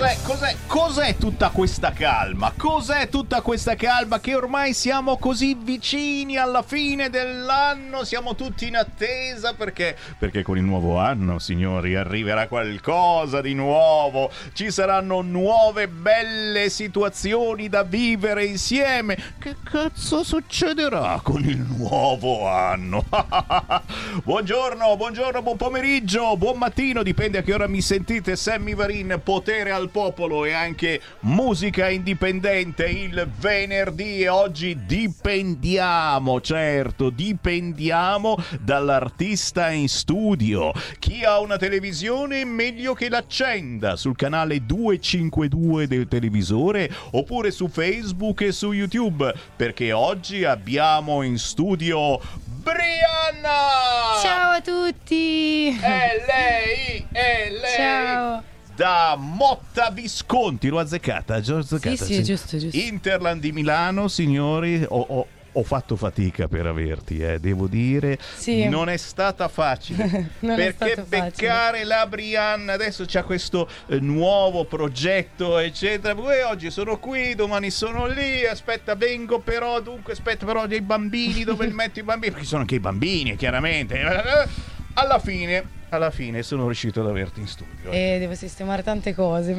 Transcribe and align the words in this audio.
Cos'è, 0.00 0.16
cos'è, 0.22 0.56
cos'è 0.66 1.16
tutta 1.18 1.50
questa 1.50 1.92
calma? 1.92 2.54
Cos'è 2.56 3.10
tutta 3.10 3.42
questa 3.42 3.74
calma 3.74 4.18
che 4.18 4.34
ormai 4.34 4.72
siamo 4.72 5.18
così 5.18 5.54
vicini 5.54 6.38
alla 6.38 6.62
fine 6.62 7.10
dell'anno? 7.10 8.02
Siamo 8.04 8.34
tutti 8.34 8.66
in 8.66 8.76
attesa 8.76 9.52
perché? 9.52 9.94
Perché 10.18 10.42
con 10.42 10.56
il 10.56 10.62
nuovo 10.62 10.96
anno, 10.96 11.38
signori, 11.38 11.96
arriverà 11.96 12.48
qualcosa 12.48 13.42
di 13.42 13.52
nuovo. 13.52 14.30
Ci 14.54 14.70
saranno 14.70 15.20
nuove 15.20 15.86
belle 15.86 16.70
situazioni 16.70 17.68
da 17.68 17.82
vivere 17.82 18.46
insieme. 18.46 19.18
Che 19.38 19.56
cazzo 19.62 20.24
succederà 20.24 21.20
con 21.22 21.44
il 21.44 21.58
nuovo 21.58 22.48
anno? 22.48 23.04
buongiorno, 24.24 24.96
buongiorno, 24.96 25.42
buon 25.42 25.58
pomeriggio, 25.58 26.38
buon 26.38 26.56
mattino, 26.56 27.02
dipende 27.02 27.36
a 27.36 27.42
che 27.42 27.52
ora 27.52 27.66
mi 27.66 27.82
sentite. 27.82 28.34
Sammy 28.34 28.74
Varin, 28.74 29.20
potere 29.22 29.72
al 29.72 29.88
popolo 29.90 30.44
e 30.44 30.52
anche 30.52 31.00
musica 31.20 31.88
indipendente 31.88 32.86
il 32.86 33.28
venerdì 33.38 34.22
e 34.22 34.28
oggi 34.28 34.84
dipendiamo, 34.86 36.40
certo, 36.40 37.10
dipendiamo 37.10 38.36
dall'artista 38.60 39.70
in 39.70 39.88
studio. 39.88 40.72
Chi 40.98 41.24
ha 41.24 41.40
una 41.40 41.56
televisione 41.56 42.44
meglio 42.44 42.94
che 42.94 43.08
l'accenda 43.08 43.96
sul 43.96 44.16
canale 44.16 44.64
252 44.64 45.86
del 45.86 46.08
televisore 46.08 46.90
oppure 47.12 47.50
su 47.50 47.68
Facebook 47.68 48.42
e 48.42 48.52
su 48.52 48.72
YouTube 48.72 49.32
perché 49.56 49.92
oggi 49.92 50.44
abbiamo 50.44 51.22
in 51.22 51.38
studio 51.38 52.20
Brianna! 52.62 54.20
Ciao 54.20 54.50
a 54.52 54.60
tutti! 54.60 55.78
È 55.80 56.24
lei, 56.26 57.06
è 57.10 57.50
lei! 57.50 57.74
Ciao! 57.74 58.49
Da 58.80 59.14
Motta 59.14 59.90
Visconti. 59.90 60.68
L'ho 60.68 60.78
azzeccata, 60.78 61.38
già 61.42 61.58
azzeccata. 61.58 62.02
Sì, 62.02 62.14
sì, 62.14 62.24
giusto, 62.24 62.56
giusto. 62.56 62.78
Interland 62.78 63.38
di 63.38 63.52
Milano, 63.52 64.08
signori. 64.08 64.82
Ho, 64.88 65.04
ho, 65.06 65.26
ho 65.52 65.62
fatto 65.64 65.96
fatica 65.96 66.48
per 66.48 66.64
averti, 66.64 67.18
eh, 67.18 67.38
devo 67.38 67.66
dire. 67.66 68.18
Sì. 68.36 68.70
Non 68.70 68.88
è 68.88 68.96
stata 68.96 69.48
facile. 69.48 70.30
Perché 70.40 70.72
stato 70.72 71.04
facile. 71.04 71.30
beccare 71.30 71.84
la 71.84 72.06
Brianna 72.06 72.72
adesso 72.72 73.04
c'ha 73.06 73.22
questo 73.22 73.68
eh, 73.88 74.00
nuovo 74.00 74.64
progetto, 74.64 75.58
eccetera. 75.58 76.14
Poi 76.14 76.40
oggi 76.40 76.70
sono 76.70 76.98
qui, 76.98 77.34
domani 77.34 77.68
sono 77.70 78.06
lì. 78.06 78.46
Aspetta, 78.46 78.94
vengo 78.94 79.40
però. 79.40 79.78
Dunque, 79.82 80.14
aspetta, 80.14 80.46
però 80.46 80.66
dei 80.66 80.80
bambini. 80.80 81.44
Dove 81.44 81.66
metto 81.66 81.98
i 81.98 82.02
bambini? 82.02 82.32
Perché 82.32 82.46
sono 82.46 82.62
anche 82.62 82.76
i 82.76 82.80
bambini, 82.80 83.36
chiaramente. 83.36 84.00
Alla 84.94 85.18
fine 85.18 85.78
alla 85.90 86.10
fine 86.10 86.42
sono 86.42 86.64
riuscito 86.66 87.00
ad 87.00 87.08
averti 87.08 87.40
in 87.40 87.46
studio. 87.46 87.90
E 87.90 88.16
devo 88.18 88.34
sistemare 88.34 88.82
tante 88.82 89.14
cose. 89.14 89.54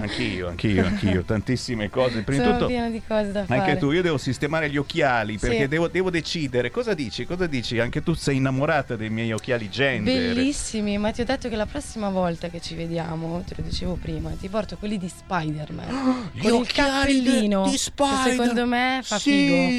Anch'io, 0.00 0.48
anch'io, 0.48 0.84
anch'io, 0.86 1.22
tantissime 1.26 1.90
cose. 1.90 2.22
Prima 2.22 2.40
di 2.42 2.46
Sono 2.46 2.56
tutto, 2.58 2.66
piena 2.68 2.88
di 2.88 3.02
cose 3.06 3.32
da 3.32 3.44
fare. 3.44 3.60
anche 3.60 3.76
tu, 3.78 3.90
io 3.90 4.02
devo 4.02 4.18
sistemare 4.18 4.70
gli 4.70 4.76
occhiali 4.76 5.38
perché 5.38 5.62
Sì. 5.62 5.68
devo, 5.68 5.88
devo 5.88 6.10
decidere. 6.10 6.70
Cosa 6.70 6.94
dici? 6.94 7.24
Cosa 7.24 7.46
dici? 7.46 7.78
Anche 7.78 8.02
tu 8.02 8.14
sei 8.14 8.36
innamorata 8.36 8.96
dei 8.96 9.10
miei 9.10 9.32
occhiali 9.32 9.68
gender. 9.68 10.34
Bellissimi, 10.34 10.98
ma 10.98 11.10
ti 11.10 11.20
ho 11.20 11.24
detto 11.24 11.48
che 11.48 11.56
la 11.56 11.66
prossima 11.66 12.08
volta 12.10 12.48
che 12.48 12.60
ci 12.60 12.74
vediamo, 12.74 13.42
te 13.46 13.54
lo 13.56 13.62
dicevo 13.62 13.94
prima, 14.00 14.30
ti 14.40 14.48
porto 14.48 14.76
quelli 14.76 14.98
di 14.98 15.08
Spider-Man. 15.08 16.30
Gli 16.32 16.40
con 16.42 16.50
il 16.54 16.56
occhiali 16.60 17.20
di- 17.20 17.24
cappellino. 17.26 17.64
di 17.64 17.70
che 17.72 17.78
Spider- 17.78 18.30
secondo 18.30 18.66
me 18.66 19.00
fa 19.02 19.18
sì, 19.18 19.30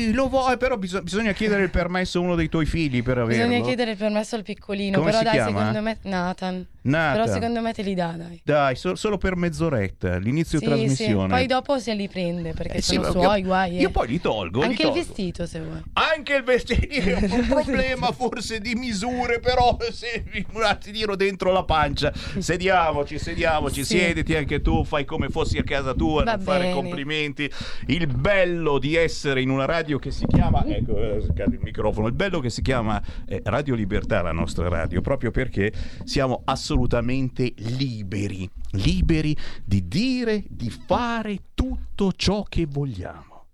figo. 0.05 0.15
lo 0.15 0.29
vuoi, 0.29 0.57
però 0.57 0.77
bis- 0.77 1.01
bisogna 1.01 1.31
chiedere 1.31 1.63
il 1.63 1.69
permesso 1.69 2.19
a 2.19 2.21
uno 2.21 2.35
dei 2.35 2.49
tuoi 2.49 2.65
figli 2.65 3.01
per 3.03 3.17
averlo. 3.19 3.43
Bisogna 3.45 3.63
chiedere 3.65 3.91
il 3.91 3.97
permesso 3.97 4.35
al 4.35 4.43
piccolino, 4.43 4.97
Come 4.99 5.11
però 5.11 5.23
dai, 5.23 5.31
chiama? 5.33 5.57
secondo 5.59 5.81
me 5.81 5.92
Nathan. 6.03 6.65
Nathan. 6.85 7.21
Però 7.23 7.33
secondo 7.33 7.61
me 7.61 7.71
te 7.73 7.81
li 7.81 7.93
dà, 7.93 8.13
dai. 8.17 8.41
Dai, 8.43 8.75
so- 8.75 8.95
solo 8.95 9.17
per 9.17 9.37
mezz'oretta, 9.37 10.17
l'inizio 10.17 10.59
Sì, 10.59 10.65
trasmissione. 10.65 11.27
sì. 11.27 11.29
Poi 11.29 11.45
dopo 11.47 11.79
se 11.79 11.93
li 11.93 12.09
prende 12.09 12.51
perché 12.53 12.77
Eh 12.77 12.81
sì, 12.81 12.95
sono 12.95 13.07
ma 13.07 13.11
suoi 13.11 13.39
io- 13.39 13.45
guai. 13.47 13.77
eh. 13.77 13.81
Io 13.81 13.89
poi 13.89 14.07
li 14.07 14.19
tolgo. 14.19 14.59
li 14.59 14.65
Anche 14.65 14.81
il 14.81 14.87
tolgo. 14.89 15.03
vestito 15.03 15.45
se 15.45 15.59
vuoi. 15.61 15.81
Anche 15.93 16.35
il 16.35 16.43
vestito 16.43 16.81
è 16.93 17.23
un 17.31 17.47
problema 17.47 18.11
forse 18.11 18.59
di 18.59 18.75
misure, 18.75 19.39
però 19.39 19.77
se 19.91 20.25
mi 20.33 20.45
tiro 20.91 21.15
dentro 21.15 21.51
la 21.53 21.63
pancia. 21.63 22.11
Sediamoci, 22.13 23.17
sediamoci, 23.17 23.83
Sì. 23.85 23.97
siediti 23.97 24.35
anche 24.35 24.61
tu, 24.61 24.83
fai 24.83 25.05
come 25.05 25.29
fossi 25.29 25.57
a 25.57 25.63
casa 25.63 25.93
tua, 25.93 26.23
Va 26.23 26.35
non 26.35 26.41
fare 26.43 26.59
bene. 26.65 26.73
complimenti. 26.73 27.49
Il 27.87 28.07
bello 28.07 28.77
di 28.77 28.95
essere 28.95 29.41
in 29.41 29.49
una 29.49 29.65
radio 29.65 29.97
che 29.99 30.11
si 30.11 30.25
chiama, 30.27 30.65
ecco, 30.65 30.97
eh, 30.97 31.15
il 31.17 31.59
microfono, 31.61 32.07
il 32.07 32.13
bello 32.13 32.39
che 32.41 32.49
si 32.49 32.61
chiama 32.61 33.01
eh, 33.25 33.41
Radio 33.45 33.73
Libertà, 33.75 34.21
la 34.21 34.31
nostra 34.33 34.67
radio, 34.67 34.99
proprio 35.01 35.31
perché 35.31 35.71
siamo 36.03 36.41
assolutamente 36.45 37.53
liberi, 37.57 38.49
liberi 38.71 39.35
di 39.63 39.87
dire, 39.87 40.43
di 40.49 40.69
fare 40.69 41.49
tutto 41.53 42.11
ciò 42.13 42.43
che 42.43 42.65
vogliamo. 42.65 43.45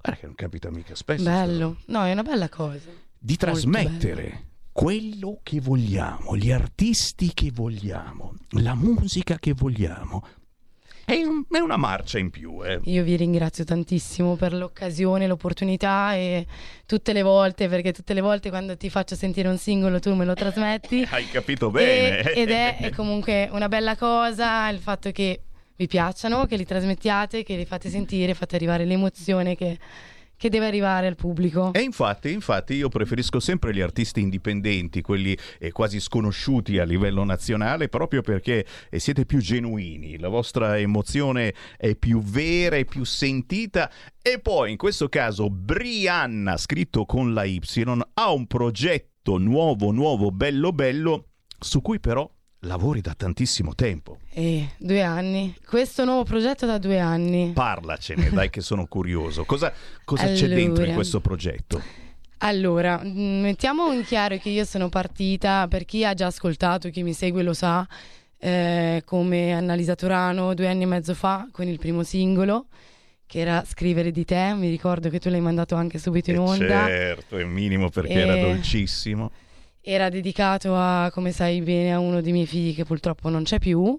Guarda 0.00 0.20
che 0.20 0.26
non 0.26 0.34
capita 0.34 0.70
mica 0.70 0.94
spesso. 0.94 1.24
Bello. 1.24 1.78
No, 1.86 2.04
è 2.04 2.12
una 2.12 2.22
bella 2.22 2.48
cosa. 2.48 2.90
di 3.24 3.36
trasmettere 3.36 4.50
quello 4.72 5.38
che 5.42 5.60
vogliamo, 5.60 6.36
gli 6.36 6.50
artisti 6.50 7.32
che 7.34 7.50
vogliamo, 7.52 8.34
la 8.50 8.74
musica 8.74 9.38
che 9.38 9.52
vogliamo. 9.52 10.26
È, 11.04 11.14
un- 11.14 11.44
è 11.50 11.58
una 11.58 11.76
marcia 11.76 12.18
in 12.18 12.30
più, 12.30 12.64
eh. 12.64 12.80
Io 12.84 13.02
vi 13.02 13.16
ringrazio 13.16 13.64
tantissimo 13.64 14.36
per 14.36 14.52
l'occasione, 14.54 15.26
l'opportunità 15.26 16.14
e 16.14 16.46
tutte 16.86 17.12
le 17.12 17.22
volte, 17.22 17.68
perché 17.68 17.92
tutte 17.92 18.14
le 18.14 18.20
volte 18.20 18.48
quando 18.50 18.76
ti 18.76 18.88
faccio 18.88 19.14
sentire 19.14 19.48
un 19.48 19.58
singolo 19.58 19.98
tu 19.98 20.14
me 20.14 20.24
lo 20.24 20.34
trasmetti. 20.34 21.06
Hai 21.10 21.28
capito 21.28 21.70
bene. 21.70 22.20
E- 22.32 22.40
ed 22.42 22.50
è, 22.50 22.76
è 22.78 22.90
comunque 22.90 23.48
una 23.52 23.68
bella 23.68 23.96
cosa 23.96 24.68
il 24.68 24.78
fatto 24.78 25.10
che 25.10 25.40
vi 25.74 25.86
piacciono, 25.86 26.46
che 26.46 26.56
li 26.56 26.64
trasmettiate, 26.64 27.42
che 27.42 27.56
li 27.56 27.64
fate 27.64 27.88
sentire, 27.88 28.34
fate 28.34 28.54
arrivare 28.56 28.84
l'emozione 28.84 29.56
che, 29.56 29.78
che 30.42 30.48
deve 30.48 30.66
arrivare 30.66 31.06
al 31.06 31.14
pubblico. 31.14 31.72
E 31.72 31.82
infatti, 31.82 32.32
infatti 32.32 32.74
io 32.74 32.88
preferisco 32.88 33.38
sempre 33.38 33.72
gli 33.72 33.80
artisti 33.80 34.20
indipendenti, 34.20 35.00
quelli 35.00 35.38
eh, 35.60 35.70
quasi 35.70 36.00
sconosciuti 36.00 36.80
a 36.80 36.84
livello 36.84 37.22
nazionale, 37.22 37.88
proprio 37.88 38.22
perché 38.22 38.66
eh, 38.90 38.98
siete 38.98 39.24
più 39.24 39.38
genuini, 39.38 40.18
la 40.18 40.26
vostra 40.26 40.76
emozione 40.80 41.54
è 41.76 41.94
più 41.94 42.20
vera 42.20 42.74
e 42.74 42.84
più 42.84 43.04
sentita. 43.04 43.88
E 44.20 44.40
poi 44.40 44.72
in 44.72 44.76
questo 44.76 45.08
caso 45.08 45.48
Brianna, 45.48 46.56
scritto 46.56 47.04
con 47.04 47.32
la 47.32 47.44
Y, 47.44 47.60
ha 48.14 48.32
un 48.32 48.48
progetto 48.48 49.38
nuovo, 49.38 49.92
nuovo, 49.92 50.32
bello, 50.32 50.72
bello, 50.72 51.26
su 51.56 51.80
cui 51.80 52.00
però 52.00 52.28
lavori 52.64 53.00
da 53.00 53.14
tantissimo 53.16 53.74
tempo. 53.74 54.18
E 54.30 54.70
due 54.78 55.02
anni. 55.02 55.54
Questo 55.66 56.04
nuovo 56.04 56.24
progetto 56.24 56.66
da 56.66 56.78
due 56.78 56.98
anni. 56.98 57.52
Parlacene, 57.54 58.30
dai 58.30 58.50
che 58.50 58.60
sono 58.60 58.86
curioso. 58.86 59.44
Cosa, 59.44 59.72
cosa 60.04 60.26
c'è 60.26 60.48
dentro 60.48 60.74
in 60.76 60.80
Allora. 60.80 60.94
questo 60.94 61.20
progetto? 61.20 61.82
Allora, 62.38 63.00
mh, 63.02 63.40
mettiamo 63.40 63.92
in 63.92 64.04
chiaro 64.04 64.36
che 64.38 64.48
io 64.48 64.64
sono 64.64 64.88
partita, 64.88 65.66
per 65.68 65.84
chi 65.84 66.04
ha 66.04 66.14
già 66.14 66.26
ascoltato, 66.26 66.88
chi 66.90 67.02
mi 67.04 67.12
segue 67.12 67.42
lo 67.44 67.52
sa, 67.54 67.86
eh, 68.38 69.02
come 69.04 69.52
Annalisa 69.52 69.94
Turano 69.94 70.52
due 70.54 70.66
anni 70.68 70.82
e 70.82 70.86
mezzo 70.86 71.14
fa 71.14 71.46
con 71.52 71.68
il 71.68 71.78
primo 71.78 72.02
singolo, 72.02 72.66
che 73.26 73.38
era 73.38 73.64
Scrivere 73.64 74.10
di 74.10 74.24
te, 74.24 74.54
mi 74.54 74.68
ricordo 74.68 75.08
che 75.08 75.20
tu 75.20 75.28
l'hai 75.30 75.40
mandato 75.40 75.76
anche 75.76 75.98
subito 75.98 76.30
in 76.30 76.36
Eh, 76.36 76.40
onda. 76.40 76.86
certo, 76.86 77.38
è 77.38 77.44
minimo 77.44 77.90
perché 77.90 78.12
era 78.14 78.36
E- 78.36 78.40
dolcissimo. 78.40 79.30
Era 79.84 80.08
dedicato 80.08 80.76
a, 80.76 81.10
come 81.12 81.32
sai 81.32 81.60
bene, 81.60 81.92
a 81.92 81.98
uno 81.98 82.20
dei 82.20 82.30
miei 82.32 82.46
figli 82.46 82.72
che 82.74 82.84
purtroppo 82.84 83.28
non 83.28 83.42
c'è 83.42 83.58
più, 83.58 83.98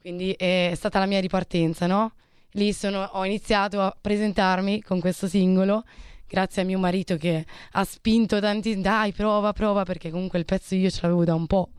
quindi 0.00 0.30
è 0.32 0.70
stata 0.76 1.00
la 1.00 1.06
mia 1.06 1.18
ripartenza, 1.20 1.86
no? 1.88 2.12
Lì 2.52 2.72
sono- 2.72 3.02
ho 3.12 3.24
iniziato 3.24 3.80
a 3.80 3.94
presentarmi 4.00 4.82
con 4.82 5.00
questo 5.00 5.26
singolo, 5.26 5.82
grazie 6.28 6.62
a 6.62 6.64
mio 6.64 6.78
marito 6.78 7.16
che 7.16 7.44
ha 7.72 7.84
spinto 7.84 8.40
tanti, 8.40 8.80
dai 8.80 9.12
prova, 9.12 9.52
prova, 9.52 9.84
perché 9.84 10.10
comunque 10.10 10.38
il 10.38 10.44
pezzo 10.44 10.74
io 10.74 10.90
ce 10.90 11.00
l'avevo 11.02 11.24
da 11.24 11.34
un 11.34 11.46
po'. 11.46 11.70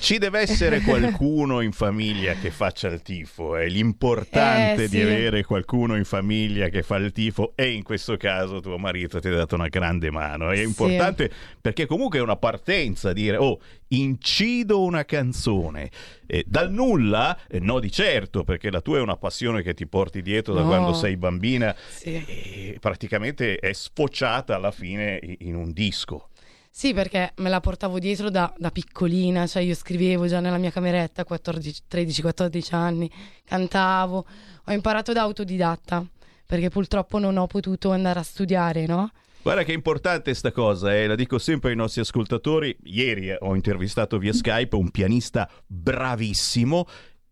Ci 0.00 0.18
deve 0.18 0.40
essere 0.40 0.80
qualcuno 0.82 1.60
in 1.60 1.72
famiglia 1.72 2.32
che 2.34 2.50
faccia 2.50 2.88
il 2.88 3.02
tifo. 3.02 3.56
È 3.56 3.66
l'importante 3.68 4.84
Eh, 4.84 4.88
di 4.88 4.96
sì. 4.96 5.02
avere 5.02 5.44
qualcuno 5.44 5.96
in 5.96 6.04
famiglia 6.04 6.68
che 6.68 6.82
fa 6.82 6.96
il 6.96 7.12
tifo 7.12 7.52
e 7.54 7.70
in 7.70 7.82
questo 7.82 8.16
caso 8.16 8.60
tuo 8.60 8.78
marito 8.78 9.20
ti 9.20 9.28
ha 9.28 9.32
dato 9.34 9.54
una 9.54 9.68
grande 9.68 10.10
mano. 10.10 10.50
È 10.50 10.56
Sì. 10.56 10.62
importante 10.62 11.30
perché 11.60 11.86
comunque 11.86 12.18
è 12.18 12.22
una 12.22 12.36
partenza 12.36 13.12
dire 13.12 13.36
oh, 13.36 13.60
incido 14.00 14.82
una 14.82 15.04
canzone 15.04 15.90
eh, 16.26 16.44
dal 16.46 16.70
nulla, 16.72 17.38
eh, 17.48 17.58
no 17.60 17.78
di 17.80 17.90
certo, 17.90 18.44
perché 18.44 18.70
la 18.70 18.80
tua 18.80 18.98
è 18.98 19.00
una 19.00 19.16
passione 19.16 19.62
che 19.62 19.74
ti 19.74 19.86
porti 19.86 20.22
dietro 20.22 20.54
da 20.54 20.60
No. 20.62 20.66
quando 20.68 20.92
sei 20.94 21.16
bambina 21.16 21.74
Sì. 21.90 22.14
e 22.26 22.76
praticamente 22.80 23.56
è 23.56 23.72
sfociata 23.72 24.54
alla 24.54 24.70
fine 24.70 25.20
in 25.40 25.54
un 25.54 25.72
disco. 25.72 26.28
Sì, 26.74 26.94
perché 26.94 27.32
me 27.36 27.50
la 27.50 27.60
portavo 27.60 27.98
dietro 27.98 28.30
da, 28.30 28.50
da 28.56 28.70
piccolina, 28.70 29.46
cioè 29.46 29.62
io 29.62 29.74
scrivevo 29.74 30.26
già 30.26 30.40
nella 30.40 30.56
mia 30.56 30.70
cameretta, 30.70 31.22
14 31.24 31.82
13-14 31.90 32.74
anni, 32.74 33.10
cantavo, 33.44 34.24
ho 34.64 34.72
imparato 34.72 35.12
da 35.12 35.20
autodidatta, 35.20 36.02
perché 36.46 36.70
purtroppo 36.70 37.18
non 37.18 37.36
ho 37.36 37.46
potuto 37.46 37.90
andare 37.90 38.20
a 38.20 38.22
studiare, 38.22 38.86
no? 38.86 39.10
Guarda 39.42 39.64
che 39.64 39.72
è 39.72 39.74
importante 39.74 40.34
sta 40.34 40.52
cosa, 40.52 40.94
eh, 40.94 41.08
la 41.08 41.16
dico 41.16 41.36
sempre 41.36 41.70
ai 41.70 41.76
nostri 41.76 42.00
ascoltatori. 42.00 42.76
Ieri 42.84 43.30
eh, 43.30 43.38
ho 43.40 43.56
intervistato 43.56 44.16
via 44.16 44.32
Skype 44.32 44.76
un 44.76 44.92
pianista 44.92 45.50
bravissimo 45.66 46.86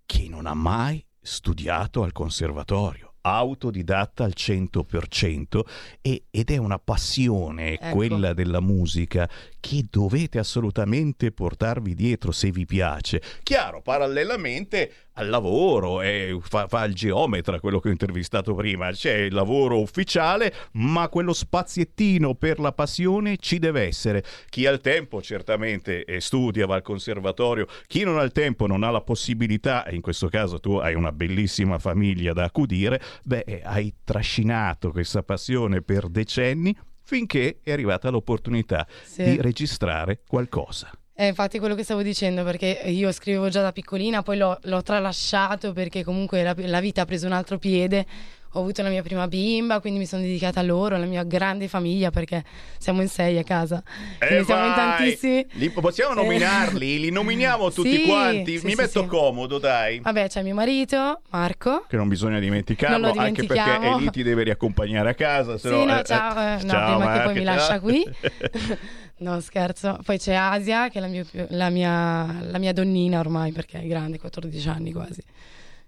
che 0.04 0.26
non 0.28 0.46
ha 0.46 0.54
mai 0.54 1.04
studiato 1.20 2.02
al 2.02 2.10
conservatorio. 2.10 3.09
Autodidatta 3.22 4.24
al 4.24 4.32
100% 4.34 5.64
e- 6.00 6.24
ed 6.30 6.50
è 6.50 6.56
una 6.56 6.78
passione, 6.78 7.74
Ecco. 7.78 7.94
quella 7.96 8.32
della 8.32 8.60
musica, 8.60 9.28
che 9.60 9.84
dovete 9.90 10.38
assolutamente 10.38 11.32
portarvi 11.32 11.94
dietro 11.94 12.32
se 12.32 12.50
vi 12.50 12.64
piace. 12.64 13.20
Chiaro, 13.42 13.82
parallelamente 13.82 14.92
al 15.14 15.28
lavoro, 15.28 16.00
eh, 16.00 16.38
fa, 16.40 16.66
fa 16.66 16.84
il 16.84 16.94
geometra, 16.94 17.60
quello 17.60 17.78
che 17.78 17.88
ho 17.88 17.90
intervistato 17.90 18.54
prima, 18.54 18.90
c'è 18.90 19.16
il 19.16 19.34
lavoro 19.34 19.78
ufficiale, 19.78 20.54
ma 20.72 21.08
quello 21.08 21.34
spaziettino 21.34 22.34
per 22.34 22.58
la 22.58 22.72
passione 22.72 23.36
ci 23.36 23.58
deve 23.58 23.82
essere. 23.82 24.24
Chi 24.48 24.64
ha 24.66 24.70
il 24.70 24.80
tempo 24.80 25.20
certamente 25.20 26.04
eh, 26.04 26.20
studia, 26.20 26.64
va 26.64 26.76
al 26.76 26.82
conservatorio, 26.82 27.66
chi 27.86 28.02
non 28.02 28.18
ha 28.18 28.22
il 28.22 28.32
tempo, 28.32 28.66
non 28.66 28.82
ha 28.82 28.90
la 28.90 29.02
possibilità, 29.02 29.84
e 29.84 29.94
in 29.94 30.00
questo 30.00 30.28
caso 30.28 30.58
tu 30.58 30.76
hai 30.76 30.94
una 30.94 31.12
bellissima 31.12 31.78
famiglia 31.78 32.32
da 32.32 32.44
accudire, 32.44 32.98
beh, 33.24 33.44
eh, 33.46 33.60
hai 33.64 33.94
trascinato 34.04 34.90
questa 34.90 35.22
passione 35.22 35.82
per 35.82 36.08
decenni 36.08 36.76
finché 37.02 37.58
è 37.62 37.72
arrivata 37.72 38.08
l'opportunità 38.10 38.86
Sì. 39.04 39.24
di 39.24 39.40
registrare 39.40 40.20
qualcosa. 40.26 40.90
È 41.12 41.24
infatti 41.24 41.58
quello 41.58 41.74
che 41.74 41.82
stavo 41.82 42.02
dicendo, 42.02 42.44
perché 42.44 42.80
io 42.86 43.12
scrivevo 43.12 43.48
già 43.50 43.60
da 43.60 43.72
piccolina, 43.72 44.22
poi 44.22 44.38
l'ho, 44.38 44.58
l'ho 44.62 44.82
tralasciato 44.82 45.72
perché 45.72 46.02
comunque 46.02 46.42
la, 46.42 46.54
la 46.56 46.80
vita 46.80 47.02
ha 47.02 47.04
preso 47.04 47.26
un 47.26 47.32
altro 47.32 47.58
piede. 47.58 48.06
Ho 48.54 48.60
avuto 48.60 48.82
la 48.82 48.88
mia 48.88 49.02
prima 49.02 49.28
bimba, 49.28 49.78
quindi 49.78 50.00
mi 50.00 50.06
sono 50.06 50.22
dedicata 50.22 50.58
a 50.58 50.64
loro, 50.64 50.96
alla 50.96 51.06
mia 51.06 51.22
grande 51.22 51.68
famiglia, 51.68 52.10
perché 52.10 52.42
siamo 52.78 53.00
in 53.00 53.08
sei 53.08 53.38
a 53.38 53.44
casa. 53.44 53.80
Quindi 54.18 54.36
Eh, 54.38 54.44
siamo 54.44 54.66
in 54.66 54.74
tantissimi. 54.74 55.46
Li- 55.52 55.70
possiamo 55.70 56.12
Eh. 56.12 56.22
nominarli? 56.24 56.98
Li 56.98 57.10
nominiamo 57.10 57.70
tutti 57.72 57.94
Sì, 57.98 58.02
quanti? 58.02 58.58
sì, 58.58 58.64
Mi 58.66 58.72
sì, 58.72 58.80
metto 58.80 59.06
comodo, 59.06 59.58
dai. 59.58 60.00
Vabbè, 60.00 60.28
c'è 60.28 60.42
mio 60.42 60.54
marito, 60.54 61.20
Marco. 61.30 61.86
Che 61.88 61.96
non 61.96 62.08
bisogna 62.08 62.40
dimenticarlo, 62.40 62.98
Non 63.14 63.18
anche 63.20 63.44
perché 63.44 63.94
lì 63.98 64.10
ti 64.10 64.24
deve 64.24 64.42
riaccompagnare 64.42 65.10
a 65.10 65.14
casa. 65.14 65.56
Se 65.56 65.68
Sì, 65.68 65.74
no, 65.74 65.84
no, 65.84 66.00
eh, 66.00 66.02
ciao, 66.04 66.36
eh, 66.38 66.60
eh, 66.60 66.62
no, 66.64 66.68
ciao, 66.70 66.96
prima 66.98 66.98
che 66.98 67.04
Marco, 67.18 67.22
poi 67.30 67.34
mi 67.38 67.44
ciao. 67.44 67.54
lascia 67.54 67.80
qui. 67.80 68.04
no, 69.18 69.40
scherzo. 69.40 69.98
Poi 70.04 70.18
c'è 70.18 70.34
Asia, 70.34 70.88
che 70.88 70.98
è 70.98 71.00
la 71.00 71.06
mia, 71.06 71.24
la 71.50 71.70
mia- 71.70 72.36
la 72.50 72.58
mia 72.58 72.72
donnina 72.72 73.20
ormai, 73.20 73.52
perché 73.52 73.80
è 73.80 73.86
grande, 73.86 74.18
14 74.18 74.68
anni 74.68 74.90
quasi. 74.92 75.22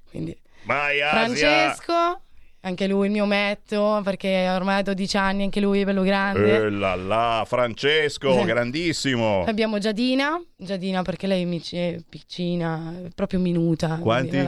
Quindi 0.09 0.37
Vai, 0.63 1.01
Asia. 1.01 1.25
Francesco, 1.25 2.21
anche 2.65 2.87
lui 2.87 3.07
il 3.07 3.13
mio 3.13 3.27
metto, 3.27 4.01
perché 4.05 4.49
ormai 4.49 4.79
ha 4.79 4.83
12 4.83 5.17
anni, 5.17 5.43
anche 5.45 5.61
lui 5.61 5.81
è 5.81 5.85
bello 5.85 6.03
grande. 6.03 6.57
Eh 6.57 6.71
là 6.71 6.95
là, 6.95 7.45
Francesco, 7.47 8.39
Eh. 8.41 8.45
grandissimo. 8.45 9.45
Abbiamo 9.45 9.79
Giadina, 9.79 10.41
Giadina 10.57 11.03
perché 11.03 11.27
lei 11.27 11.45
mi 11.45 11.61
è 11.71 11.99
piccina, 12.09 12.95
proprio 13.15 13.41
minuta. 13.41 13.99
Quanti? 14.01 14.39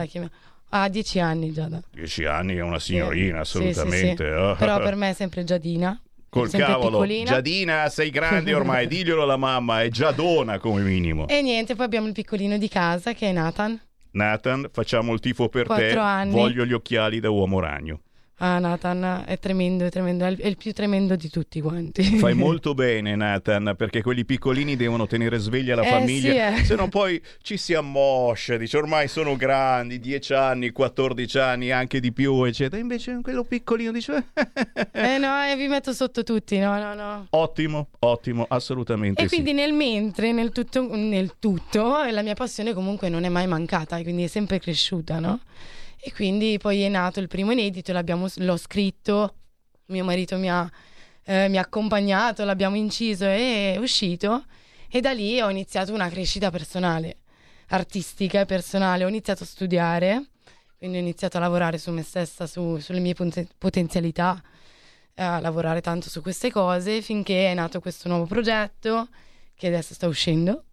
Ha 0.69 0.89
10 0.89 1.19
anni 1.19 1.51
Giada. 1.53 1.79
Dieci 1.91 2.25
anni 2.25 2.55
è 2.55 2.61
una 2.61 2.79
signorina, 2.79 3.43
Sì, 3.45 3.57
sì, 3.57 3.63
sì. 3.63 3.67
assolutamente. 3.79 4.29
Oh. 4.33 4.55
Però 4.55 4.79
per 4.79 4.95
me 4.95 5.09
è 5.09 5.13
sempre 5.13 5.43
Giadina. 5.43 5.97
Col 6.27 6.49
cavolo, 6.49 6.99
piccolina. 6.99 7.29
Giadina, 7.31 7.87
sei 7.89 8.09
grande 8.09 8.53
ormai, 8.53 8.87
diglielo 8.89 9.23
alla 9.23 9.37
mamma, 9.37 9.83
è 9.83 9.89
Giadona 9.89 10.57
come 10.59 10.81
minimo. 10.81 11.27
E 11.29 11.41
niente, 11.41 11.75
poi 11.75 11.85
abbiamo 11.85 12.07
il 12.07 12.13
piccolino 12.13 12.57
di 12.57 12.67
casa 12.67 13.13
che 13.13 13.29
è 13.29 13.31
Nathan. 13.31 13.79
Nathan, 14.15 14.69
facciamo 14.71 15.13
il 15.13 15.19
tifo 15.19 15.49
per 15.49 15.67
te. 15.67 15.97
Anni. 15.97 16.31
Voglio 16.31 16.65
gli 16.65 16.73
occhiali 16.73 17.19
da 17.19 17.29
uomo 17.29 17.59
ragno. 17.59 17.99
Ah, 18.39 18.59
Nathan 18.59 19.23
è 19.25 19.39
tremendo, 19.39 19.85
è 19.85 19.89
tremendo, 19.89 20.25
è 20.25 20.27
il, 20.45 20.57
più 20.57 20.73
tremendo 20.73 21.15
di 21.15 21.29
tutti 21.29 21.61
quanti. 21.61 22.03
Fai 22.17 22.33
molto 22.35 22.73
bene, 22.73 23.15
Nathan, 23.15 23.75
perché 23.77 24.01
quelli 24.01 24.25
piccolini 24.25 24.75
devono 24.75 25.07
tenere 25.07 25.37
sveglia 25.37 25.73
la 25.75 25.83
Eh, 25.83 25.89
famiglia, 25.89 26.55
sì, 26.55 26.61
eh. 26.61 26.65
se 26.65 26.75
no 26.75 26.89
poi 26.89 27.21
ci 27.41 27.55
si 27.55 27.73
ammoscia, 27.73 28.57
dice 28.57 28.75
ormai 28.75 29.07
sono 29.07 29.37
grandi, 29.37 30.01
10 30.01 30.33
anni, 30.33 30.71
14 30.71 31.37
anni, 31.37 31.71
anche 31.71 32.01
di 32.01 32.11
più, 32.11 32.43
eccetera. 32.43 32.81
Invece 32.81 33.19
quello 33.21 33.45
piccolino 33.45 33.93
dice 33.93 34.25
Eh 34.91 35.17
no, 35.17 35.41
eh, 35.45 35.55
vi 35.55 35.67
metto 35.67 35.93
sotto 35.93 36.23
tutti, 36.23 36.57
no, 36.57 36.77
no, 36.77 36.93
no. 36.93 37.27
ottimo, 37.29 37.87
ottimo, 37.99 38.45
assolutamente 38.49 39.21
E 39.23 39.29
sì. 39.29 39.35
quindi 39.35 39.53
nel 39.53 39.71
mentre, 39.71 40.33
nel 40.33 40.51
tutto, 40.51 40.93
nel 40.93 41.35
tutto, 41.39 42.03
la 42.11 42.21
mia 42.21 42.33
passione 42.35 42.73
comunque 42.73 43.07
non 43.07 43.23
è 43.23 43.29
mai 43.29 43.47
mancata, 43.47 44.01
quindi 44.01 44.23
è 44.23 44.27
sempre 44.27 44.59
cresciuta, 44.59 45.19
no? 45.19 45.39
E 46.07 46.13
quindi 46.13 46.59
poi 46.59 46.83
è 46.83 46.87
nato 46.87 47.19
il 47.19 47.27
primo 47.27 47.51
inedito, 47.51 47.91
l'ho 47.91 48.57
scritto, 48.57 49.33
mio 49.87 50.03
marito 50.03 50.37
mi 50.37 50.51
ha, 50.51 50.71
eh, 51.23 51.49
mi 51.49 51.57
ha 51.57 51.61
accompagnato, 51.61 52.43
l'abbiamo 52.45 52.75
inciso 52.75 53.25
e 53.25 53.73
è 53.73 53.77
uscito. 53.77 54.45
E 54.87 55.01
da 55.01 55.13
lì 55.13 55.41
ho 55.41 55.49
iniziato 55.49 55.93
una 55.95 56.07
crescita 56.07 56.51
personale, 56.51 57.21
artistica 57.69 58.41
e 58.41 58.45
personale. 58.45 59.03
Ho 59.03 59.07
iniziato 59.07 59.41
a 59.41 59.45
studiare, 59.47 60.29
quindi 60.77 60.97
ho 60.97 60.99
iniziato 60.99 61.37
a 61.37 61.39
lavorare 61.39 61.79
su 61.79 61.89
me 61.89 62.03
stessa, 62.03 62.45
su- 62.45 62.77
sulle 62.77 62.99
mie 62.99 63.15
poten- 63.15 63.47
potenzialità, 63.57 64.39
a 65.15 65.39
lavorare 65.39 65.81
tanto 65.81 66.07
su 66.11 66.21
queste 66.21 66.51
cose 66.51 67.01
finché 67.01 67.49
è 67.49 67.55
nato 67.55 67.79
questo 67.79 68.09
nuovo 68.09 68.27
progetto 68.27 69.07
che 69.55 69.65
adesso 69.65 69.95
sta 69.95 70.05
uscendo. 70.05 70.65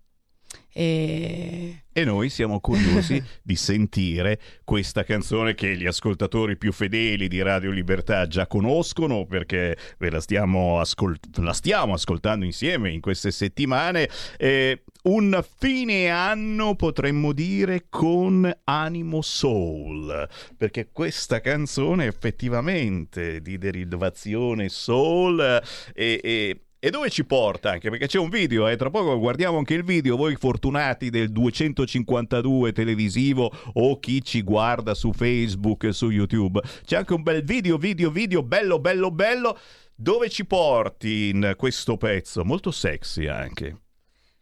E 0.72 1.82
E 1.94 2.04
noi 2.04 2.30
siamo 2.30 2.58
curiosi 2.58 3.22
di 3.42 3.54
sentire 3.54 4.40
questa 4.64 5.04
canzone 5.04 5.54
che 5.54 5.76
gli 5.76 5.84
ascoltatori 5.84 6.56
più 6.56 6.72
fedeli 6.72 7.28
di 7.28 7.42
Radio 7.42 7.70
Libertà 7.70 8.26
già 8.26 8.46
conoscono 8.46 9.26
perché 9.26 9.76
ve 9.98 10.08
la 10.08 10.20
stiamo, 10.20 10.80
ascol- 10.80 11.18
la 11.36 11.52
stiamo 11.52 11.92
ascoltando 11.92 12.46
insieme 12.46 12.90
in 12.90 13.02
queste 13.02 13.30
settimane. 13.30 14.08
Eh, 14.38 14.84
un 15.02 15.44
fine 15.58 16.08
anno 16.08 16.76
potremmo 16.76 17.32
dire 17.32 17.86
con 17.90 18.50
animo 18.64 19.20
soul 19.20 20.26
perché 20.56 20.88
questa 20.92 21.40
canzone 21.40 22.06
effettivamente 22.06 23.42
di 23.42 23.58
derivazione 23.58 24.70
soul 24.70 25.60
e, 25.92 26.20
e 26.22 26.60
e 26.84 26.90
dove 26.90 27.10
ci 27.10 27.24
porta 27.24 27.70
anche? 27.70 27.90
Perché 27.90 28.08
c'è 28.08 28.18
un 28.18 28.28
video, 28.28 28.66
eh, 28.66 28.74
tra 28.74 28.90
poco 28.90 29.16
guardiamo 29.16 29.56
anche 29.56 29.74
il 29.74 29.84
video, 29.84 30.16
voi 30.16 30.34
fortunati 30.34 31.10
del 31.10 31.30
252 31.30 32.72
televisivo 32.72 33.52
o 33.74 34.00
chi 34.00 34.20
ci 34.20 34.42
guarda 34.42 34.92
su 34.92 35.12
Facebook 35.12 35.84
e 35.84 35.92
su 35.92 36.10
YouTube. 36.10 36.60
C'è 36.84 36.96
anche 36.96 37.14
un 37.14 37.22
bel 37.22 37.44
video, 37.44 37.76
video, 37.76 38.10
video, 38.10 38.42
bello, 38.42 38.80
bello, 38.80 39.12
bello. 39.12 39.56
Dove 39.94 40.28
ci 40.28 40.44
porti 40.44 41.28
in 41.28 41.54
questo 41.56 41.96
pezzo? 41.96 42.44
Molto 42.44 42.72
sexy 42.72 43.28
anche. 43.28 43.76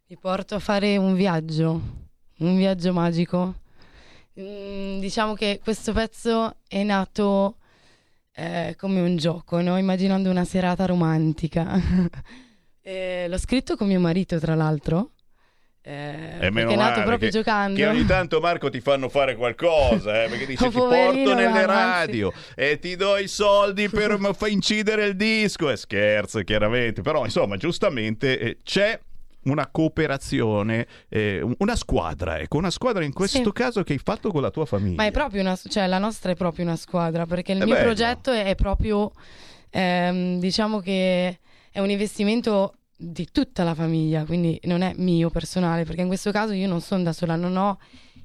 vi 0.06 0.16
porto 0.18 0.54
a 0.54 0.60
fare 0.60 0.96
un 0.96 1.14
viaggio, 1.14 1.78
un 2.38 2.56
viaggio 2.56 2.94
magico. 2.94 3.56
Mm, 4.40 4.98
diciamo 4.98 5.34
che 5.34 5.60
questo 5.62 5.92
pezzo 5.92 6.56
è 6.66 6.82
nato 6.84 7.56
eh, 8.40 8.76
come 8.76 9.00
un 9.00 9.16
gioco, 9.16 9.60
no? 9.60 9.76
immaginando 9.78 10.30
una 10.30 10.44
serata 10.44 10.86
romantica. 10.86 11.78
Eh, 12.82 13.26
l'ho 13.28 13.36
scritto 13.38 13.76
con 13.76 13.86
mio 13.86 14.00
marito, 14.00 14.38
tra 14.40 14.54
l'altro. 14.54 15.10
Eh, 15.82 16.38
E 16.40 16.50
meno 16.50 16.70
è 16.70 16.76
nato 16.76 17.00
male 17.00 17.02
proprio 17.04 17.28
che- 17.30 17.36
giocando. 17.36 17.76
Che 17.76 17.86
ogni 17.86 18.06
tanto 18.06 18.40
Marco 18.40 18.70
ti 18.70 18.80
fanno 18.80 19.10
fare 19.10 19.36
qualcosa, 19.36 20.24
eh, 20.24 20.28
perché 20.28 20.46
dice 20.46 20.64
Oh, 20.64 20.70
ti 20.70 20.78
porto 20.78 21.34
nelle 21.34 21.66
radio 21.66 22.32
e 22.56 22.78
ti 22.78 22.96
do 22.96 23.18
i 23.18 23.28
soldi 23.28 23.88
per 23.90 24.18
incidere 24.48 25.04
il 25.04 25.14
disco. 25.16 25.68
E 25.70 25.76
scherzo, 25.76 26.40
chiaramente. 26.40 27.02
Però, 27.02 27.22
insomma, 27.24 27.56
giustamente 27.58 28.38
eh, 28.38 28.58
c'è 28.64 28.98
una 29.44 29.68
cooperazione, 29.68 30.86
eh, 31.08 31.42
una 31.58 31.76
squadra, 31.76 32.38
ecco, 32.38 32.56
una 32.58 32.70
squadra 32.70 33.04
in 33.04 33.12
questo 33.12 33.38
Sì. 33.42 33.52
caso 33.52 33.82
che 33.82 33.94
hai 33.94 33.98
fatto 34.02 34.30
con 34.30 34.42
la 34.42 34.50
tua 34.50 34.66
famiglia. 34.66 34.96
Ma 34.96 35.06
è 35.06 35.10
proprio 35.10 35.40
una, 35.40 35.56
cioè 35.56 35.86
la 35.86 35.98
nostra 35.98 36.32
è 36.32 36.34
proprio 36.36 36.64
una 36.64 36.76
squadra, 36.76 37.26
perché 37.26 37.52
il 37.52 37.60
È 37.60 37.64
mio 37.64 37.74
bello. 37.74 37.86
progetto 37.86 38.32
è, 38.32 38.44
è 38.44 38.54
proprio, 38.54 39.10
ehm, 39.70 40.38
diciamo 40.38 40.80
che 40.80 41.38
è 41.70 41.78
un 41.80 41.90
investimento 41.90 42.74
di 42.96 43.28
tutta 43.32 43.64
la 43.64 43.74
famiglia, 43.74 44.24
quindi 44.24 44.60
non 44.64 44.82
è 44.82 44.92
mio 44.96 45.30
personale, 45.30 45.84
perché 45.84 46.02
in 46.02 46.06
questo 46.08 46.30
caso 46.32 46.52
io 46.52 46.68
non 46.68 46.80
sono 46.82 47.02
da 47.02 47.12
sola, 47.14 47.34
non 47.34 47.56
ho 47.56 47.78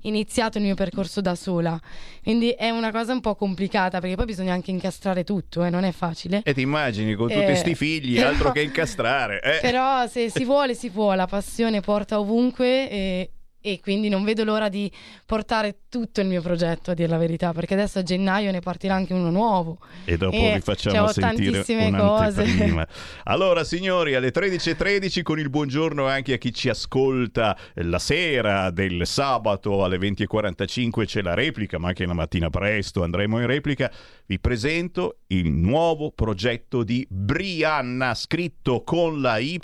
iniziato 0.07 0.57
il 0.57 0.63
mio 0.63 0.75
percorso 0.75 1.21
da 1.21 1.35
sola. 1.35 1.79
Quindi 2.23 2.49
è 2.51 2.69
una 2.69 2.91
cosa 2.91 3.13
un 3.13 3.21
po' 3.21 3.35
complicata 3.35 3.99
perché 3.99 4.15
poi 4.15 4.25
bisogna 4.25 4.53
anche 4.53 4.71
incastrare 4.71 5.23
tutto, 5.23 5.63
eh, 5.63 5.69
non 5.69 5.83
è 5.83 5.91
facile. 5.91 6.41
E 6.43 6.53
ti 6.53 6.61
immagini 6.61 7.13
con 7.13 7.27
tutti 7.27 7.39
Eh, 7.39 7.45
questi 7.45 7.75
figli, 7.75 8.15
però- 8.15 8.29
altro 8.29 8.51
che 8.51 8.61
incastrare. 8.61 9.41
eh. 9.41 9.59
Però 9.61 10.07
se 10.07 10.29
si 10.29 10.43
vuole, 10.45 10.73
si 10.73 10.89
può, 10.89 11.13
la 11.13 11.27
passione 11.27 11.81
porta 11.81 12.19
ovunque 12.19 12.89
e, 12.89 13.29
e 13.65 13.79
quindi 13.81 14.09
non 14.09 14.23
vedo 14.23 14.43
l'ora 14.43 14.69
di 14.69 14.91
portare 15.25 15.77
tutto 15.89 16.21
il 16.21 16.27
mio 16.27 16.39
progetto, 16.39 16.91
a 16.91 16.93
dire 16.93 17.07
la 17.07 17.17
verità, 17.17 17.51
perché 17.51 17.73
adesso 17.73 17.97
a 17.97 18.03
gennaio 18.03 18.51
ne 18.51 18.59
partirà 18.59 18.93
anche 18.93 19.11
uno 19.13 19.31
nuovo. 19.31 19.79
E 20.05 20.17
dopo 20.17 20.35
Eh, 20.35 20.53
vi 20.53 20.61
facciamo 20.61 21.11
cioè, 21.11 21.35
sentire 21.35 21.65
un'anteprima. 21.67 22.87
Allora, 23.25 23.63
signori, 23.63 24.13
alle 24.13 24.31
13.13 24.31 25.23
con 25.23 25.39
il 25.39 25.49
buongiorno 25.49 26.05
anche 26.05 26.33
a 26.33 26.37
chi 26.37 26.53
ci 26.53 26.69
ascolta 26.69 27.57
la 27.75 27.97
sera 27.97 28.69
del 28.69 29.07
sabato 29.07 29.83
alle 29.83 29.97
20.45 29.97 31.05
c'è 31.05 31.23
la 31.23 31.33
replica, 31.33 31.79
ma 31.79 31.87
anche 31.87 32.05
la 32.05 32.13
mattina 32.13 32.51
presto 32.51 33.01
andremo 33.01 33.39
in 33.39 33.47
replica. 33.47 33.91
Vi 34.27 34.39
presento 34.39 35.21
il 35.27 35.51
nuovo 35.51 36.11
progetto 36.11 36.83
di 36.83 37.05
Brianna, 37.09 38.13
scritto 38.13 38.83
con 38.83 39.21
la 39.21 39.39
Y, 39.39 39.59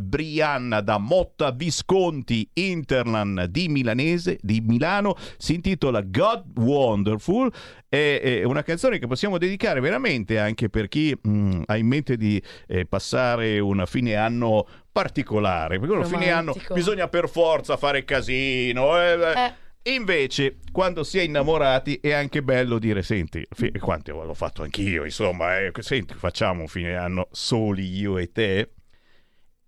Brianna 0.00 0.80
da 0.80 0.98
Motta 0.98 1.52
Visconti 1.52 2.48
Interland 2.54 3.35
di 3.44 3.68
Milanese, 3.68 4.38
di 4.40 4.62
Milano, 4.62 5.14
si 5.36 5.52
intitola 5.54 6.00
God 6.00 6.58
Wonderful 6.58 7.52
è, 7.86 8.20
è 8.40 8.44
una 8.44 8.62
canzone 8.62 8.98
che 8.98 9.06
possiamo 9.06 9.36
dedicare 9.36 9.80
veramente 9.80 10.38
anche 10.38 10.70
per 10.70 10.88
chi 10.88 11.16
mh, 11.20 11.62
ha 11.66 11.76
in 11.76 11.86
mente 11.86 12.16
di 12.16 12.42
eh, 12.66 12.86
passare 12.86 13.58
una 13.58 13.84
fine 13.84 14.14
anno 14.14 14.66
particolare, 14.90 15.78
perché 15.78 15.94
un 15.94 16.06
fine 16.06 16.30
anno 16.30 16.54
bisogna 16.72 17.08
per 17.08 17.28
forza 17.28 17.76
fare 17.76 18.04
casino. 18.04 18.98
eh, 19.00 19.12
eh. 19.12 19.44
Eh. 19.44 19.64
Invece, 19.86 20.56
quando 20.72 21.04
si 21.04 21.18
è 21.18 21.22
innamorati 21.22 22.00
è 22.02 22.10
anche 22.10 22.42
bello 22.42 22.78
dire, 22.80 23.02
senti, 23.02 23.46
fi- 23.50 23.70
quanti 23.78 24.10
l'ho 24.10 24.34
fatto 24.34 24.64
anch'io, 24.64 25.04
insomma, 25.04 25.60
eh, 25.60 25.70
senti, 25.78 26.14
facciamo 26.14 26.62
un 26.62 26.66
fine 26.66 26.96
anno 26.96 27.28
soli 27.30 27.96
io 27.96 28.18
e 28.18 28.32
te. 28.32 28.72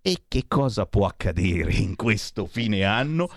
E 0.03 0.23
che 0.27 0.45
cosa 0.49 0.87
può 0.87 1.07
accadere 1.07 1.73
in 1.75 1.95
questo 1.95 2.47
fine 2.47 2.83
anno? 2.83 3.31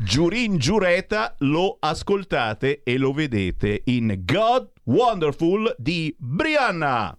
Giurin 0.00 0.58
Giureta 0.58 1.34
lo 1.38 1.76
ascoltate 1.80 2.82
e 2.84 2.98
lo 2.98 3.12
vedete 3.12 3.82
in 3.86 4.22
God 4.24 4.70
Wonderful 4.84 5.74
di 5.76 6.14
Brianna. 6.16 7.18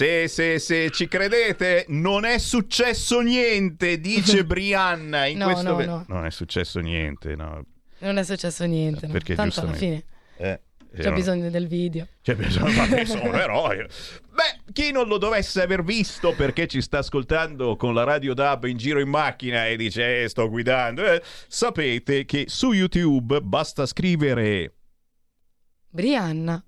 Se, 0.00 0.28
se, 0.28 0.58
se 0.58 0.88
ci 0.90 1.08
credete, 1.08 1.84
non 1.88 2.24
è 2.24 2.38
successo 2.38 3.20
niente, 3.20 4.00
dice 4.00 4.44
Brianna. 4.46 5.26
In 5.26 5.36
No, 5.36 5.44
questo 5.44 5.68
no, 5.68 5.76
ve- 5.76 5.84
no. 5.84 6.04
Non 6.08 6.24
è 6.24 6.30
successo 6.30 6.80
niente, 6.80 7.36
no. 7.36 7.62
Non 7.98 8.16
è 8.16 8.24
successo 8.24 8.64
niente. 8.64 9.06
no. 9.06 9.12
Perché 9.12 9.34
Tanto 9.34 9.60
alla 9.60 9.74
fine 9.74 10.02
Eh, 10.38 10.60
c'è 10.90 11.00
erano- 11.00 11.16
bisogno 11.16 11.50
del 11.50 11.66
video. 11.68 12.06
C'è 12.22 12.34
bisogno, 12.34 12.72
vabbè, 12.76 13.04
sono 13.04 13.24
un 13.28 13.34
eroe. 13.36 13.88
Beh, 14.32 14.72
chi 14.72 14.90
non 14.90 15.06
lo 15.06 15.18
dovesse 15.18 15.60
aver 15.60 15.84
visto 15.84 16.32
perché 16.34 16.66
ci 16.66 16.80
sta 16.80 16.98
ascoltando 17.00 17.76
con 17.76 17.92
la 17.92 18.04
radio 18.04 18.32
DAB 18.32 18.64
in 18.64 18.78
giro 18.78 19.00
in 19.00 19.08
macchina 19.10 19.66
e 19.66 19.76
dice 19.76 20.22
eh, 20.22 20.28
sto 20.30 20.48
guidando, 20.48 21.04
eh, 21.04 21.22
sapete 21.46 22.24
che 22.24 22.44
su 22.48 22.72
YouTube 22.72 23.42
basta 23.42 23.84
scrivere 23.84 24.72
Brianna. 25.90 26.64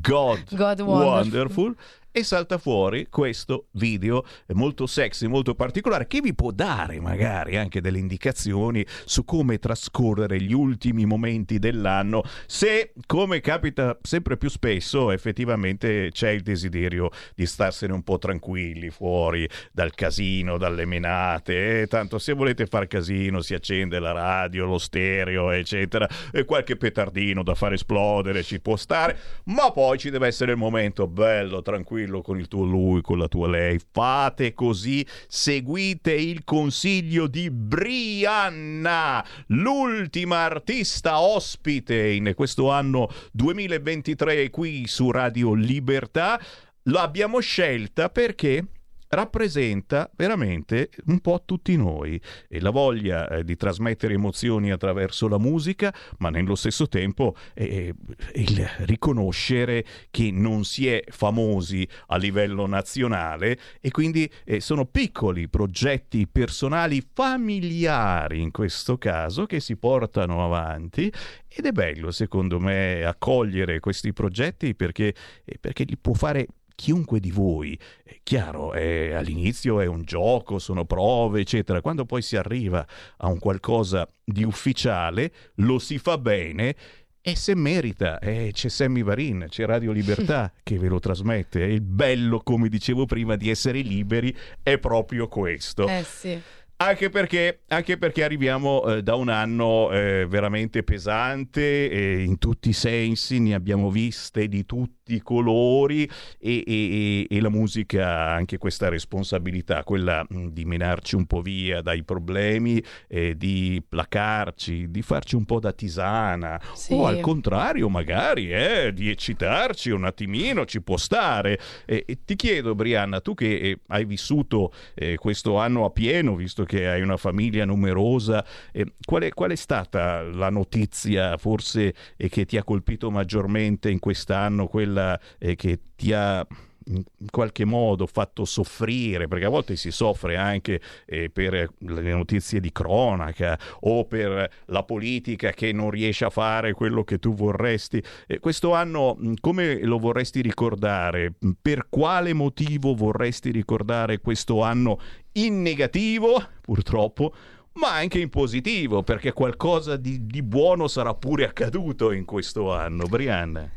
God, 0.00 0.44
God 0.54 0.80
Wonderful. 0.80 0.84
Wonderful. 1.06 1.76
E 2.16 2.24
salta 2.24 2.56
fuori 2.56 3.08
questo 3.10 3.66
video 3.72 4.24
molto 4.54 4.86
sexy, 4.86 5.26
molto 5.26 5.54
particolare, 5.54 6.06
che 6.06 6.22
vi 6.22 6.34
può 6.34 6.50
dare 6.50 6.98
magari 6.98 7.58
anche 7.58 7.82
delle 7.82 7.98
indicazioni 7.98 8.86
su 9.04 9.26
come 9.26 9.58
trascorrere 9.58 10.40
gli 10.40 10.54
ultimi 10.54 11.04
momenti 11.04 11.58
dell'anno, 11.58 12.22
se, 12.46 12.94
come 13.04 13.42
capita 13.42 13.98
sempre 14.00 14.38
più 14.38 14.48
spesso, 14.48 15.10
effettivamente 15.10 16.08
c'è 16.10 16.30
il 16.30 16.40
desiderio 16.40 17.10
di 17.34 17.44
starsene 17.44 17.92
un 17.92 18.02
po' 18.02 18.16
tranquilli 18.16 18.88
fuori 18.88 19.46
dal 19.70 19.92
casino, 19.94 20.56
dalle 20.56 20.86
menate, 20.86 21.82
eh, 21.82 21.86
tanto 21.86 22.18
se 22.18 22.32
volete 22.32 22.64
far 22.64 22.86
casino 22.86 23.42
si 23.42 23.52
accende 23.52 23.98
la 23.98 24.12
radio, 24.12 24.64
lo 24.64 24.78
stereo, 24.78 25.50
eccetera, 25.50 26.08
e 26.32 26.46
qualche 26.46 26.78
petardino 26.78 27.42
da 27.42 27.54
far 27.54 27.74
esplodere 27.74 28.42
ci 28.42 28.58
può 28.58 28.76
stare, 28.76 29.18
ma 29.44 29.70
poi 29.70 29.98
ci 29.98 30.08
deve 30.08 30.28
essere 30.28 30.52
il 30.52 30.58
momento 30.58 31.06
bello, 31.06 31.60
tranquillo, 31.60 32.04
con 32.22 32.38
il 32.38 32.48
tuo 32.48 32.64
lui, 32.64 33.00
con 33.00 33.18
la 33.18 33.28
tua 33.28 33.48
lei. 33.48 33.80
Fate 33.92 34.54
così, 34.54 35.06
seguite 35.28 36.12
il 36.12 36.44
consiglio 36.44 37.26
di 37.26 37.50
Brianna, 37.50 39.24
l'ultima 39.48 40.38
artista 40.38 41.20
ospite 41.20 42.08
in 42.10 42.32
questo 42.34 42.70
anno 42.70 43.08
2023 43.32 44.50
qui 44.50 44.86
su 44.86 45.10
Radio 45.10 45.54
Libertà. 45.54 46.40
L'abbiamo 46.84 47.40
scelta 47.40 48.10
perché 48.10 48.64
rappresenta 49.08 50.10
veramente 50.14 50.90
un 51.06 51.20
po' 51.20 51.42
tutti 51.44 51.76
noi. 51.76 52.20
E 52.48 52.60
la 52.60 52.70
voglia 52.70 53.28
eh, 53.28 53.44
di 53.44 53.56
trasmettere 53.56 54.14
emozioni 54.14 54.70
attraverso 54.70 55.28
la 55.28 55.38
musica, 55.38 55.94
ma 56.18 56.30
nello 56.30 56.54
stesso 56.54 56.88
tempo 56.88 57.34
eh, 57.54 57.94
il 58.34 58.68
riconoscere 58.78 59.84
che 60.10 60.30
non 60.32 60.64
si 60.64 60.88
è 60.88 61.02
famosi 61.08 61.86
a 62.08 62.16
livello 62.16 62.66
nazionale 62.66 63.58
e 63.80 63.90
quindi 63.90 64.30
eh, 64.44 64.60
sono 64.60 64.84
piccoli 64.86 65.48
progetti 65.48 66.26
personali 66.26 67.02
familiari 67.12 68.40
in 68.40 68.50
questo 68.50 68.98
caso 68.98 69.46
che 69.46 69.60
si 69.60 69.76
portano 69.76 70.44
avanti. 70.44 71.12
Ed 71.48 71.64
è 71.64 71.72
bello 71.72 72.10
secondo 72.10 72.58
me 72.60 73.04
accogliere 73.04 73.80
questi 73.80 74.12
progetti 74.12 74.74
perché, 74.74 75.14
eh, 75.44 75.58
perché 75.58 75.84
li 75.84 75.96
può 75.96 76.12
fare 76.12 76.46
chiunque 76.76 77.18
di 77.18 77.32
voi. 77.32 77.76
È 78.04 78.20
chiaro, 78.22 78.72
è, 78.72 79.12
all'inizio 79.12 79.80
è 79.80 79.86
un 79.86 80.02
gioco, 80.04 80.60
sono 80.60 80.84
prove, 80.84 81.40
eccetera. 81.40 81.80
Quando 81.80 82.04
poi 82.04 82.22
si 82.22 82.36
arriva 82.36 82.86
a 83.16 83.26
un 83.26 83.40
qualcosa 83.40 84.08
di 84.22 84.44
ufficiale, 84.44 85.32
lo 85.56 85.80
si 85.80 85.98
fa 85.98 86.18
bene. 86.18 86.76
E 87.20 87.34
se 87.34 87.56
merita, 87.56 88.20
eh, 88.20 88.50
c'è 88.52 88.68
Sammy 88.68 89.02
Varin, 89.02 89.46
c'è 89.48 89.64
Radio 89.66 89.90
Libertà 89.90 90.52
che 90.62 90.78
ve 90.78 90.86
lo 90.86 91.00
trasmette. 91.00 91.60
Il 91.64 91.80
bello, 91.80 92.38
come 92.38 92.68
dicevo 92.68 93.04
prima, 93.04 93.34
di 93.34 93.50
essere 93.50 93.80
liberi 93.80 94.32
è 94.62 94.78
proprio 94.78 95.26
questo. 95.26 95.88
Eh 95.88 96.04
sì. 96.04 96.40
Anche 96.78 97.08
perché, 97.08 97.62
anche 97.68 97.96
perché 97.96 98.22
arriviamo 98.22 98.84
eh, 98.84 99.02
da 99.02 99.14
un 99.14 99.30
anno 99.30 99.90
eh, 99.90 100.26
veramente 100.28 100.82
pesante 100.82 102.22
in 102.22 102.38
tutti 102.38 102.68
i 102.68 102.74
sensi, 102.74 103.40
ne 103.40 103.54
abbiamo 103.54 103.90
viste 103.90 104.46
di 104.46 104.66
tutti 105.06 105.14
i 105.14 105.22
colori 105.22 106.10
e, 106.38 106.64
e, 106.66 107.26
e, 107.30 107.40
la 107.40 107.48
musica 107.48 108.06
ha 108.08 108.34
anche 108.34 108.58
questa 108.58 108.88
responsabilità, 108.88 109.84
quella 109.84 110.26
mh, 110.28 110.48
di 110.48 110.64
menarci 110.64 111.14
un 111.14 111.26
po' 111.26 111.42
via 111.42 111.80
dai 111.80 112.02
problemi, 112.02 112.82
eh, 113.06 113.36
di 113.36 113.80
placarci, 113.88 114.90
di 114.90 115.02
farci 115.02 115.36
un 115.36 115.44
po' 115.44 115.60
da 115.60 115.72
tisana 115.72 116.60
Sì. 116.74 116.92
o 116.92 117.06
al 117.06 117.20
contrario 117.20 117.88
magari 117.88 118.52
eh, 118.52 118.92
di 118.92 119.08
eccitarci 119.08 119.90
un 119.90 120.04
attimino, 120.04 120.64
ci 120.64 120.82
può 120.82 120.96
stare. 120.96 121.60
E- 121.84 122.04
e 122.06 122.18
ti 122.24 122.34
chiedo 122.34 122.74
Brianna, 122.74 123.20
tu 123.20 123.34
che 123.34 123.54
eh, 123.54 123.78
hai 123.88 124.04
vissuto 124.04 124.72
eh, 124.94 125.16
questo 125.16 125.56
anno 125.56 125.84
a 125.84 125.90
pieno, 125.90 126.34
visto 126.34 126.64
che 126.64 126.88
hai 126.88 127.00
una 127.00 127.16
famiglia 127.16 127.64
numerosa, 127.64 128.44
eh, 128.72 128.94
qual, 129.04 129.22
è, 129.22 129.28
qual 129.30 129.52
è 129.52 129.56
stata 129.56 130.22
la 130.22 130.50
notizia 130.50 131.36
forse 131.36 131.94
eh, 132.16 132.28
che 132.28 132.44
ti 132.44 132.56
ha 132.56 132.64
colpito 132.64 133.10
maggiormente 133.10 133.88
in 133.88 134.00
quest'anno, 134.00 134.66
quella 134.66 134.95
eh, 134.96 135.56
che 135.56 135.78
ti 135.94 136.12
ha 136.12 136.46
in 136.88 137.02
qualche 137.30 137.64
modo 137.64 138.06
fatto 138.06 138.44
soffrire, 138.44 139.26
perché 139.26 139.46
a 139.46 139.48
volte 139.50 139.76
si 139.76 139.90
soffre 139.90 140.36
anche 140.36 140.80
eh, 141.04 141.30
per 141.30 141.68
le 141.78 142.12
notizie 142.12 142.60
di 142.60 142.70
cronaca 142.70 143.58
o 143.80 144.04
per 144.04 144.50
la 144.66 144.82
politica 144.84 145.50
che 145.50 145.72
non 145.72 145.90
riesce 145.90 146.24
a 146.24 146.30
fare 146.30 146.72
quello 146.72 147.02
che 147.02 147.18
tu 147.18 147.34
vorresti. 147.34 148.02
Eh, 148.26 148.38
questo 148.38 148.74
anno 148.74 149.18
come 149.40 149.82
lo 149.82 149.98
vorresti 149.98 150.40
ricordare? 150.42 151.32
Per 151.60 151.86
quale 151.88 152.32
motivo 152.32 152.94
vorresti 152.94 153.50
ricordare 153.50 154.20
questo 154.20 154.62
anno 154.62 155.00
in 155.32 155.62
negativo, 155.62 156.40
purtroppo? 156.60 157.34
Ma 157.74 157.94
anche 157.94 158.20
in 158.20 158.30
positivo, 158.30 159.02
perché 159.02 159.32
qualcosa 159.32 159.96
di, 159.96 160.24
di 160.24 160.42
buono 160.42 160.88
sarà 160.88 161.14
pure 161.14 161.44
accaduto 161.44 162.10
in 162.10 162.24
questo 162.24 162.72
anno, 162.72 163.04
Brianna. 163.06 163.70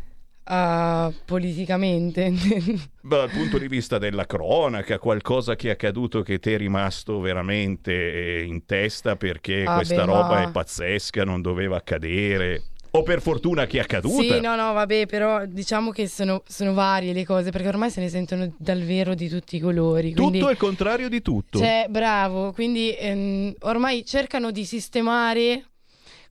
Ah, 0.51 1.12
politicamente. 1.25 2.33
Dal 3.01 3.29
punto 3.29 3.59
di 3.59 3.67
vista 3.67 3.99
della 3.99 4.25
cronaca, 4.25 4.97
qualcosa 4.97 5.55
che 5.55 5.67
è 5.67 5.71
accaduto 5.71 6.23
che 6.23 6.39
ti 6.39 6.51
è 6.51 6.57
rimasto 6.57 7.19
veramente 7.19 7.91
eh, 7.93 8.43
in 8.43 8.65
testa 8.65 9.15
perché 9.15 9.63
Ah, 9.65 9.75
questa 9.75 10.05
beh, 10.05 10.12
roba 10.12 10.29
ma- 10.29 10.41
è 10.41 10.51
pazzesca, 10.51 11.23
non 11.23 11.41
doveva 11.41 11.77
accadere. 11.77 12.63
O 12.91 13.03
per 13.03 13.21
fortuna 13.21 13.67
che 13.67 13.77
è 13.77 13.81
accaduta. 13.81 14.23
Sì, 14.23 14.39
no, 14.41 14.55
no, 14.55 14.73
vabbè, 14.73 15.05
però 15.05 15.45
diciamo 15.45 15.91
che 15.91 16.07
sono, 16.07 16.41
sono 16.47 16.73
varie 16.73 17.13
le 17.13 17.23
cose, 17.23 17.51
perché 17.51 17.67
ormai 17.67 17.91
se 17.91 18.01
ne 18.01 18.09
sentono 18.09 18.51
dal 18.57 18.81
vero 18.81 19.13
di 19.13 19.29
tutti 19.29 19.57
i 19.57 19.59
colori. 19.59 20.13
Quindi, 20.15 20.39
Tutto 20.39 20.51
il 20.51 20.57
contrario 20.57 21.07
di 21.09 21.21
tutto. 21.21 21.59
Cioè, 21.59 21.85
bravo, 21.88 22.51
quindi 22.51 22.91
ehm, 22.97 23.53
ormai 23.59 24.03
cercano 24.03 24.49
di 24.49 24.65
sistemare 24.65 25.65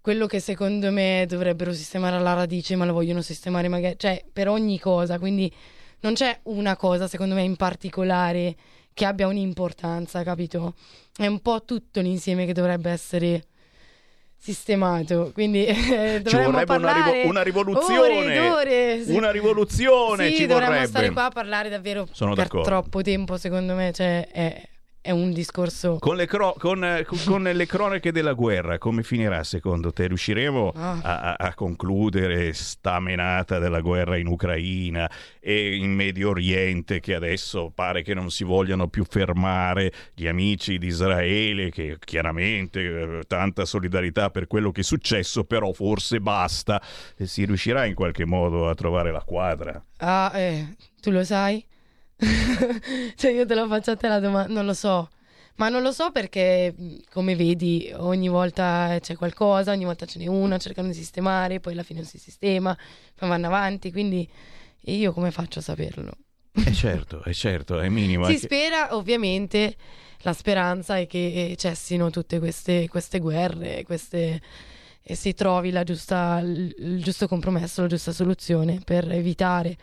quello 0.08 0.26
che 0.26 0.40
secondo 0.40 0.90
me 0.90 1.26
dovrebbero 1.28 1.70
sistemare 1.74 2.16
alla 2.16 2.32
radice, 2.32 2.76
ma 2.76 2.86
lo 2.86 2.94
vogliono 2.94 3.20
sistemare 3.20 3.68
magari, 3.68 3.96
cioè, 3.98 4.24
per 4.32 4.48
ogni 4.48 4.78
cosa, 4.78 5.18
quindi 5.18 5.52
non 6.00 6.14
c'è 6.14 6.38
una 6.44 6.76
cosa, 6.76 7.06
secondo 7.06 7.34
me, 7.34 7.42
in 7.42 7.56
particolare 7.56 8.56
che 8.94 9.04
abbia 9.04 9.26
un'importanza, 9.26 10.22
capito? 10.22 10.72
È 11.14 11.26
un 11.26 11.40
po' 11.40 11.62
tutto 11.66 12.00
l'insieme 12.00 12.46
che 12.46 12.54
dovrebbe 12.54 12.90
essere 12.90 13.44
sistemato, 14.34 15.30
quindi 15.34 15.66
eh, 15.68 16.22
Ci 16.24 16.36
vorrebbe 16.36 16.76
una, 16.76 16.92
rivo- 16.94 17.28
una 17.28 17.42
rivoluzione. 17.42 18.38
ore 18.38 18.48
ore. 18.48 19.04
sì. 19.04 19.12
Una 19.12 19.30
rivoluzione 19.30 20.28
Sì, 20.30 20.36
ci 20.36 20.46
dovremmo 20.46 20.70
vorrebbe. 20.70 20.88
stare 20.88 21.10
qua 21.10 21.24
a 21.26 21.30
parlare 21.30 21.68
davvero 21.68 22.08
Sono 22.12 22.32
per 22.32 22.44
d'accordo. 22.44 22.66
troppo 22.66 23.02
tempo, 23.02 23.36
secondo 23.36 23.74
me, 23.74 23.92
cioè 23.92 24.26
è, 24.26 24.68
è 25.08 25.10
un 25.10 25.32
discorso 25.32 25.96
Con 25.98 26.16
le, 26.16 26.26
cro- 26.26 26.54
con, 26.58 26.84
eh, 26.84 27.06
con- 27.24 27.42
le 27.42 27.64
cronache 27.66 28.12
della 28.12 28.34
guerra, 28.34 28.76
come 28.76 29.02
finirà 29.02 29.42
secondo 29.42 29.90
te? 29.90 30.06
Riusciremo 30.06 30.72
Ah. 30.74 30.98
a, 31.02 31.34
a- 31.38 31.54
concludere 31.54 32.52
sta 32.52 33.00
menata 33.00 33.58
della 33.58 33.80
guerra 33.80 34.18
in 34.18 34.26
Ucraina 34.26 35.10
e 35.40 35.76
in 35.76 35.94
Medio 35.94 36.28
Oriente 36.28 37.00
che 37.00 37.14
adesso 37.14 37.72
pare 37.74 38.02
che 38.02 38.12
non 38.12 38.30
si 38.30 38.44
vogliano 38.44 38.88
più 38.88 39.04
fermare 39.08 39.90
gli 40.14 40.26
amici 40.26 40.76
di 40.76 40.88
Israele 40.88 41.70
che 41.70 41.96
chiaramente 41.98 42.80
eh, 42.80 43.20
tanta 43.26 43.64
solidarietà 43.64 44.28
per 44.28 44.46
quello 44.46 44.72
che 44.72 44.82
è 44.82 44.84
successo, 44.84 45.44
però 45.44 45.72
forse 45.72 46.20
basta. 46.20 46.82
E 47.16 47.26
si 47.26 47.46
riuscirà 47.46 47.86
in 47.86 47.94
qualche 47.94 48.26
modo 48.26 48.68
a 48.68 48.74
trovare 48.74 49.10
la 49.10 49.22
quadra? 49.24 49.82
Ah, 49.96 50.30
eh, 50.34 50.76
tu 51.00 51.10
lo 51.10 51.24
sai? 51.24 51.64
Cioè 53.16 53.30
io 53.30 53.46
te 53.46 53.54
lo 53.54 53.66
faccio 53.68 53.92
a 53.92 53.96
te 53.96 54.08
la 54.08 54.18
domanda, 54.18 54.52
non 54.52 54.66
lo 54.66 54.74
so. 54.74 55.08
Ma 55.56 55.68
non 55.68 55.82
lo 55.82 55.90
so 55.90 56.10
perché, 56.12 56.72
mh, 56.76 56.96
come 57.10 57.34
vedi, 57.34 57.92
ogni 57.96 58.28
volta 58.28 58.96
c'è 59.00 59.16
qualcosa, 59.16 59.72
ogni 59.72 59.84
volta 59.84 60.06
ce 60.06 60.18
n'è 60.18 60.26
una, 60.26 60.56
cercano 60.58 60.88
di 60.88 60.94
sistemare, 60.94 61.58
poi 61.60 61.72
alla 61.72 61.82
fine 61.82 62.00
non 62.00 62.08
si 62.08 62.18
sistema, 62.18 62.76
poi 63.14 63.28
vanno 63.28 63.46
avanti, 63.46 63.90
quindi 63.90 64.28
io 64.82 65.12
come 65.12 65.30
faccio 65.30 65.58
a 65.58 65.62
saperlo? 65.62 66.12
Eh 66.52 66.72
certo, 66.72 67.22
è 67.22 67.32
certo, 67.32 67.80
è 67.80 67.88
minimo. 67.88 68.24
Si 68.24 68.32
anche- 68.32 68.44
spera, 68.44 68.96
ovviamente, 68.96 69.74
la 70.18 70.32
speranza 70.32 70.96
è 70.96 71.06
che 71.06 71.54
cessino 71.56 72.10
tutte 72.10 72.38
queste, 72.38 72.88
queste 72.88 73.18
guerre, 73.18 73.82
queste, 73.84 74.40
e 75.02 75.14
si 75.14 75.34
trovi 75.34 75.70
la 75.70 75.82
giusta, 75.84 76.40
il 76.40 77.00
giusto 77.02 77.26
compromesso, 77.28 77.82
la 77.82 77.88
giusta 77.88 78.12
soluzione 78.12 78.80
per 78.84 79.10
evitare 79.10 79.76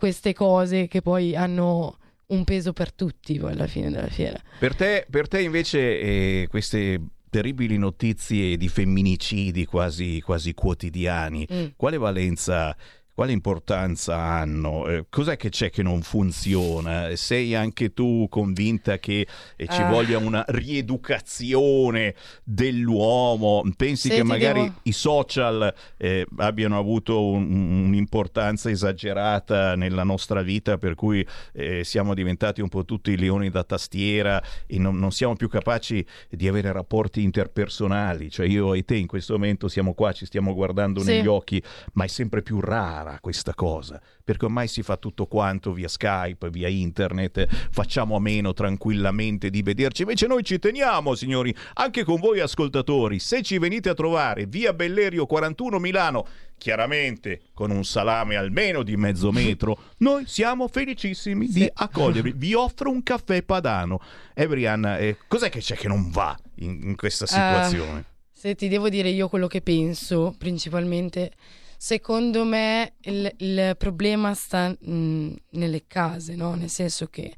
queste 0.00 0.32
cose 0.32 0.88
che 0.88 1.02
poi 1.02 1.36
hanno 1.36 1.98
un 2.28 2.44
peso 2.44 2.72
per 2.72 2.90
tutti 2.90 3.38
poi 3.38 3.52
alla 3.52 3.66
fine 3.66 3.90
della 3.90 4.08
fiera. 4.08 4.40
Per 4.58 4.74
te, 4.74 5.04
per 5.10 5.28
te 5.28 5.42
invece 5.42 6.00
eh, 6.00 6.46
queste 6.48 6.98
terribili 7.28 7.76
notizie 7.76 8.56
di 8.56 8.68
femminicidi 8.68 9.66
quasi, 9.66 10.22
quasi 10.22 10.54
quotidiani, 10.54 11.46
Mm. 11.52 11.64
quale 11.76 11.98
valenza, 11.98 12.74
quale 13.20 13.32
importanza 13.32 14.16
hanno? 14.16 14.86
Eh, 14.88 15.04
cos'è 15.10 15.36
che 15.36 15.50
c'è 15.50 15.68
che 15.68 15.82
non 15.82 16.00
funziona? 16.00 17.14
Sei 17.16 17.54
anche 17.54 17.92
tu 17.92 18.26
convinta 18.30 18.98
che 18.98 19.26
eh, 19.56 19.66
ci 19.68 19.82
Ah. 19.82 19.90
voglia 19.90 20.16
una 20.16 20.42
rieducazione 20.48 22.14
dell'uomo? 22.44 23.62
Pensi 23.76 24.08
Se 24.08 24.14
che 24.14 24.22
magari 24.24 24.60
devo- 24.62 24.74
i 24.84 24.92
social 24.92 25.74
eh, 25.98 26.26
abbiano 26.38 26.78
avuto 26.78 27.22
un- 27.26 27.88
un'importanza 27.88 28.70
esagerata 28.70 29.76
nella 29.76 30.02
nostra 30.02 30.40
vita 30.40 30.78
per 30.78 30.94
cui 30.94 31.22
eh, 31.52 31.84
siamo 31.84 32.14
diventati 32.14 32.62
un 32.62 32.70
po' 32.70 32.86
tutti 32.86 33.14
leoni 33.18 33.50
da 33.50 33.64
tastiera 33.64 34.42
e 34.66 34.78
non, 34.78 34.98
non 34.98 35.12
siamo 35.12 35.36
più 35.36 35.50
capaci 35.50 36.02
di 36.30 36.48
avere 36.48 36.72
rapporti 36.72 37.22
interpersonali? 37.22 38.30
Cioè 38.30 38.46
io 38.46 38.72
e 38.72 38.82
te 38.82 38.96
in 38.96 39.06
questo 39.06 39.34
momento 39.34 39.68
siamo 39.68 39.92
qua, 39.92 40.12
ci 40.12 40.24
stiamo 40.24 40.54
guardando 40.54 41.00
Sì. 41.00 41.08
negli 41.08 41.26
occhi, 41.26 41.62
ma 41.92 42.04
è 42.04 42.08
sempre 42.08 42.40
più 42.40 42.60
rara 42.60 43.08
questa 43.20 43.54
cosa, 43.54 44.00
perché 44.22 44.44
ormai 44.44 44.68
si 44.68 44.82
fa 44.82 44.96
tutto 44.96 45.26
quanto 45.26 45.72
via 45.72 45.88
Skype, 45.88 46.50
via 46.50 46.68
internet, 46.68 47.46
facciamo 47.70 48.14
a 48.16 48.20
meno 48.20 48.52
tranquillamente 48.52 49.50
di 49.50 49.62
vederci, 49.62 50.02
invece 50.02 50.26
noi 50.26 50.44
ci 50.44 50.58
teniamo 50.58 51.14
signori, 51.14 51.54
anche 51.74 52.04
con 52.04 52.20
voi 52.20 52.40
ascoltatori, 52.40 53.18
se 53.18 53.42
ci 53.42 53.58
venite 53.58 53.88
a 53.88 53.94
trovare 53.94 54.46
via 54.46 54.72
Bellerio 54.72 55.26
41 55.26 55.78
Milano, 55.78 56.26
chiaramente 56.58 57.40
con 57.54 57.70
un 57.70 57.84
salame 57.84 58.36
almeno 58.36 58.82
di 58.82 58.96
mezzo 58.96 59.32
metro, 59.32 59.76
noi 59.98 60.24
siamo 60.26 60.68
felicissimi 60.68 61.46
di 61.46 61.62
Sì. 61.62 61.70
accogliervi, 61.72 62.32
vi 62.36 62.54
offro 62.54 62.90
un 62.90 63.02
caffè 63.02 63.42
padano. 63.42 64.00
E 64.34 64.46
Brianna, 64.46 64.98
eh, 64.98 65.16
cos'è 65.26 65.48
che 65.48 65.60
c'è 65.60 65.74
che 65.76 65.88
non 65.88 66.10
va 66.10 66.36
in, 66.56 66.80
in 66.82 66.96
questa 66.96 67.26
situazione? 67.26 68.04
Se 68.32 68.54
ti 68.54 68.68
devo 68.68 68.88
dire 68.88 69.08
io 69.10 69.28
quello 69.28 69.46
che 69.46 69.60
penso, 69.60 70.34
principalmente, 70.38 71.32
secondo 71.82 72.44
me 72.44 72.96
il, 73.04 73.32
il 73.38 73.74
problema 73.78 74.34
sta 74.34 74.68
mh, 74.68 75.34
nelle 75.52 75.86
case, 75.86 76.34
no? 76.34 76.52
Nel 76.52 76.68
senso 76.68 77.06
che 77.06 77.34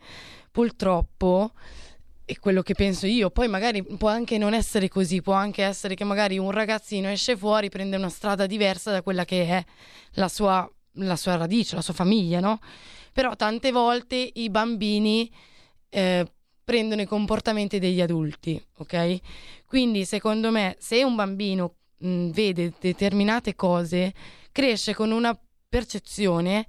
purtroppo 0.50 1.52
è 2.24 2.36
quello 2.40 2.60
che 2.62 2.74
penso 2.74 3.06
io. 3.06 3.30
Poi 3.30 3.46
magari 3.46 3.84
può 3.84 4.08
anche 4.08 4.38
non 4.38 4.52
essere 4.52 4.88
così, 4.88 5.22
può 5.22 5.34
anche 5.34 5.62
essere 5.62 5.94
che 5.94 6.02
magari 6.02 6.38
un 6.38 6.50
ragazzino 6.50 7.08
esce 7.08 7.36
fuori, 7.36 7.68
prende 7.68 7.94
una 7.94 8.08
strada 8.08 8.46
diversa 8.46 8.90
da 8.90 9.00
quella 9.00 9.24
che 9.24 9.46
è 9.46 9.64
la 10.14 10.26
sua, 10.26 10.68
la 10.94 11.16
sua 11.16 11.36
radice, 11.36 11.76
la 11.76 11.82
sua 11.82 11.94
famiglia, 11.94 12.40
no? 12.40 12.58
Però 13.12 13.36
tante 13.36 13.70
volte 13.70 14.28
i 14.34 14.50
bambini 14.50 15.30
eh, 15.88 16.26
prendono 16.64 17.00
i 17.00 17.06
comportamenti 17.06 17.78
degli 17.78 18.00
adulti, 18.00 18.60
ok? 18.78 19.18
Quindi 19.66 20.04
secondo 20.04 20.50
me 20.50 20.74
se 20.80 21.04
un 21.04 21.14
bambino 21.14 21.76
mh, 22.02 22.30
vede 22.30 22.72
determinate 22.80 23.54
cose, 23.54 24.12
cresce 24.50 24.94
con 24.94 25.10
una 25.10 25.38
percezione 25.68 26.66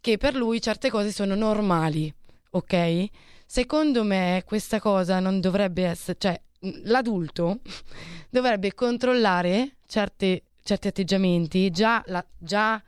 che 0.00 0.18
per 0.18 0.34
lui 0.36 0.60
certe 0.60 0.90
cose 0.90 1.10
sono 1.10 1.34
normali, 1.34 2.12
ok? 2.50 3.06
Secondo 3.46 4.04
me 4.04 4.42
questa 4.46 4.80
cosa 4.80 5.18
non 5.20 5.40
dovrebbe 5.40 5.84
essere, 5.84 6.16
cioè 6.18 6.40
mh, 6.60 6.70
l'adulto 6.84 7.60
dovrebbe 8.30 8.74
controllare 8.74 9.76
certe- 9.86 10.42
certi 10.62 10.88
atteggiamenti 10.88 11.70
già, 11.70 12.02
la- 12.06 12.24
già 12.38 12.82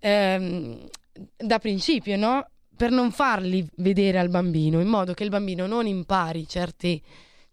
ehm, 0.00 0.86
da 1.36 1.58
principio, 1.58 2.16
no? 2.16 2.48
Per 2.76 2.90
non 2.90 3.12
farli 3.12 3.64
vedere 3.76 4.18
al 4.18 4.28
bambino, 4.28 4.80
in 4.80 4.88
modo 4.88 5.14
che 5.14 5.22
il 5.22 5.30
bambino 5.30 5.66
non 5.66 5.86
impari 5.86 6.46
certi- 6.48 7.00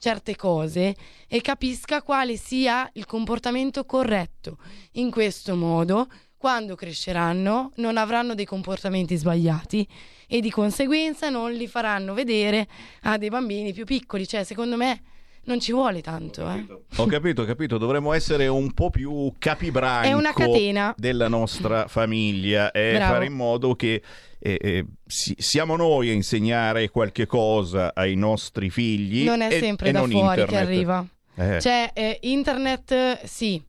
certe 0.01 0.35
cose 0.35 0.95
e 1.27 1.41
capisca 1.41 2.01
quale 2.01 2.35
sia 2.35 2.89
il 2.93 3.05
comportamento 3.05 3.85
corretto. 3.85 4.57
In 4.93 5.11
questo 5.11 5.55
modo, 5.55 6.07
quando 6.37 6.73
cresceranno, 6.73 7.71
non 7.75 7.97
avranno 7.97 8.33
dei 8.33 8.45
comportamenti 8.45 9.15
sbagliati 9.15 9.87
e 10.27 10.41
di 10.41 10.49
conseguenza 10.49 11.29
non 11.29 11.53
li 11.53 11.67
faranno 11.67 12.15
vedere 12.15 12.67
a 13.01 13.19
dei 13.19 13.29
bambini 13.29 13.73
più 13.73 13.85
piccoli. 13.85 14.27
Cioè, 14.27 14.43
secondo 14.43 14.75
me 14.75 15.03
non 15.43 15.59
ci 15.59 15.71
vuole 15.71 16.01
tanto, 16.01 16.49
eh. 16.49 16.65
Ho 16.97 17.05
capito, 17.05 17.41
ho 17.41 17.45
capito, 17.45 17.77
dovremmo 17.77 18.13
essere 18.13 18.47
un 18.47 18.73
po' 18.73 18.89
più 18.89 19.33
capibranco 19.39 20.07
È 20.07 20.13
una 20.13 20.33
catena. 20.33 20.93
della 20.97 21.27
nostra 21.27 21.87
famiglia 21.87 22.71
e 22.71 22.93
Bravo. 22.93 23.13
fare 23.13 23.25
in 23.25 23.33
modo 23.33 23.75
che 23.75 24.01
eh, 24.43 24.57
eh, 24.59 24.85
si- 25.05 25.35
siamo 25.37 25.75
noi 25.75 26.09
a 26.09 26.13
insegnare 26.13 26.89
qualche 26.89 27.25
cosa 27.27 27.91
ai 27.93 28.15
nostri 28.15 28.69
figli. 28.69 29.23
Non 29.23 29.41
è 29.41 29.53
e- 29.53 29.59
sempre 29.59 29.89
e 29.89 29.91
da 29.91 29.99
non 29.99 30.09
fuori 30.09 30.35
che 30.35 30.41
internet. 30.41 30.65
arriva. 30.67 31.05
Eh, 31.35 31.59
Cioè, 31.61 31.91
eh, 31.93 32.17
internet 32.21 32.91
eh, 32.91 33.19
sì, 33.25 33.61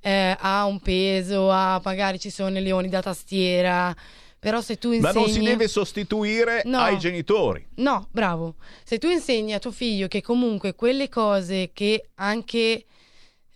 eh, 0.00 0.36
ha 0.38 0.64
un 0.66 0.80
peso, 0.80 1.50
ha, 1.50 1.80
magari 1.84 2.18
ci 2.18 2.30
sono 2.30 2.58
i 2.58 2.62
leoni 2.62 2.88
da 2.88 3.02
tastiera, 3.02 3.94
però 4.40 4.60
se 4.60 4.78
tu 4.78 4.88
Ma 4.88 4.96
insegni... 4.96 5.14
non 5.14 5.28
si 5.28 5.40
deve 5.42 5.68
sostituire 5.68 6.62
No. 6.64 6.78
ai 6.78 6.98
genitori. 6.98 7.64
No, 7.76 8.08
bravo. 8.10 8.56
Se 8.82 8.98
tu 8.98 9.08
insegni 9.08 9.52
a 9.52 9.58
tuo 9.60 9.70
figlio 9.70 10.08
che 10.08 10.22
comunque 10.22 10.74
quelle 10.74 11.08
cose 11.08 11.70
che 11.72 12.08
anche 12.14 12.84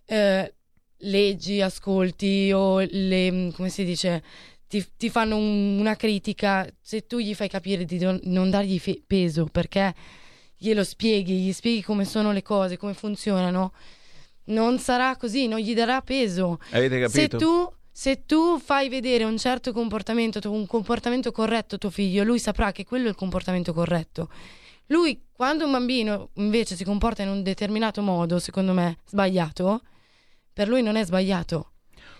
eh, 0.05 0.53
leggi, 0.99 1.59
ascolti 1.61 2.51
o 2.53 2.79
le, 2.87 3.51
come 3.55 3.69
si 3.69 3.83
dice, 3.83 4.23
ti, 4.67 4.85
ti 4.95 5.09
fanno 5.09 5.35
un- 5.37 5.79
una 5.79 5.95
critica, 5.95 6.67
se 6.81 7.05
tu 7.07 7.17
gli 7.19 7.33
fai 7.33 7.49
capire 7.49 7.83
di 7.85 7.97
non, 7.99 8.19
non 8.25 8.49
dargli 8.49 8.79
fe- 8.79 9.01
peso 9.05 9.45
perché 9.45 9.93
glielo 10.57 10.83
spieghi, 10.83 11.33
gli 11.39 11.51
spieghi 11.51 11.81
come 11.81 12.05
sono 12.05 12.31
le 12.31 12.41
cose, 12.43 12.77
come 12.77 12.93
funzionano, 12.93 13.73
non 14.45 14.77
sarà 14.79 15.15
così, 15.17 15.47
non 15.47 15.59
gli 15.59 15.73
darà 15.73 16.01
peso. 16.01 16.59
Avete 16.71 17.07
Se 17.09 17.27
capito? 17.27 17.37
tu, 17.37 17.73
se 17.97 18.25
tu 18.25 18.59
fai 18.59 18.89
vedere 18.89 19.23
un 19.23 19.37
certo 19.37 19.71
comportamento, 19.71 20.41
un 20.51 20.67
comportamento 20.67 21.31
corretto 21.31 21.75
a 21.75 21.77
tuo 21.77 21.89
figlio, 21.89 22.25
lui 22.25 22.39
saprà 22.39 22.73
che 22.73 22.83
quello 22.83 23.05
è 23.05 23.09
il 23.09 23.15
comportamento 23.15 23.71
corretto. 23.71 24.29
Lui, 24.87 25.27
quando 25.31 25.63
un 25.63 25.71
bambino 25.71 26.31
invece 26.33 26.75
si 26.75 26.83
comporta 26.83 27.23
in 27.23 27.29
un 27.29 27.41
determinato 27.41 28.01
modo, 28.01 28.37
secondo 28.39 28.73
me 28.73 28.97
sbagliato, 29.05 29.81
per 30.51 30.67
lui 30.67 30.81
non 30.81 30.97
è 30.97 31.05
sbagliato. 31.05 31.71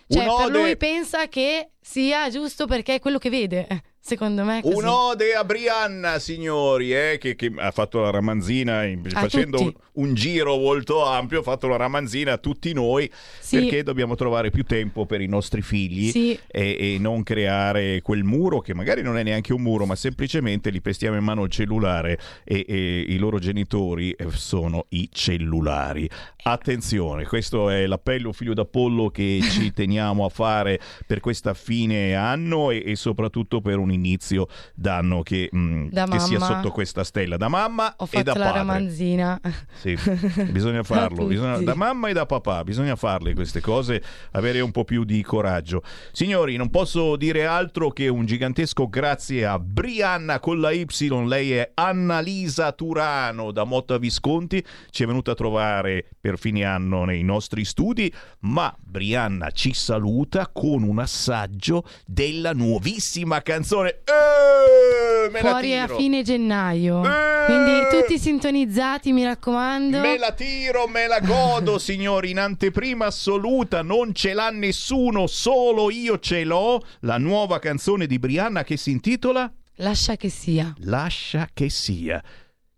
Cioè, 0.08 0.26
per 0.26 0.50
lui 0.50 0.78
pensa 0.78 1.28
che 1.28 1.72
sia 1.82 2.30
giusto 2.30 2.68
perché 2.68 2.96
è 2.96 3.00
quello 3.00 3.18
che 3.18 3.30
vede. 3.30 3.68
Secondo 4.08 4.44
me 4.44 4.62
così. 4.62 4.76
Un'ode 4.76 5.34
a 5.34 5.44
Brianna, 5.44 6.20
signori, 6.20 6.94
eh, 6.94 7.18
che, 7.20 7.36
che 7.36 7.52
ha 7.58 7.72
fatto 7.72 8.02
la 8.02 8.12
ramanzina 8.12 8.84
in- 8.84 9.02
facendo 9.10 9.60
un, 9.60 9.74
un 9.94 10.14
giro 10.14 10.58
molto 10.58 11.04
ampio, 11.04 11.40
ha 11.40 11.42
fatto 11.42 11.68
la 11.68 11.76
ramanzina 11.76 12.34
a 12.34 12.38
tutti 12.38 12.72
noi 12.72 13.10
Sì. 13.40 13.58
perché 13.58 13.82
dobbiamo 13.82 14.14
trovare 14.14 14.52
più 14.52 14.64
tempo 14.64 15.08
per 15.08 15.22
i 15.22 15.26
nostri 15.28 15.64
figli 15.64 16.12
Sì. 16.12 16.38
e, 16.46 16.94
e 16.94 16.98
non 17.00 17.24
creare 17.24 18.04
quel 18.04 18.24
muro 18.24 18.62
che 18.62 18.76
magari 18.76 19.02
non 19.02 19.18
è 19.18 19.24
neanche 19.24 19.54
un 19.54 19.64
muro, 19.64 19.88
ma 19.88 19.96
semplicemente 19.96 20.70
li 20.70 20.82
pestiamo 20.82 21.18
in 21.18 21.24
mano 21.24 21.44
il 21.44 21.50
cellulare 21.50 22.20
e, 22.44 22.64
e 22.68 23.06
i 23.08 23.18
loro 23.18 23.40
genitori 23.40 24.12
eh, 24.12 24.28
sono 24.30 24.86
i 24.90 25.10
cellulari. 25.12 26.08
Attenzione, 26.44 27.26
questo 27.26 27.72
è 27.72 27.88
l'appello 27.88 28.32
figlio 28.34 28.54
d'Apollo 28.54 29.10
che 29.10 29.40
ci 29.42 29.74
teniamo 29.74 30.24
a 30.26 30.30
fare 30.30 30.80
per 31.08 31.20
questa 31.22 31.56
fine 31.56 32.14
anno 32.14 32.70
e, 32.70 32.84
e 32.86 32.96
soprattutto 32.96 33.62
per 33.62 33.80
un 33.80 33.94
inizio 33.96 34.48
d'anno 34.76 35.22
che, 35.24 35.50
mh, 35.52 35.88
Da 35.90 36.06
che 36.06 36.20
sia 36.20 36.40
sotto 36.40 36.70
questa 36.72 37.04
stella, 37.04 37.38
da 37.38 37.48
mamma 37.48 37.94
Ho 37.98 38.08
e 38.12 38.22
da 38.24 38.34
fatto 38.34 38.40
la 38.40 38.46
padre. 38.52 38.60
ramanzina. 38.60 39.42
Sì, 39.82 39.98
bisogna 40.52 40.84
farlo, 40.84 41.26
bisogna- 41.26 41.58
da 41.58 41.74
mamma 41.76 42.10
e 42.10 42.14
da 42.14 42.26
papà, 42.26 42.64
bisogna 42.64 42.96
farle 42.96 43.34
queste 43.34 43.62
cose, 43.62 44.02
avere 44.32 44.60
un 44.60 44.72
po' 44.72 44.84
più 44.84 45.04
di 45.04 45.22
coraggio. 45.24 45.82
Signori, 46.12 46.56
non 46.58 46.70
posso 46.70 47.16
dire 47.16 47.46
altro 47.46 47.90
che 47.92 48.08
un 48.08 48.26
gigantesco 48.26 48.88
grazie 48.88 49.46
a 49.46 49.58
Brianna 49.60 50.40
con 50.40 50.60
la 50.60 50.72
Y, 50.72 50.86
lei 51.28 51.54
è 51.54 51.72
Annalisa 51.74 52.72
Turano 52.72 53.52
da 53.52 53.64
Motta 53.64 53.98
Visconti, 53.98 54.64
ci 54.90 55.04
è 55.04 55.06
venuta 55.06 55.32
a 55.32 55.36
trovare 55.36 56.06
per 56.20 56.38
fine 56.38 56.64
anno 56.64 57.06
nei 57.06 57.24
nostri 57.24 57.64
studi, 57.66 58.12
ma 58.42 58.76
Brianna 58.80 59.52
ci 59.52 59.74
saluta 59.74 60.50
con 60.52 60.84
un 60.84 61.00
assaggio 61.00 61.84
della 62.06 62.54
nuovissima 62.54 63.42
canzone. 63.42 63.85
Eh, 63.90 65.30
me 65.30 65.42
la 65.42 65.50
Fuori 65.50 65.78
a 65.78 65.86
tiro. 65.86 65.98
fine 65.98 66.22
gennaio. 66.24 67.04
Eh! 67.04 67.46
Quindi 67.46 67.82
tutti 67.92 68.18
sintonizzati, 68.20 69.12
mi 69.12 69.24
raccomando. 69.24 70.00
Me 70.00 70.18
la 70.18 70.32
tiro, 70.32 70.88
me 70.88 71.08
la 71.08 71.20
godo, 71.20 71.78
signori, 71.80 72.32
in 72.32 72.40
anteprima 72.40 73.06
assoluta, 73.08 73.82
non 73.82 74.14
ce 74.14 74.34
l'ha 74.34 74.50
nessuno, 74.50 75.28
solo 75.28 75.92
io 75.92 76.20
ce 76.20 76.44
l'ho. 76.44 76.82
La 77.02 77.18
nuova 77.18 77.60
canzone 77.60 78.08
di 78.08 78.18
Brianna 78.20 78.64
che 78.64 78.78
si 78.78 78.92
intitola 78.92 79.52
Lascia 79.80 80.16
che 80.16 80.30
sia. 80.30 80.74
Lascia 80.80 81.50
che 81.54 81.70
sia. 81.70 82.24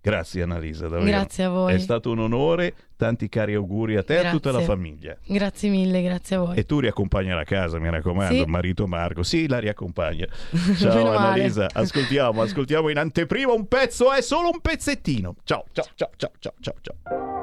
Grazie 0.10 0.41
Annalisa, 0.43 0.88
davvero. 0.88 1.06
Grazie 1.06 1.43
a 1.43 1.50
voi. 1.50 1.74
È 1.74 1.80
stato 1.80 2.12
un 2.12 2.20
onore, 2.20 2.74
tanti 2.96 3.28
cari 3.30 3.54
auguri 3.54 3.98
a 3.98 4.04
te 4.04 4.20
e 4.20 4.26
a 4.26 4.32
tutta 4.32 4.52
la 4.52 4.62
famiglia. 4.62 5.17
Grazie 5.26 5.70
mille, 5.70 6.02
grazie 6.02 6.36
a 6.38 6.39
voi. 6.39 6.58
E 6.58 6.65
tu 6.65 6.80
riaccompagna 6.80 7.36
la 7.36 7.43
casa, 7.43 7.80
mi 7.80 7.89
raccomando, 7.89 8.43
sì. 8.43 8.46
marito 8.46 8.88
Marco. 8.88 9.24
Sì, 9.24 9.48
la 9.48 9.60
riaccompagna. 9.60 10.28
Ciao 10.78 11.12
Annalisa, 11.12 11.67
ascoltiamo, 11.72 12.41
ascoltiamo 12.41 12.89
in 12.89 12.98
anteprima 12.98 13.52
un 13.52 13.67
pezzo, 13.67 14.12
è 14.13 14.22
solo 14.22 14.50
un 14.50 14.62
pezzettino. 14.62 15.36
Ciao, 15.43 15.65
ciao, 15.72 15.86
ciao, 15.96 16.10
ciao, 16.15 16.32
ciao, 16.39 16.54
ciao. 16.60 16.76
ciao. 16.82 17.36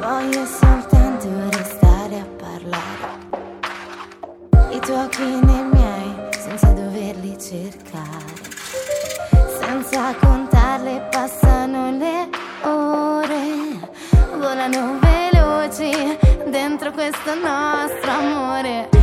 Voglio 0.00 0.44
sempre 0.44 0.79
confini 5.20 5.62
miei 5.72 6.28
senza 6.30 6.68
doverli 6.68 7.36
cercare. 7.38 8.48
Senza 9.60 10.14
contarle 10.18 11.08
passano 11.10 11.90
le 11.90 12.28
ore, 12.62 13.78
volano 14.38 14.98
veloci 14.98 15.90
dentro 16.48 16.90
questo 16.92 17.34
nostro 17.34 18.10
amore. 18.10 18.99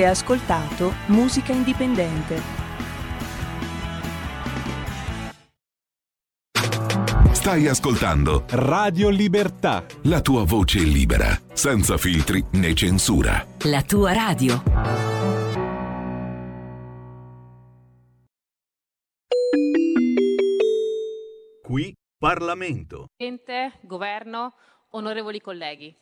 Avete 0.00 0.06
ascoltato 0.06 0.94
Musica 1.08 1.52
Indipendente. 1.52 2.40
Stai 7.32 7.66
ascoltando 7.66 8.44
Radio 8.48 9.10
Libertà. 9.10 9.84
la 10.04 10.22
tua 10.22 10.44
voce 10.44 10.78
libera, 10.78 11.38
senza 11.52 11.98
filtri 11.98 12.42
né 12.52 12.72
censura. 12.72 13.46
La 13.64 13.82
tua 13.82 14.12
radio. 14.14 14.62
Qui 21.62 21.94
Parlamento. 22.18 23.08
Presidente, 23.16 23.78
Governo, 23.82 24.54
onorevoli 24.92 25.40
colleghi. 25.40 25.94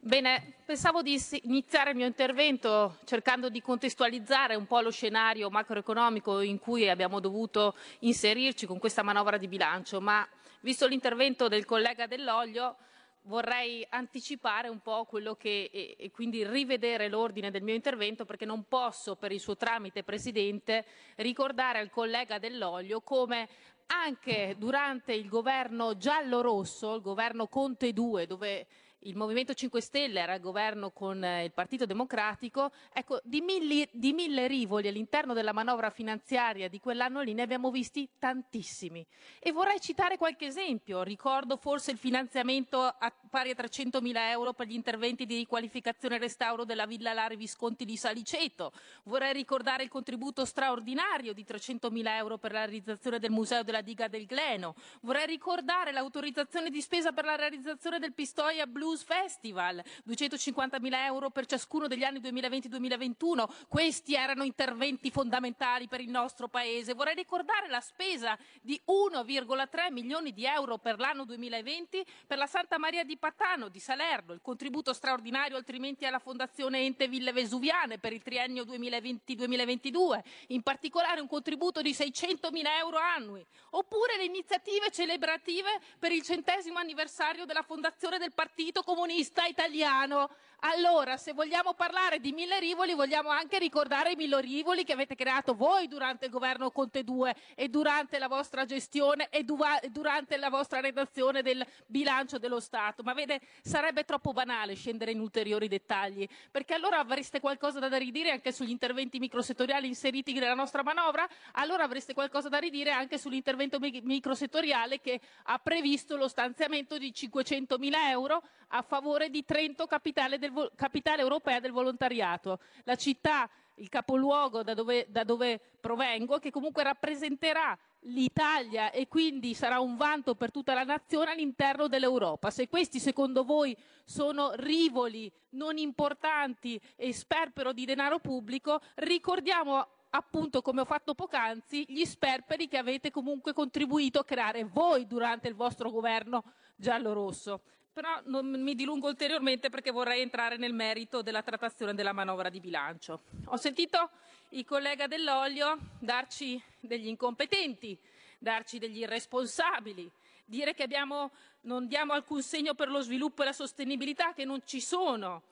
Bene, 0.00 0.54
pensavo 0.64 1.02
di 1.02 1.20
iniziare 1.42 1.90
il 1.90 1.96
mio 1.96 2.06
intervento 2.06 2.98
cercando 3.04 3.48
di 3.48 3.60
contestualizzare 3.60 4.56
un 4.56 4.66
po' 4.66 4.80
lo 4.80 4.90
scenario 4.90 5.48
macroeconomico 5.48 6.40
in 6.40 6.58
cui 6.58 6.88
abbiamo 6.88 7.20
dovuto 7.20 7.76
inserirci 8.00 8.66
con 8.66 8.78
questa 8.78 9.02
manovra 9.02 9.36
di 9.36 9.46
bilancio, 9.46 10.00
ma 10.00 10.26
visto 10.60 10.86
l'intervento 10.86 11.46
del 11.46 11.64
collega 11.64 12.06
Dell'Olio 12.06 12.76
vorrei 13.22 13.86
anticipare 13.88 14.68
un 14.68 14.80
po' 14.80 15.04
quello 15.04 15.34
che 15.34 15.70
e, 15.72 15.96
e 15.98 16.10
quindi 16.10 16.46
rivedere 16.46 17.08
l'ordine 17.08 17.50
del 17.50 17.62
mio 17.62 17.74
intervento 17.74 18.24
perché 18.24 18.44
non 18.44 18.64
posso 18.68 19.14
per 19.14 19.30
il 19.30 19.40
suo 19.40 19.56
tramite 19.56 20.02
Presidente 20.02 20.84
ricordare 21.16 21.78
al 21.78 21.90
collega 21.90 22.38
Dell'Olio 22.38 23.00
come 23.02 23.48
anche 23.86 24.56
durante 24.58 25.12
il 25.12 25.28
governo 25.28 25.96
giallo-rosso, 25.96 26.94
il 26.94 27.02
governo 27.02 27.46
Conte 27.46 27.92
2, 27.92 28.26
dove 28.26 28.66
il 29.06 29.16
Movimento 29.16 29.54
5 29.54 29.80
Stelle 29.80 30.20
era 30.20 30.32
al 30.32 30.40
governo 30.40 30.90
con 30.90 31.22
eh, 31.22 31.44
il 31.44 31.52
Partito 31.52 31.86
Democratico, 31.86 32.70
ecco, 32.92 33.20
di, 33.22 33.40
milli- 33.40 33.88
di 33.92 34.12
mille 34.12 34.46
rivoli 34.46 34.88
all'interno 34.88 35.32
della 35.32 35.52
manovra 35.52 35.90
finanziaria 35.90 36.68
di 36.68 36.80
quell'anno 36.80 37.20
lì 37.20 37.32
ne 37.32 37.42
abbiamo 37.42 37.70
visti 37.70 38.08
tantissimi. 38.18 39.06
E 39.38 39.52
vorrei 39.52 39.80
citare 39.80 40.16
qualche 40.16 40.46
esempio. 40.46 41.02
Ricordo 41.02 41.56
forse 41.56 41.92
il 41.92 41.98
finanziamento 41.98 42.82
a 42.82 43.12
pari 43.30 43.50
a 43.50 43.54
300 43.54 44.00
mila 44.00 44.30
euro 44.30 44.52
per 44.52 44.66
gli 44.66 44.74
interventi 44.74 45.24
di 45.24 45.36
riqualificazione 45.36 46.16
e 46.16 46.18
restauro 46.18 46.64
della 46.64 46.86
Villa 46.86 47.12
Lari 47.12 47.36
Visconti 47.36 47.84
di 47.84 47.96
Saliceto. 47.96 48.72
Vorrei 49.04 49.32
ricordare 49.32 49.82
il 49.82 49.88
contributo 49.88 50.44
straordinario 50.44 51.32
di 51.32 51.44
300 51.44 51.90
mila 51.90 52.16
euro 52.16 52.38
per 52.38 52.52
la 52.52 52.64
realizzazione 52.64 53.18
del 53.18 53.30
Museo 53.30 53.62
della 53.62 53.82
Diga 53.82 54.08
del 54.08 54.26
Gleno. 54.26 54.74
Vorrei 55.02 55.26
ricordare 55.26 55.92
l'autorizzazione 55.92 56.70
di 56.70 56.80
spesa 56.80 57.12
per 57.12 57.24
la 57.24 57.36
realizzazione 57.36 57.98
del 57.98 58.12
Pistoia 58.12 58.66
Blues 58.66 58.95
Festival, 59.02 59.82
250 60.04 60.80
mila 60.80 61.04
euro 61.06 61.30
per 61.30 61.46
ciascuno 61.46 61.86
degli 61.86 62.04
anni 62.04 62.20
2020-2021. 62.20 63.66
Questi 63.68 64.14
erano 64.14 64.44
interventi 64.44 65.10
fondamentali 65.10 65.88
per 65.88 66.00
il 66.00 66.10
nostro 66.10 66.48
Paese. 66.48 66.94
Vorrei 66.94 67.14
ricordare 67.14 67.68
la 67.68 67.80
spesa 67.80 68.38
di 68.60 68.80
1,3 68.86 69.92
milioni 69.92 70.32
di 70.32 70.44
euro 70.44 70.78
per 70.78 70.98
l'anno 70.98 71.24
2020 71.24 72.04
per 72.26 72.38
la 72.38 72.46
Santa 72.46 72.78
Maria 72.78 73.04
di 73.04 73.16
Patano 73.16 73.68
di 73.68 73.80
Salerno, 73.80 74.32
il 74.32 74.40
contributo 74.40 74.92
straordinario 74.92 75.56
altrimenti 75.56 76.04
alla 76.04 76.18
Fondazione 76.18 76.80
Ente 76.80 77.08
Ville 77.08 77.32
Vesuviane 77.32 77.98
per 77.98 78.12
il 78.12 78.22
triennio 78.22 78.64
2020-2022, 78.64 80.20
in 80.48 80.62
particolare 80.62 81.20
un 81.20 81.28
contributo 81.28 81.82
di 81.82 81.92
600 81.92 82.50
mila 82.50 82.76
euro 82.78 82.98
annui, 82.98 83.44
oppure 83.70 84.16
le 84.16 84.24
iniziative 84.24 84.90
celebrative 84.90 85.80
per 85.98 86.12
il 86.12 86.22
centesimo 86.22 86.78
anniversario 86.78 87.44
della 87.44 87.62
fondazione 87.62 88.18
del 88.18 88.32
Partito 88.34 88.82
Comunista 88.86 89.48
Italiano. 89.48 90.30
Allora, 90.60 91.16
se 91.18 91.34
vogliamo 91.34 91.74
parlare 91.74 92.18
di 92.18 92.32
mille 92.32 92.58
rivoli, 92.58 92.94
vogliamo 92.94 93.28
anche 93.28 93.58
ricordare 93.58 94.12
i 94.12 94.16
mille 94.16 94.40
rivoli 94.40 94.84
che 94.84 94.94
avete 94.94 95.14
creato 95.14 95.54
voi 95.54 95.86
durante 95.86 96.26
il 96.26 96.30
governo 96.30 96.70
Conte 96.70 97.04
2 97.04 97.36
e 97.54 97.68
durante 97.68 98.18
la 98.18 98.26
vostra 98.26 98.64
gestione 98.64 99.28
e 99.28 99.44
durante 99.44 100.36
la 100.38 100.48
vostra 100.48 100.80
redazione 100.80 101.42
del 101.42 101.64
bilancio 101.86 102.38
dello 102.38 102.58
Stato. 102.58 103.02
Ma 103.02 103.12
vede, 103.12 103.40
sarebbe 103.62 104.04
troppo 104.04 104.32
banale 104.32 104.74
scendere 104.74 105.10
in 105.10 105.20
ulteriori 105.20 105.68
dettagli, 105.68 106.26
perché 106.50 106.74
allora 106.74 106.98
avreste 106.98 107.38
qualcosa 107.38 107.78
da 107.78 107.96
ridire 107.96 108.30
anche 108.30 108.50
sugli 108.50 108.70
interventi 108.70 109.18
microsettoriali 109.18 109.86
inseriti 109.86 110.32
nella 110.32 110.54
nostra 110.54 110.82
manovra, 110.82 111.28
allora 111.52 111.84
avreste 111.84 112.14
qualcosa 112.14 112.48
da 112.48 112.58
ridire 112.58 112.90
anche 112.90 113.18
sull'intervento 113.18 113.78
mi- 113.78 114.00
microsettoriale 114.02 115.00
che 115.00 115.20
ha 115.44 115.58
previsto 115.58 116.16
lo 116.16 116.28
stanziamento 116.28 116.96
di 116.96 117.12
500 117.12 117.76
mila 117.78 118.10
euro 118.10 118.42
a 118.68 118.82
favore 118.82 119.30
di 119.30 119.44
Trento, 119.44 119.86
capitale, 119.86 120.38
del 120.38 120.45
vo- 120.50 120.70
capitale 120.74 121.22
europea 121.22 121.60
del 121.60 121.72
volontariato. 121.72 122.60
La 122.84 122.96
città, 122.96 123.48
il 123.76 123.88
capoluogo 123.88 124.62
da 124.62 124.74
dove, 124.74 125.06
da 125.08 125.24
dove 125.24 125.60
provengo, 125.80 126.38
che 126.38 126.50
comunque 126.50 126.82
rappresenterà 126.82 127.76
l'Italia 128.00 128.90
e 128.90 129.08
quindi 129.08 129.54
sarà 129.54 129.80
un 129.80 129.96
vanto 129.96 130.34
per 130.34 130.50
tutta 130.50 130.74
la 130.74 130.84
nazione 130.84 131.32
all'interno 131.32 131.88
dell'Europa. 131.88 132.50
Se 132.50 132.68
questi 132.68 132.98
secondo 132.98 133.44
voi 133.44 133.76
sono 134.04 134.52
rivoli 134.54 135.30
non 135.50 135.76
importanti 135.78 136.80
e 136.94 137.12
sperpero 137.12 137.72
di 137.72 137.84
denaro 137.84 138.18
pubblico, 138.18 138.80
ricordiamo 138.96 139.86
appunto 140.10 140.62
come 140.62 140.80
ho 140.80 140.84
fatto 140.84 141.14
poc'anzi 141.14 141.84
gli 141.88 142.04
sperperi 142.04 142.68
che 142.68 142.78
avete 142.78 143.10
comunque 143.10 143.52
contribuito 143.52 144.20
a 144.20 144.24
creare 144.24 144.64
voi 144.64 145.06
durante 145.06 145.48
il 145.48 145.54
vostro 145.54 145.90
governo 145.90 146.44
giallo-rosso. 146.76 147.60
Però 147.96 148.20
non 148.24 148.46
mi 148.50 148.74
dilungo 148.74 149.08
ulteriormente 149.08 149.70
perché 149.70 149.90
vorrei 149.90 150.20
entrare 150.20 150.58
nel 150.58 150.74
merito 150.74 151.22
della 151.22 151.40
trattazione 151.40 151.94
della 151.94 152.12
manovra 152.12 152.50
di 152.50 152.60
bilancio. 152.60 153.22
Ho 153.46 153.56
sentito 153.56 154.10
il 154.50 154.66
collega 154.66 155.06
Dell'Olio 155.06 155.78
darci 155.98 156.62
degli 156.78 157.06
incompetenti, 157.06 157.98
darci 158.38 158.78
degli 158.78 158.98
irresponsabili, 158.98 160.10
dire 160.44 160.74
che 160.74 160.82
abbiamo, 160.82 161.30
non 161.62 161.86
diamo 161.86 162.12
alcun 162.12 162.42
segno 162.42 162.74
per 162.74 162.90
lo 162.90 163.00
sviluppo 163.00 163.40
e 163.40 163.46
la 163.46 163.54
sostenibilità, 163.54 164.34
che 164.34 164.44
non 164.44 164.60
ci 164.66 164.82
sono. 164.82 165.44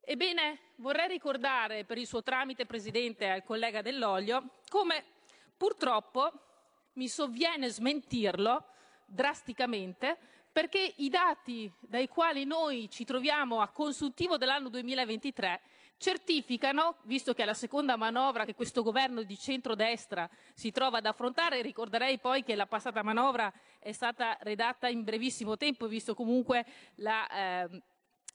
Ebbene, 0.00 0.58
vorrei 0.76 1.06
ricordare 1.06 1.84
per 1.84 1.98
il 1.98 2.06
suo 2.06 2.22
tramite, 2.22 2.64
Presidente, 2.64 3.28
al 3.28 3.44
collega 3.44 3.82
Dell'Olio, 3.82 4.52
come 4.70 5.04
purtroppo 5.54 6.32
mi 6.94 7.08
sovviene 7.08 7.68
smentirlo 7.68 8.64
drasticamente 9.04 10.16
perché 10.52 10.94
i 10.96 11.08
dati 11.08 11.70
dai 11.80 12.08
quali 12.08 12.44
noi 12.44 12.88
ci 12.90 13.04
troviamo 13.04 13.60
a 13.60 13.68
consultivo 13.68 14.36
dell'anno 14.36 14.68
2023 14.68 15.60
certificano, 16.00 16.96
visto 17.02 17.34
che 17.34 17.42
è 17.42 17.44
la 17.44 17.52
seconda 17.52 17.96
manovra 17.96 18.46
che 18.46 18.54
questo 18.54 18.82
governo 18.82 19.22
di 19.22 19.36
centrodestra 19.38 20.28
si 20.54 20.70
trova 20.70 20.98
ad 20.98 21.06
affrontare, 21.06 21.60
ricorderei 21.60 22.18
poi 22.18 22.42
che 22.42 22.54
la 22.54 22.66
passata 22.66 23.02
manovra 23.02 23.52
è 23.78 23.92
stata 23.92 24.38
redatta 24.40 24.88
in 24.88 25.04
brevissimo 25.04 25.58
tempo, 25.58 25.86
visto 25.86 26.14
comunque 26.14 26.64
la, 26.96 27.28
eh, 27.28 27.82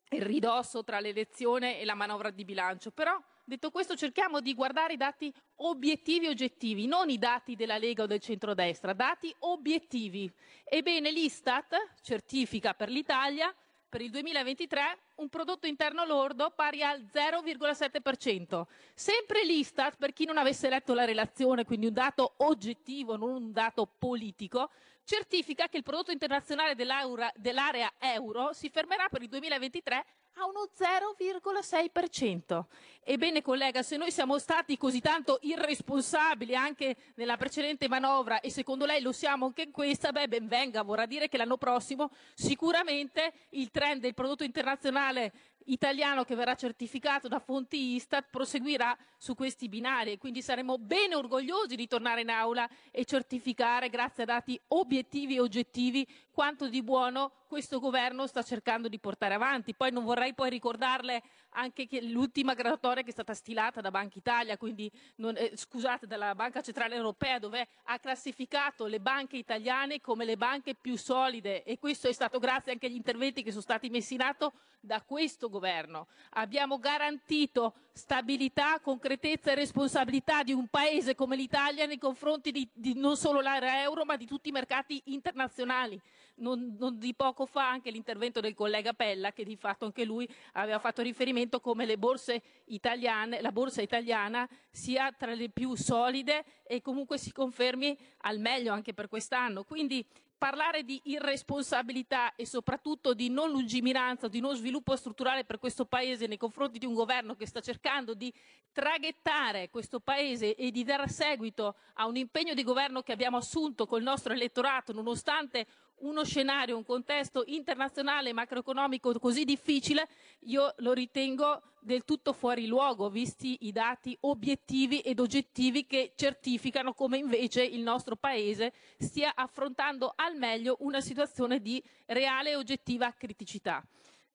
il 0.10 0.22
ridosso 0.22 0.84
tra 0.84 1.00
l'elezione 1.00 1.80
e 1.80 1.86
la 1.86 1.96
manovra 1.96 2.30
di 2.30 2.46
bilancio, 2.46 2.92
però 2.92 3.20
Detto 3.48 3.70
questo, 3.70 3.96
cerchiamo 3.96 4.40
di 4.40 4.56
guardare 4.56 4.94
i 4.94 4.98
dati 4.98 5.32
obiettivi 5.58 6.26
e 6.26 6.30
oggettivi, 6.30 6.88
non 6.88 7.12
i 7.12 7.20
dati 7.20 7.56
della 7.56 7.78
Lega 7.78 8.02
o 8.02 8.08
del 8.08 8.20
centrodestra, 8.20 8.94
dati 8.94 9.32
obiettivi. 9.40 10.28
Ebbene, 10.64 11.12
l'Istat 11.12 11.76
certifica 12.02 12.74
per 12.74 12.90
l'Italia 12.90 13.54
per 13.88 14.02
il 14.02 14.10
2023 14.10 14.98
un 15.18 15.30
prodotto 15.30 15.68
interno 15.68 16.06
lordo 16.06 16.54
pari 16.56 16.82
al 16.82 17.04
0,7%. 17.04 18.64
Sempre 18.96 19.46
l'Istat, 19.46 19.96
per 19.96 20.12
chi 20.12 20.26
non 20.26 20.40
avesse 20.40 20.68
letto 20.68 20.96
la 20.96 21.06
relazione, 21.06 21.66
quindi 21.66 21.86
un 21.86 21.94
dato 21.94 22.34
oggettivo, 22.38 23.16
non 23.16 23.30
un 23.30 23.52
dato 23.52 23.86
politico, 23.86 24.72
certifica 25.04 25.68
che 25.68 25.78
il 25.78 25.84
prodotto 25.84 26.12
internazionale 26.12 26.74
dell'area 26.74 27.94
euro 28.00 28.54
si 28.54 28.72
fermerà 28.72 29.08
per 29.08 29.22
il 29.22 29.30
2023 29.30 30.06
a 30.38 30.46
uno 30.46 30.70
0,6%. 30.78 32.66
Ebbene, 33.08 33.42
collega, 33.42 33.84
se 33.84 33.98
noi 33.98 34.12
siamo 34.12 34.38
stati 34.40 34.78
così 34.78 35.00
tanto 35.00 35.38
irresponsabili 35.42 36.56
anche 36.56 36.96
nella 37.16 37.38
precedente 37.38 37.88
manovra 37.88 38.40
e 38.42 38.50
secondo 38.50 38.86
lei 38.86 39.02
lo 39.02 39.12
siamo 39.12 39.46
anche 39.46 39.62
in 39.62 39.72
questa, 39.72 40.12
beh, 40.12 40.28
ben 40.28 40.48
venga, 40.48 40.82
vorrà 40.82 41.06
dire 41.06 41.30
che 41.30 41.38
l'anno 41.38 41.58
prossimo 41.58 42.10
sicuramente 42.34 43.32
il 43.52 43.70
trend 43.72 44.02
del 44.02 44.14
prodotto 44.14 44.44
internazionale 44.44 45.32
italiano 45.66 46.24
che 46.24 46.36
verrà 46.36 46.56
certificato 46.56 47.28
da 47.28 47.40
fonti 47.40 47.96
Istat 47.96 48.28
proseguirà 48.30 48.96
su 49.18 49.36
questi 49.36 49.70
binari 49.70 50.12
e 50.12 50.18
quindi 50.18 50.42
saremo 50.42 50.78
bene 50.78 51.16
orgogliosi 51.16 51.76
di 51.76 51.88
tornare 51.88 52.22
in 52.22 52.30
aula 52.30 52.68
e 52.92 53.06
certificare, 53.06 53.90
grazie 53.90 54.24
a 54.24 54.28
dati 54.28 54.60
obiettivi 54.70 55.36
e 55.36 55.40
oggettivi, 55.40 56.08
quanto 56.32 56.68
di 56.68 56.84
buono 56.84 57.45
questo 57.56 57.80
governo 57.80 58.28
sta 58.28 58.44
cercando 58.44 58.90
di 58.90 59.00
portare 59.00 59.34
avanti. 59.34 59.74
Poi 59.74 59.90
non 59.90 60.04
vorrei 60.04 60.34
poi 60.34 60.50
ricordarle 60.50 61.24
anche 61.52 61.88
che 61.88 62.02
l'ultima 62.02 62.54
graduatoria 62.54 63.02
che 63.02 63.08
è 63.08 63.14
stata 63.14 63.34
stilata 63.34 63.80
da 63.80 63.92
Banca 63.92 64.18
Italia, 64.18 64.58
quindi 64.58 64.92
non, 65.16 65.38
eh, 65.38 65.54
scusate, 65.56 66.06
dalla 66.06 66.36
Banca 66.36 66.60
Centrale 66.60 66.96
Europea, 66.96 67.40
dove 67.40 67.66
ha 67.84 67.98
classificato 67.98 68.88
le 68.88 69.00
banche 69.00 69.38
italiane 69.38 70.02
come 70.02 70.26
le 70.26 70.36
banche 70.36 70.76
più 70.76 70.98
solide 70.98 71.64
e 71.64 71.80
questo 71.80 72.10
è 72.10 72.12
stato 72.12 72.40
grazie 72.40 72.74
anche 72.74 72.88
agli 72.88 72.96
interventi 72.96 73.42
che 73.42 73.52
sono 73.52 73.62
stati 73.62 73.90
messi 73.90 74.16
in 74.16 74.22
atto 74.22 74.52
da 74.82 75.02
questo 75.02 75.48
governo. 75.48 76.08
Abbiamo 76.32 76.78
garantito 76.78 77.76
stabilità, 77.96 78.82
concretezza 78.82 79.52
e 79.52 79.56
responsabilità 79.56 80.44
di 80.44 80.52
un 80.52 80.68
paese 80.68 81.16
come 81.16 81.38
l'Italia 81.38 81.86
nei 81.86 81.98
confronti 81.98 82.52
di, 82.52 82.68
di 82.74 82.94
non 82.94 83.16
solo 83.16 83.40
l'area 83.40 83.84
euro 83.84 84.04
ma 84.04 84.18
di 84.18 84.26
tutti 84.26 84.50
i 84.50 84.52
mercati 84.52 85.02
internazionali. 85.06 86.00
Non, 86.38 86.76
non 86.78 87.00
di 87.00 87.14
poco 87.14 87.46
fa 87.46 87.70
anche 87.70 87.90
l'intervento 87.92 88.42
del 88.42 88.54
collega 88.54 88.92
Pella 88.92 89.32
che 89.32 89.46
di 89.46 89.56
fatto 89.56 89.86
anche 89.86 90.04
lui 90.04 90.28
aveva 90.54 90.80
fatto 90.80 91.02
riferimento 91.02 91.62
come 91.62 91.86
le 91.86 91.98
borse 91.98 92.42
italiane, 92.66 93.40
la 93.40 93.54
borsa 93.54 93.82
italiana 93.82 94.46
sia 94.70 95.14
tra 95.14 95.34
le 95.34 95.48
più 95.48 95.76
solide 95.76 96.44
e 96.68 96.82
comunque 96.82 97.18
si 97.18 97.32
confermi 97.32 97.98
al 98.24 98.40
meglio 98.40 98.74
anche 98.74 98.94
per 98.94 99.08
quest'anno. 99.08 99.64
Quindi 99.64 100.06
parlare 100.38 100.84
di 100.84 101.00
irresponsabilità 101.06 102.36
e 102.36 102.46
soprattutto 102.46 103.14
di 103.14 103.30
non 103.30 103.50
lungimiranza, 103.52 104.28
di 104.28 104.40
non 104.40 104.56
sviluppo 104.56 104.96
strutturale 104.96 105.46
per 105.46 105.60
questo 105.60 105.86
Paese 105.86 106.28
nei 106.28 106.38
confronti 106.38 106.78
di 106.78 106.86
un 106.86 106.94
governo 106.94 107.36
che 107.36 107.48
sta 107.48 107.62
cercando 107.62 108.14
di 108.14 108.34
traghettare 108.72 109.70
questo 109.70 110.00
Paese 110.00 110.56
e 110.56 110.72
di 110.72 110.84
dar 110.84 111.10
seguito 111.10 111.76
a 111.94 112.06
un 112.06 112.18
impegno 112.18 112.54
di 112.54 112.64
governo 112.64 113.02
che 113.02 113.14
abbiamo 113.14 113.38
assunto 113.38 113.86
col 113.86 114.02
nostro 114.02 114.34
elettorato, 114.34 114.92
nonostante 114.92 115.66
uno 116.06 116.24
scenario, 116.24 116.78
un 116.78 116.86
contesto 116.86 117.44
internazionale 117.48 118.32
macroeconomico 118.32 119.18
così 119.20 119.44
difficile, 119.44 120.08
io 120.42 120.74
lo 120.78 120.94
ritengo 120.94 121.62
del 121.82 122.04
tutto 122.04 122.34
fuori 122.34 122.68
luogo, 122.68 123.10
visti 123.10 123.58
i 123.62 123.72
dati 123.72 124.16
obiettivi 124.22 125.00
ed 125.02 125.20
oggettivi 125.20 125.86
che 125.86 126.14
certificano 126.16 126.94
come 126.94 127.18
invece 127.18 127.64
il 127.64 127.82
nostro 127.82 128.16
Paese 128.16 128.74
stia 128.98 129.34
affrontando 129.36 130.14
al 130.16 130.36
meglio 130.36 130.78
una 130.80 131.02
situazione 131.02 131.60
di 131.60 131.82
reale 132.08 132.52
e 132.52 132.56
oggettiva 132.56 133.12
criticità. 133.14 133.84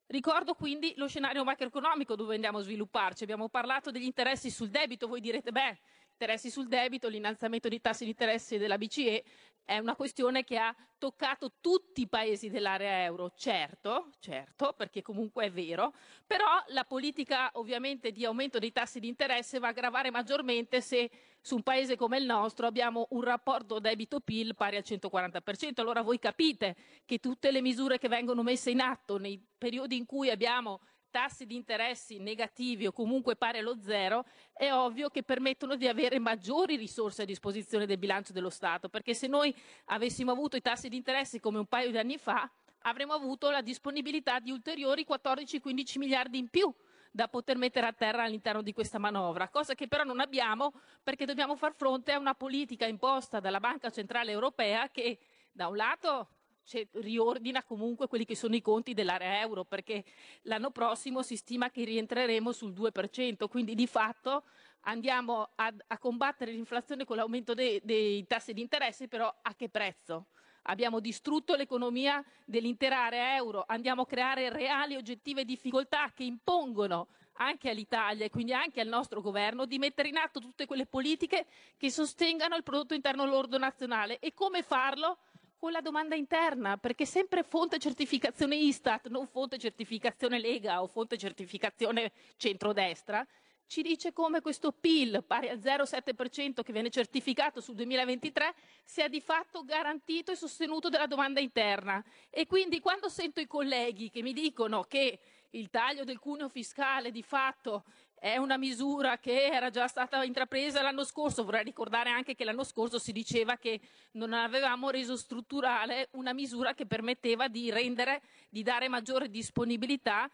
Ricordo 0.07 0.55
quindi 0.55 0.93
lo 0.97 1.07
scenario 1.07 1.45
macroeconomico 1.45 2.17
dove 2.17 2.35
andiamo 2.35 2.59
a 2.59 2.63
svilupparci. 2.63 3.23
Abbiamo 3.23 3.49
parlato 3.49 3.93
degli 3.93 4.05
interessi 4.05 4.51
sul 4.51 4.69
debito, 4.69 5.07
voi 5.07 5.21
direte, 5.21 5.53
beh, 5.53 5.79
interessi 6.11 6.51
sul 6.51 6.67
debito, 6.67 7.09
l'innalzamento 7.09 7.69
dei 7.69 7.81
tassi 7.81 8.03
di 8.05 8.11
interesse 8.11 8.59
della 8.59 8.77
BCE 8.77 9.23
è 9.71 9.79
una 9.79 9.95
questione 9.95 10.43
che 10.43 10.59
ha 10.59 10.75
toccato 10.99 11.53
tutti 11.61 12.01
i 12.01 12.09
paesi 12.09 12.51
dell'area 12.51 13.05
euro, 13.05 13.31
certo, 13.37 14.09
certo, 14.19 14.73
perché 14.77 15.01
comunque 15.01 15.45
è 15.45 15.51
vero, 15.53 15.95
però 16.27 16.45
la 16.71 16.83
politica 16.83 17.51
ovviamente 17.53 18.11
di 18.11 18.25
aumento 18.25 18.59
dei 18.59 18.73
tassi 18.73 18.99
di 18.99 19.07
interesse 19.07 19.61
va 19.61 19.69
a 19.69 19.73
gravare 19.73 20.11
maggiormente 20.11 20.81
se 20.81 21.09
su 21.41 21.55
un 21.55 21.63
paese 21.63 21.95
come 21.95 22.19
il 22.19 22.25
nostro 22.25 22.67
abbiamo 22.67 23.07
un 23.11 23.23
rapporto 23.23 23.79
debito-PIL 23.79 24.57
pari 24.57 24.77
al 24.77 24.83
140%. 24.85 25.75
Allora 25.77 26.03
voi 26.03 26.19
capite 26.19 26.75
che 27.07 27.19
tutte 27.19 27.53
le 27.53 27.63
misure 27.63 27.99
che 27.99 28.09
vengono 28.09 28.43
messe 28.43 28.73
in 28.73 28.81
atto 28.81 29.19
nei 29.19 29.41
periodi 29.57 29.97
in 29.97 30.05
cui 30.05 30.31
abbiamo 30.31 30.81
tassi 31.11 31.47
di 31.47 31.55
interessi 31.55 32.19
negativi 32.19 32.87
o 32.87 32.93
comunque 32.93 33.37
pari 33.37 33.59
allo 33.59 33.79
zero, 33.81 34.25
è 34.53 34.73
ovvio 34.73 35.09
che 35.11 35.23
permettono 35.23 35.77
di 35.77 35.89
avere 35.89 36.19
maggiori 36.19 36.77
risorse 36.77 37.23
a 37.23 37.27
disposizione 37.27 37.87
del 37.87 37.99
bilancio 37.99 38.33
dello 38.33 38.51
Stato, 38.51 38.89
perché 38.89 39.15
se 39.15 39.27
noi 39.27 39.55
avessimo 39.87 40.33
avuto 40.33 40.57
i 40.57 40.61
tassi 40.63 40.89
di 40.89 40.97
interessi 40.97 41.41
come 41.41 41.59
un 41.59 41.67
paio 41.67 41.91
di 41.91 41.99
anni 41.99 42.17
fa, 42.17 42.51
avremmo 42.83 43.13
avuto 43.13 43.51
la 43.51 43.61
disponibilità 43.61 44.39
di 44.39 44.51
ulteriori 44.51 45.05
14-15 45.09 45.99
miliardi 45.99 46.39
in 46.39 46.49
più 46.49 46.73
da 47.11 47.27
poter 47.29 47.57
mettere 47.57 47.87
a 47.87 47.93
terra 47.93 48.23
all'interno 48.23 48.63
di 48.63 48.73
questa 48.73 48.99
manovra, 48.99 49.49
cosa 49.49 49.75
che 49.75 49.89
però 49.89 50.05
non 50.05 50.21
abbiamo 50.21 50.73
perché 51.03 51.25
dobbiamo 51.25 51.57
far 51.57 51.75
fronte 51.75 52.13
a 52.13 52.19
una 52.19 52.35
politica 52.35 52.87
imposta 52.87 53.41
dalla 53.41 53.59
Banca 53.59 53.91
Centrale 53.91 54.31
Europea 54.31 54.89
che 54.91 55.19
da 55.51 55.67
un 55.67 55.77
lato 55.77 56.29
cioè, 56.71 56.87
riordina 56.93 57.65
comunque 57.65 58.07
quelli 58.07 58.25
che 58.25 58.37
sono 58.37 58.55
i 58.55 58.63
conti 58.63 58.95
dell'area 58.95 59.41
euro, 59.41 59.65
perché 59.65 60.05
l'anno 60.43 60.71
prossimo 60.71 61.21
si 61.23 61.35
stima 61.35 61.69
che 61.69 61.83
rientreremo 61.83 62.53
sul 62.53 62.73
2%, 62.73 63.49
quindi 63.49 63.75
di 63.75 63.89
fatto 63.89 64.45
andiamo 64.83 65.51
a, 65.57 65.75
a 65.89 65.99
combattere 65.99 66.53
l'inflazione 66.53 67.05
con 67.05 67.17
l'aumento 67.17 67.55
dei, 67.55 67.81
dei 67.83 68.25
tassi 68.25 68.53
di 68.53 68.61
interesse, 68.61 69.09
però 69.09 69.35
a 69.43 69.55
che 69.57 69.69
prezzo? 69.69 70.27
Abbiamo 70.65 71.01
distrutto 71.01 71.57
l'economia 71.57 72.25
dell'intera 72.45 73.05
area 73.05 73.35
euro, 73.35 73.65
andiamo 73.67 74.03
a 74.03 74.07
creare 74.07 74.49
reali 74.49 74.95
e 74.95 74.99
oggettive 74.99 75.45
difficoltà 75.45 76.13
che 76.15 76.23
impongono 76.23 77.09
anche 77.41 77.71
all'Italia 77.71 78.27
e 78.27 78.31
quindi 78.31 78.53
anche 78.53 78.81
al 78.81 78.87
nostro 78.87 79.21
governo 79.21 79.65
di 79.65 79.79
mettere 79.79 80.09
in 80.09 80.19
atto 80.19 80.39
tutte 80.39 80.67
quelle 80.67 80.87
politiche 80.87 81.47
che 81.77 81.91
sostengano 81.91 82.55
il 82.55 82.63
prodotto 82.63 82.95
interno 82.95 83.25
lordo 83.25 83.59
nazionale. 83.59 84.21
E 84.21 84.35
come 84.35 84.63
farlo? 84.63 85.19
Con 85.61 85.73
la 85.73 85.83
domanda 85.83 86.15
interna, 86.15 86.79
perché 86.79 87.05
sempre 87.05 87.43
fonte 87.43 87.79
certificazione 87.79 88.57
Istat, 88.57 89.09
non 89.09 89.27
fonte 89.27 89.59
certificazione 89.59 90.39
Lega 90.39 90.81
o 90.81 90.87
fonte 90.87 91.19
certificazione 91.19 92.13
centrodestra, 92.39 93.25
ci 93.67 93.83
dice 93.83 94.15
come 94.15 94.41
questo 94.41 94.73
PIL 94.73 95.23
pari 95.25 95.51
al 95.51 95.59
0,7% 95.59 96.63
che 96.63 96.73
viene 96.73 96.89
certificato 96.89 97.61
sul 97.61 97.75
2023 97.75 98.55
sia 98.83 99.07
di 99.07 99.21
fatto 99.21 99.63
garantito 99.63 100.33
e 100.33 100.35
sostenuto 100.35 100.89
dalla 100.89 101.07
domanda 101.07 101.41
interna. 101.41 102.03
E 102.31 102.47
quindi 102.47 102.81
quando 102.81 103.11
sento 103.11 103.39
i 103.39 103.47
colleghi 103.47 104.09
che 104.09 104.23
mi 104.23 104.33
dicono 104.33 104.85
che 104.85 105.21
il 105.51 105.69
taglio 105.69 106.05
del 106.05 106.19
cuneo 106.19 106.49
fiscale 106.49 107.11
di 107.11 107.23
fatto 107.23 107.85
è 108.21 108.37
una 108.37 108.59
misura 108.59 109.17
che 109.17 109.47
era 109.47 109.71
già 109.71 109.89
stata 109.89 110.23
intrapresa 110.23 110.83
l'anno 110.83 111.05
scorso. 111.05 111.43
Vorrei 111.43 111.65
ricordare 111.65 112.11
anche 112.11 112.35
che 112.35 112.45
l'anno 112.45 112.65
scorso 112.65 112.99
si 112.99 113.13
diceva 113.13 113.57
che 113.57 113.81
non 114.13 114.35
avevamo 114.35 114.91
reso 114.91 115.17
strutturale 115.17 116.09
una 116.13 116.35
misura 116.35 116.75
che 116.75 116.85
permetteva 116.85 117.49
di 117.49 117.71
rendere, 117.71 118.21
di 118.51 118.63
dare 118.63 118.89
maggiore 118.89 119.31
disponibilità 119.31 120.31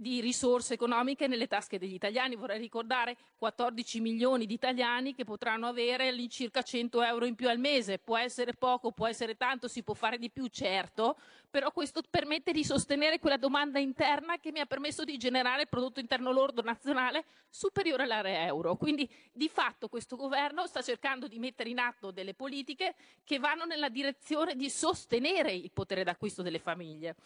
di 0.00 0.22
risorse 0.22 0.72
economiche 0.72 1.26
nelle 1.26 1.46
tasche 1.46 1.78
degli 1.78 1.92
italiani. 1.92 2.34
Vorrei 2.34 2.58
ricordare 2.58 3.18
14 3.36 4.00
milioni 4.00 4.46
di 4.46 4.54
italiani 4.54 5.14
che 5.14 5.24
potranno 5.24 5.66
avere 5.66 6.08
all'incirca 6.08 6.62
100 6.62 7.02
euro 7.02 7.26
in 7.26 7.34
più 7.34 7.50
al 7.50 7.58
mese. 7.58 7.98
Può 7.98 8.16
essere 8.16 8.54
poco, 8.54 8.92
può 8.92 9.06
essere 9.06 9.36
tanto, 9.36 9.68
si 9.68 9.82
può 9.82 9.92
fare 9.92 10.16
di 10.16 10.30
più, 10.30 10.46
certo, 10.46 11.18
però 11.50 11.70
questo 11.70 12.00
permette 12.08 12.50
di 12.52 12.64
sostenere 12.64 13.18
quella 13.18 13.36
domanda 13.36 13.78
interna 13.78 14.38
che 14.38 14.52
mi 14.52 14.60
ha 14.60 14.64
permesso 14.64 15.04
di 15.04 15.18
generare 15.18 15.62
il 15.62 15.68
prodotto 15.68 16.00
interno 16.00 16.32
lordo 16.32 16.62
nazionale 16.62 17.26
superiore 17.50 18.04
all'area 18.04 18.46
euro. 18.46 18.76
Quindi 18.76 19.06
di 19.30 19.50
fatto 19.50 19.88
questo 19.88 20.16
governo 20.16 20.66
sta 20.66 20.80
cercando 20.80 21.28
di 21.28 21.38
mettere 21.38 21.68
in 21.68 21.78
atto 21.78 22.10
delle 22.10 22.32
politiche 22.32 22.94
che 23.22 23.38
vanno 23.38 23.66
nella 23.66 23.90
direzione 23.90 24.56
di 24.56 24.70
sostenere 24.70 25.52
il 25.52 25.70
potere 25.70 26.04
d'acquisto 26.04 26.40
delle 26.40 26.58
famiglie. 26.58 27.16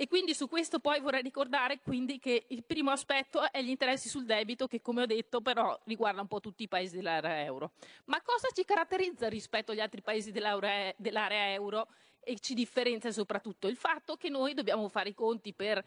E 0.00 0.08
quindi 0.08 0.32
su 0.32 0.48
questo 0.48 0.78
poi 0.78 0.98
vorrei 0.98 1.20
ricordare 1.20 1.78
che 1.78 2.46
il 2.48 2.64
primo 2.64 2.90
aspetto 2.90 3.52
è 3.52 3.60
gli 3.60 3.68
interessi 3.68 4.08
sul 4.08 4.24
debito 4.24 4.66
che 4.66 4.80
come 4.80 5.02
ho 5.02 5.06
detto 5.06 5.42
però 5.42 5.78
riguarda 5.84 6.22
un 6.22 6.26
po' 6.26 6.40
tutti 6.40 6.62
i 6.62 6.68
paesi 6.68 6.96
dell'area 6.96 7.44
euro. 7.44 7.72
Ma 8.06 8.22
cosa 8.22 8.48
ci 8.54 8.64
caratterizza 8.64 9.28
rispetto 9.28 9.72
agli 9.72 9.80
altri 9.80 10.00
paesi 10.00 10.32
dell'area, 10.32 10.94
dell'area 10.96 11.52
euro 11.52 11.88
e 12.20 12.38
ci 12.38 12.54
differenzia 12.54 13.12
soprattutto 13.12 13.66
il 13.66 13.76
fatto 13.76 14.16
che 14.16 14.30
noi 14.30 14.54
dobbiamo 14.54 14.88
fare 14.88 15.10
i 15.10 15.14
conti 15.14 15.52
per 15.52 15.84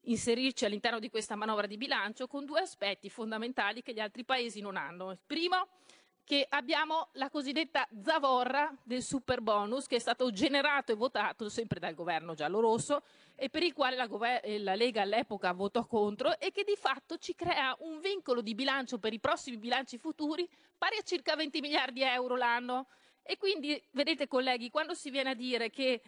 inserirci 0.00 0.66
all'interno 0.66 0.98
di 0.98 1.08
questa 1.08 1.34
manovra 1.34 1.66
di 1.66 1.78
bilancio 1.78 2.26
con 2.26 2.44
due 2.44 2.60
aspetti 2.60 3.08
fondamentali 3.08 3.80
che 3.80 3.94
gli 3.94 4.00
altri 4.00 4.24
paesi 4.24 4.60
non 4.60 4.76
hanno. 4.76 5.12
Il 5.12 5.18
primo 5.24 5.68
che 6.26 6.44
abbiamo 6.48 7.10
la 7.12 7.30
cosiddetta 7.30 7.86
zavorra 8.02 8.74
del 8.82 9.04
super 9.04 9.40
bonus 9.40 9.86
che 9.86 9.94
è 9.94 10.00
stato 10.00 10.32
generato 10.32 10.90
e 10.90 10.96
votato 10.96 11.48
sempre 11.48 11.78
dal 11.78 11.94
governo 11.94 12.34
giallo-rosso 12.34 13.04
e 13.36 13.48
per 13.48 13.62
il 13.62 13.72
quale 13.72 13.94
la, 13.94 14.08
gover- 14.08 14.44
la, 14.60 14.74
Lega 14.74 15.02
all'epoca 15.02 15.52
votò 15.52 15.86
contro 15.86 16.36
e 16.40 16.50
che 16.50 16.64
di 16.64 16.74
fatto 16.76 17.16
ci 17.16 17.36
crea 17.36 17.76
un 17.78 18.00
vincolo 18.00 18.40
di 18.40 18.56
bilancio 18.56 18.98
per 18.98 19.12
i 19.12 19.20
prossimi 19.20 19.56
bilanci 19.56 19.98
futuri 19.98 20.48
pari 20.76 20.96
a 20.98 21.02
circa 21.02 21.36
20 21.36 21.60
miliardi 21.60 22.00
di 22.00 22.02
euro 22.02 22.34
l'anno. 22.34 22.88
E 23.22 23.36
quindi, 23.36 23.80
vedete 23.92 24.26
colleghi, 24.26 24.68
quando 24.70 24.94
si 24.94 25.10
viene 25.10 25.30
a 25.30 25.34
dire 25.34 25.70
che 25.70 26.00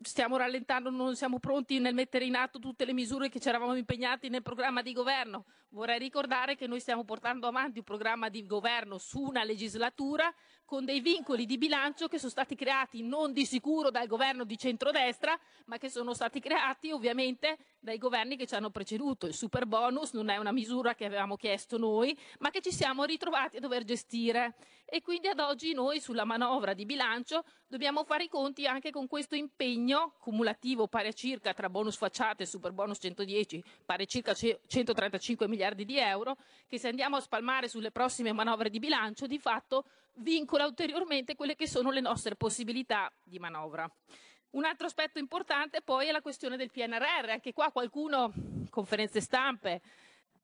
stiamo 0.00 0.36
rallentando, 0.36 0.90
non 0.90 1.14
siamo 1.14 1.38
pronti 1.38 1.78
nel 1.78 1.94
mettere 1.94 2.24
in 2.24 2.34
atto 2.34 2.58
tutte 2.58 2.84
le 2.84 2.92
misure 2.92 3.28
che 3.28 3.38
ci 3.38 3.48
eravamo 3.48 3.74
impegnati 3.74 4.28
nel 4.28 4.42
programma 4.42 4.82
di 4.82 4.92
governo. 4.92 5.44
Vorrei 5.72 5.98
ricordare 5.98 6.54
che 6.54 6.66
noi 6.66 6.80
stiamo 6.80 7.02
portando 7.02 7.46
avanti 7.46 7.78
un 7.78 7.84
programma 7.84 8.28
di 8.28 8.44
governo 8.44 8.98
su 8.98 9.22
una 9.22 9.42
legislatura 9.42 10.30
con 10.66 10.84
dei 10.84 11.00
vincoli 11.00 11.46
di 11.46 11.56
bilancio 11.56 12.08
che 12.08 12.18
sono 12.18 12.30
stati 12.30 12.54
creati 12.54 13.02
non 13.02 13.32
di 13.32 13.46
sicuro 13.46 13.90
dal 13.90 14.06
governo 14.06 14.44
di 14.44 14.58
centrodestra, 14.58 15.38
ma 15.66 15.78
che 15.78 15.88
sono 15.88 16.12
stati 16.12 16.40
creati 16.40 16.90
ovviamente 16.90 17.56
dai 17.80 17.96
governi 17.96 18.36
che 18.36 18.46
ci 18.46 18.54
hanno 18.54 18.68
preceduto. 18.68 19.26
Il 19.26 19.34
super 19.34 19.64
bonus 19.64 20.12
non 20.12 20.28
è 20.28 20.36
una 20.36 20.52
misura 20.52 20.94
che 20.94 21.06
avevamo 21.06 21.36
chiesto 21.36 21.78
noi, 21.78 22.16
ma 22.40 22.50
che 22.50 22.60
ci 22.60 22.70
siamo 22.70 23.04
ritrovati 23.04 23.56
a 23.56 23.60
dover 23.60 23.84
gestire. 23.84 24.54
E 24.84 25.00
quindi 25.00 25.28
ad 25.28 25.40
oggi 25.40 25.72
noi 25.72 26.00
sulla 26.00 26.24
manovra 26.24 26.74
di 26.74 26.84
bilancio 26.84 27.44
dobbiamo 27.66 28.04
fare 28.04 28.24
i 28.24 28.28
conti 28.28 28.66
anche 28.66 28.90
con 28.90 29.06
questo 29.06 29.34
impegno 29.34 30.16
cumulativo 30.18 30.86
pari 30.86 31.08
a 31.08 31.12
circa 31.12 31.54
tra 31.54 31.70
bonus 31.70 31.96
facciate 31.96 32.42
e 32.42 32.46
super 32.46 32.72
bonus 32.72 32.98
110, 33.00 33.62
pari 33.86 34.02
a 34.02 34.06
circa 34.06 34.34
135 34.34 35.48
miliardi 35.48 35.61
di 35.70 35.98
euro, 35.98 36.36
che 36.66 36.78
se 36.78 36.88
andiamo 36.88 37.16
a 37.16 37.20
spalmare 37.20 37.68
sulle 37.68 37.90
prossime 37.90 38.32
manovre 38.32 38.70
di 38.70 38.78
bilancio 38.78 39.26
di 39.26 39.38
fatto 39.38 39.84
vincola 40.16 40.66
ulteriormente 40.66 41.34
quelle 41.34 41.56
che 41.56 41.66
sono 41.66 41.90
le 41.90 42.00
nostre 42.00 42.36
possibilità 42.36 43.10
di 43.22 43.38
manovra. 43.38 43.90
Un 44.50 44.64
altro 44.64 44.86
aspetto 44.86 45.18
importante 45.18 45.80
poi 45.80 46.08
è 46.08 46.12
la 46.12 46.20
questione 46.20 46.58
del 46.58 46.70
PNRR. 46.70 47.30
Anche 47.30 47.54
qua 47.54 47.70
qualcuno, 47.70 48.32
conferenze 48.68 49.22
stampe, 49.22 49.80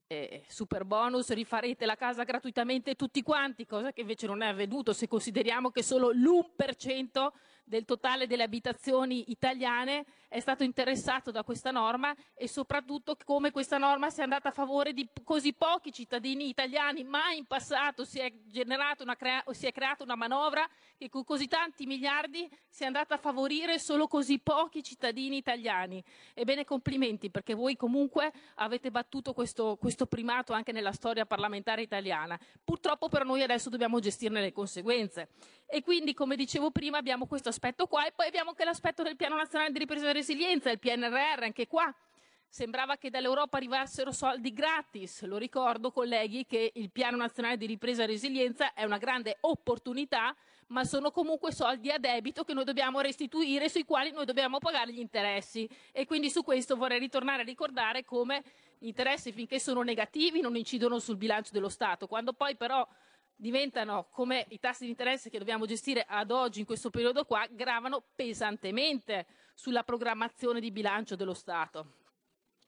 eh, 0.07 0.45
super 0.49 0.85
bonus, 0.85 1.31
rifarete 1.31 1.85
la 1.85 1.95
casa 1.95 2.25
gratuitamente 2.25 2.95
tutti 2.95 3.23
quanti, 3.23 3.66
cosa 3.66 3.93
che 3.93 4.01
invece 4.01 4.27
non 4.27 4.41
è 4.41 4.47
avvenuto 4.47 4.95
se 4.95 5.07
consideriamo 5.07 5.71
che 5.71 5.83
solo 5.83 6.11
l'1% 6.11 7.29
del 7.69 7.85
totale 7.85 8.27
delle 8.27 8.43
abitazioni 8.43 9.31
italiane 9.31 10.07
è 10.29 10.41
stato 10.41 10.62
interessato 10.62 11.31
da 11.31 11.43
questa 11.43 11.71
norma 11.71 12.14
e 12.35 12.49
soprattutto 12.49 13.16
come 13.25 13.51
questa 13.51 13.79
norma 13.79 14.11
sia 14.11 14.25
andata 14.25 14.49
a 14.49 14.53
favore 14.53 14.93
di 14.93 15.09
così 15.23 15.53
pochi 15.53 15.93
cittadini 15.93 16.49
italiani. 16.49 17.05
Mai 17.05 17.39
in 17.39 17.47
passato 17.47 18.05
si 18.05 18.19
è, 18.19 18.33
crea- 19.16 19.45
si 19.51 19.66
è 19.66 19.73
creata 19.73 20.03
una 20.03 20.16
manovra 20.16 20.69
che 20.97 21.09
con 21.09 21.25
così 21.25 21.47
tanti 21.47 21.87
miliardi 21.87 22.49
sia 22.69 22.87
andata 22.87 23.14
a 23.14 23.19
favorire 23.19 23.79
solo 23.79 24.07
così 24.07 24.39
pochi 24.39 24.83
cittadini 24.83 25.37
italiani. 25.37 26.03
Ebbene, 26.35 26.64
complimenti 26.64 27.31
perché 27.31 27.55
voi 27.55 27.77
comunque 27.77 28.33
avete 28.57 28.91
battuto 28.91 29.33
questo, 29.33 29.77
questo 29.77 30.07
primato 30.07 30.53
anche 30.53 30.73
nella 30.73 30.93
storia 30.93 31.27
parlamentare 31.27 31.83
italiana. 31.83 32.39
Purtroppo 32.64 33.09
per 33.09 33.25
noi 33.25 33.43
adesso 33.43 33.71
dobbiamo 33.71 33.99
gestirne 34.01 34.41
le 34.41 34.53
conseguenze. 34.53 35.29
E 35.71 35.83
quindi, 35.83 36.14
come 36.14 36.35
dicevo 36.35 36.71
prima, 36.71 36.97
abbiamo 36.97 37.27
questo 37.27 37.51
aspetto 37.59 37.89
qua 37.89 38.07
e 38.07 38.13
poi 38.13 38.29
abbiamo 38.29 38.51
anche 38.51 38.65
l'aspetto 38.65 39.03
del 39.03 39.17
Piano 39.17 39.35
Nazionale 39.35 39.73
di 39.73 39.81
Ripresa 39.81 40.09
e 40.09 40.13
Resilienza, 40.13 40.71
il 40.71 40.79
PNRR, 40.79 41.43
anche 41.43 41.67
qua. 41.67 41.93
Sembrava 42.51 42.97
che 42.97 43.11
dall'Europa 43.11 43.57
arrivassero 43.57 44.13
soldi 44.13 44.53
gratis. 44.53 45.25
Lo 45.25 45.37
ricordo, 45.37 45.91
colleghi, 45.91 46.47
che 46.47 46.71
il 46.73 46.91
Piano 46.93 47.17
Nazionale 47.17 47.57
di 47.57 47.67
Ripresa 47.67 48.05
e 48.05 48.07
Resilienza 48.07 48.73
è 48.73 48.85
una 48.85 48.97
grande 48.97 49.39
opportunità, 49.41 50.35
ma 50.69 50.85
sono 50.85 51.11
comunque 51.11 51.53
soldi 51.53 51.91
a 51.91 51.99
debito 51.99 52.45
che 52.45 52.55
noi 52.55 52.65
dobbiamo 52.65 53.01
restituire, 53.01 53.69
sui 53.69 53.85
quali 53.85 54.13
noi 54.13 54.25
dobbiamo 54.25 54.59
pagare 54.59 54.93
gli 54.93 55.01
interessi. 55.01 55.69
E 55.93 56.07
quindi 56.07 56.31
su 56.31 56.45
questo 56.45 56.77
vorrei 56.77 57.01
ritornare 57.01 57.43
a 57.43 57.45
ricordare 57.45 58.05
come 58.05 58.43
gli 58.79 58.87
interessi, 58.87 59.33
finché 59.33 59.59
sono 59.59 59.83
negativi, 59.83 60.41
non 60.41 60.57
incidono 60.57 61.01
sul 61.01 61.17
bilancio 61.17 61.51
dello 61.53 61.69
Stato. 61.69 62.07
Quando 62.07 62.33
poi 62.33 62.57
però 62.57 62.87
diventano 63.41 64.09
come 64.11 64.47
i 64.49 64.59
tassi 64.59 64.84
di 64.84 64.91
interesse 64.91 65.30
che 65.30 65.39
dobbiamo 65.39 65.64
gestire 65.64 66.05
ad 66.07 66.32
oggi 66.32 66.61
in 66.61 66.66
questo 66.66 66.91
periodo 66.91 67.24
qua, 67.24 67.47
gravano 67.49 68.03
pesantemente 68.14 69.26
sulla 69.55 69.84
programmazione 69.84 70.61
di 70.61 70.72
bilancio 70.72 71.14
dello 71.14 71.34
Stato. 71.34 71.95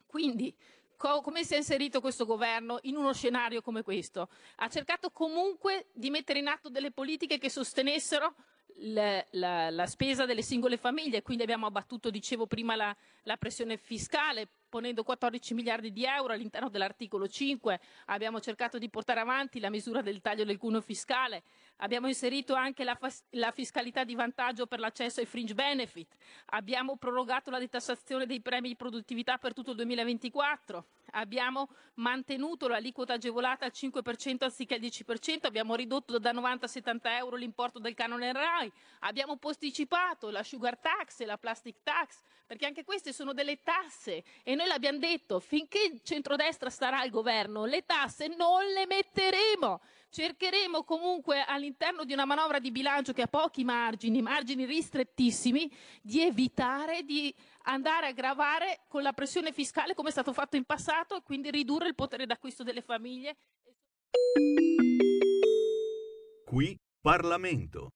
Quindi, 0.07 0.55
co- 0.97 1.23
come 1.23 1.43
si 1.45 1.55
è 1.55 1.57
inserito 1.57 2.01
questo 2.01 2.25
governo 2.25 2.79
in 2.83 2.97
uno 2.97 3.13
scenario 3.13 3.63
come 3.63 3.83
questo? 3.83 4.29
Ha 4.57 4.69
cercato 4.69 5.11
comunque 5.11 5.87
di 5.93 6.09
mettere 6.09 6.39
in 6.39 6.47
atto 6.47 6.69
delle 6.69 6.93
politiche 6.93 7.39
che 7.39 7.51
sostenessero 7.51 8.35
la, 8.83 9.25
la, 9.33 9.71
la, 9.71 9.87
spesa 9.87 10.25
delle 10.25 10.43
singole 10.43 10.77
famiglie, 10.77 11.23
quindi 11.23 11.43
abbiamo 11.43 11.67
abbattuto, 11.67 12.11
dicevo 12.11 12.47
prima, 12.47 12.77
la, 12.77 12.97
la 13.25 13.37
pressione 13.37 13.77
fiscale, 13.77 14.49
ponendo 14.71 15.03
14 15.03 15.53
miliardi 15.53 15.93
di 15.93 16.07
euro 16.07 16.33
all'interno 16.33 16.71
dell'articolo 16.71 17.29
5, 17.29 17.79
abbiamo 18.07 18.41
cercato 18.41 18.79
di 18.79 18.89
portare 18.89 19.21
avanti 19.21 19.61
la 19.61 19.69
misura 19.69 20.01
del 20.01 20.23
taglio 20.23 20.45
del 20.45 20.57
cuneo 20.57 20.81
fiscale, 20.81 21.43
abbiamo 21.81 22.09
inserito 22.09 22.55
anche 22.55 22.85
la, 22.85 22.99
la, 23.31 23.51
fiscalità 23.51 24.05
di 24.05 24.15
vantaggio 24.15 24.67
per 24.67 24.79
l'accesso 24.79 25.21
ai 25.21 25.27
fringe 25.27 25.55
benefit, 25.55 26.15
abbiamo 26.47 26.97
prorogato 26.97 27.51
la 27.51 27.59
detassazione 27.59 28.27
dei 28.27 28.41
premi 28.41 28.69
di 28.69 28.77
produttività 28.77 29.39
per 29.39 29.53
tutto 29.53 29.71
il 29.71 29.77
2024, 29.77 30.87
abbiamo 31.13 31.69
mantenuto 31.95 32.69
l'aliquota 32.69 33.15
agevolata 33.15 33.65
al 33.65 33.73
5% 33.75 34.45
anziché 34.45 34.75
al 34.75 34.81
10%, 34.81 35.47
abbiamo 35.47 35.75
ridotto 35.75 36.19
da 36.19 36.33
90 36.33 36.65
a 36.65 36.69
70 36.69 37.17
euro 37.17 37.37
l'importo 37.37 37.79
del 37.79 37.95
canone 37.95 38.33
RAI, 38.33 38.71
abbiamo 39.01 39.37
posticipato 39.37 40.31
la 40.31 40.43
sugar 40.43 40.79
tax 40.79 41.21
e 41.21 41.27
la 41.27 41.39
plastic 41.39 41.77
tax, 41.83 42.21
perché 42.51 42.67
anche 42.67 42.83
queste 42.83 43.13
sono 43.13 43.33
delle 43.33 43.61
tasse. 43.63 44.25
E 44.43 44.57
noi 44.57 44.67
l'abbiamo 44.67 44.99
detto, 44.99 45.39
finché 45.39 45.85
il 45.85 46.01
centrodestra 46.03 46.69
starà 46.69 46.99
al 46.99 47.09
governo, 47.09 47.65
le 47.65 47.87
tasse 47.87 48.27
non 48.27 48.65
le 48.65 48.87
metteremo. 48.87 49.81
Cercheremo 50.13 50.83
comunque 50.83 51.45
all'interno 51.47 52.05
di 52.05 52.13
una 52.13 52.25
manovra 52.25 52.59
di 52.59 52.73
bilancio 52.73 53.13
che 53.13 53.23
ha 53.23 53.29
pochi 53.29 53.63
margini, 53.63 54.21
margini 54.21 54.65
ristrettissimi, 54.65 55.71
di 56.03 56.21
evitare 56.23 57.05
di 57.05 57.33
andare 57.63 58.09
a 58.09 58.13
gravare 58.13 58.81
con 58.89 59.03
la 59.03 59.13
pressione 59.13 59.53
fiscale 59.53 59.95
come 59.95 60.09
è 60.09 60.13
stato 60.13 60.33
fatto 60.33 60.57
in 60.57 60.65
passato 60.65 61.17
e 61.17 61.23
quindi 61.23 61.53
ridurre 61.53 61.87
il 61.87 61.95
potere 61.95 62.27
d'acquisto 62.27 62.65
delle 62.65 62.83
famiglie. 62.83 63.37
Qui 66.45 66.77
Parlamento. 67.01 67.91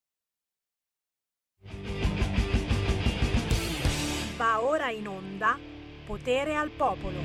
Va 4.37 4.61
ora 4.61 4.89
in 4.89 5.07
onda 5.07 5.59
Potere 6.05 6.55
al 6.55 6.69
popolo. 6.69 7.19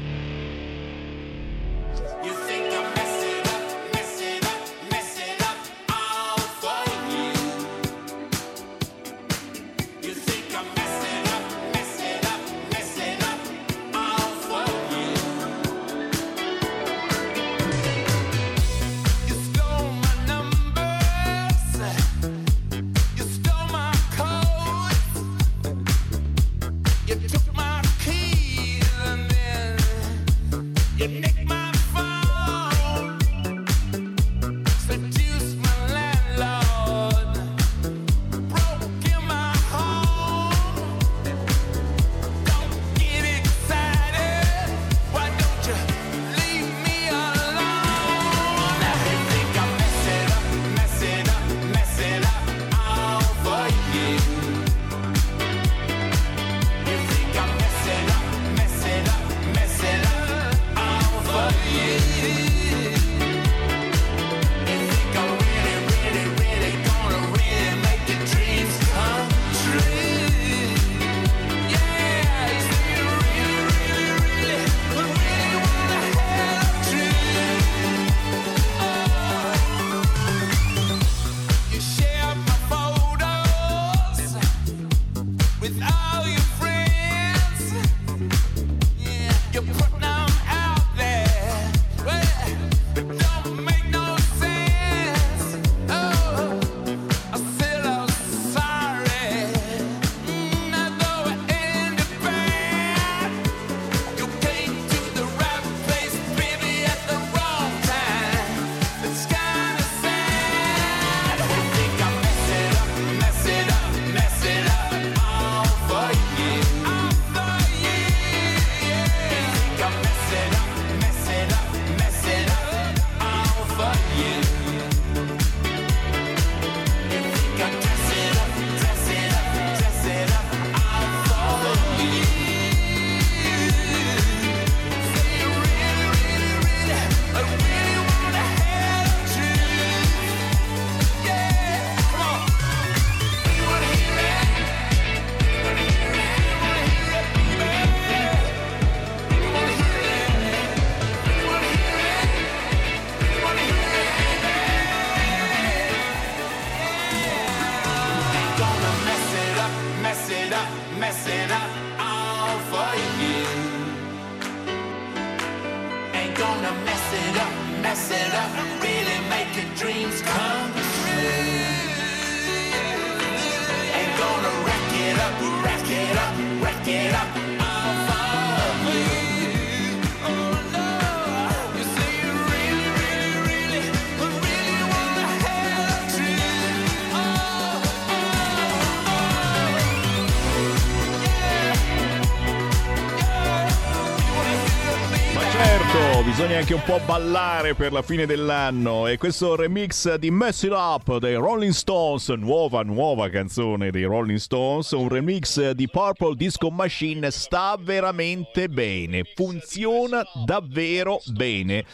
Certo, 195.91 196.23
bisogna 196.23 196.59
anche 196.59 196.75
un 196.75 196.83
po' 196.85 197.01
ballare 197.05 197.75
per 197.75 197.93
la 197.93 198.03
fine 198.03 198.27
dell'anno 198.27 199.07
e 199.07 199.19
questo 199.19 199.57
remix 199.57 200.15
di 200.15 200.31
Mess 200.31 200.63
It 200.63 200.71
Up 200.71 201.19
dei 201.19 201.35
Rolling 201.35 201.73
Stones, 201.73 202.29
nuova 202.29 202.83
nuova 202.83 203.29
canzone 203.29 203.91
dei 203.91 204.05
Rolling 204.05 204.39
Stones, 204.39 204.91
un 204.93 205.09
remix 205.09 205.71
di 205.71 205.89
Purple 205.89 206.37
Disco 206.37 206.71
Machine 206.71 207.31
sta 207.31 207.77
veramente 207.79 208.69
bene, 208.69 209.25
funziona 209.35 210.23
davvero 210.45 211.21
bene. 211.27 211.85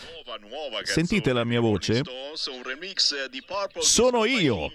Sentite 0.83 1.33
la 1.33 1.45
mia 1.45 1.61
voce? 1.61 2.03
Sono 3.79 4.25
io, 4.25 4.71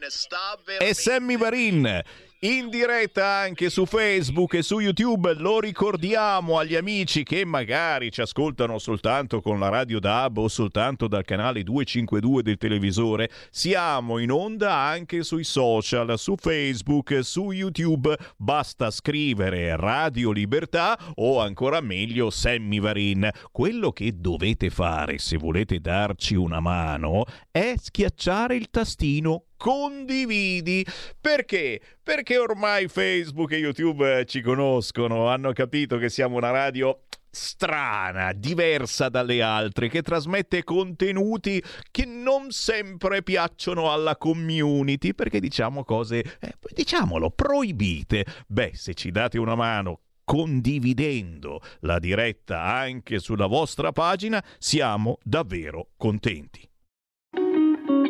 è 0.79 0.93
Sammy 0.93 1.37
Varin. 1.37 2.01
In 2.43 2.69
diretta 2.69 3.23
anche 3.23 3.69
su 3.69 3.85
Facebook 3.85 4.55
e 4.55 4.63
su 4.63 4.79
YouTube, 4.79 5.35
lo 5.35 5.59
ricordiamo 5.59 6.57
agli 6.57 6.73
amici 6.73 7.21
che 7.21 7.45
magari 7.45 8.11
ci 8.11 8.21
ascoltano 8.21 8.79
soltanto 8.79 9.41
con 9.41 9.59
la 9.59 9.69
radio 9.69 9.99
DAB 9.99 10.37
o 10.39 10.47
soltanto 10.47 11.07
dal 11.07 11.23
canale 11.23 11.61
252 11.61 12.41
del 12.41 12.57
televisore, 12.57 13.29
siamo 13.51 14.17
in 14.17 14.31
onda 14.31 14.73
anche 14.73 15.21
sui 15.21 15.43
social, 15.43 16.17
su 16.17 16.33
Facebook, 16.35 17.19
su 17.23 17.51
YouTube, 17.51 18.17
basta 18.37 18.89
scrivere 18.89 19.75
Radio 19.75 20.31
Libertà 20.31 20.97
o 21.17 21.41
ancora 21.41 21.79
meglio 21.79 22.31
Sammy 22.31 22.79
Varin. 22.79 23.29
Quello 23.51 23.91
che 23.91 24.19
dovete 24.19 24.71
fare 24.71 25.19
se 25.19 25.37
volete 25.37 25.79
darci 25.79 26.33
una 26.33 26.59
mano 26.59 27.23
è 27.51 27.75
schiacciare 27.77 28.55
il 28.55 28.71
tastino 28.71 29.43
condividi. 29.61 30.83
Perché? 31.21 31.79
Perché 32.01 32.39
ormai 32.39 32.87
Facebook 32.87 33.51
e 33.51 33.57
YouTube 33.57 34.25
ci 34.25 34.41
conoscono, 34.41 35.27
hanno 35.27 35.53
capito 35.53 35.99
che 35.99 36.09
siamo 36.09 36.37
una 36.37 36.49
radio 36.49 37.03
strana, 37.29 38.33
diversa 38.33 39.07
dalle 39.07 39.43
altre, 39.43 39.87
che 39.87 40.01
trasmette 40.01 40.63
contenuti 40.63 41.63
che 41.91 42.05
non 42.05 42.49
sempre 42.49 43.21
piacciono 43.21 43.91
alla 43.91 44.17
community, 44.17 45.13
perché 45.13 45.39
diciamo 45.39 45.83
cose, 45.83 46.23
eh, 46.39 46.55
diciamolo, 46.73 47.29
proibite. 47.29 48.25
Beh, 48.47 48.71
se 48.73 48.95
ci 48.95 49.11
date 49.11 49.37
una 49.37 49.55
mano 49.55 49.99
condividendo 50.23 51.61
la 51.81 51.99
diretta 51.99 52.63
anche 52.63 53.19
sulla 53.19 53.45
vostra 53.45 53.91
pagina, 53.91 54.43
siamo 54.57 55.19
davvero 55.23 55.89
contenti. 55.97 56.70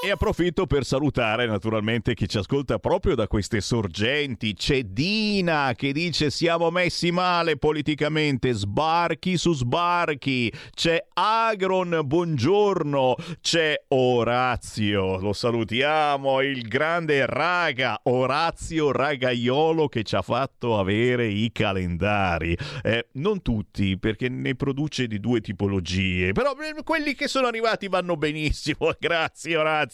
E 0.00 0.12
approfitto 0.12 0.68
per 0.68 0.84
salutare 0.84 1.44
naturalmente 1.46 2.14
chi 2.14 2.28
ci 2.28 2.38
ascolta 2.38 2.78
proprio 2.78 3.16
da 3.16 3.26
queste 3.26 3.60
sorgenti. 3.60 4.54
C'è 4.54 4.84
Dina 4.84 5.72
che 5.74 5.92
dice 5.92 6.30
siamo 6.30 6.70
messi 6.70 7.10
male 7.10 7.56
politicamente, 7.56 8.52
sbarchi 8.52 9.36
su 9.36 9.52
sbarchi. 9.54 10.52
C'è 10.72 11.04
Agron, 11.14 12.02
buongiorno. 12.04 13.16
C'è 13.40 13.74
Orazio, 13.88 15.18
lo 15.18 15.32
salutiamo, 15.32 16.42
il 16.42 16.62
grande 16.68 17.26
raga, 17.26 17.98
Orazio 18.04 18.92
Ragaiolo 18.92 19.88
che 19.88 20.04
ci 20.04 20.14
ha 20.14 20.22
fatto 20.22 20.78
avere 20.78 21.26
i 21.26 21.50
calendari. 21.50 22.56
Eh, 22.84 23.08
non 23.14 23.42
tutti, 23.42 23.98
perché 23.98 24.28
ne 24.28 24.54
produce 24.54 25.08
di 25.08 25.18
due 25.18 25.40
tipologie, 25.40 26.30
però 26.30 26.52
eh, 26.52 26.84
quelli 26.84 27.16
che 27.16 27.26
sono 27.26 27.48
arrivati 27.48 27.88
vanno 27.88 28.16
benissimo. 28.16 28.92
Grazie 28.96 29.56
Orazio. 29.56 29.87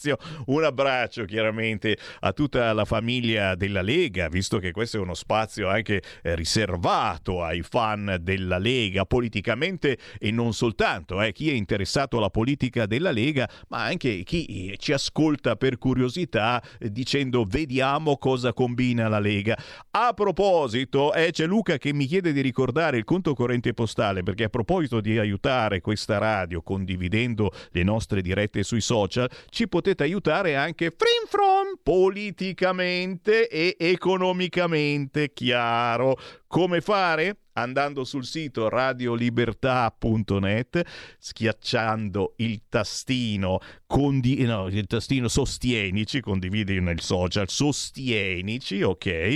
Un 0.47 0.63
abbraccio 0.63 1.25
chiaramente 1.25 1.97
a 2.19 2.33
tutta 2.33 2.71
la 2.73 2.85
famiglia 2.85 3.55
della 3.55 3.81
Lega, 3.81 4.27
visto 4.27 4.59
che 4.59 4.71
questo 4.71 4.97
è 4.97 4.99
uno 4.99 5.13
spazio 5.13 5.69
anche 5.69 6.01
eh, 6.21 6.35
riservato 6.35 7.43
ai 7.43 7.61
fan 7.61 8.17
della 8.21 8.57
Lega, 8.57 9.05
politicamente 9.05 9.97
e 10.19 10.31
non 10.31 10.53
soltanto. 10.53 11.21
Eh, 11.21 11.31
chi 11.31 11.49
è 11.49 11.53
interessato 11.53 12.17
alla 12.17 12.29
politica 12.29 12.85
della 12.85 13.11
Lega, 13.11 13.49
ma 13.69 13.83
anche 13.83 14.23
chi 14.23 14.71
eh, 14.71 14.77
ci 14.77 14.91
ascolta 14.91 15.55
per 15.55 15.77
curiosità 15.77 16.61
eh, 16.79 16.91
dicendo 16.91 17.45
vediamo 17.47 18.17
cosa 18.17 18.53
combina 18.53 19.07
la 19.07 19.19
Lega. 19.19 19.57
A 19.91 20.13
proposito, 20.13 21.13
c'è 21.31 21.45
Luca 21.45 21.77
che 21.77 21.93
mi 21.93 22.05
chiede 22.05 22.33
di 22.33 22.41
ricordare 22.41 22.97
il 22.97 23.05
conto 23.05 23.33
corrente 23.33 23.73
postale, 23.73 24.23
perché 24.23 24.45
a 24.45 24.49
proposito 24.49 24.99
di 24.99 25.17
aiutare 25.17 25.81
questa 25.81 26.17
radio 26.17 26.61
condividendo 26.61 27.51
le 27.71 27.83
nostre 27.83 28.21
dirette 28.21 28.63
sui 28.63 28.81
social, 28.81 29.29
ci 29.49 29.67
potete 29.67 29.84
aiutare 29.97 30.55
anche 30.55 30.93
frim 30.95 31.27
from 31.27 31.79
politicamente 31.83 33.47
e 33.47 33.75
economicamente, 33.79 35.33
chiaro. 35.33 36.17
Come 36.47 36.81
fare? 36.81 37.41
Andando 37.53 38.03
sul 38.03 38.25
sito 38.25 38.67
radiolibertà.net, 38.67 40.81
schiacciando 41.19 42.33
il 42.37 42.63
tastino, 42.67 43.59
condi- 43.85 44.43
no, 44.43 44.65
il 44.67 44.87
tastino 44.87 45.27
sostienici, 45.27 46.21
condividi 46.21 46.81
nel 46.81 47.01
social, 47.01 47.47
sostienici, 47.47 48.81
ok? 48.81 49.35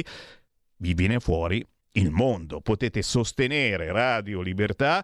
Vi 0.77 0.93
viene 0.93 1.19
fuori 1.19 1.63
il 1.93 2.11
mondo. 2.11 2.61
Potete 2.61 3.01
sostenere 3.01 3.91
Radio 3.91 4.41
Libertà 4.41 5.03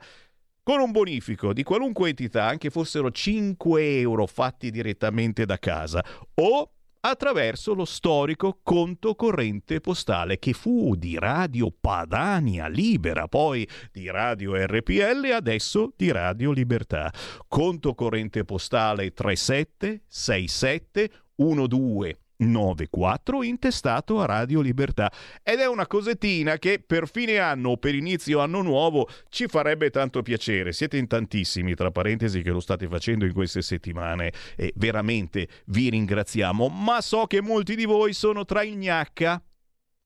con 0.65 0.79
un 0.79 0.91
bonifico 0.91 1.53
di 1.53 1.61
qualunque 1.61 2.09
entità, 2.09 2.47
anche 2.47 2.71
fossero 2.71 3.11
5 3.11 3.99
euro 3.99 4.25
fatti 4.25 4.71
direttamente 4.71 5.45
da 5.45 5.59
casa, 5.59 6.03
o 6.33 6.71
attraverso 7.01 7.75
lo 7.75 7.85
storico 7.85 8.61
conto 8.63 9.13
corrente 9.13 9.79
postale 9.79 10.39
che 10.39 10.53
fu 10.53 10.95
di 10.95 11.19
Radio 11.19 11.69
Padania 11.69 12.67
Libera, 12.67 13.27
poi 13.27 13.69
di 13.91 14.09
Radio 14.09 14.55
RPL 14.55 15.25
e 15.25 15.33
adesso 15.33 15.93
di 15.95 16.09
Radio 16.11 16.51
Libertà. 16.51 17.13
Conto 17.47 17.93
corrente 17.93 18.43
postale 18.43 19.13
3767 19.13 21.11
12 21.35 22.24
94 22.37 23.43
intestato 23.43 24.19
a 24.19 24.25
Radio 24.25 24.61
Libertà. 24.61 25.11
Ed 25.43 25.59
è 25.59 25.67
una 25.67 25.87
cosettina 25.87 26.57
che 26.57 26.83
per 26.85 27.07
fine 27.09 27.37
anno 27.37 27.69
o 27.71 27.77
per 27.77 27.95
inizio 27.95 28.39
anno 28.39 28.61
nuovo 28.61 29.07
ci 29.29 29.47
farebbe 29.47 29.89
tanto 29.89 30.21
piacere. 30.21 30.73
Siete 30.73 30.97
in 30.97 31.07
tantissimi, 31.07 31.75
tra 31.75 31.91
parentesi, 31.91 32.41
che 32.41 32.51
lo 32.51 32.59
state 32.59 32.87
facendo 32.87 33.25
in 33.25 33.33
queste 33.33 33.61
settimane. 33.61 34.33
E 34.55 34.73
veramente 34.75 35.47
vi 35.67 35.89
ringraziamo, 35.89 36.67
ma 36.67 37.01
so 37.01 37.25
che 37.25 37.41
molti 37.41 37.75
di 37.75 37.85
voi 37.85 38.13
sono 38.13 38.45
tra 38.45 38.63
il 38.63 38.77
gnacca 38.77 39.41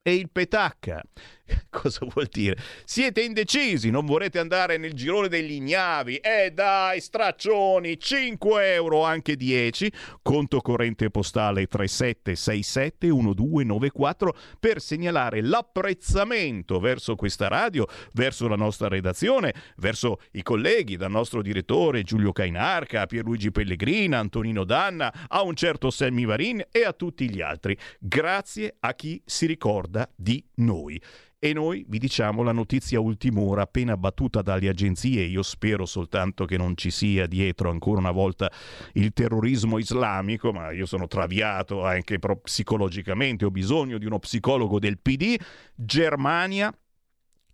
e 0.09 0.15
il 0.15 0.29
petacca. 0.29 1.01
Cosa 1.69 2.05
vuol 2.11 2.27
dire? 2.31 2.57
Siete 2.85 3.21
indecisi, 3.21 3.89
non 3.89 4.05
vorrete 4.05 4.37
andare 4.39 4.77
nel 4.77 4.93
girone 4.93 5.27
degli 5.27 5.51
ignavi? 5.53 6.17
Eh 6.17 6.51
dai, 6.51 7.01
straccioni, 7.01 7.99
5 7.99 8.73
euro, 8.73 9.03
anche 9.03 9.35
10, 9.35 9.91
conto 10.21 10.61
corrente 10.61 11.09
postale 11.09 11.67
37671294 11.67 14.29
per 14.59 14.79
segnalare 14.81 15.41
l'apprezzamento 15.41 16.79
verso 16.79 17.15
questa 17.15 17.47
radio, 17.47 17.87
verso 18.13 18.47
la 18.47 18.55
nostra 18.55 18.87
redazione, 18.87 19.53
verso 19.77 20.19
i 20.31 20.43
colleghi, 20.43 20.97
dal 20.97 21.11
nostro 21.11 21.41
direttore 21.41 22.03
Giulio 22.03 22.31
Cainarca, 22.31 23.05
Pierluigi 23.05 23.51
Pellegrina, 23.51 24.19
Antonino 24.19 24.63
Danna, 24.63 25.13
a 25.27 25.41
un 25.41 25.55
certo 25.55 25.89
Sammy 25.89 26.25
Varin 26.25 26.63
e 26.71 26.83
a 26.83 26.93
tutti 26.93 27.29
gli 27.29 27.41
altri. 27.41 27.77
Grazie 27.99 28.75
a 28.79 28.93
chi 28.93 29.21
si 29.25 29.45
ricorda 29.45 29.98
di 30.15 30.43
noi. 30.55 31.01
E 31.41 31.53
noi 31.53 31.85
vi 31.87 31.99
diciamo 31.99 32.43
la 32.43 32.51
notizia 32.51 32.99
ultim'ora 32.99 33.61
appena 33.61 33.95
battuta 33.95 34.41
dalle 34.41 34.67
agenzie. 34.67 35.23
Io 35.23 35.41
spero 35.41 35.85
soltanto 35.85 36.43
che 36.43 36.57
non 36.57 36.75
ci 36.75 36.91
sia 36.91 37.27
dietro 37.27 37.69
ancora 37.69 37.99
una 37.99 38.11
volta 38.11 38.51
il 38.93 39.13
terrorismo 39.13 39.77
islamico, 39.77 40.51
ma 40.51 40.71
io 40.71 40.85
sono 40.85 41.07
traviato 41.07 41.85
anche 41.85 42.19
psicologicamente, 42.19 43.45
ho 43.45 43.51
bisogno 43.51 43.97
di 43.97 44.05
uno 44.05 44.19
psicologo 44.19 44.79
del 44.79 44.99
PD. 44.99 45.37
Germania, 45.73 46.77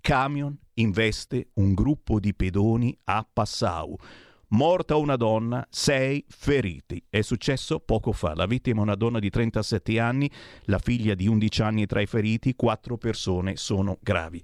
camion 0.01 0.57
investe 0.75 1.49
un 1.53 1.75
gruppo 1.75 2.19
di 2.19 2.33
pedoni 2.33 2.97
a 3.03 3.27
Passau. 3.31 3.95
Morta 4.55 4.95
una 4.95 5.17
donna, 5.17 5.67
sei 5.69 6.23
feriti. 6.29 7.03
È 7.09 7.19
successo 7.19 7.81
poco 7.81 8.13
fa. 8.13 8.33
La 8.35 8.45
vittima 8.45 8.79
è 8.79 8.83
una 8.83 8.95
donna 8.95 9.19
di 9.19 9.29
37 9.29 9.99
anni, 9.99 10.31
la 10.67 10.79
figlia 10.79 11.13
di 11.13 11.27
11 11.27 11.61
anni 11.61 11.85
tra 11.85 11.99
i 11.99 12.05
feriti, 12.05 12.55
quattro 12.55 12.95
persone 12.95 13.57
sono 13.57 13.97
gravi. 13.99 14.41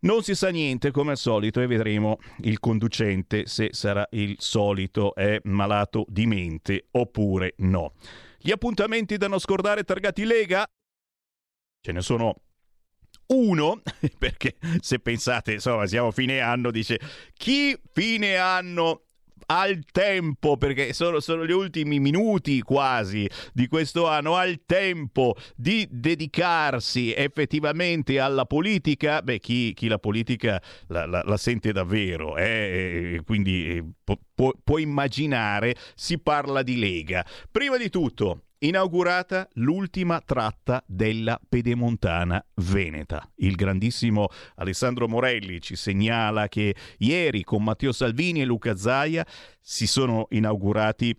Non 0.00 0.24
si 0.24 0.34
sa 0.34 0.48
niente 0.48 0.90
come 0.90 1.12
al 1.12 1.16
solito 1.16 1.60
e 1.60 1.68
vedremo 1.68 2.18
il 2.38 2.58
conducente 2.58 3.46
se 3.46 3.68
sarà 3.70 4.04
il 4.10 4.34
solito, 4.40 5.14
è 5.14 5.38
malato 5.44 6.04
di 6.08 6.26
mente 6.26 6.88
oppure 6.90 7.54
no. 7.58 7.92
Gli 8.36 8.50
appuntamenti 8.50 9.16
da 9.16 9.28
non 9.28 9.38
scordare 9.38 9.84
targati 9.84 10.24
Lega? 10.24 10.66
Ce 11.80 11.92
ne 11.92 12.00
sono 12.00 12.34
uno, 13.26 13.80
perché 14.18 14.56
se 14.80 14.98
pensate, 14.98 15.52
insomma, 15.52 15.86
siamo 15.86 16.10
fine 16.10 16.40
anno, 16.40 16.70
dice 16.70 16.98
chi 17.32 17.78
fine 17.92 18.36
anno 18.36 19.03
ha 19.46 19.66
il 19.66 19.84
tempo, 19.90 20.56
perché 20.56 20.92
sono, 20.92 21.20
sono 21.20 21.46
gli 21.46 21.52
ultimi 21.52 21.98
minuti 22.00 22.60
quasi 22.62 23.28
di 23.52 23.66
questo 23.68 24.06
anno, 24.08 24.36
ha 24.36 24.44
il 24.46 24.62
tempo 24.66 25.36
di 25.56 25.86
dedicarsi 25.90 27.12
effettivamente 27.12 28.18
alla 28.20 28.44
politica, 28.46 29.22
beh, 29.22 29.38
chi, 29.38 29.72
chi 29.74 29.88
la 29.88 29.98
politica 29.98 30.60
la, 30.88 31.06
la- 31.06 31.22
la 31.24 31.36
sente 31.36 31.72
davvero, 31.72 32.36
eh, 32.36 33.20
quindi 33.24 33.68
eh, 33.76 33.84
pu- 34.02 34.18
può, 34.34 34.52
può 34.62 34.78
immaginare, 34.78 35.74
si 35.94 36.18
parla 36.18 36.62
di 36.62 36.78
Lega. 36.78 37.24
Prima 37.50 37.76
di 37.76 37.90
tutto, 37.90 38.44
inaugurata 38.64 39.46
l'ultima 39.54 40.22
tratta 40.24 40.82
della 40.86 41.38
Pedemontana 41.46 42.42
Veneta. 42.54 43.30
Il 43.36 43.56
grandissimo 43.56 44.28
Alessandro 44.56 45.06
Morelli 45.06 45.60
ci 45.60 45.76
segnala 45.76 46.48
che 46.48 46.74
ieri 46.98 47.44
con 47.44 47.62
Matteo 47.62 47.92
Salvini 47.92 48.40
e 48.40 48.46
Luca 48.46 48.74
Zaia 48.74 49.26
si 49.60 49.86
sono 49.86 50.26
inaugurati 50.30 51.14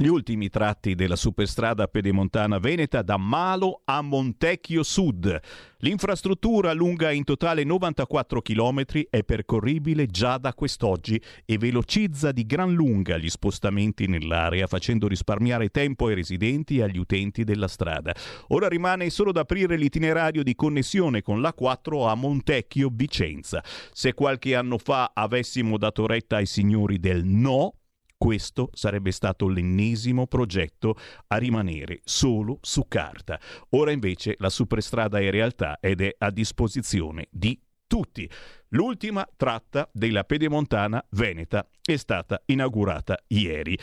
gli 0.00 0.06
ultimi 0.06 0.48
tratti 0.48 0.94
della 0.94 1.14
superstrada 1.14 1.86
pedemontana 1.86 2.58
veneta 2.58 3.02
da 3.02 3.18
Malo 3.18 3.82
a 3.84 4.00
Montecchio 4.00 4.82
Sud. 4.82 5.38
L'infrastruttura 5.80 6.72
lunga 6.72 7.10
in 7.10 7.22
totale 7.22 7.64
94 7.64 8.40
km 8.40 8.82
è 9.10 9.22
percorribile 9.24 10.06
già 10.06 10.38
da 10.38 10.54
quest'oggi 10.54 11.20
e 11.44 11.58
velocizza 11.58 12.32
di 12.32 12.46
gran 12.46 12.72
lunga 12.72 13.18
gli 13.18 13.28
spostamenti 13.28 14.06
nell'area 14.06 14.66
facendo 14.66 15.06
risparmiare 15.06 15.68
tempo 15.68 16.06
ai 16.06 16.14
residenti 16.14 16.78
e 16.78 16.84
agli 16.84 16.96
utenti 16.96 17.44
della 17.44 17.68
strada. 17.68 18.14
Ora 18.48 18.68
rimane 18.68 19.10
solo 19.10 19.32
da 19.32 19.40
aprire 19.40 19.76
l'itinerario 19.76 20.42
di 20.42 20.54
connessione 20.54 21.20
con 21.20 21.42
l'A4 21.42 22.08
a 22.08 22.14
Montecchio 22.14 22.88
Vicenza. 22.90 23.62
Se 23.92 24.14
qualche 24.14 24.54
anno 24.54 24.78
fa 24.78 25.10
avessimo 25.12 25.76
dato 25.76 26.06
retta 26.06 26.36
ai 26.36 26.46
signori 26.46 26.98
del 26.98 27.22
no, 27.22 27.74
questo 28.20 28.68
sarebbe 28.74 29.12
stato 29.12 29.48
l'ennesimo 29.48 30.26
progetto 30.26 30.94
a 31.28 31.38
rimanere 31.38 32.02
solo 32.04 32.58
su 32.60 32.84
carta. 32.86 33.40
Ora 33.70 33.92
invece 33.92 34.34
la 34.40 34.50
superstrada 34.50 35.18
è 35.20 35.30
realtà 35.30 35.78
ed 35.80 36.02
è 36.02 36.14
a 36.18 36.30
disposizione 36.30 37.28
di 37.30 37.58
tutti. 37.86 38.30
L'ultima 38.68 39.26
tratta 39.36 39.88
della 39.90 40.24
Pedemontana 40.24 41.02
Veneta 41.12 41.66
è 41.82 41.96
stata 41.96 42.42
inaugurata 42.44 43.18
ieri. 43.28 43.76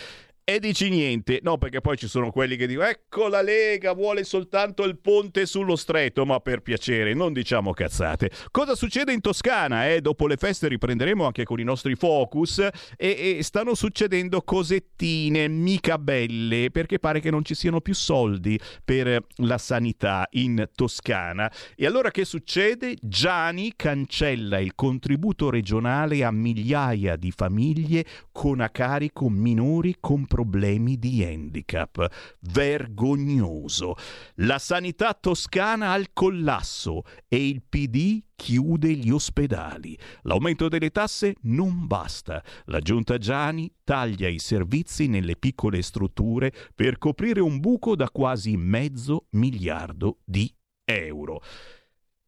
E 0.50 0.62
dici 0.62 0.88
niente, 0.88 1.42
no 1.44 1.58
perché 1.58 1.82
poi 1.82 1.98
ci 1.98 2.08
sono 2.08 2.32
quelli 2.32 2.56
che 2.56 2.68
dicono 2.68 2.88
ecco 2.88 3.28
la 3.28 3.42
Lega 3.42 3.92
vuole 3.92 4.24
soltanto 4.24 4.86
il 4.86 4.98
ponte 4.98 5.46
sullo 5.46 5.76
stretto, 5.76 6.26
ma 6.26 6.40
per 6.40 6.62
piacere 6.62 7.14
non 7.14 7.34
diciamo 7.34 7.74
cazzate. 7.74 8.32
Cosa 8.50 8.74
succede 8.74 9.12
in 9.12 9.20
Toscana? 9.20 9.90
Eh? 9.90 10.00
Dopo 10.00 10.26
le 10.26 10.38
feste 10.38 10.70
riprenderemo 10.70 11.26
anche 11.26 11.44
con 11.44 11.60
i 11.60 11.66
nostri 11.66 11.96
focus 11.96 12.60
e, 12.60 12.70
e 12.96 13.44
stanno 13.44 13.76
succedendo 13.76 14.42
cosettine 14.42 15.50
mica 15.50 15.98
belle 15.98 16.70
perché 16.72 16.98
pare 16.98 17.20
che 17.20 17.30
non 17.30 17.44
ci 17.44 17.54
siano 17.54 17.82
più 17.82 17.94
soldi 17.94 18.58
per 18.86 19.22
la 19.40 19.58
sanità 19.58 20.30
in 20.32 20.66
Toscana. 20.74 21.52
E 21.76 21.86
allora 21.86 22.10
che 22.10 22.24
succede? 22.24 22.96
Gianni 23.02 23.74
cancella 23.76 24.60
il 24.60 24.76
contributo 24.76 25.50
regionale 25.50 26.24
a 26.24 26.32
migliaia 26.32 27.18
di 27.18 27.34
famiglie 27.36 28.06
con 28.32 28.62
a 28.62 28.70
carico 28.70 29.28
minori 29.28 29.98
con 30.00 30.26
problemi 30.38 31.00
di 31.00 31.24
handicap. 31.24 32.08
Vergognoso. 32.42 33.96
La 34.36 34.60
sanità 34.60 35.18
toscana 35.20 35.94
al 35.94 36.10
collasso 36.14 37.02
e 37.28 37.48
il 37.48 37.64
PD 37.68 38.22
chiude 38.36 38.94
gli 38.94 39.10
ospedali. 39.10 39.98
L'aumento 40.22 40.68
delle 40.68 40.92
tasse 40.92 41.38
non 41.44 41.88
basta. 41.88 42.44
La 42.66 42.80
giunta 42.82 43.18
Giani 43.18 43.74
taglia 43.84 44.28
i 44.28 44.38
servizi 44.38 45.08
nelle 45.08 45.38
piccole 45.38 45.82
strutture 45.82 46.54
per 46.76 47.00
coprire 47.00 47.40
un 47.40 47.60
buco 47.60 47.96
da 47.96 48.12
quasi 48.12 48.58
mezzo 48.58 49.26
miliardo 49.32 50.20
di 50.24 50.54
euro. 50.86 51.42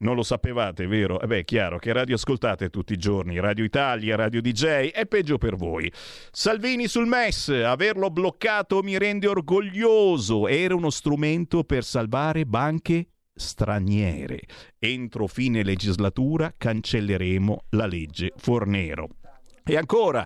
Non 0.02 0.16
lo 0.16 0.24
sapevate, 0.24 0.88
vero? 0.88 1.20
Eh 1.20 1.28
beh, 1.28 1.40
è 1.40 1.44
chiaro 1.44 1.78
che 1.78 1.92
radio 1.92 2.16
ascoltate 2.16 2.70
tutti 2.70 2.94
i 2.94 2.98
giorni, 2.98 3.38
Radio 3.38 3.66
Italia, 3.66 4.16
Radio 4.16 4.42
DJ, 4.42 4.92
è 4.92 5.06
peggio 5.06 5.38
per 5.38 5.58
voi. 5.58 5.92
Salvini 6.32 6.88
sul 6.88 7.06
MES, 7.06 7.50
averlo 7.50 8.10
bloccato 8.10 8.82
mi 8.82 8.98
rende 8.98 9.28
orgoglioso, 9.28 10.48
era 10.48 10.74
uno 10.74 10.90
strumento 10.90 11.66
per 11.66 11.84
salvare 11.84 12.46
banche 12.46 13.08
straniere. 13.34 14.40
Entro 14.78 15.28
fine 15.28 15.64
legislatura 15.64 16.54
cancelleremo 16.58 17.66
la 17.72 17.86
legge 17.86 18.32
Fornero. 18.38 19.10
E 19.66 19.76
ancora, 19.76 20.26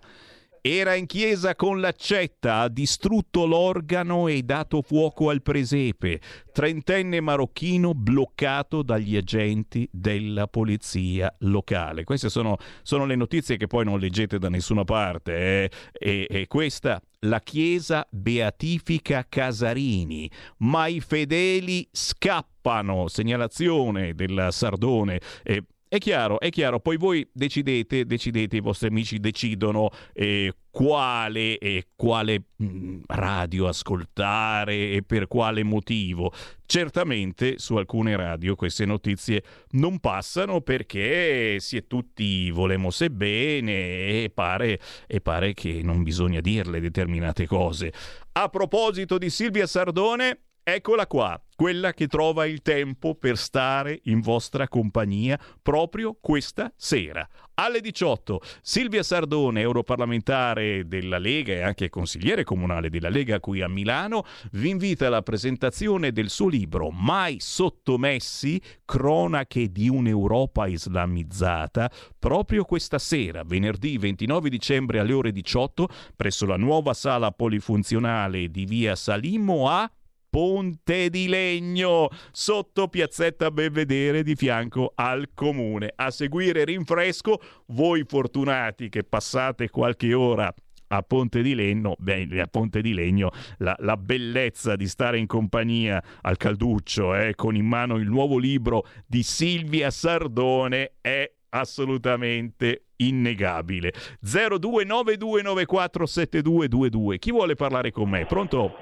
era 0.66 0.96
in 0.96 1.08
chiesa 1.08 1.56
con 1.56 1.82
l'accetta, 1.82 2.60
ha 2.60 2.70
distrutto 2.70 3.46
l'organo 3.46 4.30
e 4.30 4.44
dato 4.44 4.82
fuoco 4.82 5.30
al 5.30 5.42
presepe. 5.42 6.22
Trentenne 6.54 7.20
marocchino 7.20 7.94
bloccato 7.94 8.82
dagli 8.82 9.18
agenti 9.18 9.86
della 9.92 10.48
polizia 10.48 11.36
locale. 11.40 12.06
Queste 12.06 12.30
sono, 12.30 12.56
sono 12.82 13.06
le 13.06 13.18
notizie 13.18 13.58
che 13.58 13.68
poi 13.68 13.84
non 13.84 14.00
leggete 14.00 14.40
da 14.40 14.48
nessuna 14.48 14.86
parte. 14.86 15.36
eh. 15.36 15.72
E, 15.92 16.28
e 16.30 16.48
questa, 16.48 17.02
la 17.22 17.42
chiesa 17.42 18.08
beatifica 18.10 19.26
Casarini, 19.28 20.32
ma 20.60 20.88
i 20.88 21.02
fedeli 21.02 21.86
scappano. 21.92 23.10
Segnalazione 23.10 24.14
della 24.14 24.50
Sardone. 24.50 25.20
Eh, 25.44 25.62
è 25.94 26.00
chiaro, 26.00 26.40
è 26.40 26.50
chiaro, 26.50 26.80
poi 26.80 26.98
voi 26.98 27.30
decidete, 27.32 28.08
decidete, 28.08 28.56
i 28.56 28.62
vostri 28.62 28.88
amici 28.88 29.20
decidono 29.20 29.92
eh, 30.14 30.52
quale, 30.72 31.60
e 31.60 31.90
quale 31.96 32.46
mh, 32.56 33.02
radio 33.10 33.68
ascoltare 33.68 34.90
e 34.90 35.04
per 35.06 35.28
quale 35.28 35.62
motivo. 35.62 36.34
Certamente 36.66 37.60
su 37.60 37.76
alcune 37.76 38.16
radio 38.16 38.56
queste 38.56 38.86
notizie 38.86 39.44
non 39.74 40.00
passano 40.00 40.62
perché 40.62 41.58
si 41.60 41.78
è 41.78 41.86
tutti 41.86 42.50
volemos 42.50 43.08
bene 43.10 44.24
e 44.24 44.32
pare, 44.34 44.80
e 45.06 45.22
pare 45.22 45.54
che 45.54 45.82
non 45.84 46.02
bisogna 46.02 46.42
dirle 46.42 46.80
determinate 46.80 47.46
cose. 47.46 47.94
A 48.32 48.50
proposito 48.50 49.20
di 49.20 49.30
Silvia 49.30 49.68
Sardone, 49.68 50.40
Eccola 50.66 51.08
qua, 51.08 51.38
quella 51.58 51.92
che 51.92 52.08
trova 52.08 52.46
il 52.46 52.62
tempo 52.62 53.16
per 53.16 53.36
stare 53.38 54.00
in 54.04 54.22
vostra 54.22 54.70
compagnia 54.70 55.38
proprio 55.62 56.18
questa 56.18 56.72
sera. 56.78 57.28
Alle 57.56 57.82
18, 57.82 58.40
Silvia 58.62 59.04
Sardone, 59.04 59.60
europarlamentare 59.60 60.88
della 60.88 61.18
Lega 61.18 61.52
e 61.52 61.62
anche 61.64 61.90
consigliere 61.90 62.46
comunale 62.46 62.90
della 62.90 63.10
Lega 63.10 63.42
qui 63.42 63.60
a 63.60 63.68
Milano, 63.68 64.24
vi 64.54 64.70
invita 64.70 65.08
alla 65.08 65.22
presentazione 65.22 66.14
del 66.14 66.30
suo 66.30 66.48
libro 66.48 66.92
Mai 66.92 67.42
sottomessi, 67.42 68.62
cronache 68.86 69.70
di 69.70 69.90
un'Europa 69.90 70.68
islamizzata, 70.68 71.92
proprio 72.18 72.64
questa 72.64 73.00
sera, 73.00 73.44
venerdì 73.44 73.98
29 73.98 74.50
dicembre 74.50 75.00
alle 75.00 75.12
ore 75.12 75.34
18, 75.34 75.90
presso 76.16 76.46
la 76.46 76.56
nuova 76.56 76.94
sala 76.94 77.34
polifunzionale 77.34 78.48
di 78.48 78.64
via 78.64 78.96
Salimo 78.96 79.68
a 79.68 79.92
Ponte 80.34 81.12
di 81.12 81.28
Legno, 81.28 82.08
sotto 82.32 82.88
piazzetta 82.88 83.52
Belvedere 83.52 84.24
di 84.24 84.34
fianco 84.34 84.94
al 84.96 85.30
comune. 85.36 85.94
A 85.96 86.10
seguire 86.10 86.64
rinfresco, 86.64 87.40
voi 87.68 88.04
fortunati 88.04 88.90
che 88.90 89.04
passate 89.04 89.70
qualche 89.70 90.12
ora 90.16 90.52
a 90.88 91.02
Ponte 91.04 91.44
di 91.44 91.54
Legno, 91.54 91.94
beh, 92.00 92.42
a 92.42 92.48
Ponte 92.48 92.82
di 92.82 92.96
Legno 92.96 93.30
la, 93.60 93.76
la 93.82 93.96
bellezza 93.96 94.76
di 94.76 94.88
stare 94.88 95.20
in 95.20 95.28
compagnia 95.28 96.04
al 96.22 96.38
calduccio, 96.38 97.14
eh, 97.14 97.36
con 97.36 97.56
in 97.56 97.68
mano 97.68 97.98
il 97.98 98.10
nuovo 98.10 98.40
libro 98.40 98.88
di 99.06 99.22
Silvia 99.22 99.92
Sardone 99.92 100.94
è 101.00 101.32
assolutamente 101.50 102.86
innegabile. 102.96 103.94
0292947222. 104.26 107.20
Chi 107.20 107.30
vuole 107.30 107.54
parlare 107.54 107.92
con 107.92 108.10
me? 108.10 108.26
Pronto? 108.26 108.74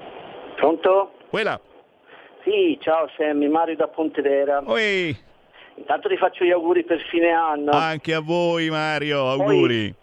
Pronto? 0.56 1.16
Quella. 1.32 1.58
Sì, 2.42 2.76
ciao 2.82 3.08
Sammy, 3.16 3.48
Mario 3.48 3.74
da 3.74 3.88
Pontedera. 3.88 4.62
Oi. 4.66 5.16
Intanto 5.76 6.10
ti 6.10 6.18
faccio 6.18 6.44
gli 6.44 6.50
auguri 6.50 6.84
per 6.84 7.00
fine 7.08 7.30
anno. 7.30 7.70
Anche 7.70 8.12
a 8.12 8.20
voi 8.20 8.68
Mario, 8.68 9.30
auguri. 9.30 9.94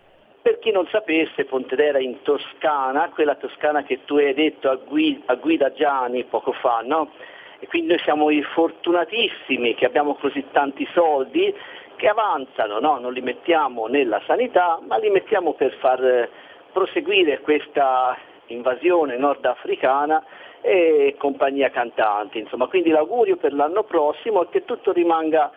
per 0.42 0.58
chi 0.58 0.72
non 0.72 0.88
sapesse, 0.90 1.46
Pontedera 1.46 2.00
in 2.00 2.24
Toscana, 2.24 3.12
quella 3.14 3.36
Toscana 3.36 3.84
che 3.84 4.00
tu 4.06 4.16
hai 4.16 4.34
detto 4.34 4.72
a 4.72 4.76
Gui- 4.78 5.22
a 5.28 5.36
Guida 5.36 5.72
Gianni 5.72 6.24
poco 6.24 6.52
fa, 6.54 6.82
no? 6.84 7.12
E 7.60 7.68
quindi 7.68 7.90
noi 7.90 8.00
siamo 8.00 8.32
i 8.32 8.42
fortunatissimi 8.42 9.76
che 9.76 9.86
abbiamo 9.86 10.16
così 10.16 10.44
tanti 10.52 10.88
soldi 10.96 11.54
che 11.96 12.08
avanzano, 12.08 12.80
no? 12.80 12.98
non 12.98 13.14
li 13.14 13.22
mettiamo 13.22 13.86
nella 13.86 14.20
sanità, 14.26 14.80
ma 14.88 14.98
li 14.98 15.12
mettiamo 15.12 15.54
per 15.54 15.74
far 15.80 16.04
eh, 16.04 16.30
proseguire 16.72 17.42
questa 17.42 18.18
invasione 18.48 19.16
nordafricana 19.16 20.24
e 20.62 21.16
compagnia 21.18 21.70
cantante. 21.70 22.40
Insomma, 22.40 22.68
quindi 22.68 22.90
l'augurio 22.90 23.38
per 23.38 23.54
l'anno 23.54 23.84
prossimo 23.84 24.44
è 24.44 24.50
che 24.50 24.66
tutto 24.66 24.92
rimanga 24.92 25.52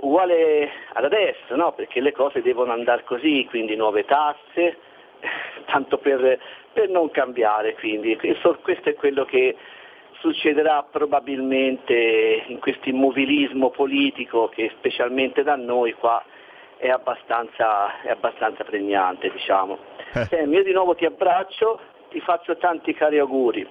uguale 0.00 0.70
ad 0.92 1.04
adesso, 1.04 1.54
no? 1.56 1.72
perché 1.72 2.00
le 2.00 2.12
cose 2.12 2.42
devono 2.42 2.72
andare 2.72 3.04
così, 3.04 3.46
quindi 3.48 3.76
nuove 3.76 4.04
tasse, 4.04 4.78
tanto 5.66 5.98
per, 5.98 6.38
per 6.72 6.88
non 6.88 7.10
cambiare. 7.10 7.74
Quindi. 7.74 8.16
Questo, 8.16 8.58
è 8.88 8.94
quello 8.94 9.24
che 9.24 9.56
succederà 10.20 10.86
probabilmente 10.90 12.44
in 12.46 12.58
questo 12.58 12.88
immobilismo 12.88 13.70
politico 13.70 14.48
che 14.48 14.70
specialmente 14.76 15.42
da 15.42 15.56
noi 15.56 15.92
qua 15.94 16.22
è 16.76 16.88
abbastanza, 16.88 18.00
è 18.02 18.10
abbastanza 18.10 18.64
pregnante. 18.64 19.30
Diciamo. 19.30 19.78
Eh. 20.14 20.24
Sam, 20.24 20.52
io 20.52 20.62
di 20.62 20.72
nuovo 20.72 20.94
ti 20.94 21.04
abbraccio, 21.04 21.78
ti 22.08 22.20
faccio 22.20 22.56
tanti 22.56 22.94
cari 22.94 23.18
auguri. 23.18 23.66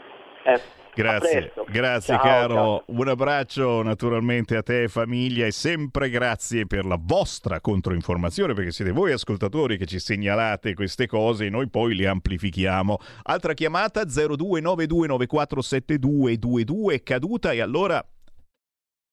Eh, 0.45 0.77
Grazie, 0.99 1.53
grazie 1.69 2.15
Ciao, 2.15 2.23
caro. 2.23 2.53
ciao. 2.53 2.83
Un 2.87 3.07
abbraccio 3.07 3.81
naturalmente 3.83 4.57
a 4.57 4.63
te 4.63 4.83
e 4.83 4.89
famiglia 4.89 5.45
e 5.45 5.51
sempre 5.51 6.09
grazie 6.09 6.65
per 6.65 6.83
la 6.85 6.97
vostra 6.99 7.61
controinformazione 7.61 8.53
perché 8.53 8.71
siete 8.71 8.91
voi 8.91 9.13
ascoltatori 9.13 9.77
che 9.77 9.85
ci 9.85 9.99
segnalate 9.99 10.73
queste 10.73 11.07
cose 11.07 11.45
e 11.45 11.49
noi 11.49 11.69
poi 11.69 11.95
le 11.95 12.07
amplifichiamo. 12.07 12.97
Altra 13.23 13.53
chiamata 13.53 14.03
0292947222 14.03 16.91
è 16.91 17.01
caduta 17.01 17.53
e 17.53 17.61
allora 17.61 18.05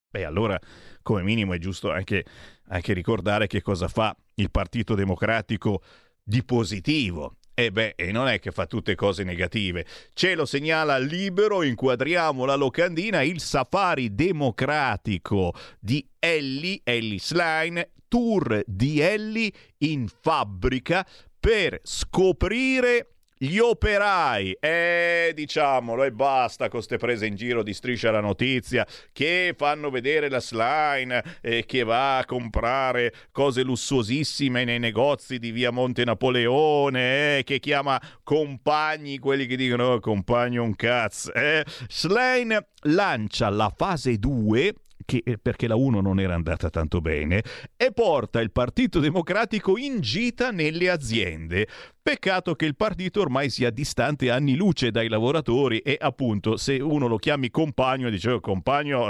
Beh, 0.09 0.25
allora 0.25 0.57
come 1.03 1.23
minimo 1.23 1.53
è 1.53 1.59
giusto 1.59 1.93
anche, 1.93 2.25
anche 2.69 2.95
ricordare 2.95 3.47
che 3.47 3.63
cosa 3.63 3.87
fa 3.87 4.17
il 4.37 4.51
Partito 4.51 4.95
Democratico 4.95 5.83
di 6.23 6.43
positivo. 6.43 7.35
E 7.59 7.73
beh, 7.73 7.95
e 7.97 8.13
non 8.13 8.29
è 8.29 8.39
che 8.39 8.51
fa 8.51 8.67
tutte 8.67 8.95
cose 8.95 9.25
negative. 9.25 9.87
Ce 10.13 10.35
lo 10.35 10.45
segnala 10.45 10.99
libero, 10.99 11.63
inquadriamo 11.63 12.45
la 12.45 12.55
locandina, 12.55 13.23
il 13.23 13.41
safari 13.41 14.15
democratico 14.15 15.55
di 15.81 16.07
Ellie, 16.19 16.83
Ellie 16.85 17.19
Slime, 17.19 17.93
tour 18.09 18.63
di 18.67 19.01
Ellie 19.01 19.51
in 19.79 20.07
fabbrica 20.07 21.07
per 21.41 21.81
scoprire 21.83 23.16
gli 23.39 23.59
operai, 23.59 24.57
eh, 24.59 25.33
diciamolo, 25.35 26.05
e 26.05 26.13
basta 26.13 26.69
con 26.69 26.83
ste 26.83 26.97
prese 26.97 27.27
in 27.27 27.35
giro 27.35 27.63
di 27.63 27.75
striscia 27.75 28.11
la 28.11 28.21
notizia 28.21 28.87
che 29.13 29.55
fanno 29.57 29.91
vedere 29.91 30.31
la 30.31 30.41
slime 30.41 31.23
eh, 31.43 31.67
che 31.67 31.83
va 31.83 32.19
a 32.19 32.25
comprare 32.25 33.13
cose 33.33 33.63
lussuosissime 33.63 34.65
nei 34.65 34.79
negozi 34.79 35.39
di 35.39 35.51
via 35.51 35.71
Monte 35.71 36.05
Napoleone, 36.05 37.39
eh, 37.39 37.45
che 37.45 37.59
chiama 37.59 38.01
compagni, 38.23 39.19
quelli 39.19 39.47
che 39.47 39.57
dicono 39.57 39.93
oh, 39.93 40.01
compagno 40.01 40.63
un 40.63 40.75
cazzo. 40.75 41.33
Eh. 41.35 41.65
Slime 41.89 42.69
lancia 42.85 43.51
la 43.51 43.73
fase 43.75 44.19
2 44.19 44.75
che- 45.05 45.23
eh, 45.25 45.39
perché 45.39 45.69
la 45.69 45.77
1 45.77 46.01
non 46.01 46.21
era 46.21 46.35
andata 46.35 46.71
tanto 46.71 47.01
bene, 47.01 47.43
e 47.77 47.93
porta 47.93 48.41
il 48.41 48.51
Partito 48.51 48.99
Democratico 49.01 49.77
in 49.77 50.01
gita 50.01 50.51
nelle 50.51 50.91
aziende. 50.91 51.67
Peccato 52.07 52.55
che 52.55 52.67
il 52.67 52.77
partito 52.77 53.21
ormai 53.21 53.51
sia 53.51 53.71
distante 53.71 54.31
anni 54.31 54.55
luce 54.55 54.93
dai 54.93 55.09
lavoratori 55.09 55.79
e 55.79 55.99
appunto 56.01 56.57
se 56.57 56.75
uno 56.75 57.09
lo 57.09 57.17
chiami 57.17 57.51
compagno 57.51 58.11
dice 58.11 58.31
"Oh, 58.31 58.39
compagno, 58.39 59.09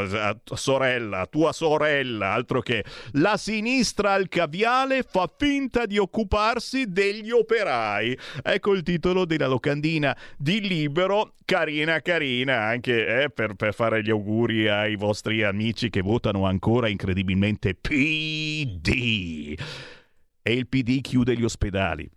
sorella, 0.54 1.26
tua 1.26 1.52
sorella, 1.52 2.32
altro 2.32 2.62
che 2.62 2.86
la 3.12 3.36
sinistra 3.36 4.14
al 4.14 4.28
caviale 4.28 5.02
fa 5.02 5.30
finta 5.36 5.84
di 5.84 5.98
occuparsi 5.98 6.86
degli 6.90 7.30
operai. 7.30 8.18
Ecco 8.42 8.72
il 8.72 8.82
titolo 8.82 9.26
della 9.26 9.46
locandina 9.46 10.16
di 10.38 10.66
Libero, 10.66 11.34
carina 11.44 12.00
carina 12.00 12.62
anche 12.62 13.24
eh, 13.24 13.28
per, 13.28 13.56
per 13.56 13.74
fare 13.74 14.02
gli 14.02 14.08
auguri 14.10 14.68
ai 14.68 14.96
vostri 14.96 15.42
amici 15.42 15.75
che 15.76 16.00
votano 16.00 16.46
ancora 16.46 16.88
incredibilmente 16.88 17.74
PD. 17.74 19.54
E 20.42 20.52
il 20.52 20.66
PD 20.66 21.00
chiude 21.00 21.36
gli 21.36 21.44
ospedali. 21.44 22.10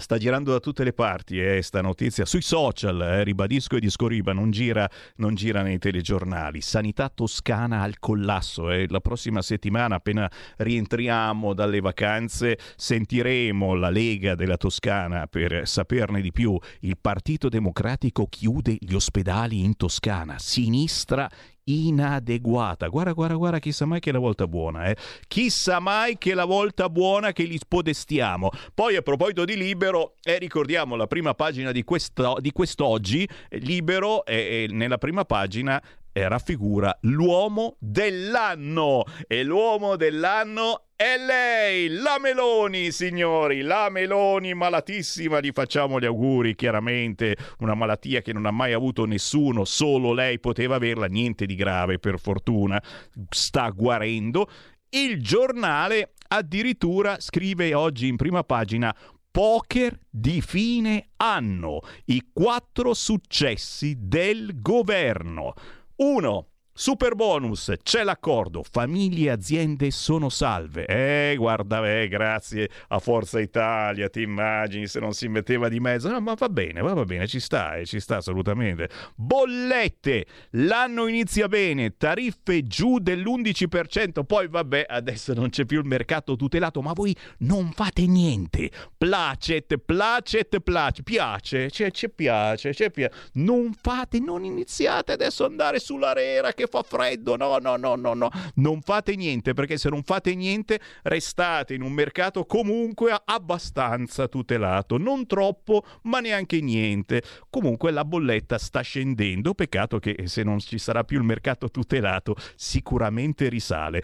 Sta 0.00 0.16
girando 0.16 0.52
da 0.52 0.60
tutte 0.60 0.84
le 0.84 0.92
parti 0.92 1.40
eh, 1.40 1.60
sta 1.60 1.80
notizia 1.80 2.24
sui 2.24 2.40
social, 2.40 3.02
eh, 3.02 3.24
ribadisco 3.24 3.74
e 3.74 3.80
discoriba, 3.80 4.32
non 4.32 4.52
gira, 4.52 4.88
non 5.16 5.34
gira 5.34 5.62
nei 5.62 5.78
telegiornali. 5.78 6.60
Sanità 6.60 7.08
toscana 7.12 7.82
al 7.82 7.98
collasso. 7.98 8.70
eh. 8.70 8.86
La 8.88 9.00
prossima 9.00 9.42
settimana, 9.42 9.96
appena 9.96 10.30
rientriamo 10.58 11.52
dalle 11.52 11.80
vacanze, 11.80 12.60
sentiremo 12.76 13.74
la 13.74 13.90
Lega 13.90 14.36
della 14.36 14.56
Toscana 14.56 15.26
per 15.26 15.66
saperne 15.66 16.20
di 16.20 16.30
più. 16.30 16.56
Il 16.82 16.96
Partito 17.00 17.48
Democratico 17.48 18.28
chiude 18.28 18.76
gli 18.78 18.94
ospedali 18.94 19.64
in 19.64 19.74
Toscana. 19.74 20.38
Sinistra 20.38 21.28
inadeguata. 21.68 22.88
Guarda, 22.88 23.12
guarda, 23.12 23.34
guarda, 23.34 23.58
chissà 23.58 23.84
mai 23.84 24.00
che 24.00 24.10
è 24.10 24.12
la 24.12 24.18
volta 24.18 24.46
buona, 24.46 24.86
eh. 24.86 24.96
Chissà 25.26 25.80
mai 25.80 26.18
che 26.18 26.34
la 26.34 26.44
volta 26.44 26.88
buona 26.88 27.32
che 27.32 27.44
li 27.44 27.58
spodestiamo. 27.58 28.50
Poi 28.74 28.96
a 28.96 29.02
proposito 29.02 29.44
di 29.44 29.56
Libero, 29.56 30.14
eh, 30.22 30.38
ricordiamo 30.38 30.96
la 30.96 31.06
prima 31.06 31.34
pagina 31.34 31.72
di, 31.72 31.84
questo, 31.84 32.36
di 32.40 32.52
quest'oggi, 32.52 33.28
Libero, 33.50 34.24
eh, 34.24 34.66
nella 34.70 34.98
prima 34.98 35.24
pagina 35.24 35.82
raffigura 36.12 36.96
l'uomo 37.02 37.76
dell'anno 37.78 39.04
e 39.26 39.44
l'uomo 39.44 39.96
dell'anno 39.96 40.88
è 40.96 41.16
lei, 41.16 41.88
la 41.88 42.18
Meloni, 42.20 42.90
signori, 42.90 43.60
la 43.60 43.88
Meloni 43.88 44.52
malatissima, 44.52 45.38
gli 45.38 45.52
facciamo 45.52 46.00
gli 46.00 46.04
auguri, 46.04 46.56
chiaramente, 46.56 47.36
una 47.60 47.74
malattia 47.74 48.20
che 48.20 48.32
non 48.32 48.46
ha 48.46 48.50
mai 48.50 48.72
avuto 48.72 49.04
nessuno, 49.04 49.64
solo 49.64 50.12
lei 50.12 50.40
poteva 50.40 50.74
averla, 50.74 51.06
niente 51.06 51.46
di 51.46 51.54
grave 51.54 52.00
per 52.00 52.18
fortuna, 52.18 52.82
sta 53.30 53.68
guarendo. 53.68 54.48
Il 54.88 55.22
giornale 55.22 56.14
addirittura 56.26 57.20
scrive 57.20 57.74
oggi 57.74 58.08
in 58.08 58.16
prima 58.16 58.42
pagina 58.42 58.92
Poker 59.30 59.96
di 60.10 60.40
fine 60.40 61.10
anno, 61.18 61.78
i 62.06 62.30
quattro 62.32 62.92
successi 62.92 63.94
del 63.96 64.60
governo. 64.60 65.54
1. 65.98 66.44
Super 66.80 67.16
bonus, 67.16 67.72
c'è 67.82 68.04
l'accordo, 68.04 68.62
famiglie 68.62 69.26
e 69.26 69.30
aziende 69.30 69.90
sono 69.90 70.28
salve. 70.28 70.86
Eh, 70.86 71.34
guarda, 71.36 71.84
eh, 71.84 72.06
grazie 72.06 72.70
a 72.86 73.00
Forza 73.00 73.40
Italia, 73.40 74.08
ti 74.08 74.22
immagini 74.22 74.86
se 74.86 75.00
non 75.00 75.12
si 75.12 75.26
metteva 75.26 75.68
di 75.68 75.80
mezzo. 75.80 76.08
No, 76.08 76.20
ma 76.20 76.34
va 76.34 76.48
bene, 76.48 76.80
va, 76.80 77.04
bene, 77.04 77.26
ci 77.26 77.40
sta, 77.40 77.74
eh, 77.74 77.84
ci 77.84 77.98
sta 77.98 78.18
assolutamente. 78.18 78.88
Bollette, 79.16 80.26
l'anno 80.50 81.08
inizia 81.08 81.48
bene, 81.48 81.96
tariffe 81.96 82.64
giù 82.68 83.00
dell'11%, 83.00 84.22
poi 84.22 84.46
vabbè, 84.46 84.86
adesso 84.88 85.34
non 85.34 85.48
c'è 85.48 85.64
più 85.64 85.80
il 85.80 85.86
mercato 85.86 86.36
tutelato, 86.36 86.80
ma 86.80 86.92
voi 86.92 87.12
non 87.38 87.72
fate 87.72 88.06
niente. 88.06 88.70
Placet, 88.96 89.78
placet, 89.78 90.60
placet, 90.60 91.02
piace, 91.02 91.72
ci 91.72 92.08
piace, 92.08 92.72
ci 92.72 92.88
piace. 92.92 93.12
Non 93.32 93.72
fate, 93.72 94.20
non 94.20 94.44
iniziate 94.44 95.10
adesso 95.10 95.42
ad 95.42 95.50
andare 95.50 95.80
sull'arena 95.80 96.52
che 96.52 96.66
fa 96.68 96.82
freddo, 96.82 97.36
no, 97.36 97.58
no, 97.58 97.76
no, 97.76 97.96
no, 97.96 98.14
no. 98.14 98.30
Non 98.54 98.80
fate 98.80 99.16
niente, 99.16 99.54
perché 99.54 99.76
se 99.76 99.88
non 99.88 100.02
fate 100.02 100.34
niente 100.34 100.80
restate 101.02 101.74
in 101.74 101.82
un 101.82 101.92
mercato 101.92 102.44
comunque 102.44 103.16
abbastanza 103.24 104.28
tutelato. 104.28 104.98
Non 104.98 105.26
troppo, 105.26 105.84
ma 106.02 106.20
neanche 106.20 106.60
niente. 106.60 107.22
Comunque 107.50 107.90
la 107.90 108.04
bolletta 108.04 108.58
sta 108.58 108.80
scendendo, 108.80 109.54
peccato 109.54 109.98
che 109.98 110.26
se 110.26 110.42
non 110.42 110.58
ci 110.58 110.78
sarà 110.78 111.04
più 111.04 111.18
il 111.18 111.24
mercato 111.24 111.70
tutelato 111.70 112.36
sicuramente 112.54 113.48
risale. 113.48 114.02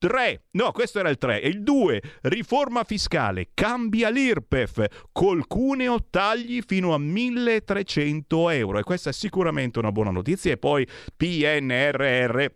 3, 0.00 0.44
no, 0.52 0.72
questo 0.72 0.98
era 0.98 1.10
il 1.10 1.18
3. 1.18 1.42
E 1.42 1.48
il 1.48 1.62
2, 1.62 2.00
riforma 2.22 2.84
fiscale, 2.84 3.50
cambia 3.52 4.08
l'IRPEF, 4.08 5.08
col 5.12 5.46
cuneo 5.46 6.06
tagli 6.08 6.62
fino 6.66 6.94
a 6.94 6.98
1300 6.98 8.48
euro. 8.48 8.78
E 8.78 8.82
questa 8.82 9.10
è 9.10 9.12
sicuramente 9.12 9.78
una 9.78 9.92
buona 9.92 10.10
notizia. 10.10 10.52
E 10.52 10.56
poi 10.56 10.88
PNRR 11.14 12.46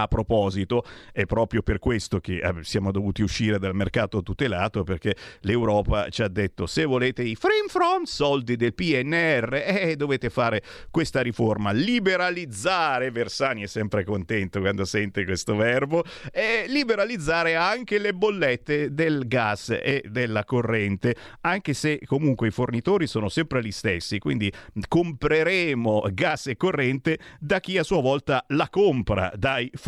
A 0.00 0.06
proposito, 0.06 0.84
è 1.12 1.24
proprio 1.26 1.62
per 1.62 1.80
questo 1.80 2.20
che 2.20 2.36
eh, 2.36 2.54
siamo 2.60 2.92
dovuti 2.92 3.22
uscire 3.22 3.58
dal 3.58 3.74
mercato 3.74 4.22
tutelato 4.22 4.84
perché 4.84 5.16
l'Europa 5.40 6.08
ci 6.08 6.22
ha 6.22 6.28
detto 6.28 6.66
se 6.66 6.84
volete 6.84 7.22
i 7.22 7.34
free 7.34 7.64
from 7.68 8.04
soldi 8.04 8.54
del 8.54 8.74
PNR 8.74 9.62
eh, 9.66 9.96
dovete 9.96 10.30
fare 10.30 10.62
questa 10.90 11.20
riforma, 11.20 11.72
liberalizzare, 11.72 13.10
Versani 13.10 13.62
è 13.62 13.66
sempre 13.66 14.04
contento 14.04 14.60
quando 14.60 14.84
sente 14.84 15.24
questo 15.24 15.56
verbo, 15.56 16.04
e 16.32 16.66
liberalizzare 16.68 17.56
anche 17.56 17.98
le 17.98 18.14
bollette 18.14 18.94
del 18.94 19.26
gas 19.26 19.70
e 19.70 20.04
della 20.08 20.44
corrente, 20.44 21.16
anche 21.40 21.74
se 21.74 22.00
comunque 22.06 22.48
i 22.48 22.52
fornitori 22.52 23.06
sono 23.08 23.28
sempre 23.28 23.62
gli 23.62 23.72
stessi, 23.72 24.18
quindi 24.18 24.52
compreremo 24.86 26.06
gas 26.12 26.46
e 26.46 26.56
corrente 26.56 27.18
da 27.40 27.60
chi 27.60 27.78
a 27.78 27.82
sua 27.82 28.00
volta 28.00 28.44
la 28.48 28.68
compra 28.68 29.32
dai 29.34 29.70
fornitori 29.74 29.87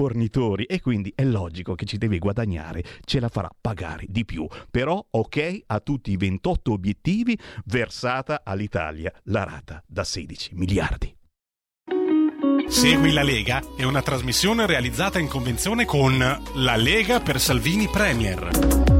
e 0.66 0.80
quindi 0.80 1.12
è 1.14 1.24
logico 1.24 1.74
che 1.74 1.84
ci 1.84 1.98
deve 1.98 2.18
guadagnare, 2.18 2.82
ce 3.04 3.20
la 3.20 3.28
farà 3.28 3.50
pagare 3.60 4.06
di 4.08 4.24
più. 4.24 4.46
Però 4.70 5.04
ok 5.10 5.62
a 5.66 5.80
tutti 5.80 6.10
i 6.10 6.16
28 6.16 6.72
obiettivi 6.72 7.38
versata 7.66 8.40
all'Italia 8.44 9.12
la 9.24 9.44
rata 9.44 9.82
da 9.86 10.04
16 10.04 10.54
miliardi. 10.54 11.14
Segui 12.68 13.12
la 13.12 13.22
Lega 13.22 13.60
è 13.76 13.82
una 13.82 14.00
trasmissione 14.00 14.64
realizzata 14.64 15.18
in 15.18 15.28
convenzione 15.28 15.84
con 15.84 16.18
La 16.18 16.76
Lega 16.76 17.20
per 17.20 17.40
Salvini 17.40 17.88
Premier. 17.88 18.99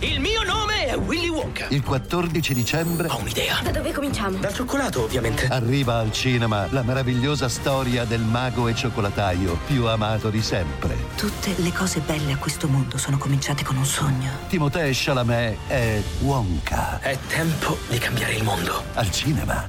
Il 0.00 0.20
mio 0.20 0.44
nome 0.44 0.86
è 0.86 0.96
Willy 0.96 1.28
Wonka. 1.28 1.66
Il 1.70 1.82
14 1.82 2.54
dicembre. 2.54 3.08
Ho 3.08 3.18
un'idea. 3.18 3.60
Da 3.62 3.72
dove 3.72 3.92
cominciamo? 3.92 4.38
Dal 4.38 4.54
cioccolato, 4.54 5.02
ovviamente. 5.02 5.46
Arriva 5.48 5.98
al 5.98 6.12
cinema 6.12 6.68
la 6.70 6.82
meravigliosa 6.82 7.48
storia 7.48 8.04
del 8.04 8.20
mago 8.20 8.68
e 8.68 8.76
cioccolataio 8.76 9.58
più 9.66 9.86
amato 9.86 10.30
di 10.30 10.40
sempre. 10.40 10.96
Tutte 11.16 11.52
le 11.56 11.72
cose 11.72 11.98
belle 11.98 12.32
a 12.32 12.36
questo 12.36 12.68
mondo 12.68 12.96
sono 12.96 13.18
cominciate 13.18 13.64
con 13.64 13.76
un 13.76 13.84
sogno. 13.84 14.30
Timothée 14.48 14.92
Chalamet 14.94 15.58
è 15.66 16.00
Wonka. 16.20 17.00
È 17.00 17.18
tempo 17.26 17.76
di 17.88 17.98
cambiare 17.98 18.34
il 18.34 18.44
mondo. 18.44 18.84
Al 18.94 19.10
cinema. 19.10 19.68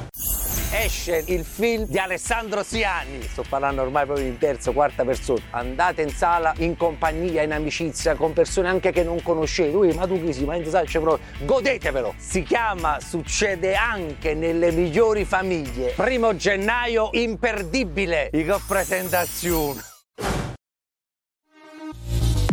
Esce 0.73 1.21
il 1.27 1.43
film 1.43 1.85
di 1.85 1.97
Alessandro 1.97 2.63
Siani. 2.63 3.21
Sto 3.23 3.43
parlando 3.47 3.81
ormai 3.81 4.05
proprio 4.05 4.25
in 4.25 4.37
terza, 4.37 4.71
quarta 4.71 5.03
persona. 5.03 5.41
Andate 5.49 6.01
in 6.01 6.11
sala 6.11 6.53
in 6.59 6.77
compagnia, 6.77 7.41
in 7.41 7.51
amicizia, 7.51 8.15
con 8.15 8.31
persone 8.31 8.69
anche 8.69 8.93
che 8.93 9.03
non 9.03 9.21
conoscete. 9.21 9.75
Ui, 9.75 9.93
ma 9.93 10.07
tu 10.07 10.23
chi 10.23 10.31
sei? 10.31 10.45
Ma 10.45 10.55
in 10.55 10.65
sala 10.65 10.85
c'è 10.85 11.01
proprio. 11.01 11.27
Godetevelo! 11.45 12.13
Si 12.15 12.43
chiama 12.43 12.99
Succede 13.01 13.75
anche 13.75 14.33
nelle 14.33 14.71
migliori 14.71 15.25
famiglie. 15.25 15.91
Primo 15.93 16.37
gennaio, 16.37 17.09
imperdibile. 17.11 18.29
Che 18.31 18.55
presentazione! 18.65 19.81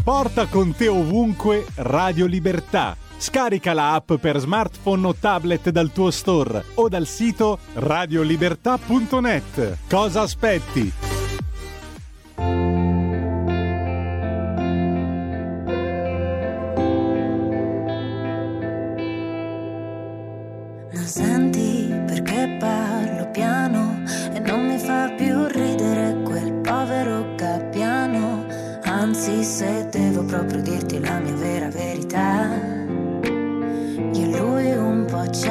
Porta 0.02 0.46
con 0.46 0.74
te 0.74 0.88
ovunque 0.88 1.66
Radio 1.76 2.26
Libertà. 2.26 2.96
Scarica 3.20 3.72
la 3.72 3.94
app 3.94 4.12
per 4.14 4.38
smartphone 4.38 5.08
o 5.08 5.14
tablet 5.14 5.70
dal 5.70 5.90
tuo 5.90 6.12
store 6.12 6.64
o 6.74 6.88
dal 6.88 7.04
sito 7.04 7.58
radiolibertà.net. 7.74 9.78
Cosa 9.88 10.20
aspetti? 10.22 10.92
Non 20.92 21.04
senti 21.04 21.92
perché 22.06 22.56
parlo 22.60 23.28
piano 23.32 24.00
e 24.32 24.38
non 24.38 24.64
mi 24.64 24.78
fa 24.78 25.12
più 25.16 25.44
ridere 25.48 26.22
quel 26.22 26.52
povero 26.60 27.34
Gappiano. 27.34 28.46
Anzi, 28.84 29.42
se 29.42 29.88
devo 29.90 30.24
proprio 30.24 30.62
dirti 30.62 31.00
la 31.00 31.18
mia 31.18 31.34
vera 31.34 31.68
verità, 31.68 32.77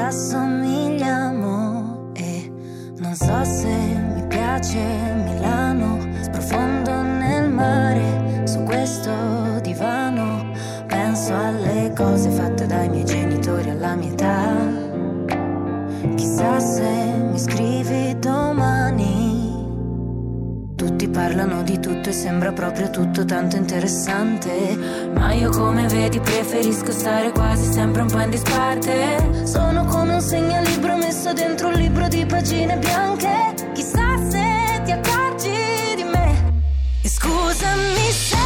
assomigliamo 0.07 2.11
e 2.13 2.49
non 2.99 3.13
so 3.13 3.43
se 3.43 3.67
mi 3.67 4.25
piace 4.27 4.79
Milano. 5.25 5.97
Sprofondo 6.21 7.01
nel 7.01 7.51
mare 7.51 8.47
su 8.47 8.63
questo 8.63 9.11
divano, 9.61 10.53
penso 10.87 11.35
alle 11.35 11.91
cose 11.93 12.29
fatte 12.29 12.65
dai 12.65 12.87
miei 12.87 13.03
genitori 13.03 13.69
alla 13.69 13.95
mia 13.95 14.11
età. 14.11 14.55
Chissà 16.15 16.57
se 16.59 17.13
mi 17.29 17.37
scrivi 17.37 17.86
parlano 21.17 21.63
di 21.63 21.79
tutto 21.79 22.09
e 22.09 22.11
sembra 22.11 22.51
proprio 22.51 22.91
tutto 22.91 23.25
tanto 23.25 23.55
interessante. 23.55 25.09
Ma 25.15 25.33
io 25.33 25.49
come 25.49 25.87
vedi 25.87 26.19
preferisco 26.19 26.91
stare 26.91 27.31
quasi 27.31 27.71
sempre 27.73 28.03
un 28.03 28.07
po' 28.07 28.19
in 28.19 28.29
disparte. 28.29 29.45
Sono 29.47 29.85
come 29.85 30.13
un 30.13 30.21
segnalibro 30.21 30.95
messo 30.95 31.33
dentro 31.33 31.69
un 31.69 31.73
libro 31.73 32.07
di 32.07 32.23
pagine 32.23 32.77
bianche. 32.77 33.55
Chissà 33.73 34.15
se 34.29 34.81
ti 34.85 34.91
accorgi 34.91 35.95
di 35.95 36.03
me. 36.03 36.53
E 37.01 37.09
scusami 37.09 38.11
se 38.11 38.36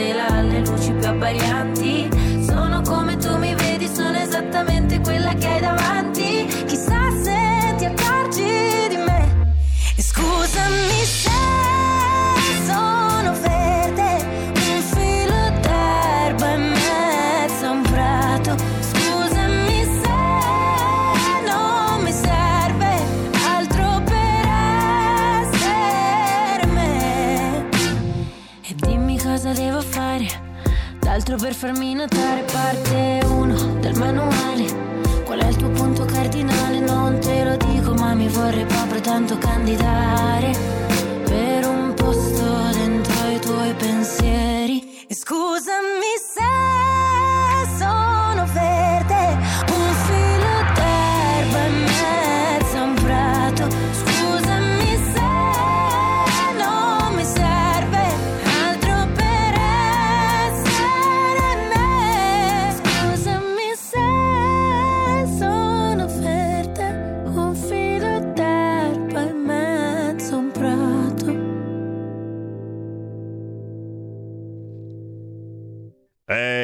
alle 0.00 0.60
luci 0.64 0.92
più 0.92 1.08
abbaglianti. 1.08 1.71
Farmi 31.62 31.94
notare 31.94 32.42
parte 32.42 33.20
1 33.24 33.78
del 33.78 33.96
manuale. 33.96 34.64
Qual 35.24 35.38
è 35.38 35.46
il 35.46 35.54
tuo 35.54 35.68
punto 35.68 36.04
cardinale? 36.04 36.80
Non 36.80 37.20
te 37.20 37.44
lo 37.44 37.56
dico, 37.56 37.94
ma 37.94 38.14
mi 38.14 38.26
vorrei 38.26 38.64
proprio 38.64 39.00
tanto 39.00 39.38
candidare 39.38 40.71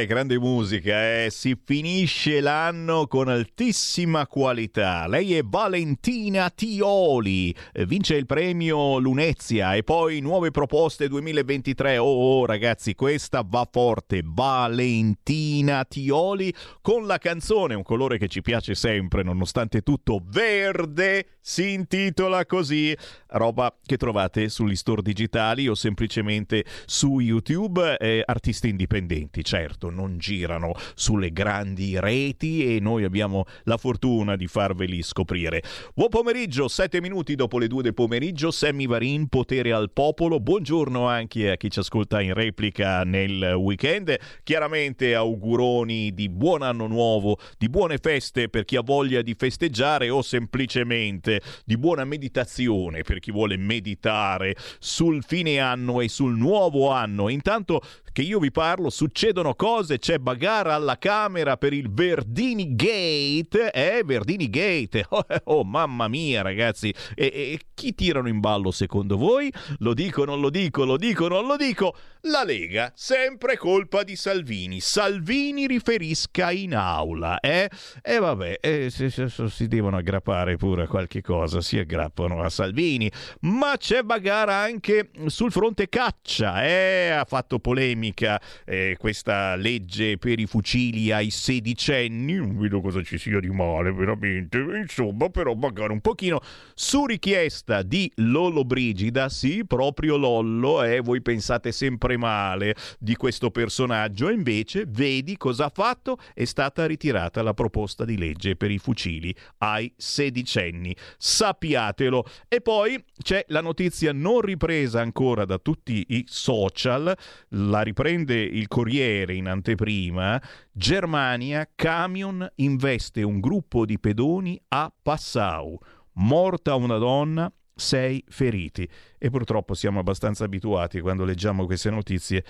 Grande 0.07 0.39
musica, 0.39 1.25
eh. 1.25 1.29
si 1.31 1.57
finisce 1.63 2.41
l'anno 2.41 3.07
con 3.07 3.29
altissima 3.29 4.27
qualità. 4.27 5.07
Lei 5.07 5.35
è 5.35 5.43
Valentina 5.43 6.51
Tioli, 6.51 7.55
vince 7.87 8.15
il 8.15 8.27
premio 8.27 8.99
Lunezia 8.99 9.75
e 9.75 9.83
poi 9.83 10.21
nuove 10.21 10.51
proposte 10.51 11.09
2023. 11.09 11.99
Oh, 11.99 12.05
oh, 12.05 12.47
ragazzi, 12.47 12.95
questa 12.95 13.45
va 13.47 13.67
forte. 13.71 14.23
Valentina 14.25 15.85
Tioli 15.85 16.55
con 16.81 17.07
la 17.07 17.19
canzone, 17.19 17.75
un 17.75 17.83
colore 17.83 18.19
che 18.19 18.29
ci 18.29 18.41
piace 18.41 18.75
sempre, 18.75 19.23
nonostante 19.23 19.83
tutto, 19.83 20.23
verde, 20.25 21.39
si 21.41 21.73
intitola 21.73 22.47
così. 22.47 22.97
Roba 23.29 23.77
che 23.85 23.97
trovate 23.97 24.49
sugli 24.49 24.77
store 24.77 25.03
digitali 25.03 25.67
o 25.69 25.75
semplicemente 25.75 26.65
su 26.87 27.19
YouTube. 27.19 27.97
eh, 27.99 28.23
artisti 28.25 28.69
indipendenti, 28.69 29.45
certo, 29.45 29.88
non 29.91 30.19
girano 30.19 30.75
sulle 30.95 31.33
grandi 31.33 31.99
reti 31.99 32.77
e 32.77 32.81
noi 32.81 33.05
abbiamo 33.05 33.45
la 33.65 33.77
fortuna 33.77 34.37
di 34.37 34.47
farveli 34.47 35.03
scoprire. 35.03 35.63
Buon 35.95 36.09
pomeriggio, 36.09 36.69
7 36.69 37.01
minuti 37.01 37.35
dopo 37.35 37.59
le 37.59 37.67
2 37.67 37.83
del 37.83 37.95
pomeriggio, 37.95 38.51
Sammy 38.51 38.87
Varin, 38.87 39.29
potere 39.29 39.73
al 39.73 39.91
popolo. 39.91 40.41
Buongiorno 40.41 41.07
anche 41.07 41.51
a 41.51 41.57
chi 41.57 41.71
ci 41.71 41.79
ascolta 41.79 42.21
in 42.21 42.35
replica 42.35 43.05
nel 43.05 43.55
weekend. 43.57 44.17
Chiaramente 44.43 45.15
auguroni 45.15 46.13
di 46.13 46.29
buon 46.29 46.63
anno 46.63 46.87
nuovo, 46.87 47.39
di 47.57 47.69
buone 47.69 47.99
feste 47.99 48.49
per 48.49 48.65
chi 48.65 48.77
ha 48.77 48.83
voglia 48.83 49.23
di 49.23 49.35
festeggiare 49.35 50.11
o 50.11 50.23
semplicemente 50.23 51.41
di 51.65 51.77
buona 51.77 52.05
meditazione 52.05 53.03
per 53.03 53.19
chi 53.19 53.31
vuole 53.31 53.57
meditare 53.57 54.57
sul 54.79 55.23
fine 55.25 55.59
anno 55.59 56.01
e 56.01 56.09
sul 56.09 56.37
nuovo 56.37 56.91
anno. 56.91 57.29
Intanto 57.29 57.81
che 58.13 58.23
io 58.23 58.41
vi 58.41 58.51
parlo, 58.51 58.91
succedono 58.91 59.55
cose, 59.55 59.78
c'è 59.85 60.19
bagara 60.19 60.75
alla 60.75 60.99
Camera 60.99 61.57
per 61.57 61.73
il 61.73 61.91
Verdini 61.91 62.75
Gate, 62.75 63.71
eh, 63.73 64.03
Verdini 64.05 64.51
Gate, 64.51 65.05
oh, 65.11 65.25
oh, 65.45 65.65
mamma 65.65 66.09
mia 66.09 66.43
ragazzi, 66.43 66.93
e, 67.15 67.27
e 67.27 67.61
chi 67.75 67.95
tirano 67.95 68.29
in 68.29 68.41
ballo 68.41 68.71
secondo 68.71 69.17
voi? 69.17 69.53
Lo 69.79 69.95
dico, 69.95 70.25
non 70.25 70.41
lo 70.41 70.51
dico, 70.51 70.85
lo 70.85 70.97
dico, 70.97 71.29
non 71.29 71.47
lo 71.47 71.57
dico, 71.57 71.95
la 72.23 72.45
Lega, 72.45 72.93
sempre 72.95 73.57
colpa 73.57 74.03
di 74.03 74.17
Salvini, 74.17 74.81
Salvini 74.81 75.67
riferisca 75.67 76.51
in 76.51 76.75
aula, 76.75 77.39
eh? 77.41 77.71
E 78.03 78.19
vabbè, 78.19 78.59
eh, 78.61 78.91
se- 78.91 79.11
se 79.11 79.29
si 79.49 79.67
devono 79.69 79.97
aggrappare 79.97 80.57
pure 80.57 80.83
a 80.83 80.87
qualche 80.89 81.23
cosa, 81.23 81.61
si 81.61 81.79
aggrappano 81.79 82.43
a 82.43 82.49
Salvini, 82.49 83.11
ma 83.43 83.77
c'è 83.77 84.03
bagara 84.03 84.57
anche 84.57 85.11
sul 85.27 85.53
fronte 85.53 85.89
caccia, 85.89 86.65
eh? 86.65 87.11
Ha 87.11 87.25
fatto 87.25 87.61
polemica 87.61 88.41
eh, 88.65 88.97
questa 88.99 89.55
legge 89.69 90.17
per 90.17 90.39
i 90.39 90.47
fucili 90.47 91.13
ai 91.13 91.31
sedicenni, 91.31 92.35
non 92.35 92.59
vedo 92.59 92.81
cosa 92.81 93.03
ci 93.03 93.19
sia 93.19 93.39
di 93.39 93.51
male 93.51 93.93
veramente, 93.93 94.59
insomma 94.59 95.29
però 95.29 95.55
magari 95.55 95.93
un 95.93 96.01
pochino 96.01 96.41
su 96.75 97.05
richiesta 97.05 97.83
di 97.83 98.11
Lollo 98.17 98.65
Brigida, 98.65 99.29
sì, 99.29 99.65
proprio 99.67 100.17
Lollo, 100.17 100.83
eh, 100.83 101.01
voi 101.01 101.21
pensate 101.21 101.71
sempre 101.73 102.17
male 102.17 102.75
di 102.99 103.15
questo 103.15 103.51
personaggio, 103.51 104.29
e 104.29 104.33
invece 104.33 104.85
vedi 104.89 105.37
cosa 105.37 105.67
ha 105.67 105.71
fatto, 105.73 106.19
è 106.33 106.45
stata 106.45 106.87
ritirata 106.87 107.43
la 107.43 107.53
proposta 107.53 108.05
di 108.05 108.17
legge 108.17 108.57
per 108.57 108.71
i 108.71 108.79
fucili 108.79 109.35
ai 109.59 109.93
sedicenni, 109.97 110.95
sappiatelo. 111.19 112.25
E 112.49 112.61
poi 112.61 113.03
c'è 113.23 113.45
la 113.49 113.61
notizia 113.61 114.13
non 114.13 114.41
ripresa 114.41 115.01
ancora 115.01 115.45
da 115.45 115.59
tutti 115.59 116.05
i 116.09 116.25
social, 116.27 117.15
la 117.49 117.83
riprende 117.83 118.41
il 118.41 118.67
Corriere 118.69 119.35
in 119.35 119.49
anteprima, 119.59 120.41
Germania, 120.73 121.69
camion 121.75 122.49
investe 122.57 123.23
un 123.23 123.41
gruppo 123.41 123.85
di 123.85 123.99
pedoni 123.99 124.59
a 124.69 124.93
Passau, 125.03 125.79
morta 126.15 126.75
una 126.75 126.97
donna, 126.97 127.53
sei 127.75 128.25
feriti. 128.27 128.89
E 129.19 129.31
purtroppo 129.31 129.75
siamo 129.75 129.99
abbastanza 129.99 130.45
abituati 130.45 131.01
quando 131.01 131.25
leggiamo 131.25 131.67
queste 131.67 131.91
notizie, 131.91 132.45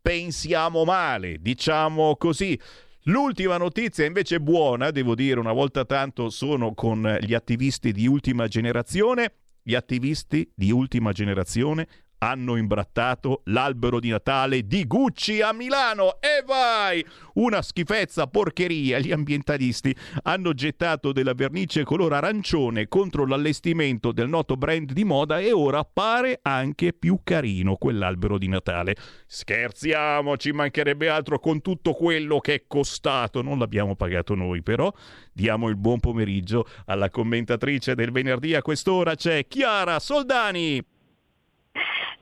pensiamo 0.00 0.84
male, 0.84 1.38
diciamo 1.40 2.16
così. 2.16 2.58
L'ultima 3.06 3.56
notizia 3.56 4.04
invece 4.04 4.40
buona, 4.40 4.90
devo 4.90 5.16
dire 5.16 5.40
una 5.40 5.52
volta 5.52 5.84
tanto 5.84 6.30
sono 6.30 6.72
con 6.72 7.18
gli 7.20 7.34
attivisti 7.34 7.92
di 7.92 8.06
ultima 8.06 8.46
generazione. 8.46 9.34
Gli 9.64 9.74
attivisti 9.76 10.50
di 10.56 10.72
ultima 10.72 11.12
generazione 11.12 11.86
hanno 12.22 12.56
imbrattato 12.56 13.42
l'albero 13.46 13.98
di 13.98 14.08
Natale 14.08 14.64
di 14.64 14.86
Gucci 14.86 15.40
a 15.40 15.52
Milano 15.52 16.20
e 16.20 16.44
vai! 16.46 17.04
Una 17.34 17.62
schifezza, 17.62 18.28
porcheria. 18.28 19.00
Gli 19.00 19.10
ambientalisti 19.10 19.94
hanno 20.22 20.52
gettato 20.52 21.10
della 21.10 21.34
vernice 21.34 21.82
color 21.82 22.12
arancione 22.12 22.86
contro 22.86 23.26
l'allestimento 23.26 24.12
del 24.12 24.28
noto 24.28 24.56
brand 24.56 24.92
di 24.92 25.02
moda 25.02 25.40
e 25.40 25.50
ora 25.50 25.84
pare 25.84 26.38
anche 26.42 26.92
più 26.92 27.20
carino 27.24 27.74
quell'albero 27.74 28.38
di 28.38 28.46
Natale. 28.46 28.94
Scherziamo, 29.26 30.36
ci 30.36 30.52
mancherebbe 30.52 31.08
altro 31.08 31.40
con 31.40 31.60
tutto 31.60 31.92
quello 31.92 32.38
che 32.38 32.54
è 32.54 32.62
costato. 32.68 33.42
Non 33.42 33.58
l'abbiamo 33.58 33.96
pagato 33.96 34.36
noi, 34.36 34.62
però 34.62 34.92
diamo 35.32 35.68
il 35.68 35.76
buon 35.76 35.98
pomeriggio 35.98 36.68
alla 36.86 37.10
commentatrice 37.10 37.96
del 37.96 38.12
venerdì 38.12 38.54
a 38.54 38.62
quest'ora 38.62 39.16
c'è 39.16 39.48
Chiara 39.48 39.98
Soldani. 39.98 40.91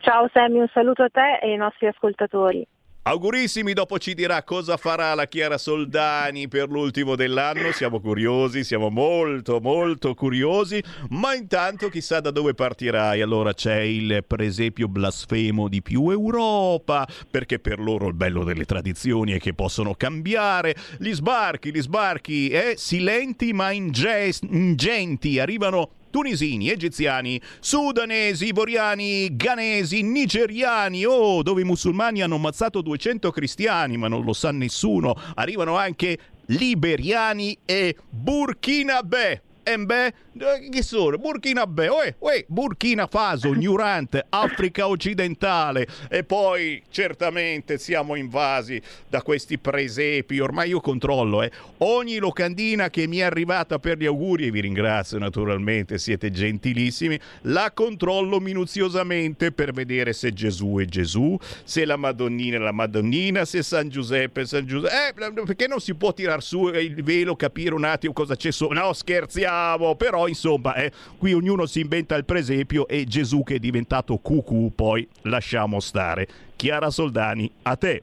Ciao 0.01 0.28
Sammy, 0.32 0.59
un 0.59 0.68
saluto 0.72 1.03
a 1.03 1.09
te 1.11 1.38
e 1.42 1.51
ai 1.51 1.57
nostri 1.57 1.86
ascoltatori. 1.86 2.66
Augurissimi, 3.03 3.72
dopo 3.72 3.98
ci 3.98 4.14
dirà 4.14 4.42
cosa 4.44 4.76
farà 4.76 5.14
la 5.14 5.26
Chiara 5.26 5.57
Soldani 5.57 6.48
per 6.48 6.68
l'ultimo 6.68 7.16
dell'anno. 7.16 7.72
Siamo 7.72 8.01
curiosi, 8.01 8.62
siamo 8.62 8.88
molto 8.90 9.59
molto 9.61 10.14
curiosi, 10.14 10.82
ma 11.11 11.34
intanto 11.34 11.88
chissà 11.88 12.20
da 12.20 12.30
dove 12.30 12.55
partirai. 12.55 13.20
Allora 13.20 13.53
c'è 13.55 13.80
il 13.80 14.22
presepio 14.26 14.88
blasfemo 14.88 15.68
di 15.68 15.82
più 15.82 16.11
Europa, 16.11 17.07
perché 17.30 17.59
per 17.59 17.78
loro 17.78 18.07
il 18.09 18.14
bello 18.14 18.44
delle 18.44 18.64
tradizioni 18.64 19.32
è 19.32 19.38
che 19.38 19.55
possono 19.55 19.94
cambiare. 19.94 20.74
Gli 20.98 21.12
sbarchi, 21.12 21.72
gli 21.72 21.80
sbarchi, 21.80 22.48
eh, 22.48 22.74
silenti 22.76 23.53
ma 23.53 23.70
inge- 23.70 24.32
ingenti, 24.42 25.38
arrivano 25.38 25.90
tunisini, 26.11 26.68
egiziani, 26.68 27.40
sudanesi, 27.61 28.46
ivoriani, 28.46 29.36
ghanesi, 29.36 30.02
nigeriani, 30.02 31.04
oh, 31.04 31.42
dove 31.42 31.62
i 31.62 31.64
musulmani 31.64 32.20
hanno 32.20 32.36
ammazzato 32.36 32.82
200 32.82 33.30
cristiani, 33.30 33.96
ma 33.96 34.08
non 34.08 34.24
lo 34.24 34.32
sa 34.32 34.50
nessuno. 34.50 35.14
Arrivano 35.34 35.76
anche 35.76 36.18
liberiani 36.46 37.56
e 37.64 37.96
burkinabè. 38.08 39.42
Eh, 39.62 40.12
chi 40.70 40.83
sono? 40.83 41.18
Burkina 41.18 41.66
Faso, 41.66 41.95
uè, 41.97 42.14
uè, 42.18 42.45
Burkina 42.47 43.07
Faso, 43.09 43.53
Nurant, 43.55 44.26
Africa 44.28 44.87
occidentale 44.87 45.87
e 46.09 46.22
poi 46.22 46.83
certamente 46.91 47.78
siamo 47.78 48.14
invasi 48.14 48.81
da 49.09 49.22
questi 49.22 49.59
presepi, 49.59 50.39
ormai 50.39 50.68
io 50.68 50.81
controllo, 50.81 51.43
eh. 51.43 51.51
ogni 51.78 52.18
locandina 52.18 52.91
che 52.91 53.07
mi 53.09 53.18
è 53.18 53.22
arrivata 53.22 53.78
per 53.78 53.99
gli 53.99 54.07
auguri 54.07 54.47
e 54.47 54.51
vi 54.51 54.61
ringrazio 54.61 55.18
naturalmente, 55.18 55.99
siete 55.99 56.31
gentilissimi, 56.31 57.18
la 57.43 57.72
controllo 57.72 58.39
minuziosamente 58.39 59.51
per 59.51 59.72
vedere 59.72 60.12
se 60.12 60.33
Gesù 60.33 60.76
è 60.78 60.85
Gesù, 60.85 61.37
se 61.64 61.85
la 61.85 61.97
Madonnina 61.97 62.57
è 62.57 62.61
la 62.61 62.72
Madonnina, 62.72 63.45
se 63.45 63.62
San 63.62 63.89
Giuseppe 63.89 64.43
è 64.43 64.47
San 64.47 64.64
Giuseppe, 64.64 65.26
eh, 65.26 65.33
perché 65.45 65.66
non 65.66 65.81
si 65.81 65.95
può 65.95 66.12
tirar 66.12 66.43
su 66.43 66.68
il 66.68 67.03
velo, 67.03 67.35
capire 67.35 67.74
un 67.74 67.85
attimo 67.85 68.12
cosa 68.12 68.37
c'è 68.37 68.53
sopra, 68.53 68.81
no 68.81 68.93
scherziamo, 68.93 69.97
però 69.97 70.20
insomma, 70.27 70.75
eh, 70.75 70.93
qui 71.18 71.33
ognuno 71.33 71.66
si 71.66 71.81
inventa 71.81 72.14
il 72.16 72.25
presepio 72.25 72.89
e 72.89 73.05
Gesù 73.05 73.43
che 73.43 73.57
è 73.57 73.59
diventato 73.59 74.16
cucù, 74.18 74.73
poi 74.75 75.07
lasciamo 75.23 75.81
stare. 75.81 76.29
Chiara 76.57 76.91
Soldani, 76.91 77.51
a 77.62 77.77
te. 77.77 78.03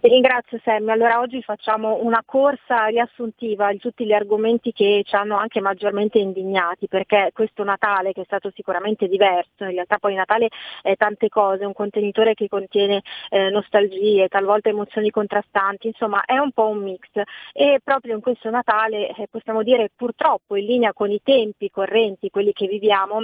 Ti 0.00 0.08
ringrazio 0.08 0.58
Sammy. 0.64 0.90
Allora 0.90 1.20
oggi 1.20 1.42
facciamo 1.42 1.98
una 2.02 2.22
corsa 2.24 2.86
riassuntiva 2.86 3.70
di 3.70 3.76
tutti 3.76 4.06
gli 4.06 4.14
argomenti 4.14 4.72
che 4.72 5.02
ci 5.04 5.14
hanno 5.14 5.36
anche 5.36 5.60
maggiormente 5.60 6.18
indignati, 6.18 6.88
perché 6.88 7.32
questo 7.34 7.64
Natale 7.64 8.12
che 8.12 8.22
è 8.22 8.24
stato 8.24 8.50
sicuramente 8.54 9.08
diverso, 9.08 9.64
in 9.64 9.72
realtà 9.72 9.98
poi 9.98 10.14
Natale 10.14 10.48
è 10.80 10.96
tante 10.96 11.28
cose, 11.28 11.66
un 11.66 11.74
contenitore 11.74 12.32
che 12.32 12.48
contiene 12.48 13.02
eh, 13.28 13.50
nostalgie, 13.50 14.28
talvolta 14.28 14.70
emozioni 14.70 15.10
contrastanti, 15.10 15.88
insomma 15.88 16.24
è 16.24 16.38
un 16.38 16.52
po' 16.52 16.68
un 16.68 16.78
mix 16.78 17.06
e 17.52 17.78
proprio 17.84 18.14
in 18.14 18.22
questo 18.22 18.48
Natale 18.48 19.14
eh, 19.14 19.28
possiamo 19.30 19.62
dire 19.62 19.90
purtroppo 19.94 20.56
in 20.56 20.64
linea 20.64 20.94
con 20.94 21.10
i 21.10 21.20
tempi 21.22 21.68
correnti, 21.68 22.30
quelli 22.30 22.54
che 22.54 22.66
viviamo, 22.66 23.22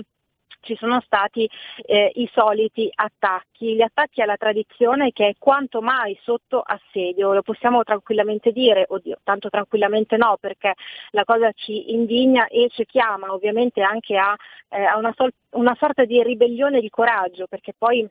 ci 0.66 0.76
sono 0.76 1.00
stati 1.00 1.48
eh, 1.86 2.10
i 2.16 2.28
soliti 2.32 2.90
attacchi, 2.92 3.74
gli 3.74 3.80
attacchi 3.80 4.20
alla 4.20 4.36
tradizione 4.36 5.12
che 5.12 5.28
è 5.28 5.34
quanto 5.38 5.80
mai 5.80 6.18
sotto 6.22 6.60
assedio, 6.60 7.32
lo 7.32 7.42
possiamo 7.42 7.82
tranquillamente 7.84 8.50
dire, 8.50 8.84
oddio, 8.88 9.18
tanto 9.22 9.48
tranquillamente 9.48 10.16
no, 10.16 10.36
perché 10.40 10.74
la 11.12 11.24
cosa 11.24 11.50
ci 11.52 11.92
indigna 11.92 12.46
e 12.48 12.68
ci 12.70 12.84
chiama 12.84 13.32
ovviamente 13.32 13.80
anche 13.82 14.16
a, 14.16 14.34
eh, 14.68 14.84
a 14.84 14.96
una, 14.98 15.12
sol- 15.16 15.32
una 15.50 15.76
sorta 15.78 16.04
di 16.04 16.22
ribellione 16.22 16.80
di 16.80 16.90
coraggio, 16.90 17.46
perché 17.46 17.72
poi 17.76 18.06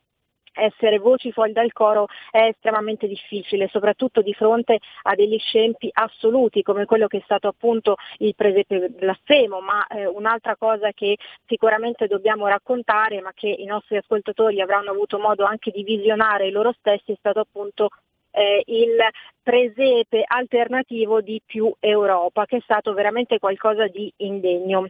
essere 0.56 1.00
voci 1.00 1.32
fuori 1.32 1.52
dal 1.52 1.72
coro 1.74 2.08
è 2.32 2.48
estremamente 2.48 3.08
difficile, 3.08 3.68
soprattutto 3.68 4.22
di 4.22 4.34
fronte 4.34 4.80
a 5.04 5.16
degli 5.16 5.38
scempi 5.38 5.90
assoluti 5.92 6.62
come 6.62 6.86
quello 6.86 7.08
che 7.08 7.18
è 7.18 7.22
stato 7.24 7.48
appunto 7.48 7.96
il 8.20 8.36
presepe 8.36 8.90
blasfemo, 8.90 9.60
ma 9.62 9.86
eh, 9.88 10.06
un'altra 10.06 10.56
cosa 10.56 10.92
che 10.92 11.18
sicuramente 11.46 12.08
dobbiamo 12.08 12.48
raccontare, 12.48 13.22
ma 13.22 13.32
che 13.34 13.48
i 13.48 13.66
nostri 13.66 13.98
ascoltatori 13.98 14.62
avranno 14.62 14.92
avuto 14.92 15.20
modo 15.20 15.46
anche 15.46 15.72
di 15.72 15.84
visionare 15.84 16.50
loro 16.52 16.74
stessi, 16.80 17.12
è 17.12 17.16
stato 17.18 17.40
appunto 17.40 17.90
eh, 18.32 18.64
il 18.66 18.98
presepe 19.42 20.24
alternativo 20.26 21.22
di 21.22 21.42
più 21.46 21.74
Europa, 21.80 22.46
che 22.46 22.58
è 22.58 22.62
stato 22.62 22.94
veramente 22.94 23.40
qualcosa 23.40 23.88
di 23.88 24.12
indegno 24.18 24.90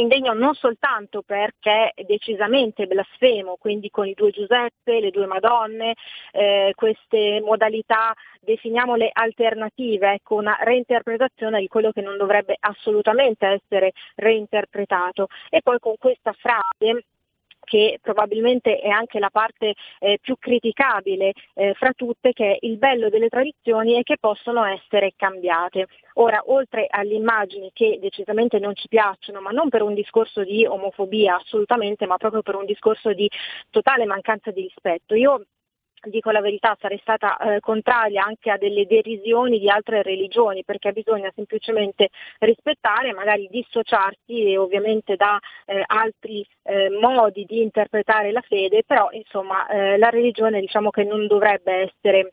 indegno 0.00 0.32
non 0.32 0.54
soltanto 0.54 1.22
perché 1.22 1.92
è 1.94 2.02
decisamente 2.04 2.86
blasfemo, 2.86 3.56
quindi 3.58 3.90
con 3.90 4.06
i 4.06 4.14
due 4.14 4.30
Giuseppe, 4.30 5.00
le 5.00 5.10
due 5.10 5.26
Madonne, 5.26 5.94
eh, 6.32 6.72
queste 6.74 7.40
modalità, 7.40 8.14
definiamole 8.40 9.10
alternative, 9.12 10.14
ecco, 10.14 10.36
una 10.36 10.56
reinterpretazione 10.60 11.60
di 11.60 11.68
quello 11.68 11.92
che 11.92 12.00
non 12.00 12.16
dovrebbe 12.16 12.56
assolutamente 12.58 13.46
essere 13.46 13.92
reinterpretato. 14.16 15.26
E 15.50 15.60
poi 15.62 15.78
con 15.78 15.94
questa 15.98 16.32
frase 16.32 17.04
che 17.68 17.98
probabilmente 18.00 18.78
è 18.78 18.88
anche 18.88 19.18
la 19.18 19.30
parte 19.30 19.74
eh, 20.00 20.18
più 20.20 20.36
criticabile 20.38 21.32
eh, 21.54 21.74
fra 21.74 21.92
tutte, 21.92 22.32
che 22.32 22.52
è 22.52 22.56
il 22.60 22.78
bello 22.78 23.10
delle 23.10 23.28
tradizioni 23.28 23.98
e 23.98 24.02
che 24.02 24.16
possono 24.18 24.64
essere 24.64 25.12
cambiate. 25.14 25.86
Ora, 26.14 26.42
oltre 26.46 26.86
alle 26.88 27.14
immagini 27.14 27.70
che 27.72 27.98
decisamente 28.00 28.58
non 28.58 28.74
ci 28.74 28.88
piacciono, 28.88 29.40
ma 29.40 29.50
non 29.50 29.68
per 29.68 29.82
un 29.82 29.94
discorso 29.94 30.42
di 30.42 30.64
omofobia 30.64 31.36
assolutamente, 31.36 32.06
ma 32.06 32.16
proprio 32.16 32.42
per 32.42 32.56
un 32.56 32.64
discorso 32.64 33.12
di 33.12 33.30
totale 33.70 34.06
mancanza 34.06 34.50
di 34.50 34.62
rispetto, 34.62 35.14
io 35.14 35.44
dico 36.02 36.30
la 36.30 36.40
verità, 36.40 36.76
sarei 36.80 36.98
stata 36.98 37.36
eh, 37.38 37.60
contraria 37.60 38.24
anche 38.24 38.50
a 38.50 38.56
delle 38.56 38.86
derisioni 38.86 39.58
di 39.58 39.68
altre 39.68 40.02
religioni, 40.02 40.64
perché 40.64 40.92
bisogna 40.92 41.30
semplicemente 41.34 42.10
rispettare, 42.38 43.12
magari 43.12 43.48
dissociarsi 43.50 44.56
ovviamente 44.56 45.16
da 45.16 45.38
eh, 45.66 45.82
altri 45.86 46.46
eh, 46.62 46.90
modi 46.90 47.44
di 47.44 47.62
interpretare 47.62 48.32
la 48.32 48.42
fede, 48.42 48.82
però 48.86 49.08
insomma 49.12 49.66
eh, 49.68 49.98
la 49.98 50.10
religione 50.10 50.60
diciamo 50.60 50.90
che 50.90 51.04
non 51.04 51.26
dovrebbe 51.26 51.90
essere 51.92 52.32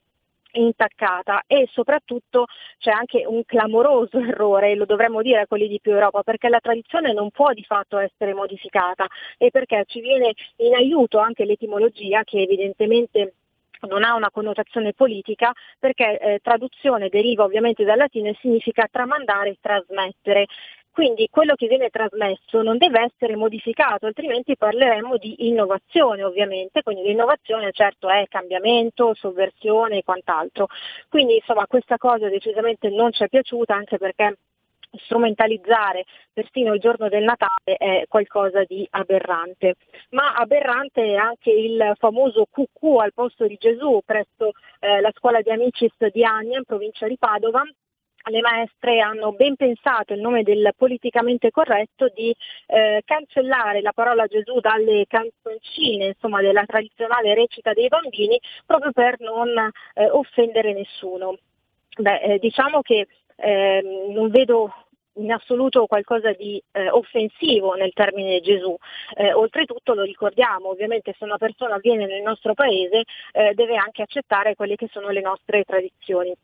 intaccata 0.56 1.44
e 1.48 1.68
soprattutto 1.72 2.46
c'è 2.78 2.92
anche 2.92 3.26
un 3.26 3.44
clamoroso 3.46 4.20
errore, 4.20 4.76
lo 4.76 4.86
dovremmo 4.86 5.22
dire 5.22 5.42
a 5.42 5.48
quelli 5.48 5.68
di 5.68 5.80
più 5.80 5.92
Europa, 5.92 6.24
perché 6.24 6.50
la 6.50 6.60
tradizione 6.60 7.14
non 7.14 7.30
può 7.32 7.52
di 7.54 7.64
fatto 7.64 7.98
essere 7.98 8.34
modificata 8.34 9.08
e 9.38 9.52
perché 9.52 9.84
ci 9.88 10.02
viene 10.02 10.34
in 10.58 10.74
aiuto 10.76 11.20
anche 11.20 11.46
l'etimologia 11.46 12.24
che 12.24 12.42
evidentemente 12.42 13.34
non 13.82 14.04
ha 14.04 14.16
una 14.16 14.32
connotazione 14.32 14.94
politica 14.94 15.52
perché 15.80 16.18
eh, 16.18 16.40
traduzione 16.42 17.10
deriva 17.10 17.44
ovviamente 17.44 17.84
dal 17.84 17.98
latino 17.98 18.30
e 18.30 18.38
significa 18.40 18.88
tramandare 18.92 19.50
e 19.50 19.58
trasmettere. 19.62 20.48
Quindi 20.96 21.28
quello 21.30 21.56
che 21.56 21.68
viene 21.68 21.90
trasmesso 21.90 22.62
non 22.62 22.78
deve 22.78 23.02
essere 23.02 23.36
modificato, 23.36 24.06
altrimenti 24.06 24.56
parleremmo 24.56 25.18
di 25.18 25.48
innovazione 25.50 26.24
ovviamente, 26.24 26.84
quindi 26.84 27.04
l'innovazione 27.04 27.74
certo 27.74 28.08
è 28.08 28.24
cambiamento, 28.30 29.14
sovversione 29.14 29.98
e 29.98 30.04
quant'altro. 30.04 30.68
Quindi 31.10 31.36
insomma 31.36 31.68
questa 31.68 31.98
cosa 31.98 32.30
decisamente 32.30 32.88
non 32.90 33.12
ci 33.12 33.26
è 33.26 33.28
piaciuta 33.28 33.76
anche 33.76 33.98
perché 33.98 34.38
strumentalizzare 35.04 36.06
persino 36.34 36.74
il 36.74 36.80
giorno 36.80 37.10
del 37.10 37.24
Natale 37.24 37.78
è 37.78 38.06
qualcosa 38.08 38.64
di 38.64 38.86
aberrante. 38.92 39.76
Ma 40.10 40.34
aberrante 40.34 41.04
è 41.04 41.16
anche 41.16 41.52
il 41.52 41.94
famoso 41.98 42.46
cucù 42.50 42.98
al 42.98 43.14
posto 43.14 43.48
di 43.48 43.58
Gesù 43.60 44.02
presso 44.06 44.52
eh, 44.80 45.02
la 45.02 45.12
scuola 45.16 45.42
di 45.42 45.52
Amicis 45.52 45.94
di 46.12 46.24
Agna 46.24 46.58
in 46.58 46.64
provincia 46.64 47.08
di 47.08 47.18
Padova 47.18 47.64
le 48.30 48.42
maestre 48.42 49.00
hanno 49.00 49.34
ben 49.34 49.56
pensato 49.56 50.14
il 50.14 50.20
nome 50.20 50.44
del 50.44 50.72
politicamente 50.76 51.52
corretto 51.52 52.08
di 52.14 52.36
eh, 52.68 53.02
cancellare 53.06 53.82
la 53.82 53.92
parola 53.94 54.26
Gesù 54.26 54.60
dalle 54.60 55.06
canzoncine, 55.08 56.08
insomma 56.08 56.42
della 56.42 56.66
tradizionale 56.66 57.36
recita 57.36 57.74
dei 57.74 57.88
bambini, 57.88 58.40
proprio 58.66 58.92
per 58.92 59.20
non 59.20 59.50
eh, 59.94 60.10
offendere 60.10 60.74
nessuno. 60.74 61.38
Beh, 61.98 62.22
eh, 62.22 62.40
diciamo 62.40 62.82
che 62.82 63.08
ehm, 63.36 64.12
non 64.12 64.30
vedo 64.30 64.74
in 65.16 65.32
assoluto 65.32 65.86
qualcosa 65.86 66.32
di 66.34 66.62
eh, 66.72 66.90
offensivo 66.90 67.74
nel 67.74 67.94
termine 67.94 68.42
Gesù. 68.42 68.76
Eh, 69.16 69.34
oltretutto 69.34 69.94
lo 69.94 70.04
ricordiamo, 70.04 70.70
ovviamente 70.70 71.14
se 71.18 71.24
una 71.24 71.38
persona 71.38 71.78
viene 71.78 72.06
nel 72.06 72.22
nostro 72.22 72.54
paese 72.54 73.04
eh, 73.32 73.54
deve 73.54 73.76
anche 73.76 74.02
accettare 74.02 74.56
quelle 74.56 74.76
che 74.76 74.90
sono 74.92 75.10
le 75.10 75.22
nostre 75.22 75.64
tradizioni 75.64 76.36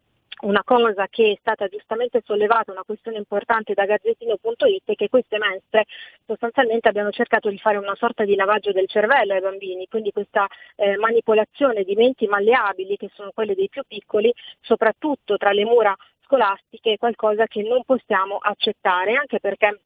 una 0.41 0.64
cosa 0.64 1.07
che 1.07 1.31
è 1.31 1.38
stata 1.39 1.68
giustamente 1.68 2.22
sollevata, 2.26 2.72
una 2.72 2.84
questione 2.84 3.18
importante 3.18 3.73
da 3.73 3.85
Gazzettino.it, 3.85 4.84
è 4.85 4.95
che 4.95 5.10
queste 5.10 5.38
maestre 5.38 5.85
sostanzialmente 6.26 6.88
abbiano 6.88 7.11
cercato 7.11 7.49
di 7.49 7.57
fare 7.57 7.77
una 7.77 7.95
sorta 7.95 8.23
di 8.23 8.35
lavaggio 8.35 8.72
del 8.72 8.88
cervello 8.88 9.34
ai 9.34 9.41
bambini, 9.41 9.88
quindi 9.88 10.11
questa 10.11 10.48
eh, 10.76 10.98
manipolazione 10.98 11.84
di 11.84 11.95
menti 11.95 12.26
malleabili, 12.26 12.98
che 12.98 13.11
sono 13.14 13.31
quelle 13.34 13.56
dei 13.56 13.69
più 13.69 13.84
piccoli, 13.88 14.34
soprattutto 14.61 15.38
tra 15.38 15.52
le 15.52 15.65
mura 15.65 15.95
scolastiche, 16.32 16.94
è 16.94 16.98
qualcosa 16.98 17.45
che 17.48 17.62
non 17.62 17.84
possiamo 17.84 18.38
accettare, 18.38 19.16
anche 19.16 19.41
perché 19.41 19.82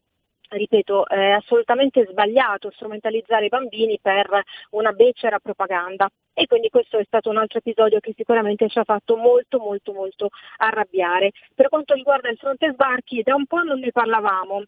ripeto, 0.48 1.08
è 1.08 1.32
assolutamente 1.32 2.06
sbagliato 2.08 2.70
strumentalizzare 2.70 3.46
i 3.46 3.50
bambini 3.50 3.98
per 4.00 4.44
una 4.72 4.92
becera 4.92 5.40
propaganda 5.40 6.08
e 6.34 6.46
quindi 6.46 6.70
questo 6.70 7.00
è 7.00 7.04
stato 7.06 7.32
un 7.32 7.38
altro 7.38 7.58
episodio 7.58 8.00
che 8.00 8.14
sicuramente 8.16 8.70
ci 8.70 8.78
ha 8.78 8.84
fatto 8.84 9.16
molto 9.16 9.58
molto 9.58 9.92
molto 9.92 10.30
arrabbiare. 10.58 11.32
Per 11.56 11.68
quanto 11.68 11.96
riguarda 11.96 12.30
il 12.30 12.38
fronte 12.38 12.72
sbarchi, 12.74 13.24
da 13.24 13.34
un 13.34 13.48
po' 13.48 13.64
non 13.64 13.80
ne 13.80 13.92
parlavamo, 13.92 14.64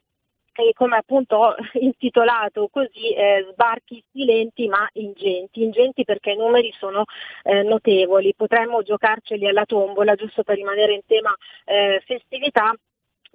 e 0.64 0.74
come 0.74 0.98
appunto 0.98 1.36
ho 1.36 1.56
intitolato 1.80 2.70
così 2.72 3.14
eh, 3.14 3.48
sbarchi 3.52 4.04
silenti 4.12 4.68
ma 4.68 4.88
ingenti, 4.94 5.64
ingenti 5.64 6.04
perché 6.04 6.32
i 6.32 6.38
numeri 6.38 6.74
sono 6.78 7.06
eh, 7.44 7.64
notevoli, 7.64 8.34
potremmo 8.36 8.82
giocarceli 8.82 9.48
alla 9.48 9.66
tombola 9.66 10.16
giusto 10.16 10.44
per 10.44 10.56
rimanere 10.56 10.94
in 10.94 11.02
tema 11.06 11.36
eh, 11.66 12.02
festività 12.06 12.74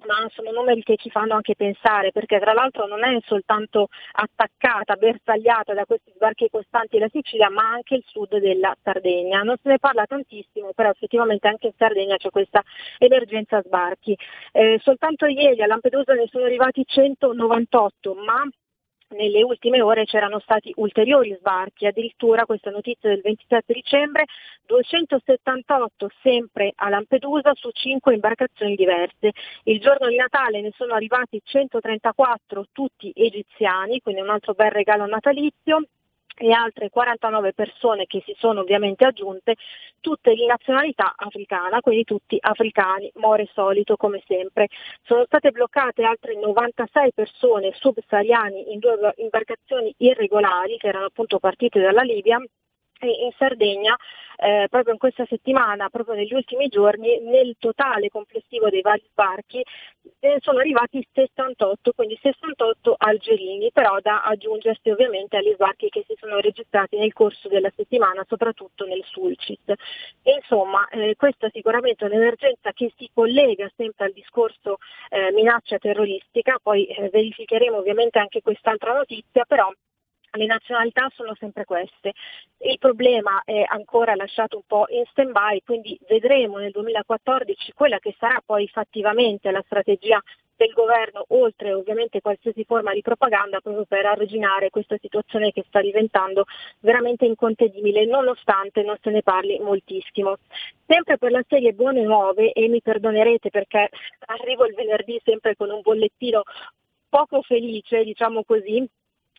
ma 0.05 0.27
sono 0.29 0.51
numeri 0.51 0.83
che 0.83 0.97
ci 0.97 1.09
fanno 1.09 1.35
anche 1.35 1.55
pensare, 1.55 2.11
perché 2.11 2.39
tra 2.39 2.53
l'altro 2.53 2.85
non 2.85 3.03
è 3.03 3.17
soltanto 3.25 3.87
attaccata, 4.11 4.95
bersagliata 4.95 5.73
da 5.73 5.85
questi 5.85 6.11
sbarchi 6.15 6.49
costanti 6.49 6.99
la 6.99 7.09
Sicilia, 7.11 7.49
ma 7.49 7.69
anche 7.69 7.95
il 7.95 8.03
sud 8.05 8.37
della 8.37 8.75
Sardegna. 8.81 9.41
Non 9.41 9.55
se 9.61 9.69
ne 9.69 9.79
parla 9.79 10.05
tantissimo, 10.05 10.71
però 10.73 10.89
effettivamente 10.89 11.47
anche 11.47 11.67
in 11.67 11.73
Sardegna 11.77 12.17
c'è 12.17 12.29
questa 12.29 12.61
emergenza 12.97 13.61
sbarchi. 13.61 14.17
Eh, 14.51 14.79
soltanto 14.81 15.25
ieri 15.25 15.61
a 15.61 15.67
Lampedusa 15.67 16.13
ne 16.13 16.27
sono 16.29 16.45
arrivati 16.45 16.83
198, 16.85 18.13
ma 18.15 18.43
nelle 19.13 19.43
ultime 19.43 19.81
ore 19.81 20.05
c'erano 20.05 20.39
stati 20.39 20.71
ulteriori 20.75 21.35
sbarchi, 21.39 21.85
addirittura 21.85 22.45
questa 22.45 22.69
notizia 22.69 23.09
del 23.09 23.21
27 23.21 23.73
dicembre, 23.73 24.25
278 24.65 26.09
sempre 26.21 26.71
a 26.75 26.89
Lampedusa 26.89 27.53
su 27.53 27.69
5 27.71 28.13
imbarcazioni 28.13 28.75
diverse. 28.75 29.31
Il 29.63 29.79
giorno 29.79 30.07
di 30.07 30.15
Natale 30.15 30.61
ne 30.61 30.71
sono 30.75 30.93
arrivati 30.93 31.41
134 31.43 32.67
tutti 32.71 33.11
egiziani, 33.15 33.99
quindi 34.01 34.21
un 34.21 34.29
altro 34.29 34.53
bel 34.53 34.71
regalo 34.71 35.05
natalizio 35.05 35.83
e 36.35 36.51
altre 36.51 36.89
49 36.89 37.53
persone 37.53 38.05
che 38.05 38.21
si 38.25 38.35
sono 38.37 38.61
ovviamente 38.61 39.05
aggiunte, 39.05 39.55
tutte 39.99 40.33
di 40.33 40.45
nazionalità 40.45 41.13
africana, 41.15 41.79
quindi 41.81 42.03
tutti 42.03 42.37
africani, 42.39 43.11
more 43.15 43.47
solito 43.53 43.95
come 43.95 44.21
sempre. 44.27 44.67
Sono 45.03 45.23
state 45.25 45.51
bloccate 45.51 46.03
altre 46.03 46.35
96 46.35 47.13
persone 47.13 47.71
subsahariani 47.73 48.73
in 48.73 48.79
due 48.79 49.13
imbarcazioni 49.17 49.93
irregolari 49.97 50.77
che 50.77 50.87
erano 50.87 51.05
appunto 51.05 51.39
partite 51.39 51.79
dalla 51.79 52.01
Libia 52.01 52.41
in 53.11 53.31
Sardegna 53.37 53.97
eh, 54.37 54.67
proprio 54.69 54.93
in 54.93 54.99
questa 54.99 55.25
settimana, 55.27 55.89
proprio 55.89 56.15
negli 56.15 56.33
ultimi 56.33 56.67
giorni, 56.67 57.19
nel 57.21 57.55
totale 57.59 58.09
complessivo 58.09 58.69
dei 58.69 58.81
vari 58.81 59.03
sbarchi 59.09 59.63
eh, 60.19 60.37
sono 60.41 60.59
arrivati 60.59 61.05
68, 61.13 61.93
quindi 61.93 62.17
68 62.21 62.95
algerini, 62.97 63.71
però 63.71 63.99
da 64.01 64.23
aggiungersi 64.23 64.89
ovviamente 64.89 65.37
agli 65.37 65.53
sbarchi 65.53 65.89
che 65.89 66.03
si 66.07 66.15
sono 66.19 66.39
registrati 66.39 66.97
nel 66.97 67.13
corso 67.13 67.47
della 67.47 67.71
settimana, 67.75 68.25
soprattutto 68.27 68.85
nel 68.85 69.03
Sulcis. 69.05 69.61
E 70.21 70.33
insomma, 70.33 70.87
eh, 70.89 71.15
questa 71.15 71.49
sicuramente 71.51 72.05
è 72.05 72.07
un'emergenza 72.07 72.71
che 72.73 72.91
si 72.97 73.09
collega 73.13 73.69
sempre 73.75 74.05
al 74.05 74.11
discorso 74.13 74.77
eh, 75.09 75.31
minaccia 75.31 75.77
terroristica, 75.77 76.57
poi 76.61 76.85
eh, 76.85 77.09
verificheremo 77.09 77.77
ovviamente 77.77 78.19
anche 78.19 78.41
quest'altra 78.41 78.93
notizia, 78.93 79.45
però 79.45 79.71
le 80.37 80.45
nazionalità 80.45 81.09
sono 81.13 81.35
sempre 81.35 81.65
queste. 81.65 82.13
Il 82.59 82.77
problema 82.79 83.41
è 83.45 83.63
ancora 83.67 84.15
lasciato 84.15 84.57
un 84.57 84.63
po' 84.65 84.85
in 84.89 85.03
stand-by, 85.11 85.61
quindi 85.63 85.97
vedremo 86.07 86.57
nel 86.57 86.71
2014 86.71 87.73
quella 87.73 87.99
che 87.99 88.15
sarà 88.17 88.41
poi 88.45 88.67
fattivamente 88.67 89.51
la 89.51 89.63
strategia 89.65 90.21
del 90.55 90.71
governo, 90.73 91.25
oltre 91.29 91.73
ovviamente 91.73 92.21
qualsiasi 92.21 92.63
forma 92.63 92.93
di 92.93 93.01
propaganda, 93.01 93.59
proprio 93.59 93.85
per 93.85 94.05
arginare 94.05 94.69
questa 94.69 94.97
situazione 94.99 95.51
che 95.51 95.63
sta 95.67 95.81
diventando 95.81 96.45
veramente 96.79 97.25
incontenibile, 97.25 98.05
nonostante 98.05 98.83
non 98.83 98.97
se 99.01 99.09
ne 99.09 99.23
parli 99.23 99.59
moltissimo. 99.59 100.37
Sempre 100.85 101.17
per 101.17 101.31
la 101.31 101.43
serie 101.47 101.73
Buone 101.73 102.03
Nuove, 102.03 102.51
e 102.53 102.67
mi 102.67 102.81
perdonerete 102.81 103.49
perché 103.49 103.89
arrivo 104.27 104.65
il 104.65 104.75
venerdì 104.75 105.19
sempre 105.23 105.55
con 105.55 105.69
un 105.69 105.81
bollettino 105.81 106.43
poco 107.09 107.41
felice, 107.41 108.03
diciamo 108.03 108.43
così, 108.43 108.87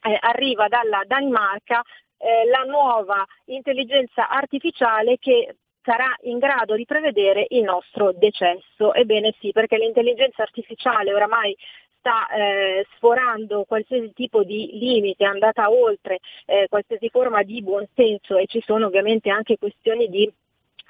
eh, 0.05 0.17
arriva 0.21 0.69
dalla 0.69 1.03
Danimarca 1.07 1.83
eh, 2.19 2.47
la 2.47 2.63
nuova 2.63 3.25
intelligenza 3.47 4.29
artificiale 4.29 5.19
che 5.19 5.57
sarà 5.83 6.15
in 6.23 6.39
grado 6.39 6.75
di 6.75 6.85
prevedere 6.87 7.47
il 7.51 7.63
nostro 7.63 8.13
decesso. 8.13 8.95
Ebbene 8.95 9.35
sì, 9.41 9.53
perché 9.53 9.77
l'intelligenza 9.77 10.43
artificiale 10.43 11.13
oramai 11.13 11.55
sta 11.99 12.29
eh, 12.29 12.87
sforando 12.97 13.65
qualsiasi 13.65 14.13
tipo 14.13 14.45
di 14.45 14.71
limite, 14.75 15.25
è 15.25 15.27
andata 15.27 15.71
oltre 15.71 16.19
eh, 16.45 16.67
qualsiasi 16.69 17.09
forma 17.09 17.43
di 17.43 17.63
buonsenso 17.63 18.37
e 18.37 18.47
ci 18.47 18.63
sono 18.65 18.87
ovviamente 18.87 19.31
anche 19.31 19.57
questioni 19.59 20.09
di 20.09 20.31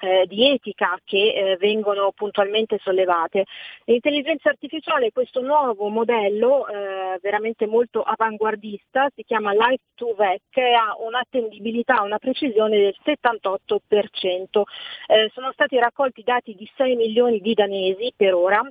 eh, 0.01 0.27
di 0.27 0.51
etica 0.51 0.99
che 1.05 1.33
eh, 1.33 1.57
vengono 1.57 2.13
puntualmente 2.15 2.79
sollevate. 2.83 3.45
L'intelligenza 3.85 4.51
artificiale 4.51 5.07
è 5.07 5.13
questo 5.13 5.41
nuovo 5.41 5.89
modello 5.89 6.67
eh, 6.67 7.19
veramente 7.21 7.67
molto 7.67 8.03
avanguardista, 8.03 9.09
si 9.15 9.23
chiama 9.25 9.53
Life 9.53 9.85
2 9.95 10.15
VEC 10.15 10.57
e 10.57 10.73
ha 10.75 10.97
un'attendibilità, 10.99 12.03
una 12.03 12.19
precisione 12.19 12.79
del 12.79 12.97
78%. 13.05 14.63
Eh, 15.07 15.31
sono 15.33 15.53
stati 15.53 15.79
raccolti 15.79 16.23
dati 16.23 16.55
di 16.55 16.69
6 16.77 16.97
milioni 16.97 17.41
di 17.41 17.55
danesi 17.55 18.13
per 18.17 18.35
ora, 18.35 18.63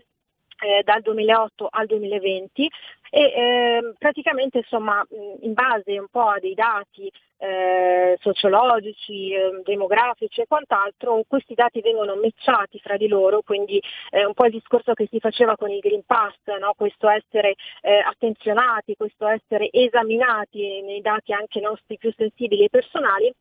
eh, 0.59 0.83
dal 0.83 1.01
2008 1.01 1.67
al 1.69 1.85
2020 1.85 2.69
e 3.09 3.21
eh, 3.21 3.93
praticamente 3.97 4.57
insomma 4.59 5.05
in 5.41 5.53
base 5.53 5.99
un 5.99 6.07
po' 6.09 6.29
a 6.29 6.39
dei 6.39 6.55
dati 6.55 7.11
eh, 7.37 8.17
sociologici, 8.21 9.33
eh, 9.33 9.61
demografici 9.63 10.41
e 10.41 10.47
quant'altro, 10.47 11.23
questi 11.27 11.53
dati 11.53 11.81
vengono 11.81 12.15
matchati 12.15 12.79
fra 12.79 12.95
di 12.95 13.07
loro, 13.07 13.41
quindi 13.41 13.81
eh, 14.11 14.25
un 14.25 14.33
po' 14.33 14.45
il 14.45 14.53
discorso 14.53 14.93
che 14.93 15.07
si 15.11 15.19
faceva 15.19 15.57
con 15.57 15.69
il 15.69 15.79
Green 15.79 16.03
Pass, 16.05 16.35
no? 16.59 16.73
questo 16.75 17.09
essere 17.09 17.55
eh, 17.81 17.97
attenzionati, 17.97 18.95
questo 18.95 19.27
essere 19.27 19.69
esaminati 19.71 20.81
nei 20.81 21.01
dati 21.01 21.33
anche 21.33 21.59
nostri 21.59 21.97
più 21.97 22.13
sensibili 22.15 22.63
e 22.63 22.69
personali 22.69 23.31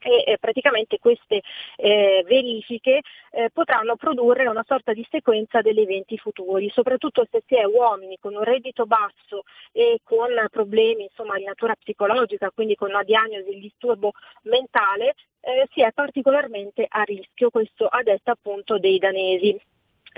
e 0.00 0.24
eh, 0.26 0.38
praticamente 0.38 0.98
queste 0.98 1.42
eh, 1.76 2.24
verifiche 2.26 3.00
eh, 3.30 3.50
potranno 3.50 3.96
produrre 3.96 4.46
una 4.46 4.64
sorta 4.66 4.92
di 4.92 5.06
sequenza 5.10 5.60
degli 5.60 5.80
eventi 5.80 6.16
futuri, 6.18 6.70
soprattutto 6.70 7.26
se 7.30 7.42
si 7.46 7.56
è 7.56 7.64
uomini 7.64 8.18
con 8.20 8.34
un 8.34 8.42
reddito 8.42 8.86
basso 8.86 9.44
e 9.72 10.00
con 10.02 10.28
problemi 10.50 11.04
insomma, 11.04 11.36
di 11.36 11.44
natura 11.44 11.74
psicologica, 11.74 12.50
quindi 12.50 12.74
con 12.74 12.90
una 12.90 13.02
diagnosi 13.02 13.50
di 13.50 13.60
disturbo 13.60 14.12
mentale, 14.42 15.14
eh, 15.40 15.68
si 15.72 15.82
è 15.82 15.92
particolarmente 15.92 16.86
a 16.88 17.02
rischio, 17.02 17.50
questo 17.50 17.86
a 17.86 18.02
detta 18.02 18.32
appunto 18.32 18.78
dei 18.78 18.98
danesi 18.98 19.58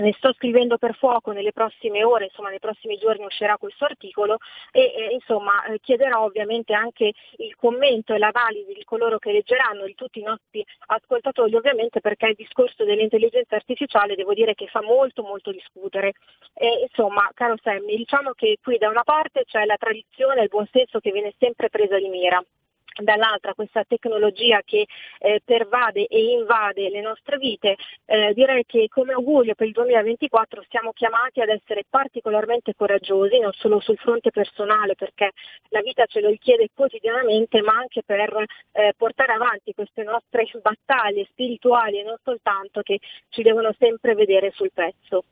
ne 0.01 0.13
sto 0.17 0.33
scrivendo 0.33 0.79
per 0.79 0.95
fuoco 0.95 1.33
nelle 1.33 1.53
prossime 1.53 2.05
ore, 2.05 2.25
insomma 2.25 2.51
nei 2.51 2.59
prossimi 2.59 2.97
giorni 2.97 3.25
uscirà 3.25 3.57
questo 3.57 3.85
articolo 3.85 4.39
e 4.73 4.81
eh, 4.81 5.09
insomma 5.13 5.65
eh, 5.65 5.81
chiederò 5.81 6.25
ovviamente 6.25 6.73
anche 6.75 7.13
il 7.37 7.55
commento 7.57 8.15
e 8.15 8.19
l'analisi 8.19 8.73
di 8.73 8.85
coloro 8.85 9.19
che 9.19 9.33
leggeranno, 9.33 9.85
di 9.85 9.95
tutti 9.95 10.21
i 10.21 10.25
nostri 10.25 10.65
ascoltatori 10.87 11.55
ovviamente 11.55 12.01
perché 12.01 12.27
il 12.27 12.35
discorso 12.35 12.85
dell'intelligenza 12.85 13.57
artificiale 13.57 14.15
devo 14.15 14.35
dire 14.35 14.55
che 14.55 14.67
fa 14.67 14.83
molto 14.83 15.23
molto 15.23 15.51
discutere. 15.53 16.13
E, 16.55 16.87
insomma 16.89 17.31
caro 17.35 17.57
Sammy, 17.63 17.97
diciamo 17.97 18.33
che 18.33 18.59
qui 18.63 18.79
da 18.79 18.89
una 18.89 19.05
parte 19.05 19.45
c'è 19.45 19.65
la 19.65 19.77
tradizione 19.77 20.41
e 20.41 20.43
il 20.45 20.49
buonsenso 20.49 21.01
che 21.01 21.13
viene 21.13 21.35
sempre 21.39 21.69
presa 21.69 21.99
di 21.99 22.09
mira 22.09 22.43
dall'altra 23.03 23.55
questa 23.55 23.85
tecnologia 23.85 24.63
che 24.65 24.87
eh, 25.19 25.41
pervade 25.45 26.07
e 26.07 26.33
invade 26.33 26.91
le 26.91 27.01
nostre 27.01 27.39
vite, 27.39 27.77
eh, 28.07 28.33
direi 28.35 28.65
che 28.67 28.89
come 28.89 29.13
augurio 29.13 29.55
per 29.55 29.67
il 29.67 29.73
2024 29.73 30.65
siamo 30.69 30.93
chiamati 30.93 31.41
ad 31.41 31.49
essere 31.49 31.85
particolarmente 31.89 32.75
coraggiosi, 32.75 33.39
non 33.39 33.53
solo 33.53 33.81
sul 33.81 33.99
fronte 33.99 34.31
personale 34.31 34.95
perché 34.95 35.33
la 35.69 35.81
vita 35.81 36.07
ce 36.07 36.21
lo 36.21 36.29
richiede 36.29 36.69
quotidianamente, 36.75 37.61
ma 37.63 37.75
anche 37.75 38.03
per 38.05 38.45
eh, 38.73 38.95
portare 38.97 39.33
avanti 39.33 39.75
queste 39.75 40.03
nostre 40.03 40.49
battaglie 40.61 41.27
spirituali 41.31 42.01
e 42.01 42.03
non 42.03 42.17
soltanto 42.23 42.83
che 42.83 42.99
ci 43.29 43.43
devono 43.43 43.75
sempre 43.79 44.15
vedere 44.15 44.51
sul 44.53 44.71
pezzo. 44.73 45.25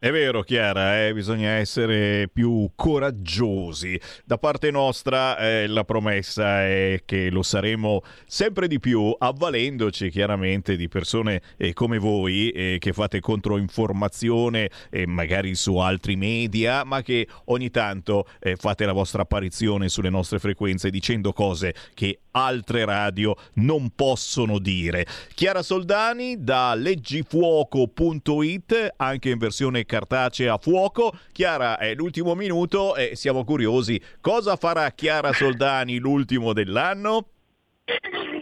È 0.00 0.12
vero 0.12 0.44
Chiara, 0.44 1.06
eh, 1.06 1.12
bisogna 1.12 1.48
essere 1.54 2.30
più 2.32 2.70
coraggiosi. 2.76 4.00
Da 4.24 4.38
parte 4.38 4.70
nostra 4.70 5.36
eh, 5.36 5.66
la 5.66 5.82
promessa 5.82 6.62
è 6.64 7.02
che 7.04 7.30
lo 7.30 7.42
saremo 7.42 8.02
sempre 8.24 8.68
di 8.68 8.78
più, 8.78 9.12
avvalendoci 9.18 10.08
chiaramente 10.08 10.76
di 10.76 10.86
persone 10.86 11.42
eh, 11.56 11.72
come 11.72 11.98
voi 11.98 12.50
eh, 12.50 12.76
che 12.78 12.92
fate 12.92 13.18
controinformazione 13.18 14.70
eh, 14.88 15.04
magari 15.08 15.56
su 15.56 15.78
altri 15.78 16.14
media, 16.14 16.84
ma 16.84 17.02
che 17.02 17.26
ogni 17.46 17.70
tanto 17.70 18.28
eh, 18.38 18.54
fate 18.54 18.86
la 18.86 18.92
vostra 18.92 19.22
apparizione 19.22 19.88
sulle 19.88 20.10
nostre 20.10 20.38
frequenze 20.38 20.90
dicendo 20.90 21.32
cose 21.32 21.74
che 21.94 22.20
altre 22.38 22.84
radio 22.84 23.34
non 23.54 23.90
possono 23.94 24.58
dire. 24.58 25.06
Chiara 25.34 25.62
Soldani 25.62 26.42
da 26.42 26.74
leggifuoco.it 26.74 28.94
anche 28.96 29.30
in 29.30 29.38
versione 29.38 29.84
cartacea 29.84 30.54
a 30.54 30.58
fuoco. 30.58 31.12
Chiara, 31.32 31.78
è 31.78 31.94
l'ultimo 31.94 32.34
minuto 32.34 32.96
e 32.96 33.16
siamo 33.16 33.44
curiosi. 33.44 34.00
Cosa 34.20 34.56
farà 34.56 34.90
Chiara 34.90 35.32
Soldani 35.32 35.98
l'ultimo 35.98 36.52
dell'anno? 36.52 37.28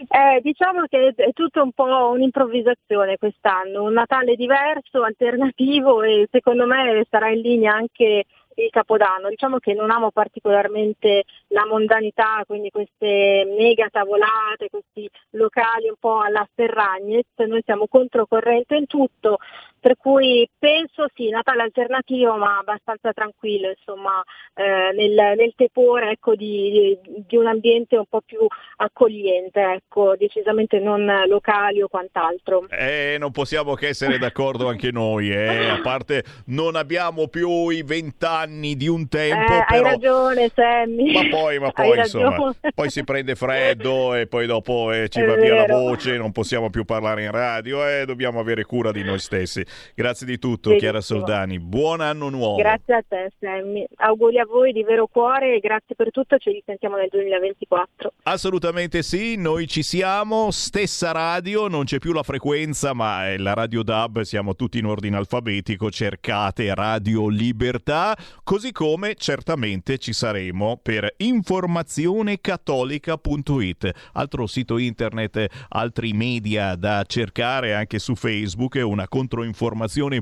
Eh, 0.09 0.41
diciamo 0.41 0.83
che 0.89 1.13
è 1.15 1.31
tutto 1.33 1.61
un 1.61 1.71
po' 1.71 2.09
un'improvvisazione 2.11 3.17
quest'anno, 3.17 3.83
un 3.83 3.93
Natale 3.93 4.35
diverso, 4.35 5.03
alternativo 5.03 6.03
e 6.03 6.27
secondo 6.31 6.65
me 6.65 7.05
sarà 7.09 7.29
in 7.29 7.41
linea 7.41 7.73
anche 7.73 8.25
il 8.63 8.69
Capodanno. 8.69 9.29
Diciamo 9.29 9.59
che 9.59 9.73
non 9.73 9.91
amo 9.91 10.11
particolarmente 10.11 11.23
la 11.47 11.65
mondanità, 11.65 12.43
quindi 12.45 12.69
queste 12.69 13.45
mega 13.57 13.87
tavolate, 13.89 14.69
questi 14.69 15.09
locali 15.31 15.87
un 15.87 15.95
po' 15.99 16.19
alla 16.19 16.47
Ferragnez, 16.53 17.25
noi 17.35 17.61
siamo 17.63 17.87
controcorrente 17.87 18.75
in 18.75 18.87
tutto, 18.87 19.37
Per 19.79 19.95
cui 19.95 20.49
penso 20.57 21.05
sì, 21.13 21.29
Natale 21.29 21.61
alternativo 21.61 22.35
ma 22.35 22.57
abbastanza 22.57 23.13
tranquillo, 23.13 23.69
insomma, 23.69 24.21
eh, 24.55 24.91
nel, 24.95 25.35
nel 25.37 25.53
tepore 25.55 26.11
ecco, 26.11 26.35
di, 26.35 26.97
di 27.27 27.35
un 27.37 27.45
ambiente 27.47 27.95
un 27.95 28.05
po' 28.09 28.21
più 28.25 28.39
accogliente, 28.77 29.61
ecco, 29.61 30.15
decisamente 30.17 30.79
non 30.79 31.05
locali 31.27 31.81
o 31.81 31.87
quant'altro. 31.87 32.67
Eh, 32.69 33.17
non 33.19 33.31
possiamo 33.31 33.75
che 33.75 33.89
essere 33.89 34.17
d'accordo 34.17 34.67
anche 34.67 34.91
noi, 34.91 35.29
eh. 35.31 35.69
a 35.69 35.79
parte 35.81 36.23
non 36.47 36.75
abbiamo 36.75 37.27
più 37.27 37.69
i 37.69 37.83
vent'anni 37.83 38.75
di 38.75 38.87
un 38.87 39.07
tempo, 39.07 39.53
Eh, 39.53 39.57
hai 39.57 39.65
però... 39.67 39.89
ragione 39.89 40.51
Sammy. 40.53 41.13
Ma 41.13 41.27
poi, 41.29 41.59
ma 41.59 41.71
Hai 41.73 41.87
poi 41.87 41.97
insomma, 41.99 42.55
poi 42.73 42.89
si 42.89 43.03
prende 43.03 43.35
freddo 43.35 44.15
e 44.15 44.27
poi 44.27 44.47
dopo 44.47 44.91
eh, 44.91 45.07
ci 45.07 45.21
È 45.21 45.25
va 45.25 45.35
via 45.35 45.53
la 45.55 45.65
vero. 45.65 45.77
voce, 45.77 46.17
non 46.17 46.31
possiamo 46.31 46.69
più 46.69 46.83
parlare 46.83 47.23
in 47.23 47.31
radio 47.31 47.87
e 47.87 48.05
dobbiamo 48.05 48.39
avere 48.39 48.63
cura 48.65 48.91
di 48.91 49.03
noi 49.03 49.19
stessi. 49.19 49.65
Grazie 49.95 50.25
di 50.25 50.39
tutto, 50.39 50.69
Benissimo. 50.69 50.79
Chiara 50.79 51.01
Soldani. 51.01 51.59
Buon 51.59 51.99
anno 52.01 52.29
nuovo. 52.29 52.55
Grazie 52.57 52.95
a 52.95 53.03
te 53.07 53.31
Sammy, 53.39 53.85
auguri 53.97 54.39
a 54.39 54.45
voi 54.45 54.71
di 54.71 54.81
vero 54.83 55.05
cuore 55.07 55.55
e 55.55 55.59
grazie 55.59 55.95
per 55.95 56.11
tutto, 56.11 56.37
ci 56.37 56.51
risentiamo 56.51 56.95
nel 56.95 57.09
2024. 57.09 58.13
Assolutamente 58.23 59.03
sì, 59.03 59.35
noi 59.35 59.67
ci 59.67 59.83
siamo, 59.83 60.49
stessa 60.51 61.11
radio, 61.11 61.67
non 61.67 61.83
c'è 61.85 61.97
più 61.97 62.13
la 62.13 62.23
frequenza, 62.23 62.93
ma 62.93 63.27
è 63.27 63.37
la 63.37 63.53
Radio 63.53 63.83
DAB, 63.83 64.21
siamo 64.21 64.55
tutti 64.55 64.79
in 64.79 64.85
ordine 64.85 65.17
alfabetico, 65.17 65.91
cercate 65.91 66.73
Radio 66.73 67.27
Libertà, 67.27 68.15
così 68.43 68.71
come 68.71 69.15
certamente 69.15 69.97
ci 69.97 70.13
saremo 70.13 70.79
per 70.81 71.13
informazionecattolica.it, 71.17 73.91
altro 74.13 74.47
sito 74.47 74.77
internet, 74.77 75.45
altri 75.69 76.13
media 76.13 76.75
da 76.75 77.03
cercare 77.05 77.73
anche 77.73 77.99
su 77.99 78.15
Facebook, 78.15 78.79
una 78.83 79.07
controinformazione 79.07 79.55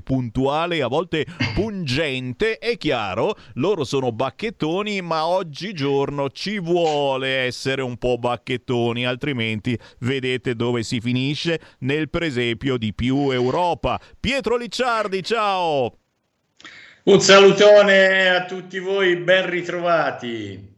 puntuale, 0.02 0.82
a 0.82 0.88
volte 0.88 1.26
pungente, 1.54 2.58
è 2.58 2.78
chiaro, 2.78 3.36
loro 3.56 3.84
sono 3.84 4.12
bacchettoni, 4.12 5.02
ma 5.02 5.28
oggigiorno 5.28 6.30
ci 6.30 6.60
vuole 6.60 7.28
essere 7.28 7.82
un 7.82 7.98
po' 7.98 8.18
bacchettoni, 8.18 9.06
altrimenti 9.06 9.78
vedete 10.00 10.56
dove 10.56 10.84
si 10.84 11.00
finisce 11.00 11.60
nel 11.80 12.10
presepio 12.10 12.78
di 12.78 12.94
più 12.94 13.30
Europa. 13.32 14.00
Pietro 14.20 14.56
Licciardi, 14.58 15.22
ciao! 15.22 15.98
Un 17.04 17.22
salutone 17.22 18.30
a 18.30 18.46
tutti 18.46 18.80
voi, 18.80 19.18
ben 19.18 19.48
ritrovati. 19.48 20.74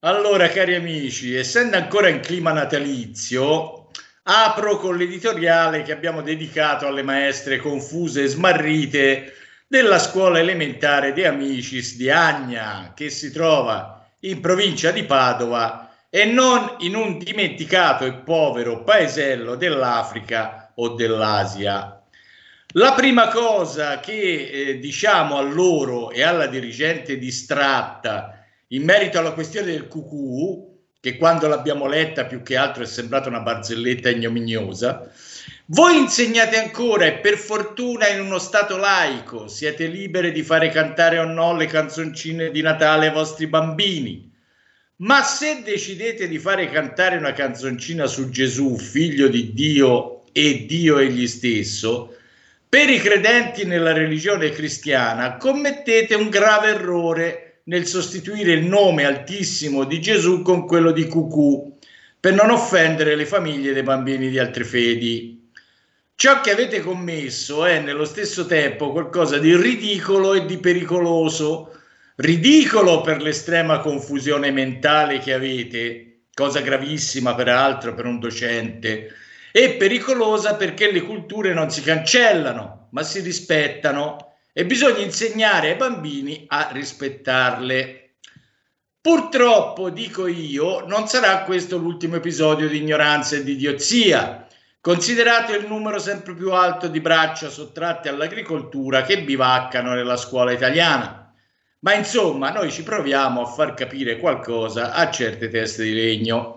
Allora, 0.00 0.48
cari 0.48 0.76
amici, 0.76 1.34
essendo 1.34 1.76
ancora 1.76 2.08
in 2.08 2.20
clima 2.20 2.52
natalizio, 2.52 3.85
apro 4.28 4.78
con 4.78 4.96
l'editoriale 4.96 5.82
che 5.82 5.92
abbiamo 5.92 6.20
dedicato 6.20 6.86
alle 6.86 7.02
maestre 7.02 7.58
confuse 7.58 8.24
e 8.24 8.26
smarrite 8.26 9.32
della 9.68 9.98
scuola 9.98 10.40
elementare 10.40 11.12
De 11.12 11.26
Amicis 11.26 11.96
di 11.96 12.10
Agna, 12.10 12.92
che 12.94 13.08
si 13.08 13.30
trova 13.30 14.04
in 14.20 14.40
provincia 14.40 14.90
di 14.90 15.04
Padova 15.04 15.92
e 16.10 16.24
non 16.24 16.76
in 16.78 16.96
un 16.96 17.18
dimenticato 17.18 18.04
e 18.04 18.14
povero 18.14 18.82
paesello 18.82 19.54
dell'Africa 19.54 20.72
o 20.74 20.88
dell'Asia. 20.90 22.02
La 22.70 22.94
prima 22.94 23.28
cosa 23.28 24.00
che 24.00 24.50
eh, 24.50 24.78
diciamo 24.78 25.36
a 25.36 25.42
loro 25.42 26.10
e 26.10 26.22
alla 26.22 26.46
dirigente 26.46 27.16
distratta 27.16 28.44
in 28.68 28.82
merito 28.82 29.18
alla 29.18 29.32
questione 29.32 29.70
del 29.70 29.86
cucù, 29.86 30.75
che 31.06 31.18
quando 31.18 31.46
l'abbiamo 31.46 31.86
letta 31.86 32.24
più 32.24 32.42
che 32.42 32.56
altro 32.56 32.82
è 32.82 32.86
sembrata 32.86 33.28
una 33.28 33.38
barzelletta 33.38 34.10
ignominiosa, 34.10 35.08
voi 35.66 35.98
insegnate 35.98 36.58
ancora 36.58 37.04
e 37.04 37.18
per 37.18 37.36
fortuna 37.38 38.08
in 38.08 38.22
uno 38.22 38.40
stato 38.40 38.76
laico 38.76 39.46
siete 39.46 39.86
libere 39.86 40.32
di 40.32 40.42
fare 40.42 40.68
cantare 40.68 41.20
o 41.20 41.24
no 41.24 41.54
le 41.54 41.66
canzoncine 41.66 42.50
di 42.50 42.60
Natale 42.60 43.06
ai 43.06 43.12
vostri 43.12 43.46
bambini. 43.46 44.28
Ma 44.96 45.22
se 45.22 45.62
decidete 45.62 46.26
di 46.26 46.40
fare 46.40 46.68
cantare 46.70 47.18
una 47.18 47.32
canzoncina 47.32 48.06
su 48.06 48.28
Gesù, 48.28 48.76
figlio 48.76 49.28
di 49.28 49.52
Dio 49.52 50.24
e 50.32 50.66
Dio 50.66 50.98
egli 50.98 51.28
stesso, 51.28 52.16
per 52.68 52.90
i 52.90 52.98
credenti 52.98 53.64
nella 53.64 53.92
religione 53.92 54.50
cristiana 54.50 55.36
commettete 55.36 56.16
un 56.16 56.30
grave 56.30 56.70
errore 56.70 57.45
nel 57.68 57.86
sostituire 57.86 58.52
il 58.52 58.64
nome 58.64 59.04
altissimo 59.04 59.84
di 59.84 60.00
Gesù 60.00 60.42
con 60.42 60.66
quello 60.66 60.92
di 60.92 61.06
Cucù, 61.06 61.76
per 62.18 62.34
non 62.34 62.50
offendere 62.50 63.16
le 63.16 63.26
famiglie 63.26 63.72
dei 63.72 63.82
bambini 63.82 64.28
di 64.28 64.38
altre 64.38 64.64
fedi. 64.64 65.50
Ciò 66.14 66.40
che 66.40 66.50
avete 66.50 66.80
commesso 66.80 67.64
è 67.64 67.80
nello 67.80 68.04
stesso 68.04 68.46
tempo 68.46 68.92
qualcosa 68.92 69.38
di 69.38 69.54
ridicolo 69.56 70.34
e 70.34 70.46
di 70.46 70.58
pericoloso. 70.58 71.72
Ridicolo 72.16 73.02
per 73.02 73.20
l'estrema 73.20 73.80
confusione 73.80 74.50
mentale 74.50 75.18
che 75.18 75.34
avete, 75.34 76.20
cosa 76.32 76.60
gravissima 76.60 77.34
peraltro 77.34 77.94
per 77.94 78.06
un 78.06 78.18
docente, 78.18 79.12
e 79.52 79.72
pericolosa 79.72 80.54
perché 80.54 80.90
le 80.90 81.02
culture 81.02 81.52
non 81.52 81.70
si 81.70 81.82
cancellano, 81.82 82.88
ma 82.90 83.02
si 83.02 83.20
rispettano 83.20 84.25
e 84.58 84.64
bisogna 84.64 85.00
insegnare 85.00 85.72
ai 85.72 85.76
bambini 85.76 86.46
a 86.48 86.70
rispettarle. 86.72 88.14
Purtroppo, 88.98 89.90
dico 89.90 90.26
io, 90.26 90.80
non 90.86 91.06
sarà 91.08 91.42
questo 91.42 91.76
l'ultimo 91.76 92.16
episodio 92.16 92.66
di 92.66 92.78
ignoranza 92.78 93.36
e 93.36 93.44
di 93.44 93.52
idiozia, 93.52 94.46
considerato 94.80 95.52
il 95.52 95.66
numero 95.66 95.98
sempre 95.98 96.34
più 96.34 96.52
alto 96.52 96.88
di 96.88 97.02
braccia 97.02 97.50
sottratte 97.50 98.08
all'agricoltura 98.08 99.02
che 99.02 99.22
bivaccano 99.22 99.92
nella 99.92 100.16
scuola 100.16 100.52
italiana. 100.52 101.34
Ma 101.80 101.92
insomma, 101.92 102.48
noi 102.50 102.72
ci 102.72 102.82
proviamo 102.82 103.42
a 103.42 103.46
far 103.46 103.74
capire 103.74 104.16
qualcosa 104.16 104.94
a 104.94 105.10
certe 105.10 105.50
teste 105.50 105.82
di 105.82 105.92
legno. 105.92 106.55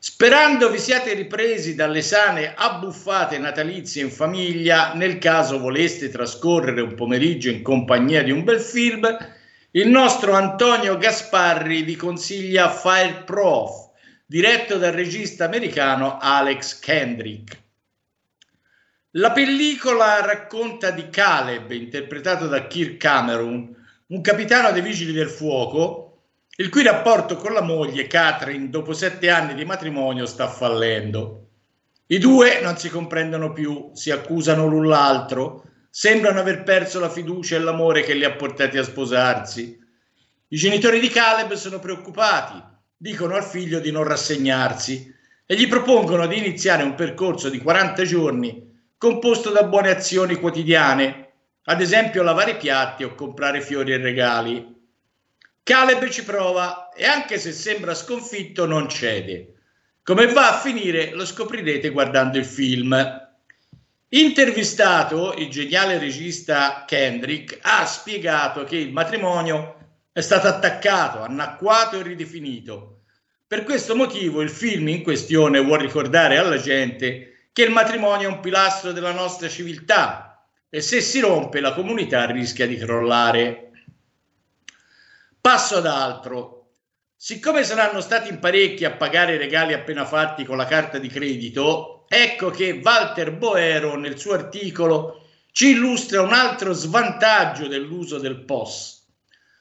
Sperando 0.00 0.70
vi 0.70 0.78
siate 0.78 1.12
ripresi 1.12 1.74
dalle 1.74 2.02
sane 2.02 2.54
abbuffate 2.54 3.36
natalizie 3.36 4.00
in 4.00 4.12
famiglia, 4.12 4.94
nel 4.94 5.18
caso 5.18 5.58
voleste 5.58 6.08
trascorrere 6.08 6.80
un 6.80 6.94
pomeriggio 6.94 7.50
in 7.50 7.62
compagnia 7.62 8.22
di 8.22 8.30
un 8.30 8.44
bel 8.44 8.60
film, 8.60 9.04
il 9.72 9.88
nostro 9.88 10.34
Antonio 10.34 10.96
Gasparri 10.98 11.82
vi 11.82 11.96
consiglia 11.96 12.70
Fire 12.70 13.24
Prof, 13.24 13.90
diretto 14.24 14.78
dal 14.78 14.92
regista 14.92 15.46
americano 15.46 16.18
Alex 16.20 16.78
Kendrick. 16.78 17.60
La 19.12 19.32
pellicola 19.32 20.20
racconta 20.24 20.92
di 20.92 21.08
Caleb, 21.10 21.72
interpretato 21.72 22.46
da 22.46 22.68
Kirk 22.68 22.98
Cameron, 22.98 23.74
un 24.06 24.20
capitano 24.20 24.70
dei 24.70 24.80
vigili 24.80 25.10
del 25.10 25.28
fuoco, 25.28 26.07
il 26.60 26.70
cui 26.70 26.82
rapporto 26.82 27.36
con 27.36 27.52
la 27.52 27.62
moglie 27.62 28.08
Catherine, 28.08 28.68
dopo 28.68 28.92
sette 28.92 29.30
anni 29.30 29.54
di 29.54 29.64
matrimonio, 29.64 30.26
sta 30.26 30.48
fallendo. 30.48 31.50
I 32.06 32.18
due 32.18 32.60
non 32.60 32.76
si 32.76 32.88
comprendono 32.88 33.52
più, 33.52 33.90
si 33.92 34.10
accusano 34.10 34.66
l'un 34.66 34.88
l'altro, 34.88 35.62
sembrano 35.88 36.40
aver 36.40 36.64
perso 36.64 36.98
la 36.98 37.10
fiducia 37.10 37.54
e 37.54 37.60
l'amore 37.60 38.02
che 38.02 38.14
li 38.14 38.24
ha 38.24 38.32
portati 38.32 38.76
a 38.76 38.82
sposarsi. 38.82 39.78
I 40.48 40.56
genitori 40.56 40.98
di 40.98 41.08
Caleb 41.08 41.52
sono 41.52 41.78
preoccupati, 41.78 42.60
dicono 42.96 43.36
al 43.36 43.44
figlio 43.44 43.78
di 43.78 43.92
non 43.92 44.02
rassegnarsi 44.02 45.14
e 45.46 45.54
gli 45.54 45.68
propongono 45.68 46.26
di 46.26 46.38
iniziare 46.38 46.82
un 46.82 46.96
percorso 46.96 47.48
di 47.50 47.58
40 47.58 48.02
giorni 48.02 48.68
composto 48.98 49.50
da 49.50 49.62
buone 49.62 49.90
azioni 49.90 50.34
quotidiane, 50.34 51.34
ad 51.62 51.80
esempio 51.80 52.24
lavare 52.24 52.52
i 52.52 52.56
piatti 52.56 53.04
o 53.04 53.14
comprare 53.14 53.60
fiori 53.60 53.92
e 53.92 53.98
regali. 53.98 54.76
Caleb 55.68 56.08
ci 56.08 56.24
prova 56.24 56.88
e 56.94 57.04
anche 57.04 57.36
se 57.36 57.52
sembra 57.52 57.92
sconfitto 57.94 58.64
non 58.64 58.88
cede. 58.88 59.56
Come 60.02 60.26
va 60.32 60.56
a 60.56 60.60
finire 60.60 61.10
lo 61.10 61.26
scoprirete 61.26 61.90
guardando 61.90 62.38
il 62.38 62.46
film. 62.46 62.96
Intervistato, 64.08 65.34
il 65.34 65.50
geniale 65.50 65.98
regista 65.98 66.84
Kendrick 66.86 67.58
ha 67.60 67.84
spiegato 67.84 68.64
che 68.64 68.76
il 68.78 68.92
matrimonio 68.92 69.76
è 70.10 70.22
stato 70.22 70.46
attaccato, 70.46 71.20
annacquato 71.20 71.98
e 71.98 72.02
ridefinito. 72.02 73.00
Per 73.46 73.64
questo 73.64 73.94
motivo 73.94 74.40
il 74.40 74.48
film 74.48 74.88
in 74.88 75.02
questione 75.02 75.60
vuole 75.60 75.82
ricordare 75.82 76.38
alla 76.38 76.56
gente 76.56 77.48
che 77.52 77.64
il 77.64 77.72
matrimonio 77.72 78.30
è 78.30 78.32
un 78.32 78.40
pilastro 78.40 78.92
della 78.92 79.12
nostra 79.12 79.50
civiltà 79.50 80.48
e 80.70 80.80
se 80.80 81.02
si 81.02 81.20
rompe 81.20 81.60
la 81.60 81.74
comunità 81.74 82.24
rischia 82.24 82.66
di 82.66 82.78
crollare. 82.78 83.67
Passo 85.48 85.78
ad 85.78 85.86
altro. 85.86 86.72
Siccome 87.16 87.64
saranno 87.64 88.02
stati 88.02 88.28
in 88.28 88.38
parecchi 88.38 88.84
a 88.84 88.90
pagare 88.90 89.36
i 89.36 89.38
regali 89.38 89.72
appena 89.72 90.04
fatti 90.04 90.44
con 90.44 90.58
la 90.58 90.66
carta 90.66 90.98
di 90.98 91.08
credito, 91.08 92.04
ecco 92.06 92.50
che 92.50 92.82
Walter 92.84 93.32
Boero 93.32 93.96
nel 93.96 94.18
suo 94.18 94.34
articolo 94.34 95.24
ci 95.50 95.70
illustra 95.70 96.20
un 96.20 96.34
altro 96.34 96.74
svantaggio 96.74 97.66
dell'uso 97.66 98.18
del 98.18 98.44
POS. 98.44 99.06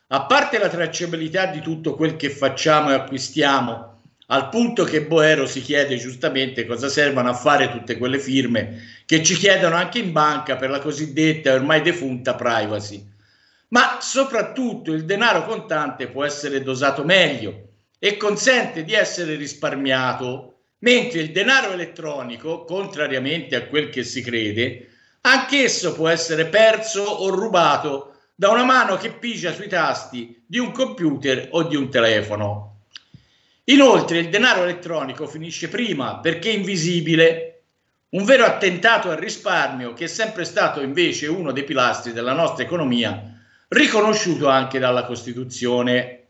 A 0.07 0.25
parte 0.25 0.57
la 0.57 0.67
tracciabilità 0.67 1.45
di 1.45 1.61
tutto 1.61 1.95
quel 1.95 2.17
che 2.17 2.31
facciamo 2.31 2.89
e 2.89 2.95
acquistiamo, 2.95 4.01
al 4.25 4.49
punto 4.49 4.83
che 4.83 5.05
Boero 5.05 5.47
si 5.47 5.61
chiede 5.61 5.95
giustamente 5.95 6.65
cosa 6.65 6.89
servano 6.89 7.29
a 7.29 7.33
fare 7.33 7.71
tutte 7.71 7.97
quelle 7.97 8.19
firme 8.19 9.03
che 9.05 9.23
ci 9.23 9.35
chiedono 9.35 9.75
anche 9.75 9.99
in 9.99 10.11
banca 10.11 10.57
per 10.57 10.69
la 10.69 10.79
cosiddetta 10.79 11.53
ormai 11.53 11.81
defunta 11.81 12.35
privacy. 12.35 13.15
Ma 13.69 13.97
soprattutto 13.99 14.93
il 14.93 15.03
denaro 15.03 15.45
contante 15.45 16.07
può 16.07 16.23
essere 16.23 16.63
dosato 16.63 17.03
meglio 17.03 17.65
e 17.99 18.15
consente 18.15 18.83
di 18.83 18.93
essere 18.93 19.35
risparmiato, 19.35 20.59
mentre 20.79 21.19
il 21.19 21.31
denaro 21.31 21.71
elettronico, 21.71 22.63
contrariamente 22.63 23.55
a 23.55 23.65
quel 23.65 23.89
che 23.89 24.03
si 24.03 24.21
crede, 24.21 24.89
anch'esso 25.21 25.93
può 25.93 26.07
essere 26.07 26.45
perso 26.45 27.01
o 27.01 27.29
rubato 27.29 28.13
da 28.35 28.49
una 28.49 28.63
mano 28.63 28.95
che 28.97 29.11
pigia 29.11 29.51
sui 29.51 29.67
tasti 29.67 30.43
di 30.45 30.59
un 30.59 30.71
computer 30.71 31.47
o 31.51 31.63
di 31.63 31.75
un 31.75 31.89
telefono. 31.89 32.83
Inoltre 33.65 34.19
il 34.19 34.29
denaro 34.29 34.63
elettronico 34.63 35.27
finisce 35.27 35.67
prima 35.67 36.19
perché 36.19 36.51
invisibile, 36.51 37.63
un 38.09 38.23
vero 38.23 38.45
attentato 38.45 39.09
al 39.09 39.17
risparmio 39.17 39.93
che 39.93 40.05
è 40.05 40.07
sempre 40.07 40.45
stato 40.45 40.81
invece 40.81 41.27
uno 41.27 41.51
dei 41.51 41.65
pilastri 41.65 42.13
della 42.13 42.31
nostra 42.31 42.63
economia, 42.63 43.36
riconosciuto 43.69 44.47
anche 44.47 44.79
dalla 44.79 45.05
Costituzione. 45.05 46.27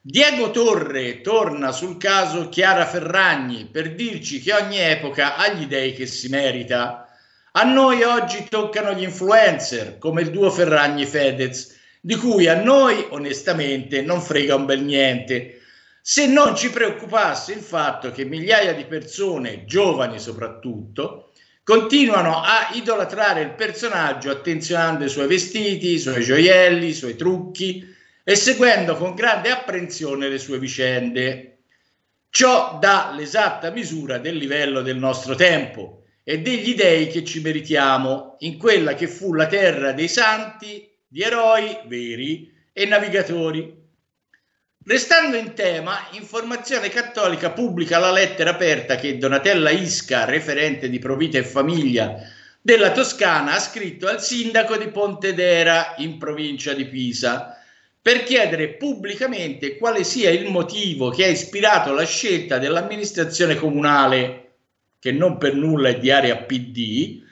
Diego 0.00 0.50
Torre 0.50 1.20
torna 1.20 1.72
sul 1.72 1.98
caso 1.98 2.48
Chiara 2.48 2.86
Ferragni 2.86 3.66
per 3.66 3.94
dirci 3.94 4.40
che 4.40 4.52
ogni 4.52 4.78
epoca 4.78 5.36
ha 5.36 5.48
gli 5.48 5.66
dei 5.66 5.92
che 5.92 6.06
si 6.06 6.28
merita. 6.28 7.08
A 7.52 7.64
noi 7.64 8.02
oggi 8.02 8.46
toccano 8.48 8.92
gli 8.92 9.02
influencer, 9.02 9.98
come 9.98 10.22
il 10.22 10.30
duo 10.30 10.50
Ferragni-Fedez, 10.50 11.76
di 12.00 12.14
cui 12.14 12.46
a 12.46 12.62
noi 12.62 13.06
onestamente 13.10 14.00
non 14.02 14.20
frega 14.20 14.54
un 14.54 14.64
bel 14.64 14.82
niente. 14.82 15.60
Se 16.00 16.26
non 16.26 16.56
ci 16.56 16.70
preoccupasse 16.70 17.52
il 17.52 17.60
fatto 17.60 18.10
che 18.12 18.24
migliaia 18.24 18.72
di 18.74 18.84
persone, 18.84 19.64
giovani 19.64 20.18
soprattutto, 20.18 21.27
continuano 21.68 22.40
a 22.40 22.70
idolatrare 22.72 23.42
il 23.42 23.50
personaggio 23.50 24.30
attenzionando 24.30 25.04
i 25.04 25.10
suoi 25.10 25.26
vestiti, 25.26 25.92
i 25.92 25.98
suoi 25.98 26.24
gioielli, 26.24 26.86
i 26.86 26.94
suoi 26.94 27.14
trucchi 27.14 27.94
e 28.24 28.34
seguendo 28.36 28.96
con 28.96 29.14
grande 29.14 29.50
apprensione 29.50 30.30
le 30.30 30.38
sue 30.38 30.58
vicende. 30.58 31.58
Ciò 32.30 32.78
dà 32.80 33.12
l'esatta 33.14 33.70
misura 33.70 34.16
del 34.16 34.36
livello 34.36 34.80
del 34.80 34.96
nostro 34.96 35.34
tempo 35.34 36.04
e 36.24 36.38
degli 36.40 36.74
dei 36.74 37.08
che 37.08 37.22
ci 37.22 37.42
meritiamo 37.42 38.36
in 38.38 38.56
quella 38.56 38.94
che 38.94 39.06
fu 39.06 39.34
la 39.34 39.46
terra 39.46 39.92
dei 39.92 40.08
santi, 40.08 40.90
di 41.06 41.20
eroi 41.20 41.80
veri 41.84 42.50
e 42.72 42.86
navigatori. 42.86 43.77
Restando 44.88 45.36
in 45.36 45.52
tema, 45.52 46.08
Informazione 46.12 46.88
Cattolica 46.88 47.50
pubblica 47.50 47.98
la 47.98 48.10
lettera 48.10 48.52
aperta 48.52 48.96
che 48.96 49.18
Donatella 49.18 49.68
Isca, 49.68 50.24
referente 50.24 50.88
di 50.88 50.98
Provita 50.98 51.36
e 51.36 51.44
Famiglia 51.44 52.16
della 52.62 52.90
Toscana, 52.92 53.52
ha 53.52 53.60
scritto 53.60 54.06
al 54.06 54.22
sindaco 54.22 54.78
di 54.78 54.88
Pontedera 54.88 55.92
in 55.98 56.16
provincia 56.16 56.72
di 56.72 56.86
Pisa 56.86 57.54
per 58.00 58.22
chiedere 58.22 58.76
pubblicamente 58.76 59.76
quale 59.76 60.04
sia 60.04 60.30
il 60.30 60.50
motivo 60.50 61.10
che 61.10 61.24
ha 61.24 61.28
ispirato 61.28 61.92
la 61.92 62.06
scelta 62.06 62.56
dell'amministrazione 62.56 63.56
comunale, 63.56 64.52
che 64.98 65.12
non 65.12 65.36
per 65.36 65.52
nulla 65.52 65.90
è 65.90 65.98
di 65.98 66.10
area 66.10 66.38
PD, 66.38 67.22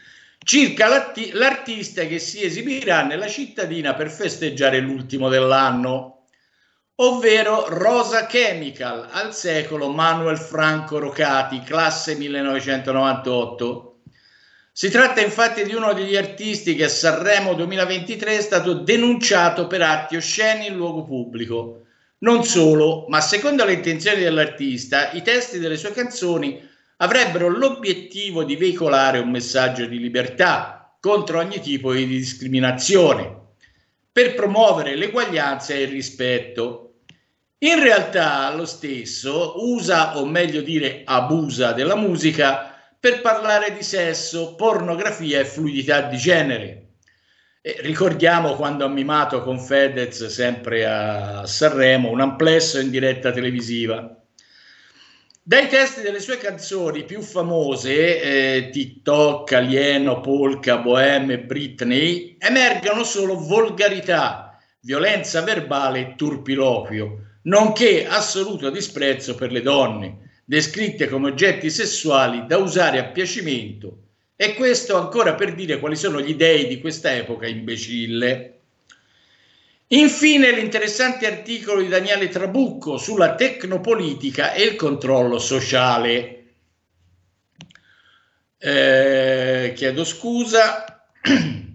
circa 0.45 0.89
l'arti- 0.89 1.31
l'artista 1.33 2.05
che 2.05 2.19
si 2.19 2.45
esibirà 2.45 3.03
nella 3.03 3.28
cittadina 3.28 3.95
per 3.95 4.11
festeggiare 4.11 4.78
l'ultimo 4.81 5.31
dell'anno, 5.31 6.16
ovvero 6.98 7.66
Rosa 7.68 8.27
Chemical, 8.27 9.09
al 9.10 9.35
secolo 9.35 9.90
Manuel 9.90 10.39
Franco 10.39 10.98
Rocati, 10.98 11.60
classe 11.60 12.14
1998. 12.14 14.01
Si 14.73 14.90
tratta 14.90 15.20
infatti 15.20 15.64
di 15.64 15.74
uno 15.74 15.93
degli 15.93 16.16
artisti 16.16 16.74
che 16.74 16.85
a 16.85 16.89
Sanremo 16.89 17.55
2023 17.55 18.39
è 18.39 18.40
stato 18.40 18.74
denunciato 18.74 19.66
per 19.66 19.82
atti 19.82 20.16
osceni 20.16 20.68
in 20.68 20.77
luogo 20.77 21.05
pubblico. 21.05 21.82
Non 22.18 22.44
solo, 22.44 23.05
ma 23.09 23.20
secondo 23.20 23.64
le 23.64 23.74
intenzioni 23.74 24.23
dell'artista, 24.23 25.12
i 25.12 25.23
testi 25.23 25.59
delle 25.59 25.77
sue 25.77 25.93
canzoni 25.93 26.66
avrebbero 26.97 27.48
l'obiettivo 27.48 28.43
di 28.43 28.56
veicolare 28.56 29.18
un 29.18 29.31
messaggio 29.31 29.85
di 29.85 29.98
libertà 29.98 30.97
contro 30.98 31.39
ogni 31.39 31.60
tipo 31.60 31.93
di 31.93 32.06
discriminazione, 32.06 33.44
per 34.10 34.35
promuovere 34.35 34.94
l'eguaglianza 34.94 35.74
e 35.74 35.82
il 35.82 35.89
rispetto. 35.89 36.86
In 37.67 37.83
realtà 37.83 38.55
lo 38.55 38.65
stesso 38.65 39.55
usa, 39.57 40.17
o 40.19 40.25
meglio 40.25 40.61
dire 40.61 41.03
abusa 41.05 41.73
della 41.73 41.97
musica, 41.97 42.73
per 42.99 43.21
parlare 43.21 43.75
di 43.75 43.83
sesso, 43.83 44.55
pornografia 44.55 45.41
e 45.41 45.45
fluidità 45.45 46.03
di 46.03 46.17
genere. 46.17 46.91
E 47.61 47.79
ricordiamo 47.81 48.55
quando 48.55 48.85
ha 48.85 48.89
mimato 48.89 49.43
con 49.43 49.59
Fedez, 49.59 50.27
sempre 50.27 50.87
a 50.87 51.45
Sanremo, 51.45 52.09
un 52.09 52.21
amplesso 52.21 52.79
in 52.79 52.89
diretta 52.89 53.33
televisiva. 53.33 54.17
Dai 55.43 55.67
testi 55.67 56.03
delle 56.03 56.21
sue 56.21 56.39
canzoni 56.39 57.03
più 57.03 57.21
famose, 57.21 58.23
eh, 58.23 58.71
TikTok, 58.71 59.53
Alieno, 59.55 60.21
Polka, 60.21 60.79
Bohème 60.79 61.41
Britney, 61.41 62.37
emergono 62.39 63.03
solo 63.03 63.37
volgarità, 63.37 64.57
violenza 64.83 65.43
verbale 65.43 66.01
e 66.01 66.15
turpiloquio, 66.15 67.26
nonché 67.47 68.06
assoluto 68.06 68.70
disprezzo 68.70 69.35
per 69.35 69.52
le 69.52 69.62
donne, 69.62 70.40
descritte 70.44 71.09
come 71.09 71.31
oggetti 71.31 71.70
sessuali 71.70 72.47
da 72.47 72.56
usare 72.59 72.98
a 72.98 73.05
piacimento, 73.05 74.02
e 74.36 74.55
questo 74.55 74.97
ancora 74.97 75.35
per 75.35 75.55
dire 75.55 75.78
quali 75.78 75.97
sono 75.97 76.20
gli 76.20 76.35
dei 76.35 76.66
di 76.66 76.81
questa 76.81 77.14
epoca 77.14 77.47
imbecille. 77.47 78.52
Infine 79.89 80.52
l'interessante 80.52 81.27
articolo 81.27 81.81
di 81.81 81.89
Daniele 81.89 82.28
Trabucco 82.28 82.98
sulla 82.98 83.35
tecnopolitica 83.35 84.52
e 84.52 84.64
il 84.64 84.74
controllo 84.74 85.39
sociale. 85.39 86.32
Eh, 88.59 89.73
chiedo 89.77 90.05
scusa. 90.05 91.06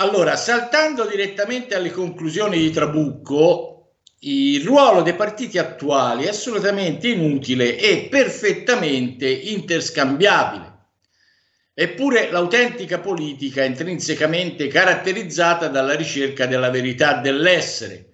Allora, 0.00 0.34
saltando 0.34 1.04
direttamente 1.04 1.74
alle 1.74 1.90
conclusioni 1.90 2.58
di 2.58 2.70
Trabucco, 2.70 3.96
il 4.20 4.64
ruolo 4.64 5.02
dei 5.02 5.14
partiti 5.14 5.58
attuali 5.58 6.24
è 6.24 6.28
assolutamente 6.28 7.08
inutile 7.08 7.76
e 7.76 8.08
perfettamente 8.10 9.28
interscambiabile. 9.28 10.78
Eppure 11.74 12.30
l'autentica 12.30 12.98
politica 12.98 13.62
è 13.62 13.66
intrinsecamente 13.66 14.68
caratterizzata 14.68 15.68
dalla 15.68 15.94
ricerca 15.94 16.46
della 16.46 16.70
verità 16.70 17.18
dell'essere, 17.18 18.06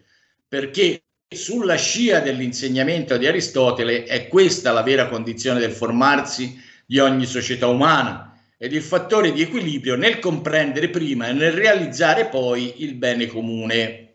perché 0.48 1.04
sulla 1.28 1.76
scia 1.76 2.18
dell'insegnamento 2.18 3.16
di 3.16 3.28
Aristotele 3.28 4.02
è 4.02 4.26
questa 4.26 4.72
la 4.72 4.82
vera 4.82 5.06
condizione 5.06 5.60
del 5.60 5.72
formarsi 5.72 6.60
di 6.84 6.98
ogni 6.98 7.26
società 7.26 7.68
umana 7.68 8.35
ed 8.58 8.72
il 8.72 8.82
fattore 8.82 9.32
di 9.32 9.42
equilibrio 9.42 9.96
nel 9.96 10.18
comprendere 10.18 10.88
prima 10.88 11.28
e 11.28 11.32
nel 11.32 11.52
realizzare 11.52 12.26
poi 12.26 12.82
il 12.82 12.94
bene 12.94 13.26
comune. 13.26 14.12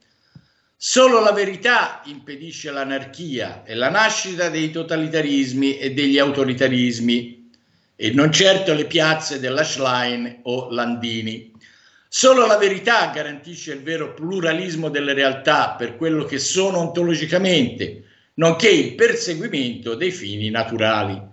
Solo 0.75 1.19
la 1.19 1.31
verità 1.31 2.01
impedisce 2.05 2.71
l'anarchia 2.71 3.63
e 3.63 3.75
la 3.75 3.89
nascita 3.89 4.49
dei 4.49 4.71
totalitarismi 4.71 5.77
e 5.77 5.93
degli 5.93 6.17
autoritarismi, 6.17 7.49
e 7.95 8.11
non 8.13 8.31
certo 8.31 8.73
le 8.73 8.85
piazze 8.85 9.39
della 9.39 9.63
Schlein 9.63 10.39
o 10.43 10.71
Landini. 10.71 11.51
Solo 12.07 12.47
la 12.47 12.57
verità 12.57 13.11
garantisce 13.13 13.73
il 13.73 13.83
vero 13.83 14.15
pluralismo 14.15 14.89
delle 14.89 15.13
realtà 15.13 15.75
per 15.77 15.95
quello 15.95 16.25
che 16.25 16.39
sono 16.39 16.79
ontologicamente, 16.79 18.03
nonché 18.33 18.69
il 18.69 18.95
perseguimento 18.95 19.93
dei 19.93 20.09
fini 20.09 20.49
naturali. 20.49 21.30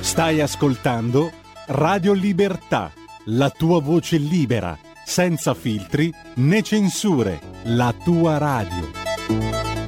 Stai 0.00 0.42
ascoltando 0.42 1.32
Radio 1.68 2.12
Libertà, 2.12 2.92
la 3.26 3.48
tua 3.48 3.80
voce 3.80 4.18
libera, 4.18 4.78
senza 5.02 5.54
filtri 5.54 6.12
né 6.34 6.60
censure, 6.60 7.40
la 7.62 7.94
tua 8.04 8.36
radio. 8.36 9.83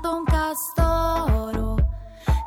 Sento 0.00 0.16
un 0.16 0.24
castoro 0.24 1.74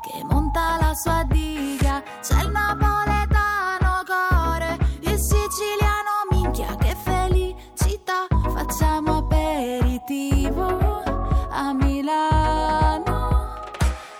che 0.02 0.24
monta 0.24 0.78
la 0.80 0.94
sua 0.96 1.24
diga, 1.30 2.02
c'è 2.22 2.42
il 2.44 2.50
napoletano 2.50 4.04
core, 4.06 4.78
il 5.02 5.18
siciliano 5.20 6.26
minchia 6.32 6.76
che 6.78 6.96
felicità, 6.96 8.28
facciamo 8.30 9.18
aperitivo 9.18 11.04
a 11.50 11.74
Milano. 11.74 13.54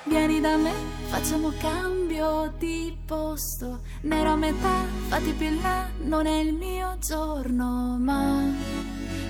Vieni 0.04 0.40
da 0.40 0.56
me, 0.56 0.74
facciamo 1.08 1.52
cambio 1.58 2.54
di 2.60 2.96
posto. 3.06 3.80
Nero 4.02 4.32
a 4.32 4.36
metà, 4.36 4.86
fatti 5.08 5.32
più 5.34 5.60
là, 5.62 5.88
non 6.04 6.28
è 6.28 6.38
il 6.38 6.54
mio 6.54 6.98
giorno, 7.00 7.98
ma 8.00 8.42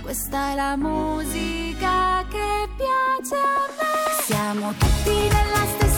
questa 0.04 0.52
è 0.52 0.56
la 0.56 0.76
musica 0.76 2.26
che 2.30 2.68
piace 2.76 3.36
a 3.36 3.66
me. 3.80 4.24
Siamo 4.26 4.74
tutti 4.74 5.12
nella 5.12 5.66
stessa 5.66 5.93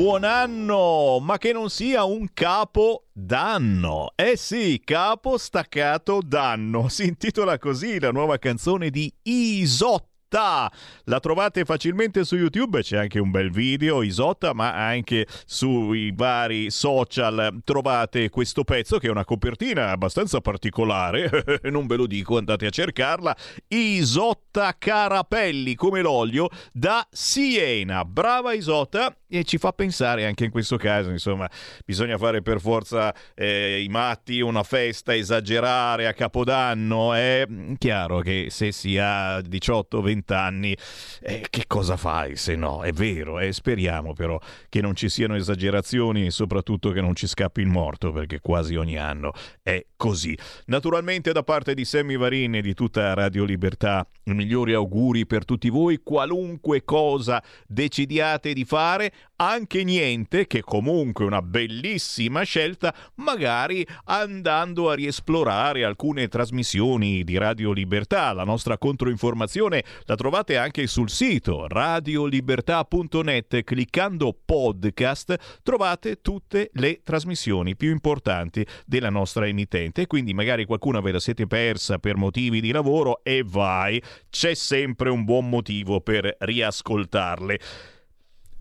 buon 0.00 0.24
anno, 0.24 1.18
ma 1.20 1.36
che 1.36 1.52
non 1.52 1.68
sia 1.68 2.04
un 2.04 2.28
capo 2.32 3.08
danno. 3.12 4.12
Eh 4.16 4.34
sì, 4.34 4.80
capo 4.82 5.36
staccato 5.36 6.20
danno. 6.24 6.88
Si 7.00 7.06
intitola 7.06 7.58
così 7.58 8.00
la 8.00 8.10
nuova 8.10 8.38
canzone 8.38 8.88
di 8.88 9.12
Isotta. 10.30 10.70
La 11.04 11.18
trovate 11.18 11.64
facilmente 11.64 12.24
su 12.24 12.36
YouTube, 12.36 12.82
c'è 12.82 12.96
anche 12.98 13.18
un 13.18 13.32
bel 13.32 13.50
video 13.50 14.02
Isotta, 14.02 14.54
ma 14.54 14.74
anche 14.74 15.26
sui 15.44 16.12
vari 16.14 16.70
social 16.70 17.60
trovate 17.64 18.28
questo 18.28 18.62
pezzo 18.62 18.98
che 18.98 19.08
è 19.08 19.10
una 19.10 19.24
copertina 19.24 19.90
abbastanza 19.90 20.40
particolare, 20.40 21.60
non 21.70 21.86
ve 21.88 21.96
lo 21.96 22.06
dico, 22.06 22.38
andate 22.38 22.66
a 22.66 22.70
cercarla. 22.70 23.36
Isotta 23.66 24.76
Carapelli 24.78 25.74
come 25.74 26.00
l'olio 26.00 26.48
da 26.72 27.04
Siena. 27.10 28.04
Brava 28.04 28.52
Isotta 28.52 29.16
e 29.28 29.42
ci 29.42 29.58
fa 29.58 29.72
pensare 29.72 30.26
anche 30.26 30.44
in 30.44 30.50
questo 30.50 30.76
caso, 30.76 31.10
insomma, 31.10 31.48
bisogna 31.84 32.18
fare 32.18 32.40
per 32.42 32.60
forza 32.60 33.12
eh, 33.34 33.82
i 33.82 33.88
matti, 33.88 34.40
una 34.40 34.62
festa, 34.62 35.14
esagerare 35.14 36.06
a 36.06 36.12
Capodanno. 36.12 37.14
È 37.14 37.46
chiaro 37.78 38.20
che 38.20 38.46
se 38.50 38.70
si 38.70 38.96
ha 38.96 39.38
18-20 39.38 40.19
anni, 40.28 40.76
eh, 41.22 41.46
che 41.48 41.64
cosa 41.66 41.96
fai 41.96 42.36
se 42.36 42.56
no? 42.56 42.82
È 42.82 42.92
vero, 42.92 43.38
e 43.38 43.52
speriamo 43.52 44.12
però 44.12 44.38
che 44.68 44.80
non 44.80 44.94
ci 44.94 45.08
siano 45.08 45.36
esagerazioni 45.36 46.26
e 46.26 46.30
soprattutto 46.30 46.90
che 46.90 47.00
non 47.00 47.14
ci 47.14 47.26
scappi 47.26 47.60
il 47.60 47.66
morto, 47.66 48.12
perché 48.12 48.40
quasi 48.40 48.76
ogni 48.76 48.98
anno 48.98 49.32
è 49.62 49.84
così. 49.96 50.36
Naturalmente 50.66 51.32
da 51.32 51.42
parte 51.42 51.74
di 51.74 51.84
Sammy 51.84 52.16
Varin 52.16 52.56
e 52.56 52.62
di 52.62 52.74
tutta 52.74 53.14
Radio 53.14 53.44
Libertà, 53.44 54.06
i 54.24 54.34
migliori 54.34 54.74
auguri 54.74 55.26
per 55.26 55.44
tutti 55.44 55.68
voi, 55.68 56.00
qualunque 56.02 56.84
cosa 56.84 57.42
decidiate 57.66 58.52
di 58.52 58.64
fare, 58.64 59.12
anche 59.36 59.84
niente, 59.84 60.46
che 60.46 60.60
comunque 60.60 61.24
è 61.24 61.26
una 61.26 61.42
bellissima 61.42 62.42
scelta, 62.42 62.94
magari 63.16 63.86
andando 64.04 64.90
a 64.90 64.94
riesplorare 64.94 65.84
alcune 65.84 66.28
trasmissioni 66.28 67.24
di 67.24 67.38
Radio 67.38 67.72
Libertà. 67.72 68.32
La 68.32 68.44
nostra 68.44 68.78
controinformazione 68.78 69.84
la 70.10 70.16
trovate 70.16 70.56
anche 70.56 70.88
sul 70.88 71.08
sito 71.08 71.68
radiolibertà.net. 71.68 73.62
Cliccando 73.62 74.36
podcast 74.44 75.60
trovate 75.62 76.20
tutte 76.20 76.70
le 76.72 77.02
trasmissioni 77.04 77.76
più 77.76 77.92
importanti 77.92 78.66
della 78.86 79.08
nostra 79.08 79.46
emittente. 79.46 80.08
Quindi 80.08 80.34
magari 80.34 80.64
qualcuna 80.64 81.00
ve 81.00 81.12
la 81.12 81.20
siete 81.20 81.46
persa 81.46 81.98
per 81.98 82.16
motivi 82.16 82.60
di 82.60 82.72
lavoro 82.72 83.22
e 83.22 83.44
vai, 83.46 84.02
c'è 84.28 84.54
sempre 84.54 85.10
un 85.10 85.22
buon 85.22 85.48
motivo 85.48 86.00
per 86.00 86.34
riascoltarle. 86.40 87.60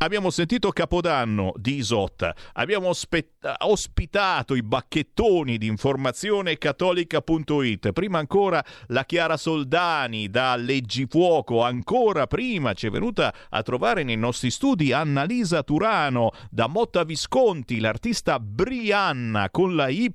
Abbiamo 0.01 0.29
sentito 0.29 0.71
Capodanno 0.71 1.51
di 1.57 1.75
Isotta, 1.75 2.33
abbiamo 2.53 2.87
ospe- 2.87 3.33
ospitato 3.65 4.55
i 4.55 4.63
bacchettoni 4.63 5.57
di 5.57 5.67
informazione 5.67 6.57
cattolica.it, 6.57 7.91
prima 7.91 8.17
ancora 8.17 8.63
la 8.87 9.03
Chiara 9.03 9.35
Soldani 9.35 10.29
da 10.29 10.55
Leggifuoco, 10.55 11.63
ancora 11.63 12.27
prima 12.27 12.71
ci 12.71 12.87
è 12.87 12.89
venuta 12.89 13.33
a 13.49 13.61
trovare 13.61 14.03
nei 14.03 14.15
nostri 14.15 14.51
studi 14.51 14.93
Annalisa 14.93 15.63
Turano 15.63 16.31
da 16.49 16.67
Motta 16.67 17.03
Visconti, 17.03 17.81
l'artista 17.81 18.39
Brianna 18.39 19.49
con 19.49 19.75
la 19.75 19.89
Y, 19.89 20.13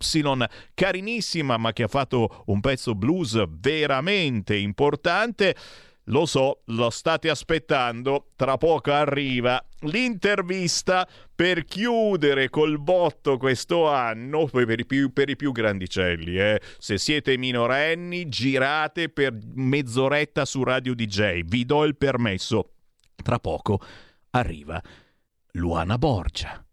carinissima 0.73 1.59
ma 1.59 1.74
che 1.74 1.82
ha 1.82 1.89
fatto 1.89 2.44
un 2.47 2.61
pezzo 2.61 2.94
blues 2.94 3.39
veramente 3.48 4.56
importante. 4.56 5.55
Lo 6.09 6.26
so, 6.26 6.62
lo 6.66 6.90
state 6.90 7.31
aspettando, 7.31 8.32
tra 8.36 8.59
poco 8.59 8.93
arriva 8.93 9.64
l'intervista 9.81 11.09
per 11.35 11.64
chiudere 11.64 12.51
col 12.51 12.78
botto 12.78 13.39
questo 13.39 13.89
anno 13.89 14.47
per 14.47 14.81
i 14.81 14.85
più, 14.85 15.12
per 15.12 15.31
i 15.31 15.36
più 15.36 15.51
grandicelli. 15.51 16.36
Eh. 16.36 16.60
Se 16.78 16.98
siete 16.98 17.39
minorenni, 17.39 18.28
girate 18.28 19.09
per 19.09 19.36
mezz'oretta 19.55 20.44
su 20.44 20.62
Radio 20.62 20.94
DJ, 20.94 21.43
vi 21.44 21.64
do 21.64 21.85
il 21.85 21.97
permesso. 21.97 22.72
Tra 23.22 23.39
poco 23.39 23.81
arriva 24.31 24.82
Luana 25.52 25.97
Borgia. 25.97 26.64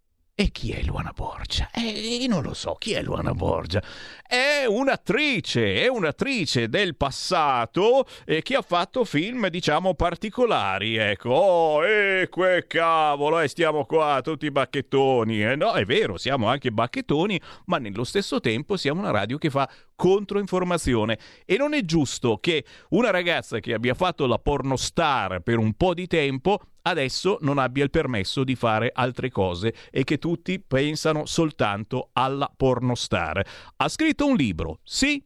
E 0.41 0.49
chi 0.49 0.71
è 0.71 0.81
Luana 0.81 1.11
Borgia? 1.15 1.69
Eh, 1.71 2.25
non 2.27 2.41
lo 2.41 2.55
so, 2.55 2.73
chi 2.73 2.93
è 2.93 3.03
Luana 3.03 3.35
Borgia? 3.35 3.79
È 4.25 4.65
un'attrice, 4.67 5.83
è 5.83 5.87
un'attrice 5.87 6.67
del 6.67 6.95
passato 6.95 8.07
eh, 8.25 8.41
che 8.41 8.55
ha 8.55 8.63
fatto 8.63 9.03
film, 9.03 9.49
diciamo, 9.49 9.93
particolari, 9.93 10.95
ecco. 10.95 11.29
Oh, 11.29 11.85
e 11.85 12.27
que 12.31 12.65
cavolo, 12.65 13.39
eh, 13.39 13.47
stiamo 13.47 13.85
qua 13.85 14.19
tutti 14.23 14.49
bacchettoni. 14.49 15.43
Eh, 15.43 15.55
no, 15.55 15.73
è 15.73 15.85
vero, 15.85 16.17
siamo 16.17 16.47
anche 16.47 16.71
bacchettoni, 16.71 17.39
ma 17.65 17.77
nello 17.77 18.03
stesso 18.03 18.39
tempo 18.39 18.77
siamo 18.77 18.99
una 18.99 19.11
radio 19.11 19.37
che 19.37 19.51
fa 19.51 19.69
controinformazione 20.01 21.19
e 21.45 21.57
non 21.57 21.75
è 21.75 21.85
giusto 21.85 22.37
che 22.37 22.65
una 22.89 23.11
ragazza 23.11 23.59
che 23.59 23.75
abbia 23.75 23.93
fatto 23.93 24.25
la 24.25 24.39
pornostar 24.39 25.41
per 25.41 25.59
un 25.59 25.73
po' 25.73 25.93
di 25.93 26.07
tempo 26.07 26.59
adesso 26.81 27.37
non 27.41 27.59
abbia 27.59 27.83
il 27.83 27.91
permesso 27.91 28.43
di 28.43 28.55
fare 28.55 28.89
altre 28.91 29.29
cose 29.29 29.75
e 29.91 30.03
che 30.03 30.17
tutti 30.17 30.59
pensano 30.59 31.27
soltanto 31.27 32.09
alla 32.13 32.51
pornostar. 32.57 33.45
Ha 33.75 33.87
scritto 33.87 34.25
un 34.25 34.35
libro, 34.35 34.79
sì, 34.81 35.23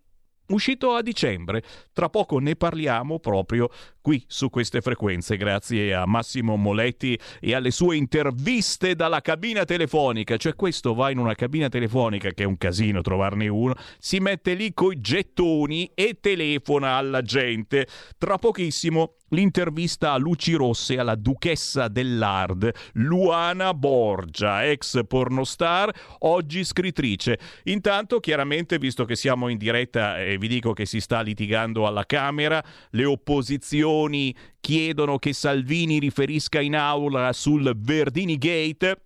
uscito 0.47 0.91
a 0.91 1.01
dicembre. 1.01 1.63
Tra 1.93 2.09
poco 2.09 2.39
ne 2.39 2.57
parliamo 2.57 3.19
proprio 3.19 3.69
qui 4.05 4.23
su 4.27 4.51
queste 4.51 4.81
frequenze, 4.81 5.35
grazie 5.35 5.91
a 5.95 6.05
Massimo 6.05 6.57
Moletti 6.57 7.17
e 7.39 7.55
alle 7.55 7.71
sue 7.71 7.95
interviste 7.95 8.93
dalla 8.93 9.19
cabina 9.19 9.65
telefonica. 9.65 10.37
Cioè, 10.37 10.53
questo 10.53 10.93
va 10.93 11.09
in 11.09 11.17
una 11.17 11.33
cabina 11.33 11.69
telefonica, 11.69 12.29
che 12.29 12.43
è 12.43 12.45
un 12.45 12.59
casino 12.59 13.01
trovarne 13.01 13.47
uno, 13.47 13.73
si 13.97 14.19
mette 14.19 14.53
lì 14.53 14.75
coi 14.75 15.01
gettoni 15.01 15.89
e 15.95 16.19
telefona 16.21 16.97
alla 16.97 17.23
gente. 17.23 17.87
Tra 18.19 18.37
pochissimo 18.37 19.15
l'intervista 19.29 20.11
a 20.11 20.17
Luci 20.17 20.53
Rosse 20.53 20.99
alla 20.99 21.15
duchessa 21.15 21.87
dell'Ard, 21.87 22.71
Luana 22.93 23.73
Borgia, 23.73 24.65
ex 24.65 25.01
pornostar, 25.07 25.91
oggi 26.19 26.63
scrittrice. 26.63 27.39
Intanto, 27.63 28.19
chiaramente, 28.19 28.77
visto 28.77 29.03
che 29.03 29.15
siamo 29.15 29.47
in 29.47 29.57
diretta 29.57 30.21
e 30.21 30.37
vi 30.37 30.47
dico 30.47 30.73
che 30.73 30.85
si 30.85 31.01
sta 31.01 31.21
litigando 31.21 31.87
alla 31.87 32.05
Camera, 32.05 32.63
le 32.91 33.05
opposizioni 33.05 33.93
chiedono 34.59 35.17
che 35.17 35.33
Salvini 35.33 35.99
riferisca 35.99 36.59
in 36.61 36.75
aula 36.75 37.31
sul 37.33 37.73
Verdini 37.75 38.37
Gate. 38.37 38.99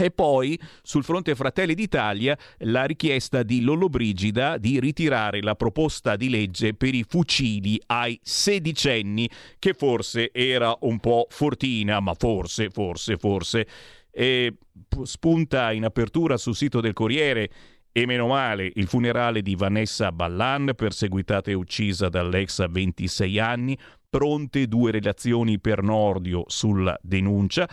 E 0.00 0.12
poi 0.12 0.56
sul 0.80 1.02
fronte 1.02 1.34
Fratelli 1.34 1.74
d'Italia 1.74 2.38
la 2.58 2.84
richiesta 2.84 3.42
di 3.42 3.62
Lollobrigida 3.62 4.56
di 4.56 4.78
ritirare 4.78 5.42
la 5.42 5.56
proposta 5.56 6.14
di 6.14 6.30
legge 6.30 6.72
per 6.74 6.94
i 6.94 7.04
fucili 7.06 7.80
ai 7.86 8.16
sedicenni, 8.22 9.28
che 9.58 9.74
forse 9.74 10.30
era 10.32 10.72
un 10.82 11.00
po' 11.00 11.26
fortina, 11.28 11.98
ma 11.98 12.14
forse, 12.14 12.70
forse, 12.70 13.16
forse. 13.16 13.66
E 14.12 14.58
spunta 15.02 15.72
in 15.72 15.84
apertura 15.84 16.36
sul 16.36 16.54
sito 16.54 16.80
del 16.80 16.92
Corriere 16.92 17.50
e 17.92 18.06
meno 18.06 18.26
male 18.26 18.70
il 18.74 18.86
funerale 18.86 19.42
di 19.42 19.54
Vanessa 19.54 20.12
Ballan, 20.12 20.72
perseguitata 20.76 21.50
e 21.50 21.54
uccisa 21.54 22.08
dall'ex 22.08 22.60
a 22.60 22.68
26 22.68 23.38
anni, 23.38 23.78
pronte 24.08 24.66
due 24.66 24.90
relazioni 24.90 25.58
per 25.58 25.82
Nordio 25.82 26.44
sulla 26.46 26.98
denuncia. 27.02 27.68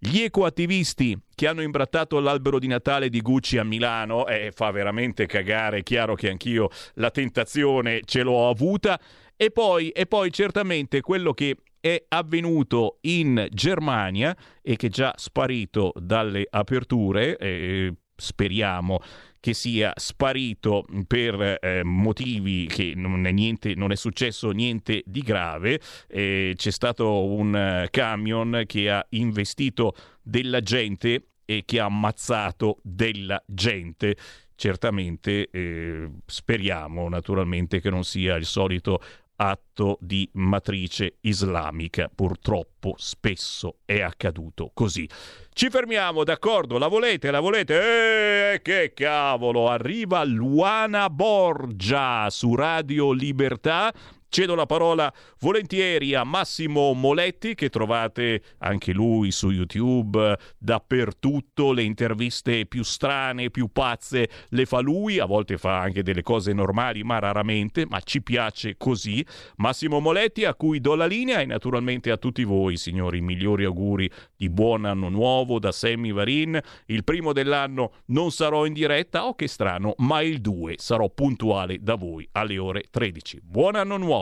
Gli 0.00 0.20
ecoattivisti 0.20 1.18
che 1.34 1.48
hanno 1.48 1.62
imbrattato 1.62 2.20
l'albero 2.20 2.60
di 2.60 2.68
Natale 2.68 3.08
di 3.08 3.20
Gucci 3.20 3.58
a 3.58 3.64
Milano, 3.64 4.26
eh, 4.28 4.52
fa 4.54 4.70
veramente 4.70 5.26
cagare, 5.26 5.78
è 5.78 5.82
chiaro 5.82 6.14
che 6.14 6.30
anch'io 6.30 6.68
la 6.94 7.10
tentazione 7.10 8.00
ce 8.04 8.22
l'ho 8.22 8.48
avuta. 8.48 9.00
E 9.36 9.50
poi, 9.50 9.90
e 9.90 10.06
poi 10.06 10.32
certamente 10.32 11.00
quello 11.00 11.32
che 11.32 11.56
è 11.80 12.04
avvenuto 12.08 12.98
in 13.02 13.46
Germania 13.50 14.36
e 14.62 14.76
che 14.76 14.86
è 14.86 14.90
già 14.90 15.12
sparito 15.16 15.92
dalle 15.96 16.46
aperture, 16.48 17.36
eh, 17.36 17.92
speriamo 18.14 19.00
che 19.40 19.54
sia 19.54 19.92
sparito 19.96 20.84
per 21.06 21.58
eh, 21.60 21.82
motivi 21.84 22.66
che 22.66 22.92
non 22.96 23.26
è, 23.26 23.30
niente, 23.30 23.74
non 23.74 23.92
è 23.92 23.96
successo 23.96 24.50
niente 24.50 25.02
di 25.06 25.20
grave. 25.20 25.80
Eh, 26.08 26.54
c'è 26.56 26.70
stato 26.70 27.24
un 27.24 27.54
eh, 27.54 27.88
camion 27.90 28.64
che 28.66 28.90
ha 28.90 29.04
investito 29.10 29.94
della 30.22 30.60
gente 30.60 31.28
e 31.44 31.62
che 31.64 31.80
ha 31.80 31.86
ammazzato 31.86 32.78
della 32.82 33.42
gente. 33.46 34.16
Certamente 34.54 35.48
eh, 35.50 36.10
speriamo 36.26 37.08
naturalmente 37.08 37.80
che 37.80 37.90
non 37.90 38.04
sia 38.04 38.34
il 38.34 38.44
solito 38.44 39.00
atto 39.40 39.98
di 40.00 40.28
matrice 40.34 41.16
islamica. 41.20 42.10
Purtroppo 42.12 42.94
spesso 42.96 43.78
è 43.84 44.00
accaduto 44.00 44.70
così. 44.74 45.08
Ci 45.52 45.70
fermiamo, 45.70 46.24
d'accordo? 46.24 46.78
La 46.78 46.88
volete? 46.88 47.30
La 47.30 47.40
volete? 47.40 48.52
Eh, 48.54 48.62
che 48.62 48.92
cavolo! 48.94 49.68
Arriva 49.68 50.24
Luana 50.24 51.08
Borgia 51.10 52.28
su 52.30 52.54
Radio 52.54 53.12
Libertà. 53.12 53.92
Cedo 54.30 54.54
la 54.54 54.66
parola 54.66 55.10
volentieri 55.40 56.14
a 56.14 56.22
Massimo 56.22 56.92
Moletti, 56.92 57.54
che 57.54 57.70
trovate 57.70 58.42
anche 58.58 58.92
lui 58.92 59.30
su 59.30 59.48
YouTube 59.48 60.38
dappertutto. 60.58 61.72
Le 61.72 61.82
interviste 61.82 62.66
più 62.66 62.82
strane, 62.82 63.50
più 63.50 63.72
pazze 63.72 64.28
le 64.50 64.66
fa 64.66 64.80
lui. 64.80 65.18
A 65.18 65.24
volte 65.24 65.56
fa 65.56 65.78
anche 65.78 66.02
delle 66.02 66.20
cose 66.22 66.52
normali, 66.52 67.02
ma 67.04 67.18
raramente. 67.18 67.86
Ma 67.88 68.00
ci 68.00 68.22
piace 68.22 68.76
così. 68.76 69.24
Massimo 69.56 69.98
Moletti, 69.98 70.44
a 70.44 70.54
cui 70.54 70.78
do 70.80 70.94
la 70.94 71.06
linea, 71.06 71.40
e 71.40 71.46
naturalmente 71.46 72.10
a 72.10 72.18
tutti 72.18 72.44
voi, 72.44 72.76
signori, 72.76 73.22
migliori 73.22 73.64
auguri 73.64 74.10
di 74.36 74.50
buon 74.50 74.84
anno 74.84 75.08
nuovo 75.08 75.58
da 75.58 75.72
Sammy 75.72 76.12
Varin. 76.12 76.60
Il 76.84 77.02
primo 77.02 77.32
dell'anno 77.32 77.92
non 78.08 78.30
sarò 78.30 78.66
in 78.66 78.74
diretta, 78.74 79.24
oh 79.24 79.34
che 79.34 79.48
strano, 79.48 79.94
ma 79.98 80.20
il 80.20 80.42
2 80.42 80.74
sarò 80.76 81.08
puntuale 81.08 81.78
da 81.80 81.94
voi 81.94 82.28
alle 82.32 82.58
ore 82.58 82.84
13. 82.90 83.40
Buon 83.42 83.74
anno 83.74 83.96
nuovo! 83.96 84.16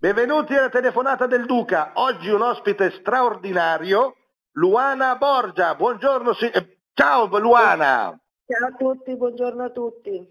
Benvenuti 0.00 0.54
alla 0.56 0.68
telefonata 0.70 1.26
del 1.26 1.46
Duca. 1.46 1.92
Oggi 1.94 2.30
un 2.30 2.42
ospite 2.42 2.90
straordinario, 2.90 4.14
Luana 4.52 5.14
Borgia. 5.16 5.74
Buongiorno, 5.76 6.32
si- 6.34 6.46
eh, 6.50 6.78
ciao 6.94 7.26
Luana. 7.38 8.18
Ciao 8.46 8.66
a 8.68 8.76
tutti, 8.76 9.14
buongiorno 9.16 9.62
a 9.64 9.70
tutti. 9.70 10.28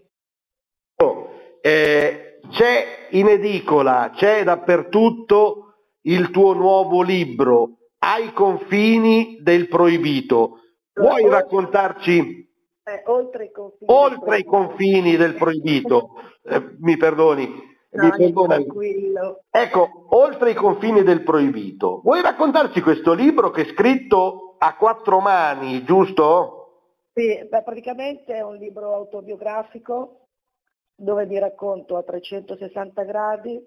Oh, 1.02 1.30
eh, 1.62 2.40
c'è 2.50 3.06
in 3.12 3.28
edicola, 3.28 4.10
c'è 4.14 4.44
dappertutto 4.44 5.74
il 6.02 6.30
tuo 6.30 6.52
nuovo 6.52 7.02
libro, 7.02 7.76
Ai 8.02 8.32
confini 8.32 9.38
del 9.42 9.68
proibito. 9.68 10.60
Vuoi 10.94 11.28
raccontarci 11.28 12.48
Eh, 12.82 13.02
oltre 13.06 13.44
i 13.44 13.50
confini. 13.50 13.92
oltre 13.92 14.38
i 14.38 14.44
confini 14.44 15.16
del 15.16 15.34
proibito? 15.36 16.10
Eh, 16.42 16.76
mi 16.80 16.96
perdoni. 16.96 17.68
Mi 17.92 18.32
tranquillo. 18.32 19.42
Ecco, 19.50 20.06
oltre 20.10 20.50
i 20.50 20.54
confini 20.54 21.02
del 21.02 21.22
proibito, 21.22 22.00
vuoi 22.04 22.22
raccontarci 22.22 22.80
questo 22.80 23.12
libro 23.12 23.50
che 23.50 23.62
è 23.62 23.72
scritto 23.72 24.54
a 24.58 24.76
quattro 24.76 25.20
mani, 25.20 25.82
giusto? 25.82 26.56
Sì, 27.12 27.44
beh, 27.48 27.62
praticamente 27.62 28.34
è 28.34 28.42
un 28.42 28.56
libro 28.56 28.94
autobiografico 28.94 30.26
dove 30.94 31.26
vi 31.26 31.38
racconto 31.38 31.96
a 31.96 32.02
360 32.02 33.02
gradi 33.02 33.60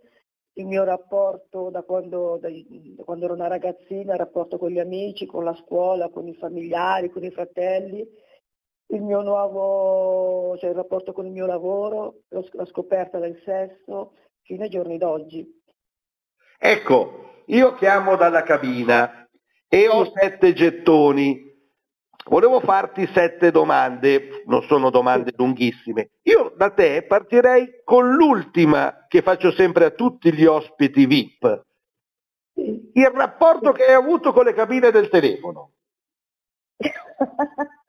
il 0.54 0.68
mio 0.68 0.84
rapporto 0.84 1.70
da 1.70 1.82
quando, 1.82 2.38
da- 2.40 2.50
da 2.50 3.04
quando 3.04 3.26
ero 3.26 3.34
una 3.34 3.48
ragazzina, 3.48 4.14
il 4.14 4.20
rapporto 4.20 4.58
con 4.58 4.70
gli 4.70 4.80
amici, 4.80 5.26
con 5.26 5.44
la 5.44 5.56
scuola, 5.56 6.10
con 6.10 6.28
i 6.28 6.36
familiari, 6.36 7.10
con 7.10 7.24
i 7.24 7.32
fratelli, 7.32 8.08
il 8.88 9.02
mio 9.02 9.22
nuovo, 9.22 10.58
cioè 10.58 10.70
il 10.70 10.76
rapporto 10.76 11.14
con 11.14 11.26
il 11.26 11.32
mio 11.32 11.46
lavoro, 11.46 12.22
la 12.30 12.66
scoperta 12.66 13.20
del 13.20 13.42
sesso, 13.44 14.14
fino 14.42 14.64
ai 14.64 14.70
giorni 14.70 14.98
d'oggi. 14.98 15.62
Ecco, 16.58 17.42
io 17.48 17.74
chiamo 17.76 18.16
dalla 18.16 18.44
cabina 18.44 19.28
e 19.68 19.88
ho 19.88 20.12
sette 20.14 20.54
gettoni. 20.54 21.52
Volevo 22.26 22.62
farti 22.62 23.06
sette 23.08 23.52
domande, 23.52 24.44
non 24.46 24.62
sono 24.64 24.90
domande 24.90 25.34
lunghissime. 25.36 26.12
Io 26.24 26.54
da 26.56 26.70
te 26.70 27.04
partirei 27.04 27.82
con 27.84 28.14
l'ultima 28.14 29.06
che 29.10 29.22
faccio 29.22 29.52
sempre 29.52 29.86
a 29.86 29.90
tutti 29.90 30.34
gli 30.34 30.46
ospiti 30.46 31.06
VIP. 31.06 31.66
Il 32.56 33.12
rapporto 33.14 33.72
che 33.72 33.86
hai 33.86 33.96
avuto 33.96 34.32
con 34.32 34.46
le 34.46 34.54
cabine 34.54 34.92
del 34.92 35.10
telefono. 35.10 35.72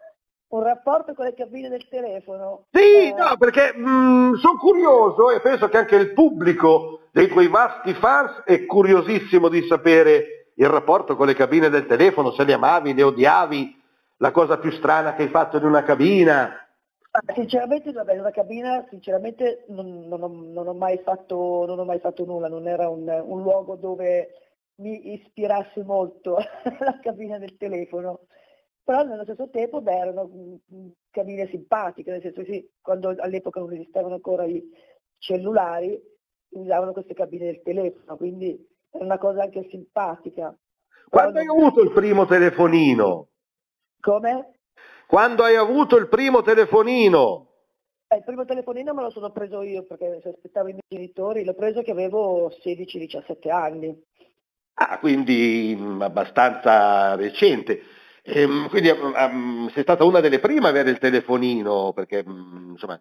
Un 0.54 0.62
rapporto 0.62 1.14
con 1.14 1.24
le 1.24 1.34
cabine 1.34 1.68
del 1.68 1.88
telefono. 1.88 2.66
Sì, 2.70 3.12
no, 3.12 3.36
perché 3.36 3.72
sono 3.74 4.56
curioso 4.60 5.32
e 5.32 5.40
penso 5.40 5.68
che 5.68 5.78
anche 5.78 5.96
il 5.96 6.12
pubblico 6.12 7.08
dei 7.10 7.26
tuoi 7.26 7.48
vasti 7.48 7.92
fans 7.94 8.44
è 8.44 8.64
curiosissimo 8.64 9.48
di 9.48 9.66
sapere 9.66 10.52
il 10.54 10.68
rapporto 10.68 11.16
con 11.16 11.26
le 11.26 11.34
cabine 11.34 11.70
del 11.70 11.86
telefono, 11.86 12.30
se 12.30 12.44
le 12.44 12.52
amavi, 12.52 12.94
le 12.94 13.02
odiavi, 13.02 13.82
la 14.18 14.30
cosa 14.30 14.58
più 14.58 14.70
strana 14.70 15.14
che 15.14 15.22
hai 15.22 15.28
fatto 15.28 15.56
in 15.56 15.64
una 15.64 15.82
cabina. 15.82 16.52
Sinceramente, 17.34 17.90
vabbè, 17.90 18.16
una 18.16 18.30
cabina, 18.30 18.86
sinceramente 18.90 19.64
non, 19.70 20.06
non 20.06 20.22
ho, 20.22 20.28
non 20.28 20.68
ho 20.68 20.74
mai 20.74 20.98
fatto, 20.98 21.64
non 21.66 21.80
ho 21.80 21.84
mai 21.84 21.98
fatto 21.98 22.24
nulla, 22.24 22.46
non 22.46 22.68
era 22.68 22.88
un, 22.88 23.08
un 23.08 23.42
luogo 23.42 23.74
dove 23.74 24.28
mi 24.76 25.14
ispirasse 25.14 25.82
molto 25.82 26.36
la 26.78 26.98
cabina 27.02 27.38
del 27.38 27.56
telefono. 27.56 28.20
Però 28.84 29.02
nello 29.02 29.22
stesso 29.22 29.48
tempo 29.48 29.80
beh, 29.80 29.96
erano 29.96 30.28
mm, 30.28 30.54
mm, 30.74 30.88
cabine 31.10 31.48
simpatiche, 31.48 32.10
nel 32.10 32.20
senso 32.20 32.42
che 32.42 32.52
sì, 32.52 32.70
quando 32.82 33.14
all'epoca 33.18 33.60
non 33.60 33.72
esistevano 33.72 34.14
ancora 34.14 34.44
i 34.44 34.62
cellulari, 35.16 35.98
usavano 36.50 36.92
queste 36.92 37.14
cabine 37.14 37.46
del 37.46 37.62
telefono, 37.62 38.16
quindi 38.16 38.54
era 38.90 39.04
una 39.04 39.18
cosa 39.18 39.42
anche 39.42 39.66
simpatica. 39.70 40.54
Quando 41.08 41.38
hai 41.38 41.46
avuto 41.46 41.80
il 41.80 41.92
primo 41.92 42.26
telefonino? 42.26 43.28
Come? 44.00 44.58
Quando 45.06 45.44
hai 45.44 45.56
avuto 45.56 45.96
il 45.96 46.08
primo 46.08 46.42
telefonino? 46.42 47.48
Eh, 48.08 48.16
il 48.16 48.24
primo 48.24 48.44
telefonino 48.44 48.92
me 48.92 49.02
lo 49.02 49.10
sono 49.10 49.30
preso 49.30 49.62
io 49.62 49.84
perché 49.84 50.20
se 50.22 50.28
aspettavo 50.28 50.68
i 50.68 50.72
miei 50.72 50.84
genitori, 50.86 51.44
l'ho 51.44 51.54
preso 51.54 51.80
che 51.80 51.90
avevo 51.90 52.48
16-17 52.62 53.50
anni. 53.50 53.98
Ah, 54.74 54.98
quindi 54.98 55.74
mm, 55.78 56.02
abbastanza 56.02 57.14
recente. 57.14 57.80
Ehm, 58.26 58.68
quindi 58.70 58.88
ehm, 58.88 59.68
sei 59.70 59.82
stata 59.82 60.04
una 60.04 60.20
delle 60.20 60.40
prime 60.40 60.66
a 60.66 60.70
avere 60.70 60.90
il 60.90 60.98
telefonino, 60.98 61.92
perché 61.92 62.24
mm, 62.26 62.70
insomma. 62.70 63.00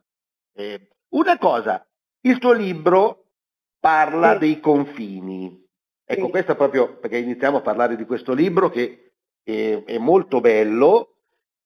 eh, 0.55 0.89
una 1.09 1.37
cosa, 1.37 1.85
il 2.21 2.39
tuo 2.39 2.51
libro 2.51 3.27
parla 3.79 4.35
dei 4.37 4.59
confini. 4.59 5.61
Ecco, 6.05 6.29
questo 6.29 6.55
proprio 6.55 6.97
perché 6.97 7.17
iniziamo 7.17 7.57
a 7.57 7.61
parlare 7.61 7.95
di 7.95 8.05
questo 8.05 8.33
libro 8.33 8.69
che 8.69 9.13
è, 9.43 9.83
è 9.85 9.97
molto 9.97 10.41
bello. 10.41 11.09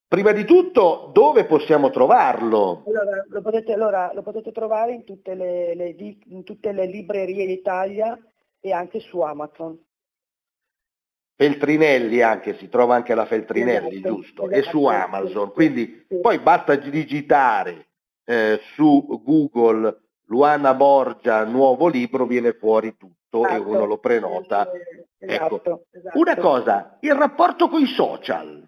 Prima 0.08 0.32
di 0.32 0.46
tutto, 0.46 1.10
dove 1.12 1.46
possiamo 1.46 1.90
trovarlo? 1.90 2.84
Allora 2.86 3.26
lo, 3.28 3.42
potete, 3.42 3.74
allora, 3.74 4.12
lo 4.14 4.22
potete 4.22 4.52
trovare 4.52 4.94
in 4.94 5.04
tutte 5.04 5.34
le, 5.34 5.76
le 5.76 5.96
in 6.28 6.44
tutte 6.44 6.72
le 6.72 6.86
librerie 6.86 7.46
d'Italia 7.46 8.18
e 8.60 8.72
anche 8.72 9.00
su 9.00 9.20
Amazon. 9.20 9.78
Feltrinelli 11.38 12.22
anche, 12.22 12.58
si 12.58 12.68
trova 12.68 12.96
anche 12.96 13.14
la 13.14 13.28
Feltrinelli, 13.28 13.98
Esatto, 13.98 14.16
giusto? 14.16 14.50
E 14.50 14.64
su 14.64 14.90
esatto, 14.90 15.06
Amazon, 15.06 15.52
quindi 15.52 16.08
poi 16.20 16.40
basta 16.40 16.76
digitare 16.76 17.90
eh, 18.26 18.60
su 18.74 19.22
Google 19.24 20.02
Luana 20.26 20.74
Borgia 20.74 21.46
nuovo 21.46 21.88
libro, 21.88 22.26
viene 22.26 22.54
fuori 22.54 22.98
tutto 22.98 23.48
e 23.48 23.56
uno 23.56 23.86
lo 23.86 24.00
prenota. 24.00 24.68
Ecco. 24.72 25.06
Esatto, 25.20 25.86
esatto. 25.92 26.20
Una 26.20 26.38
cosa, 26.38 26.98
il 27.02 27.14
rapporto 27.14 27.70
con 27.70 27.82
i 27.82 27.86
social. 27.86 28.68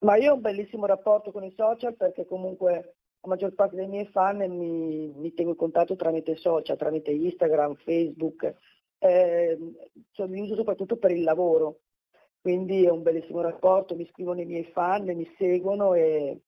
Ma 0.00 0.16
io 0.16 0.32
ho 0.32 0.34
un 0.34 0.42
bellissimo 0.42 0.84
rapporto 0.84 1.32
con 1.32 1.44
i 1.44 1.52
social 1.56 1.96
perché 1.96 2.26
comunque 2.26 2.96
la 3.20 3.28
maggior 3.28 3.54
parte 3.54 3.76
dei 3.76 3.88
miei 3.88 4.06
fan 4.06 4.36
mi, 4.36 5.12
mi 5.16 5.32
tengo 5.32 5.52
in 5.52 5.56
contatto 5.56 5.96
tramite 5.96 6.36
social, 6.36 6.76
tramite 6.76 7.10
Instagram, 7.10 7.76
Facebook, 7.76 8.54
eh, 9.04 9.58
cioè, 10.12 10.26
li 10.28 10.40
uso 10.40 10.54
soprattutto 10.54 10.96
per 10.96 11.10
il 11.10 11.22
lavoro, 11.24 11.80
quindi 12.40 12.86
è 12.86 12.90
un 12.90 13.02
bellissimo 13.02 13.42
rapporto, 13.42 13.94
mi 13.94 14.08
scrivono 14.10 14.40
i 14.40 14.46
miei 14.46 14.64
fan, 14.72 15.04
mi 15.04 15.30
seguono 15.36 15.92
e, 15.92 16.40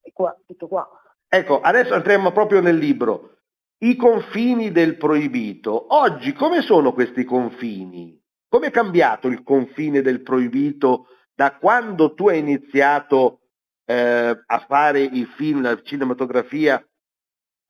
e 0.00 0.12
qua, 0.12 0.36
tutto 0.46 0.68
qua. 0.68 0.88
Ecco, 1.28 1.60
adesso 1.60 1.94
entriamo 1.94 2.30
proprio 2.30 2.60
nel 2.60 2.76
libro. 2.76 3.38
I 3.78 3.96
confini 3.96 4.70
del 4.70 4.96
proibito. 4.96 5.94
Oggi 5.94 6.32
come 6.32 6.60
sono 6.60 6.92
questi 6.92 7.24
confini? 7.24 8.16
Come 8.48 8.68
è 8.68 8.70
cambiato 8.70 9.26
il 9.26 9.42
confine 9.42 10.02
del 10.02 10.22
proibito 10.22 11.06
da 11.34 11.56
quando 11.56 12.14
tu 12.14 12.28
hai 12.28 12.38
iniziato 12.38 13.40
eh, 13.86 14.42
a 14.44 14.58
fare 14.68 15.00
il 15.00 15.26
film, 15.26 15.62
la 15.62 15.80
cinematografia 15.82 16.84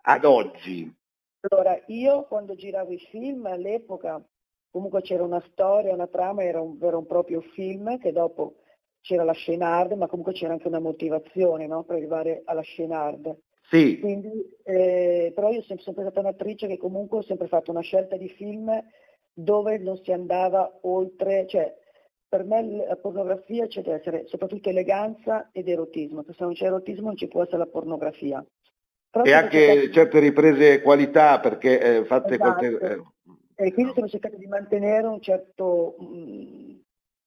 ad 0.03 0.25
oggi? 0.25 1.00
Allora, 1.49 1.81
io 1.87 2.25
quando 2.25 2.55
giravo 2.55 2.93
i 2.93 2.99
film 2.99 3.47
all'epoca 3.47 4.23
comunque 4.71 5.01
c'era 5.03 5.25
una 5.25 5.43
storia, 5.51 5.95
una 5.95 6.07
trama, 6.07 6.45
era 6.45 6.61
un 6.61 6.79
vero 6.79 7.01
e 7.01 7.07
proprio 7.07 7.41
film 7.41 7.99
che 7.99 8.13
dopo 8.13 8.57
c'era 9.01 9.25
la 9.25 9.33
scena 9.33 9.77
hard, 9.77 9.93
ma 9.93 10.07
comunque 10.07 10.33
c'era 10.33 10.53
anche 10.53 10.69
una 10.69 10.79
motivazione 10.79 11.67
no, 11.67 11.83
per 11.85 11.97
arrivare 11.97 12.43
alla 12.45 12.61
scena 12.61 13.01
hard. 13.01 13.37
Sì. 13.71 13.99
Quindi, 14.01 14.31
eh, 14.65 15.33
però 15.35 15.51
io 15.51 15.63
sono 15.63 15.81
sempre 15.81 16.03
stata 16.03 16.21
un'attrice 16.21 16.67
che 16.67 16.77
comunque 16.77 17.19
ho 17.19 17.23
sempre 17.23 17.49
fatto 17.49 17.71
una 17.71 17.81
scelta 17.81 18.17
di 18.17 18.29
film 18.29 18.71
dove 19.33 19.79
non 19.79 19.97
si 20.03 20.13
andava 20.13 20.79
oltre, 20.83 21.47
cioè 21.47 21.75
per 22.29 22.45
me 22.45 22.87
la 22.87 22.97
pornografia 22.97 23.67
c'è 23.67 23.83
deve 23.83 23.99
essere 23.99 24.27
soprattutto 24.27 24.69
eleganza 24.69 25.49
ed 25.53 25.69
erotismo, 25.69 26.23
se 26.23 26.35
non 26.39 26.53
c'è 26.53 26.67
erotismo 26.67 27.07
non 27.07 27.17
ci 27.17 27.29
può 27.29 27.43
essere 27.43 27.59
la 27.59 27.67
pornografia. 27.67 28.45
E 29.13 29.33
anche 29.33 29.59
cercata- 29.59 29.93
certe 29.93 30.19
riprese 30.21 30.83
qualità 30.83 31.41
perché 31.41 31.99
eh, 31.99 32.05
fatte 32.05 32.35
Esatto. 32.35 32.59
queste... 32.59 33.09
eh, 33.57 33.65
E 33.67 33.73
quindi 33.73 33.93
sono 33.93 34.09
cercato 34.09 34.37
di 34.37 34.47
mantenere 34.47 35.07
un 35.09 35.21
certo, 35.21 35.97
mm, 36.01 36.75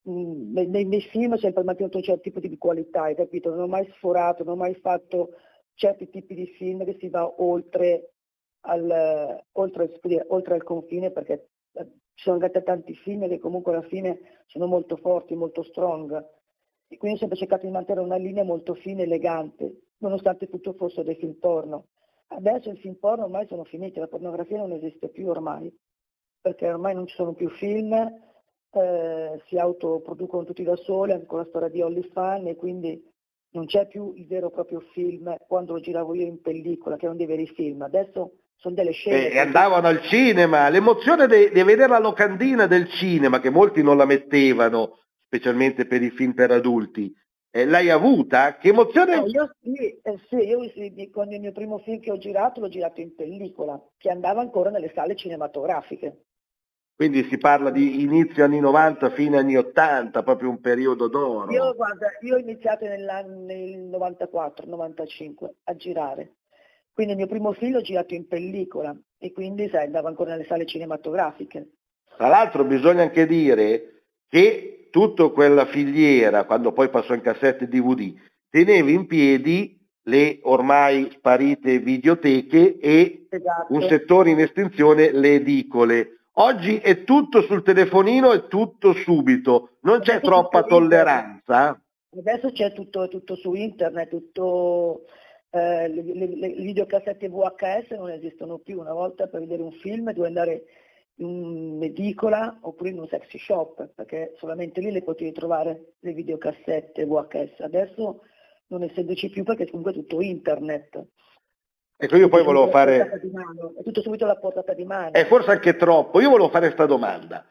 mm, 0.09 0.53
nei, 0.53 0.67
nei 0.67 0.85
miei 0.85 1.01
film 1.01 1.33
ho 1.33 1.37
sempre 1.37 1.63
mantenuto 1.63 1.97
un 1.97 2.03
certo 2.03 2.21
tipo 2.21 2.39
di 2.39 2.57
qualità, 2.57 3.03
hai 3.03 3.15
capito? 3.15 3.49
Non 3.49 3.59
ho 3.63 3.67
mai 3.67 3.85
sforato, 3.95 4.43
non 4.43 4.53
ho 4.53 4.57
mai 4.57 4.75
fatto 4.75 5.31
certi 5.75 6.09
tipi 6.09 6.33
di 6.35 6.47
film 6.57 6.85
che 6.85 6.95
si 6.99 7.09
va 7.09 7.29
oltre 7.41 8.11
al, 8.61 9.43
oltre, 9.51 9.91
dire, 10.01 10.25
oltre 10.29 10.53
al 10.53 10.63
confine 10.63 11.11
perché 11.11 11.49
eh, 11.73 11.83
ci 12.13 12.23
sono 12.23 12.35
andati 12.37 12.63
tanti 12.63 12.95
film 12.95 13.27
che 13.27 13.39
comunque 13.39 13.73
alla 13.73 13.87
fine 13.87 14.19
sono 14.45 14.67
molto 14.67 14.95
forti, 14.95 15.35
molto 15.35 15.63
strong. 15.63 16.13
E 16.87 16.97
quindi 16.97 17.17
ho 17.17 17.19
sempre 17.19 17.37
cercato 17.37 17.65
di 17.65 17.71
mantenere 17.71 18.05
una 18.05 18.17
linea 18.17 18.43
molto 18.43 18.75
fine 18.75 19.03
elegante, 19.03 19.81
nonostante 20.03 20.47
tutto 20.47 20.73
fossero 20.73 21.03
dei 21.03 21.15
film 21.15 21.33
porno. 21.33 21.87
Adesso 22.27 22.69
i 22.69 22.77
film 22.77 22.95
porno 22.95 23.25
ormai 23.25 23.47
sono 23.47 23.63
finiti, 23.63 23.99
la 23.99 24.07
pornografia 24.07 24.57
non 24.57 24.71
esiste 24.71 25.09
più 25.09 25.27
ormai, 25.27 25.71
perché 26.41 26.69
ormai 26.69 26.95
non 26.95 27.07
ci 27.07 27.15
sono 27.15 27.33
più 27.33 27.49
film, 27.49 27.93
eh, 27.93 29.41
si 29.47 29.57
autoproducono 29.57 30.45
tutti 30.45 30.63
da 30.63 30.75
soli, 30.75 31.11
anche 31.11 31.25
con 31.25 31.39
la 31.39 31.45
storia 31.45 31.69
di 31.69 31.81
Holly 31.81 32.03
Fan, 32.11 32.47
e 32.47 32.55
quindi 32.55 33.01
non 33.51 33.65
c'è 33.65 33.87
più 33.87 34.13
il 34.15 34.25
vero 34.25 34.47
e 34.47 34.51
proprio 34.51 34.79
film 34.93 35.35
quando 35.47 35.73
lo 35.73 35.79
giravo 35.79 36.15
io 36.15 36.25
in 36.25 36.41
pellicola, 36.41 36.95
che 36.95 37.05
erano 37.05 37.19
dei 37.19 37.27
veri 37.27 37.47
film. 37.47 37.83
Adesso 37.83 38.31
sono 38.55 38.73
delle 38.73 38.91
scene. 38.91 39.29
E 39.29 39.39
andavano 39.39 39.87
al 39.87 40.01
cinema, 40.01 40.69
l'emozione 40.69 41.27
di 41.27 41.63
vedere 41.63 41.87
la 41.87 41.99
locandina 41.99 42.65
del 42.65 42.89
cinema, 42.89 43.39
che 43.39 43.51
molti 43.51 43.83
non 43.83 43.97
la 43.97 44.05
mettevano, 44.05 44.99
specialmente 45.27 45.85
per 45.85 46.01
i 46.01 46.09
film 46.09 46.33
per 46.33 46.51
adulti, 46.51 47.13
eh, 47.55 47.65
l'hai 47.65 47.91
avuta? 47.91 48.57
Che 48.57 48.69
emozione? 48.69 49.13
Eh, 49.13 49.29
io 49.29 49.55
sì, 49.61 49.99
eh, 50.01 50.19
sì, 50.27 50.37
io 50.37 50.67
sì, 50.73 51.09
con 51.11 51.31
il 51.31 51.39
mio 51.39 51.51
primo 51.51 51.77
film 51.77 51.99
che 51.99 52.09
ho 52.09 52.17
girato 52.17 52.59
l'ho 52.59 52.67
girato 52.67 52.99
in 52.99 53.13
pellicola, 53.13 53.79
che 53.95 54.09
andava 54.09 54.41
ancora 54.41 54.71
nelle 54.71 54.91
sale 54.95 55.15
cinematografiche. 55.15 56.23
Quindi 56.95 57.23
si 57.25 57.37
parla 57.37 57.69
di 57.69 58.01
inizio 58.01 58.43
anni 58.43 58.59
90 58.59 59.11
fine 59.11 59.37
anni 59.37 59.55
80, 59.55 60.23
proprio 60.23 60.49
un 60.49 60.61
periodo 60.61 61.07
d'oro. 61.07 61.51
Io, 61.51 61.75
guarda, 61.75 62.07
io 62.21 62.35
ho 62.35 62.39
iniziato 62.39 62.85
nel 62.85 63.05
94-95 63.91 65.49
a 65.65 65.75
girare. 65.75 66.37
Quindi 66.91 67.13
il 67.13 67.19
mio 67.19 67.27
primo 67.27 67.53
film 67.53 67.73
l'ho 67.73 67.81
girato 67.81 68.15
in 68.15 68.27
pellicola 68.27 68.95
e 69.19 69.31
quindi 69.31 69.69
sai, 69.69 69.85
andava 69.85 70.07
ancora 70.07 70.31
nelle 70.31 70.45
sale 70.45 70.65
cinematografiche. 70.65 71.67
Tra 72.17 72.27
l'altro 72.27 72.63
bisogna 72.63 73.03
anche 73.03 73.27
dire 73.27 74.05
che 74.27 74.72
tutta 74.93 75.27
quella 75.29 75.65
filiera, 75.65 76.43
quando 76.43 76.71
poi 76.71 76.87
passò 76.89 77.15
in 77.15 77.21
cassette 77.21 77.67
DVD, 77.67 78.13
teneva 78.47 78.91
in 78.91 79.07
piedi 79.07 79.75
le 80.03 80.37
ormai 80.43 81.09
sparite 81.15 81.79
videoteche 81.79 82.77
e 82.77 83.25
Esatto. 83.27 83.73
un 83.73 83.81
settore 83.89 84.29
in 84.29 84.39
estinzione, 84.39 85.11
le 85.11 85.33
edicole. 85.33 86.25
Oggi 86.33 86.77
è 86.77 87.03
tutto 87.05 87.41
sul 87.41 87.63
telefonino 87.63 88.33
e 88.33 88.47
tutto 88.47 88.93
subito, 88.93 89.77
non 89.81 89.99
c'è 90.01 90.17
Adesso 90.17 90.27
troppa 90.27 90.61
tolleranza. 90.61 91.81
Adesso 92.15 92.51
c'è 92.51 92.71
tutto, 92.73 93.07
tutto 93.07 93.35
su 93.35 93.55
internet, 93.55 94.09
tutto, 94.09 95.05
eh, 95.49 95.87
le, 95.87 96.03
le- 96.03 96.35
le 96.35 96.49
videocassette 96.49 97.27
VHS 97.29 97.97
non 97.97 98.11
esistono 98.11 98.59
più. 98.59 98.79
Una 98.79 98.93
volta 98.93 99.25
per 99.25 99.39
vedere 99.39 99.63
un 99.63 99.71
film 99.71 100.11
dovevi 100.13 100.27
andare 100.27 100.63
un'edicola 101.15 102.59
oppure 102.61 102.89
in 102.89 102.99
un 102.99 103.07
sexy 103.07 103.37
shop, 103.37 103.93
perché 103.93 104.35
solamente 104.37 104.81
lì 104.81 104.91
le 104.91 105.03
potevi 105.03 105.31
trovare 105.31 105.93
le 105.99 106.13
videocassette 106.13 107.05
VHS. 107.05 107.59
Adesso 107.59 108.21
non 108.67 108.83
essendoci 108.83 109.29
più 109.29 109.43
perché 109.43 109.67
comunque 109.67 109.91
è 109.91 109.95
tutto 109.95 110.21
internet. 110.21 111.05
Ecco, 111.95 112.15
io 112.17 112.27
poi 112.27 112.43
volevo 112.43 112.69
fare, 112.69 113.09
È 113.77 113.83
tutto 113.83 114.01
subito 114.01 114.25
alla 114.25 114.37
portata 114.37 114.73
di 114.73 114.83
mano. 114.83 115.13
è 115.13 115.25
forse 115.25 115.51
anche 115.51 115.75
troppo, 115.75 116.19
io 116.19 116.29
volevo 116.29 116.49
fare 116.49 116.65
questa 116.65 116.85
domanda. 116.85 117.47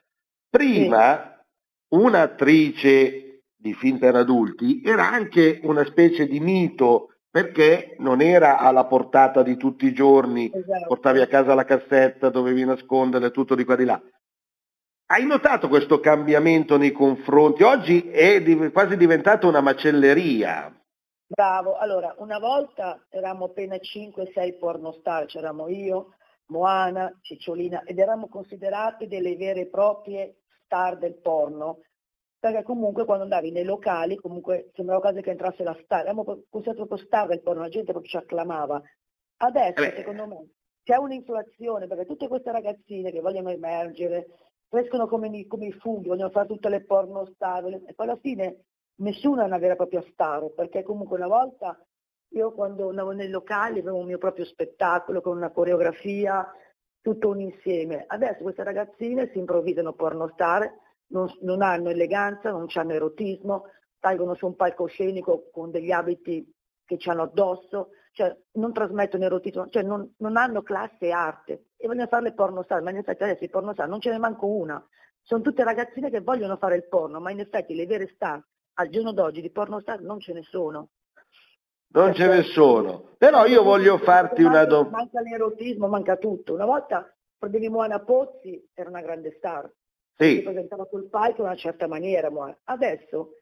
Prima 0.51 1.43
un'attrice 1.89 3.45
di 3.55 3.75
film 3.75 3.99
per 3.99 4.17
adulti 4.17 4.83
era 4.85 5.09
anche 5.09 5.61
una 5.63 5.85
specie 5.85 6.27
di 6.27 6.41
mito 6.41 7.12
perché 7.33 7.97
non 8.01 8.21
era 8.21 8.59
alla 8.59 8.85
portata 8.85 9.43
di 9.43 9.57
tutti 9.57 9.87
i 9.87 9.95
giorni, 9.95 10.51
Esatto. 10.53 10.87
portavi 10.87 11.23
a 11.23 11.27
casa 11.27 11.55
la 11.55 11.65
cassetta, 11.65 12.29
dovevi 12.29 12.63
nasconderla 12.63 13.29
e 13.29 13.31
tutto 13.31 13.55
di 13.55 13.65
qua 13.65 13.75
di 13.75 13.87
là. 13.87 13.99
Hai 15.07 15.25
notato 15.25 15.69
questo 15.69 15.99
cambiamento 15.99 16.77
nei 16.77 16.93
confronti? 16.93 17.63
Oggi 17.63 18.07
è 18.11 18.43
quasi 18.71 18.99
diventata 18.99 19.47
una 19.47 19.63
macelleria. 19.63 20.71
Bravo, 21.27 21.79
allora 21.79 22.15
una 22.19 22.39
volta 22.39 23.03
eravamo 23.09 23.47
appena 23.47 23.77
5-6 23.77 24.59
pornostar, 24.59 25.25
c'eravamo 25.25 25.69
io, 25.69 26.15
Moana, 26.49 27.11
Cicciolina 27.23 27.83
ed 27.85 27.99
eravamo 27.99 28.29
considerati 28.29 29.07
delle 29.07 29.37
vere 29.37 29.63
e 29.63 29.67
proprie 29.69 30.35
star 30.67 30.99
del 30.99 31.15
porno, 31.15 31.79
perché 32.43 32.65
comunque 32.65 33.05
quando 33.05 33.23
andavi 33.23 33.53
nei 33.53 33.63
locali 33.63 34.17
comunque 34.17 34.71
sembrava 34.75 35.01
quasi 35.01 35.21
che 35.23 35.31
entrasse 35.31 35.63
la 35.63 35.79
star, 35.85 36.01
eravamo 36.01 36.25
pro- 36.25 36.43
considerati 36.51 36.85
proprio 36.85 37.07
star 37.07 37.29
del 37.29 37.41
porno, 37.41 37.61
la 37.61 37.69
gente 37.69 37.93
proprio 37.93 38.11
ci 38.11 38.17
acclamava. 38.17 38.83
Adesso 39.37 39.81
Eh 39.81 39.91
beh. 39.91 39.97
secondo 39.97 40.27
me 40.27 40.49
c'è 40.83 40.97
un'inflazione 40.97 41.87
perché 41.87 42.05
tutte 42.05 42.27
queste 42.27 42.51
ragazzine 42.51 43.13
che 43.13 43.21
vogliono 43.21 43.51
emergere, 43.51 44.27
crescono 44.69 45.07
come, 45.07 45.29
i- 45.29 45.47
come 45.47 45.67
i 45.67 45.73
funghi, 45.73 46.09
vogliono 46.09 46.31
fare 46.31 46.49
tutte 46.49 46.69
le 46.69 46.83
porno 46.83 47.27
star 47.27 47.65
e 47.67 47.95
poi 47.95 48.07
alla 48.09 48.19
fine 48.21 48.65
nessuna 48.97 49.45
è 49.45 49.47
una 49.47 49.59
vera 49.59 49.75
e 49.75 49.77
propria 49.77 50.03
star, 50.11 50.51
perché 50.51 50.83
comunque 50.83 51.19
una 51.19 51.29
volta 51.29 51.81
io 52.31 52.53
quando 52.55 52.89
andavo 52.89 53.13
nei 53.13 53.29
locali 53.29 53.79
avevo 53.79 53.99
un 53.99 54.07
mio 54.07 54.19
proprio 54.19 54.45
spettacolo 54.47 55.21
con 55.21 55.37
una 55.37 55.51
coreografia, 55.51 56.45
tutto 57.01 57.29
un 57.29 57.41
insieme. 57.41 58.03
Adesso 58.05 58.43
queste 58.43 58.65
ragazzine 58.65 59.31
si 59.31 59.39
improvvisano 59.39 59.93
pornostar, 59.93 60.69
non, 61.13 61.33
non 61.43 61.63
hanno 61.63 61.91
eleganza, 61.91 62.51
non 62.51 62.67
hanno 62.75 62.93
erotismo, 62.93 63.67
salgono 64.01 64.35
su 64.35 64.47
un 64.47 64.57
palcoscenico 64.57 65.49
con 65.53 65.71
degli 65.71 65.91
abiti 65.91 66.45
che 66.85 66.99
ci 66.99 67.09
hanno 67.09 67.23
addosso, 67.23 67.91
cioè 68.13 68.37
non 68.53 68.73
trasmettono 68.73 69.25
erotismo, 69.25 69.69
cioè 69.69 69.83
non, 69.83 70.13
non 70.19 70.37
hanno 70.37 70.63
classe 70.63 71.07
e 71.07 71.11
arte 71.13 71.67
e 71.77 71.87
vogliono 71.87 72.09
fare 72.09 72.25
le 72.25 72.35
pornostar, 72.35 72.83
ma 72.83 72.91
in 72.91 72.99
effetti 72.99 73.23
adesso 73.23 73.45
i 73.45 73.49
pornostar 73.49 73.89
non 73.89 74.01
ce 74.01 74.11
ne 74.11 74.19
manco 74.19 74.47
una. 74.47 74.85
Sono 75.23 75.43
tutte 75.43 75.63
ragazzine 75.63 76.11
che 76.11 76.21
vogliono 76.21 76.57
fare 76.57 76.77
il 76.77 76.89
porno, 76.89 77.21
ma 77.21 77.31
in 77.31 77.41
effetti 77.41 77.75
le 77.75 77.87
vere 77.87 78.09
star 78.15 78.43
al 78.75 78.89
giorno 78.89 79.13
d'oggi 79.13 79.41
di 79.41 79.51
pornostar 79.51 80.01
non 80.01 80.19
ce 80.19 80.33
ne 80.33 80.43
sono. 80.43 80.89
Non 81.95 82.15
ce 82.15 82.27
ne 82.27 82.43
sono. 82.43 83.11
Però 83.19 83.45
io 83.45 83.63
voglio 83.63 83.99
farti 83.99 84.43
una 84.43 84.65
domanda. 84.65 84.97
Manca 84.97 85.21
l'erotismo, 85.21 85.89
manca 85.89 86.17
tutto. 86.17 86.55
Una 86.55 86.65
volta 86.65 87.15
prendevi 87.39 87.69
Moana 87.69 88.01
Pozzi, 88.01 88.71
era 88.73 88.89
una 88.89 89.03
grande 89.03 89.35
star. 89.37 89.71
Si 90.17 90.25
Sì, 90.37 90.43
presentava 90.43 90.87
sul 90.91 91.09
palco 91.09 91.41
in 91.41 91.47
una 91.49 91.57
certa 91.57 91.87
maniera, 91.87 92.31
Moana. 92.31 92.57
Adesso 92.65 93.37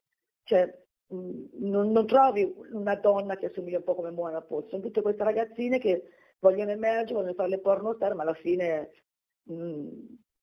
cioè, 0.44 0.72
non, 1.09 1.90
non 1.90 2.06
trovi 2.06 2.52
una 2.72 2.94
donna 2.97 3.36
che 3.36 3.47
assomiglia 3.47 3.78
un 3.78 3.84
po' 3.84 3.94
come 3.94 4.10
Moana 4.10 4.40
Pozzi. 4.40 4.70
Sono 4.70 4.82
tutte 4.82 5.02
queste 5.02 5.24
ragazzine 5.24 5.78
che 5.78 6.05
vogliono 6.38 6.70
emergere, 6.70 7.14
vogliono 7.14 7.34
fare 7.34 7.48
le 7.51 7.60
pornostar, 7.60 8.14
ma 8.14 8.22
alla 8.22 8.34
fine 8.34 8.90
mh, 9.44 9.88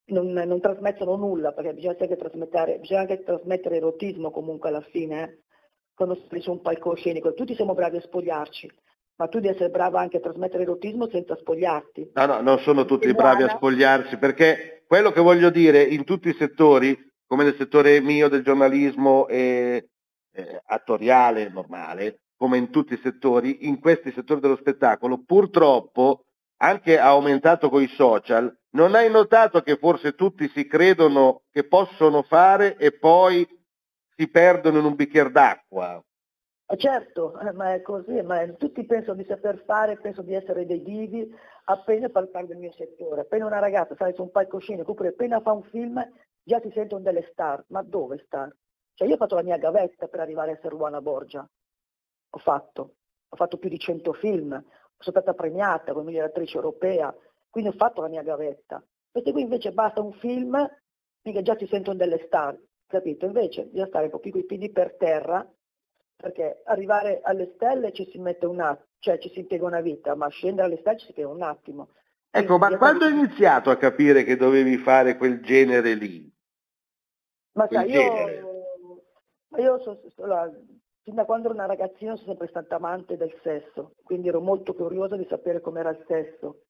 non, 0.08 0.32
non 0.32 0.60
trasmettono 0.60 1.16
nulla, 1.16 1.54
perché 1.54 1.74
bisogna 1.74 1.96
anche 2.00 2.16
trasmettere, 2.16 2.80
bisogna 2.80 3.02
anche 3.02 3.24
trasmettere 3.24 3.78
erotismo 3.78 4.32
comunque 4.32 4.70
alla 4.70 4.82
fine. 4.82 5.24
eh. 5.24 5.42
Quando 5.94 6.16
sei 6.30 6.42
su 6.42 6.52
un 6.52 6.62
palcoscenico, 6.62 7.34
tutti 7.34 7.56
siamo 7.56 7.74
bravi 7.74 7.98
a 7.98 8.02
spogliarci, 8.02 8.72
ma 9.16 9.28
tu 9.28 9.40
devi 9.40 9.56
essere 9.56 9.72
brava 9.72 10.00
anche 10.00 10.18
a 10.18 10.20
trasmettere 10.20 10.62
erotismo 10.62 11.10
senza 11.10 11.36
spogliarti. 11.36 12.12
no, 12.14 12.26
no, 12.28 12.42
non 12.42 12.60
sono 12.60 12.86
tutti 12.86 13.08
E 13.08 13.14
bravi 13.16 13.44
a 13.44 13.50
spogliarsi, 13.50 14.18
perché 14.18 14.77
quello 14.88 15.12
che 15.12 15.22
voglio 15.22 15.50
dire 15.50 15.84
in 15.84 16.06
tutti 16.06 16.30
i 16.30 16.36
settori, 16.36 16.98
come 17.28 17.44
nel 17.44 17.56
settore 17.58 18.00
mio 18.00 18.30
del 18.30 18.44
giornalismo 18.44 19.28
e 19.28 19.90
eh, 20.32 20.62
attoriale 20.66 21.50
normale, 21.50 22.22
come 22.38 22.58
in 22.58 22.70
tutti 22.70 22.94
i 22.94 23.00
settori, 23.04 23.68
in 23.68 23.80
questi 23.80 24.12
settori 24.12 24.40
dello 24.40 24.56
spettacolo, 24.56 25.24
purtroppo 25.26 26.26
anche 26.60 26.98
aumentato 26.98 27.70
con 27.70 27.82
i 27.82 27.88
social, 27.88 28.52
non 28.72 28.96
hai 28.96 29.10
notato 29.10 29.62
che 29.62 29.78
forse 29.78 30.14
tutti 30.14 30.48
si 30.50 30.66
credono 30.68 31.44
che 31.52 31.68
possono 31.68 32.22
fare 32.24 32.78
e 32.78 32.98
poi 32.98 33.46
si 34.16 34.30
perdono 34.30 34.80
in 34.80 34.86
un 34.86 34.96
bicchiere 34.96 35.32
d'acqua? 35.32 36.02
Eh, 36.70 36.78
Certo, 36.78 37.40
eh, 37.40 37.52
ma 37.54 37.74
è 37.74 37.82
così, 37.82 38.22
ma 38.22 38.46
tutti 38.54 38.86
pensano 38.86 39.16
di 39.16 39.26
saper 39.26 39.64
fare, 39.66 39.98
pensano 39.98 40.28
di 40.28 40.34
essere 40.34 40.66
dei 40.66 40.82
divi, 40.82 41.34
appena 41.66 42.10
parlare 42.10 42.48
del 42.48 42.58
mio 42.58 42.72
settore, 42.74 43.22
appena 43.22 43.46
una 43.46 43.60
ragazza 43.60 43.96
sale 43.96 44.14
su 44.14 44.22
un 44.24 44.32
palcoscenico 44.32 44.92
oppure 44.92 45.10
appena 45.10 45.40
fa 45.40 45.54
un 45.54 45.64
film 45.64 46.02
già 46.44 46.60
si 46.60 46.70
sentono 46.72 47.02
delle 47.02 47.28
star, 47.32 47.64
ma 47.70 47.82
dove 47.84 48.22
star? 48.26 48.54
Cioè 48.94 49.08
io 49.08 49.14
ho 49.14 49.18
fatto 49.18 49.36
la 49.36 49.44
mia 49.44 49.58
gavetta 49.58 50.08
per 50.08 50.20
arrivare 50.20 50.52
a 50.52 50.54
essere 50.56 50.70
Ruana 50.70 51.02
Borgia, 51.02 51.48
ho 52.30 52.38
fatto, 52.40 52.96
ho 53.30 53.36
fatto 53.36 53.58
più 53.58 53.70
di 53.70 53.80
100 53.80 54.12
film, 54.14 54.50
sono 54.50 54.66
stata 54.98 55.34
premiata 55.34 55.94
come 55.94 56.06
miglior 56.12 56.26
attrice 56.26 56.56
europea, 56.58 57.16
quindi 57.50 57.70
ho 57.70 57.74
fatto 57.78 58.02
la 58.02 58.10
mia 58.10 58.24
gavetta. 58.24 58.84
Queste 59.10 59.32
qui 59.32 59.42
invece 59.42 59.72
basta 59.72 60.02
un 60.02 60.12
film, 60.14 60.54
mica 61.22 61.42
già 61.42 61.56
si 61.58 61.68
sentono 61.68 61.98
delle 61.98 62.24
star, 62.26 62.58
capito? 62.88 63.26
Invece 63.26 63.66
bisogna 63.66 63.88
stare 63.88 64.06
un 64.06 64.12
po' 64.12 64.20
più 64.20 64.32
coi 64.32 64.46
piedi 64.46 64.70
per 64.72 64.96
terra, 64.98 65.48
perché 66.18 66.62
arrivare 66.66 67.22
alle 67.24 67.54
stelle 67.56 67.94
ci 67.94 68.10
si 68.12 68.18
mette 68.18 68.46
un 68.46 68.60
attimo, 68.60 68.86
cioè 69.00 69.20
ci 69.20 69.30
si 69.30 69.40
impiega 69.40 69.66
una 69.66 69.82
vita, 69.82 70.16
ma 70.16 70.28
scendere 70.28 70.68
alle 70.68 70.78
stelle 70.80 70.98
ci 70.98 71.06
si 71.06 71.10
impiega 71.12 71.30
un 71.30 71.44
attimo. 71.44 71.90
Ecco, 72.32 72.58
ma 72.58 72.68
Quindi, 72.68 72.78
quando 72.78 73.06
hai 73.06 73.12
iniziato 73.12 73.70
a 73.70 73.78
capire 73.78 74.24
che 74.24 74.36
dovevi 74.36 74.78
fare 74.78 75.18
quel 75.18 75.42
genere 75.42 75.94
lì? 75.94 76.32
Ma 77.54 77.68
quel 77.68 77.80
sai, 77.80 77.90
genere? 77.90 78.40
io, 78.40 79.04
ma 79.50 79.60
io 79.60 79.80
so- 79.80 80.02
so- 80.16 80.24
allora, 80.24 80.52
fin 81.02 81.16
da 81.16 81.26
quando 81.26 81.46
ero 81.48 81.56
una 81.56 81.66
ragazzina 81.66 82.16
sono 82.16 82.28
sempre 82.28 82.48
stata 82.48 82.76
amante 82.76 83.18
del 83.18 83.34
sesso, 83.42 83.96
quindi 84.04 84.28
ero 84.28 84.42
molto 84.42 84.74
curiosa 84.74 85.16
di 85.16 85.26
sapere 85.30 85.62
com'era 85.62 85.90
il 85.90 86.04
sesso. 86.08 86.64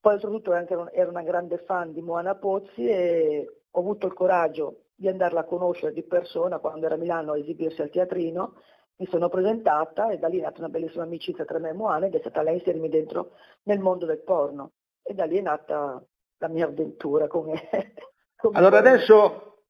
Poi 0.00 0.18
soprattutto 0.18 0.52
ero 0.54 1.10
una 1.10 1.22
grande 1.22 1.58
fan 1.58 1.92
di 1.92 2.00
Moana 2.02 2.34
Pozzi 2.36 2.86
e 2.88 3.62
ho 3.70 3.80
avuto 3.80 4.06
il 4.06 4.14
coraggio 4.14 4.84
di 4.98 5.06
andarla 5.06 5.40
a 5.40 5.44
conoscere 5.44 5.92
di 5.92 6.02
persona 6.02 6.58
quando 6.58 6.86
era 6.86 6.96
a 6.96 6.98
Milano 6.98 7.32
a 7.32 7.38
esibirsi 7.38 7.80
al 7.80 7.90
teatrino, 7.90 8.54
mi 8.96 9.06
sono 9.06 9.28
presentata 9.28 10.10
e 10.10 10.18
da 10.18 10.26
lì 10.26 10.38
è 10.38 10.42
nata 10.42 10.58
una 10.58 10.70
bellissima 10.70 11.04
amicizia 11.04 11.44
tra 11.44 11.60
me 11.60 11.68
e 11.68 11.72
Moana 11.72 12.06
ed 12.06 12.16
è 12.16 12.18
stata 12.18 12.42
lei 12.42 12.54
a 12.54 12.56
inserirmi 12.56 12.88
dentro 12.88 13.30
nel 13.64 13.78
mondo 13.78 14.06
del 14.06 14.24
porno. 14.24 14.72
E 15.00 15.14
da 15.14 15.24
lì 15.24 15.38
è 15.38 15.40
nata 15.40 16.04
la 16.38 16.48
mia 16.48 16.66
avventura 16.66 17.28
come... 17.28 17.68
come 18.34 18.58
Allora 18.58 18.80
porno. 18.80 18.94
adesso 18.94 19.62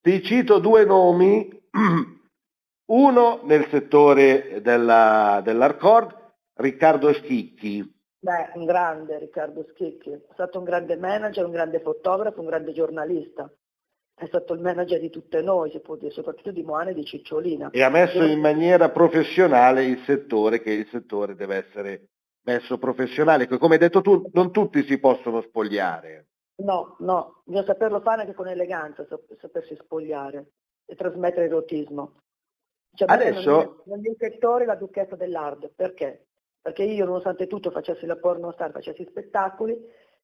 ti 0.00 0.20
cito 0.24 0.58
due 0.58 0.84
nomi, 0.84 1.48
uno 2.90 3.40
nel 3.44 3.68
settore 3.68 4.60
della, 4.62 5.40
dell'hardcore, 5.44 6.34
Riccardo 6.54 7.12
Schicchi. 7.12 7.94
Beh, 8.18 8.50
un 8.54 8.64
grande 8.64 9.20
Riccardo 9.20 9.64
Schicchi, 9.70 10.10
è 10.10 10.20
stato 10.32 10.58
un 10.58 10.64
grande 10.64 10.96
manager, 10.96 11.44
un 11.44 11.52
grande 11.52 11.78
fotografo, 11.78 12.40
un 12.40 12.46
grande 12.46 12.72
giornalista. 12.72 13.48
È 14.18 14.24
stato 14.28 14.54
il 14.54 14.60
manager 14.60 14.98
di 14.98 15.10
tutte 15.10 15.42
noi, 15.42 15.70
si 15.70 15.78
può 15.80 15.94
dire, 15.96 16.10
soprattutto 16.10 16.50
di 16.50 16.62
Moana 16.62 16.88
e 16.88 16.94
di 16.94 17.04
Cicciolina. 17.04 17.68
e 17.70 17.82
ha 17.82 17.90
messo 17.90 18.22
in 18.24 18.40
maniera 18.40 18.88
professionale 18.88 19.84
il 19.84 19.98
settore, 20.06 20.62
che 20.62 20.70
il 20.72 20.86
settore 20.88 21.34
deve 21.34 21.56
essere 21.56 22.08
messo 22.46 22.78
professionale. 22.78 23.46
Come 23.46 23.74
hai 23.74 23.80
detto 23.80 24.00
tu, 24.00 24.30
non 24.32 24.52
tutti 24.52 24.82
si 24.84 24.98
possono 24.98 25.42
spogliare. 25.42 26.28
No, 26.62 26.96
no, 27.00 27.42
bisogna 27.44 27.66
saperlo 27.66 28.00
fare 28.00 28.22
anche 28.22 28.32
con 28.32 28.48
eleganza, 28.48 29.04
sap- 29.06 29.36
sapersi 29.38 29.76
spogliare 29.76 30.46
e 30.86 30.94
trasmettere 30.94 31.44
erotismo. 31.44 32.22
Cioè, 32.94 33.12
Adesso- 33.12 33.82
Nel, 33.84 34.00
mio 34.00 34.14
settore 34.18 34.64
la 34.64 34.76
duchessa 34.76 35.14
dell'hard, 35.14 35.70
perché? 35.76 36.28
Perché 36.62 36.84
io 36.84 37.04
nonostante 37.04 37.46
tutto 37.46 37.70
facessi 37.70 38.06
la 38.06 38.16
porno 38.16 38.50
star, 38.52 38.70
facessi 38.72 39.04
spettacoli, 39.04 39.76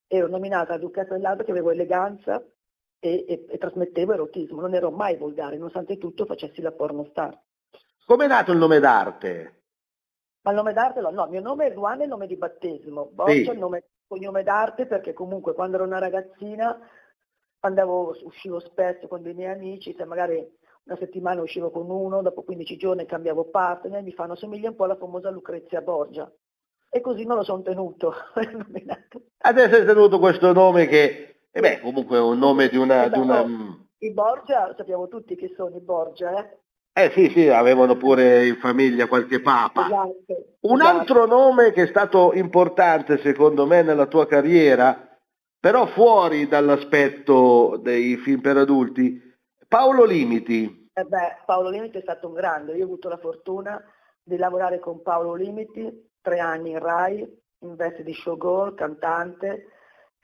ero 0.07 0.29
nominata 0.29 0.73
la 0.73 0.79
duchessa 0.79 1.13
dell'hard 1.13 1.37
perché 1.37 1.51
avevo 1.51 1.71
eleganza, 1.73 2.43
e, 3.05 3.25
e- 3.27 3.47
e 3.49 3.59
trasmettevo 3.59 4.13
erotismo, 4.13 4.61
non 4.61 4.75
ero 4.75 4.93
mai 4.93 5.17
volgare, 5.17 5.57
nonostante 5.57 5.99
tutto 5.99 6.25
facessi 6.25 6.61
la 6.61 6.71
pornostar. 6.71 7.37
Com'è 8.05 8.29
nato 8.29 8.53
il 8.53 8.59
nome 8.59 8.79
d'arte? 8.79 9.63
Ma 10.43 10.51
il 10.53 10.57
nome 10.57 10.73
d'arte, 10.73 11.01
no, 11.01 11.11
no, 11.11 11.27
mio 11.27 11.41
nome 11.41 11.67
è 11.67 11.73
Luana, 11.75 12.01
è 12.01 12.05
il 12.05 12.09
nome 12.11 12.29
di 12.29 12.37
battesimo, 12.37 13.11
Borgia 13.13 13.33
Sì. 13.43 13.49
è 13.49 13.53
il 13.53 13.59
nome, 13.59 13.85
cognome 14.07 14.45
d'arte 14.45 14.87
perché 14.87 15.13
comunque 15.13 15.53
quando 15.53 15.77
ero 15.77 15.85
una 15.85 15.99
ragazzina 15.99 16.79
andavo, 17.61 18.15
uscivo 18.23 18.61
spesso 18.61 19.09
con 19.09 19.23
dei 19.23 19.35
miei 19.35 19.53
amici, 19.53 19.95
se 19.97 20.05
magari 20.05 20.37
una 20.85 20.97
settimana 20.97 21.43
uscivo 21.43 21.71
con 21.71 21.91
uno, 21.91 22.23
dopo 22.23 22.43
15 22.43 22.77
giorni 22.77 23.05
cambiavo 23.07 23.47
partner, 23.51 24.03
mi 24.03 24.13
fanno 24.13 24.37
somiglia 24.37 24.69
un 24.69 24.77
po' 24.77 24.85
alla 24.85 24.97
famosa 24.97 25.31
Lucrezia 25.31 25.81
Borgia. 25.81 26.31
E 26.89 27.01
così 27.01 27.25
me 27.25 27.35
lo 27.35 27.43
sono 27.43 27.63
tenuto. 27.63 28.13
Adesso 29.45 29.75
hai 29.77 29.85
tenuto 29.87 30.19
questo 30.19 30.53
nome 30.53 30.87
che, 30.87 31.32
eh 31.53 31.61
beh, 31.61 31.81
comunque 31.81 32.17
è 32.17 32.21
un 32.21 32.39
nome 32.39 32.69
di 32.69 32.77
una... 32.77 33.09
Di 33.09 33.19
una 33.19 33.45
I 33.99 34.11
Borgia, 34.11 34.75
sappiamo 34.77 35.07
tutti 35.09 35.37
chi 35.37 35.53
sono 35.55 35.77
i 35.77 35.81
Borgia, 35.81 36.39
eh? 36.39 36.59
eh 36.95 37.11
sì, 37.11 37.31
sì, 37.31 37.49
avevano 37.49 37.97
pure 37.97 38.47
in 38.47 38.57
famiglia 38.57 39.07
qualche 39.07 39.41
papa. 39.41 39.87
Esatto. 39.87 40.57
Un 40.61 40.81
esatto. 40.81 40.99
altro 40.99 41.27
nome 41.27 41.73
che 41.73 41.83
è 41.83 41.87
stato 41.87 42.33
importante 42.33 43.19
secondo 43.19 43.67
me 43.67 43.83
nella 43.83 44.07
tua 44.07 44.27
carriera, 44.27 45.09
però 45.61 45.87
fuori 45.87 46.49
dall'aspetto 46.49 47.79
dei 47.81 48.17
film 48.17 48.41
per 48.41 48.57
adulti, 48.57 49.21
Paolo 49.69 50.05
Limiti. 50.05 50.91
Eh 50.93 51.05
beh, 51.05 51.43
Paolo 51.47 51.71
Limiti 51.71 51.99
è 51.99 52.03
stato 52.03 52.29
un 52.29 52.35
grande, 52.35 52.75
io 52.75 52.83
ho 52.83 52.87
avuto 52.87 53.09
la 53.09 53.19
fortuna 53.19 53.83
di 54.23 54.37
lavorare 54.37 54.79
con 54.79 55.03
Paolo 55.03 55.35
Limiti, 55.35 56.11
tre 56.21 56.39
anni 56.39 56.71
in 56.71 56.79
Rai, 56.79 57.41
in 57.61 57.75
veste 57.77 58.03
di 58.03 58.13
showgirl, 58.13 58.75
cantante. 58.75 59.67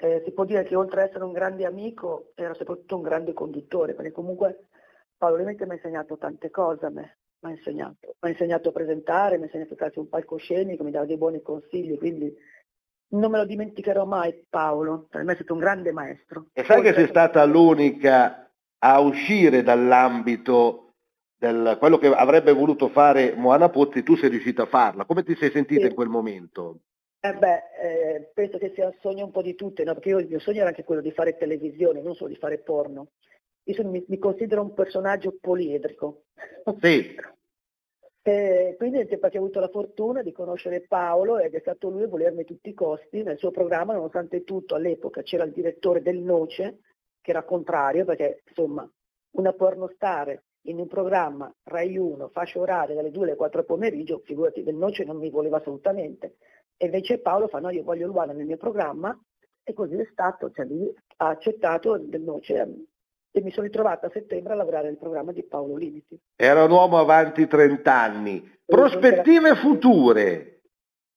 Eh, 0.01 0.23
si 0.25 0.31
può 0.31 0.45
dire 0.45 0.63
che 0.63 0.77
oltre 0.77 1.03
ad 1.03 1.09
essere 1.09 1.25
un 1.25 1.33
grande 1.33 1.65
amico 1.65 2.31
era 2.37 2.55
soprattutto 2.55 2.95
un 2.97 3.03
grande 3.03 3.33
conduttore, 3.33 3.95
perché 3.95 4.13
comunque 4.13 4.69
Paolo 5.17 5.37
Limiti 5.37 5.65
mi 5.65 5.71
ha 5.71 5.75
insegnato 5.75 6.17
tante 6.17 6.51
cose 6.51 6.87
a 6.87 6.91
me, 6.91 7.19
mi 7.41 7.51
ha 7.51 7.55
insegnato, 7.57 8.15
mi 8.21 8.29
ha 8.29 8.29
insegnato 8.29 8.69
a 8.69 8.73
presentare, 8.73 9.37
mi 9.39 9.43
ha 9.43 9.47
insegnato 9.47 9.75
a 9.83 9.91
su 9.91 9.99
un 10.01 10.09
palcoscenico, 10.09 10.85
mi 10.85 10.93
dava 10.93 11.05
dei 11.05 11.17
buoni 11.17 11.43
consigli, 11.43 11.99
quindi 11.99 12.33
non 13.11 13.31
me 13.33 13.39
lo 13.39 13.45
dimenticherò 13.45 14.05
mai 14.05 14.47
Paolo, 14.49 15.09
per 15.11 15.25
me 15.25 15.33
è 15.33 15.35
stato 15.35 15.55
un 15.55 15.59
grande 15.59 15.91
maestro. 15.91 16.47
E 16.53 16.63
sai 16.63 16.81
che 16.83 16.89
Oltre- 16.89 17.03
sei 17.03 17.09
stata 17.09 17.45
l'unica 17.45 18.49
a 18.79 19.01
uscire 19.01 19.65
dall'ambito 19.65 20.93
del 21.37 21.77
quello 21.81 21.99
che 21.99 22.07
avrebbe 22.07 22.53
voluto 22.53 22.89
fare 22.89 23.35
Moana 23.35 23.69
Pozzi, 23.69 24.05
tu 24.05 24.15
sei 24.17 24.29
riuscita 24.29 24.63
a 24.63 24.67
farla. 24.67 25.05
Come 25.05 25.25
ti 25.25 25.35
sei 25.35 25.51
sentita 25.51 25.83
Sì. 25.83 25.89
in 25.89 25.95
quel 25.95 26.09
momento? 26.09 26.83
Eh 27.21 27.35
beh, 27.35 27.63
eh, 27.83 28.31
penso 28.33 28.59
che 28.59 28.73
sia 28.75 28.89
il 28.89 28.97
sogno 29.01 29.25
un 29.25 29.31
po' 29.31 29.43
di 29.43 29.55
tutte, 29.55 29.85
no? 29.85 29.95
perché 29.95 30.11
io, 30.11 30.19
il 30.19 30.29
mio 30.29 30.39
sogno 30.39 30.61
era 30.61 30.69
anche 30.69 30.85
quello 30.85 31.01
di 31.01 31.11
fare 31.11 31.37
televisione, 31.37 32.01
non 32.01 32.15
solo 32.15 32.31
di 32.31 32.39
fare 32.39 32.59
porno. 32.59 33.09
Io 33.65 33.75
sono- 33.75 33.91
mi, 33.91 34.05
mi 34.07 34.19
considero 34.19 34.63
un 34.63 34.73
personaggio 34.73 35.37
poliedrico. 35.41 36.25
Sì, 36.81 37.15
E 38.29 38.75
quindi 38.77 39.07
perché 39.07 39.39
ho 39.39 39.41
avuto 39.41 39.59
la 39.59 39.69
fortuna 39.71 40.21
di 40.21 40.33
conoscere 40.33 40.83
Paolo 40.83 41.39
ed 41.39 41.55
è 41.55 41.61
stato 41.61 41.89
lui 41.89 42.03
a 42.03 42.09
volermi 42.09 42.43
a 42.43 42.45
tutti 42.45 42.69
i 42.69 42.75
costi 42.75 43.23
nel 43.23 43.39
suo 43.39 43.51
programma, 43.51 43.95
nonostante 43.95 44.45
tutto 44.45 44.75
all'epoca 44.75 45.23
c'era 45.23 45.45
il 45.45 45.53
direttore 45.53 46.03
del 46.03 46.19
Noce, 46.19 46.81
che 47.23 47.31
era 47.31 47.45
contrario, 47.45 48.05
perché 48.05 48.43
insomma 48.47 48.87
una 49.37 49.53
pornostar 49.55 50.39
in 50.67 50.79
un 50.79 50.87
programma 50.89 51.51
Rai 51.63 51.97
1, 51.97 52.29
fascia 52.29 52.59
oraria 52.59 52.95
dalle 52.95 53.11
2 53.11 53.25
alle 53.29 53.37
4 53.37 53.65
pomeriggio, 53.65 54.21
figurati 54.23 54.63
del 54.63 54.75
Noce 54.75 55.05
non 55.05 55.17
mi 55.17 55.31
voleva 55.31 55.57
assolutamente. 55.57 56.37
E 56.81 56.85
invece 56.87 57.19
Paolo 57.19 57.49
fa 57.49 57.59
no, 57.59 57.71
io 57.71 57.83
voglio 57.83 58.07
Luana 58.07 58.33
nel 58.33 58.47
mio 58.47 58.57
programma 58.57 59.17
e 59.65 59.73
così 59.75 59.97
è 59.97 60.09
stato, 60.13 60.51
cioè 60.53 60.65
lui 60.65 60.91
ha 61.17 61.29
accettato 61.29 61.99
del 61.99 62.23
Noce 62.23 62.55
ehm, 62.55 62.85
e 63.33 63.43
mi 63.43 63.51
sono 63.51 63.67
ritrovata 63.67 64.07
a 64.07 64.11
settembre 64.11 64.53
a 64.53 64.57
lavorare 64.57 64.87
nel 64.87 64.97
programma 64.97 65.33
di 65.33 65.43
Paolo 65.45 65.77
Limiti. 65.77 66.19
era 66.37 66.65
un 66.65 66.71
uomo 66.71 66.99
avanti 66.99 67.47
30 67.47 67.93
anni. 67.93 68.57
Prospettive 68.65 69.55
future. 69.57 70.61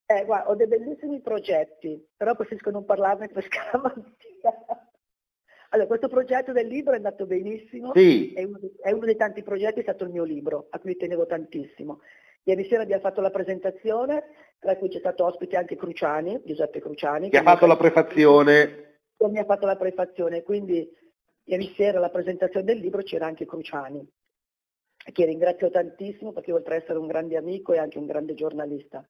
Eh, 0.07 0.25
guarda, 0.25 0.49
ho 0.49 0.55
dei 0.55 0.67
bellissimi 0.67 1.21
progetti, 1.21 2.05
però 2.17 2.35
preferisco 2.35 2.69
non 2.71 2.83
parlarne 2.83 3.27
per 3.27 3.43
scaramanzia. 3.43 4.11
Allora, 5.73 5.87
questo 5.87 6.09
progetto 6.09 6.51
del 6.51 6.67
libro 6.67 6.91
è 6.91 6.97
andato 6.97 7.25
benissimo, 7.25 7.93
Sì. 7.95 8.33
è, 8.33 8.43
uno, 8.43 8.59
è 8.81 8.91
uno 8.91 9.05
dei 9.05 9.15
tanti 9.15 9.41
progetti, 9.41 9.79
è 9.79 9.83
stato 9.83 10.03
il 10.03 10.09
mio 10.09 10.25
libro, 10.25 10.67
a 10.69 10.79
cui 10.79 10.97
tenevo 10.97 11.25
tantissimo. 11.25 12.01
Ieri 12.43 12.65
sera 12.65 12.81
abbiamo 12.81 13.01
fatto 13.01 13.21
la 13.21 13.29
presentazione, 13.29 14.23
tra 14.61 14.77
cui 14.77 14.89
c'è 14.89 14.99
stato 14.99 15.25
ospite 15.25 15.57
anche 15.57 15.75
Cruciani, 15.75 16.39
Giuseppe 16.45 16.79
Cruciani. 16.79 17.31
Che 17.31 17.37
ha 17.37 17.43
fatto 17.43 17.65
la 17.65 17.77
prefazione. 17.77 18.99
che 19.17 19.27
mi 19.27 19.39
ha 19.39 19.43
fatto 19.43 19.65
la 19.65 19.75
prefazione, 19.75 20.43
quindi 20.43 20.87
ieri 21.45 21.73
sera 21.75 21.97
alla 21.97 22.11
presentazione 22.11 22.63
del 22.63 22.77
libro 22.77 23.01
c'era 23.01 23.25
anche 23.25 23.47
Cruciani, 23.47 24.07
che 25.11 25.25
ringrazio 25.25 25.71
tantissimo 25.71 26.31
perché 26.31 26.53
oltre 26.53 26.75
ad 26.75 26.81
essere 26.83 26.99
un 26.99 27.07
grande 27.07 27.37
amico 27.37 27.73
è 27.73 27.79
anche 27.79 27.97
un 27.97 28.05
grande 28.05 28.35
giornalista. 28.35 29.03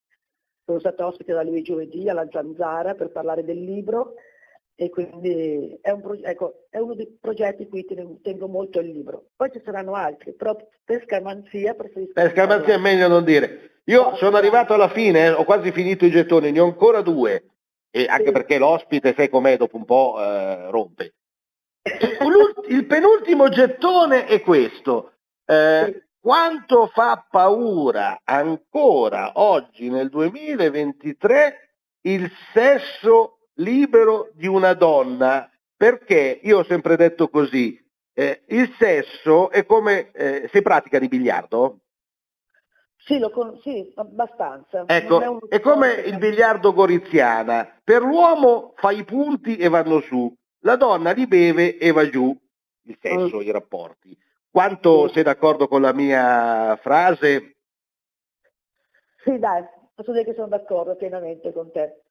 Sono 0.64 0.80
stata 0.80 1.06
ospite 1.06 1.34
da 1.34 1.44
lui 1.44 1.62
giovedì 1.64 2.08
alla 2.08 2.28
Zanzara 2.32 2.96
per 2.96 3.12
parlare 3.12 3.44
del 3.44 3.62
libro 3.62 4.14
e 4.74 4.90
quindi 4.90 5.78
è, 5.82 5.92
un 5.92 6.02
pro- 6.02 6.24
ecco, 6.24 6.68
è 6.70 6.78
uno 6.78 6.96
dei 6.96 7.18
progetti 7.20 7.68
cui 7.68 7.84
tengo, 7.84 8.20
tengo 8.22 8.48
molto 8.48 8.80
il 8.80 8.90
libro. 8.90 9.32
Poi 9.36 9.52
ci 9.52 9.62
saranno 9.66 9.96
altri, 9.96 10.34
però 10.34 10.56
per 10.86 11.04
scamanzia 11.04 11.74
preferisco... 11.74 12.14
Per 12.14 12.32
scamanzia 12.32 12.76
è 12.76 12.78
meglio 12.78 13.10
non 13.10 13.26
dire. 13.26 13.71
Io 13.86 14.16
sono 14.16 14.38
arrivato 14.38 14.74
alla 14.74 14.90
fine, 14.90 15.26
eh, 15.26 15.30
ho 15.32 15.44
quasi 15.44 15.72
finito 15.72 16.06
i 16.06 16.12
gettoni, 16.12 16.52
ne 16.52 16.60
ho 16.60 16.66
ancora 16.66 17.02
due. 17.02 17.46
E 17.90 18.06
anche 18.06 18.32
perché 18.32 18.58
l'ospite, 18.58 19.14
sai 19.16 19.30
com'è, 19.30 19.58
dopo 19.58 19.76
un 19.76 19.86
po' 19.86 20.16
eh, 20.18 20.70
rompe. 20.70 21.14
Il 22.70 22.86
penultimo 22.86 23.50
gettone 23.50 24.26
è 24.28 24.42
questo. 24.42 25.14
Eh, 25.46 26.06
quanto 26.20 26.88
fa 26.88 27.26
paura 27.30 28.22
ancora 28.24 29.32
oggi 29.36 29.90
nel 29.90 30.10
2023 30.10 31.74
il 32.04 32.32
sesso 32.54 33.40
libero 33.56 34.30
di 34.36 34.48
una 34.48 34.74
donna? 34.74 35.50
Perché 35.76 36.40
io 36.44 36.60
ho 36.60 36.64
sempre 36.64 36.96
detto 36.96 37.28
così, 37.28 37.78
eh, 38.14 38.44
il 38.50 38.74
sesso 38.78 39.50
è 39.50 39.66
come, 39.66 40.12
eh, 40.12 40.50
si 40.54 40.62
pratica 40.62 41.00
di 41.00 41.08
biliardo? 41.08 41.80
Sì, 43.06 43.18
lo 43.20 43.30
con- 43.32 43.60
sì, 43.62 43.92
abbastanza. 43.96 44.84
Ecco, 44.86 45.14
Non 45.20 45.24
è 45.24 45.28
un 45.28 45.40
è 45.50 45.60
come 45.60 45.94
il 45.94 46.18
biliardo 46.18 46.72
goriziana. 46.74 47.80
Per 47.84 48.02
l'uomo 48.02 48.74
fa 48.76 48.92
i 48.92 49.04
punti 49.04 49.58
e 49.58 49.68
vanno 49.70 50.00
su, 50.02 50.34
la 50.60 50.76
donna 50.76 51.12
li 51.12 51.26
beve 51.28 51.78
e 51.78 51.92
va 51.92 52.08
giù. 52.10 52.36
Il 52.84 52.98
sesso, 53.02 53.38
Mm. 53.38 53.42
i 53.42 53.52
rapporti. 53.52 54.18
Quanto 54.50 55.08
sei 55.10 55.24
d'accordo 55.24 55.68
con 55.68 55.82
la 55.82 55.94
mia 55.94 56.76
frase? 56.82 57.56
Sì, 59.24 59.38
dai, 59.40 59.64
posso 59.96 60.12
dire 60.12 60.26
che 60.26 60.34
sono 60.34 60.48
d'accordo 60.48 60.96
pienamente 60.96 61.54
con 61.54 61.72
te. 61.72 62.02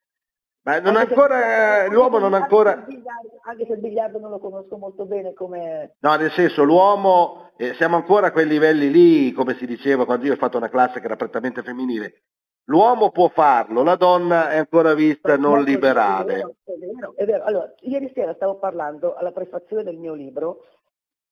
Ma 0.62 0.78
non 0.78 0.97
Anche 0.97 1.15
ancora, 1.15 1.87
l'uomo 1.89 2.16
se- 2.16 2.23
non 2.23 2.35
anche 2.35 2.45
ancora... 2.45 2.70
se 2.73 2.78
il 2.78 2.97
biliardo- 2.97 3.41
Anche 3.45 3.66
se 3.66 3.73
il 3.73 3.81
biliardo 3.81 4.19
non 4.19 4.31
lo 4.31 4.39
conosco 4.39 4.77
molto 4.77 5.07
bene 5.07 5.32
come... 5.32 5.97
No, 6.01 6.15
nel 6.16 6.31
senso, 6.32 6.62
l'uomo, 6.65 7.51
eh, 7.57 7.73
siamo 7.74 7.97
ancora 7.97 8.27
a 8.28 8.32
quei 8.32 8.47
livelli 8.47 8.91
lì, 8.91 9.32
come 9.32 9.57
si 9.57 9.66
diceva 9.66 10.05
quando 10.05 10.27
io 10.27 10.35
ho 10.35 10.37
fatto 10.37 10.59
una 10.59 10.69
classe 10.69 11.01
che 11.01 11.07
era 11.07 11.16
prettamente 11.16 11.62
femminile. 11.62 12.23
L'uomo 12.65 13.11
può 13.11 13.28
farlo, 13.28 13.82
la 13.82 13.97
donna 13.97 14.51
è 14.51 14.59
ancora 14.59 14.95
vista 14.95 15.37
non 15.39 15.61
È 15.61 15.62
liberale. 15.62 16.35
vero, 16.35 16.55
è 16.65 16.73
vero, 16.78 17.12
è 17.16 17.24
vero. 17.24 17.45
Allora, 17.45 17.74
ieri 17.81 18.12
sera 18.15 18.35
stavo 18.35 18.59
parlando 18.59 19.15
alla 19.15 19.32
prefazione 19.32 19.82
del 19.82 19.97
mio 19.97 20.12
libro 20.15 20.66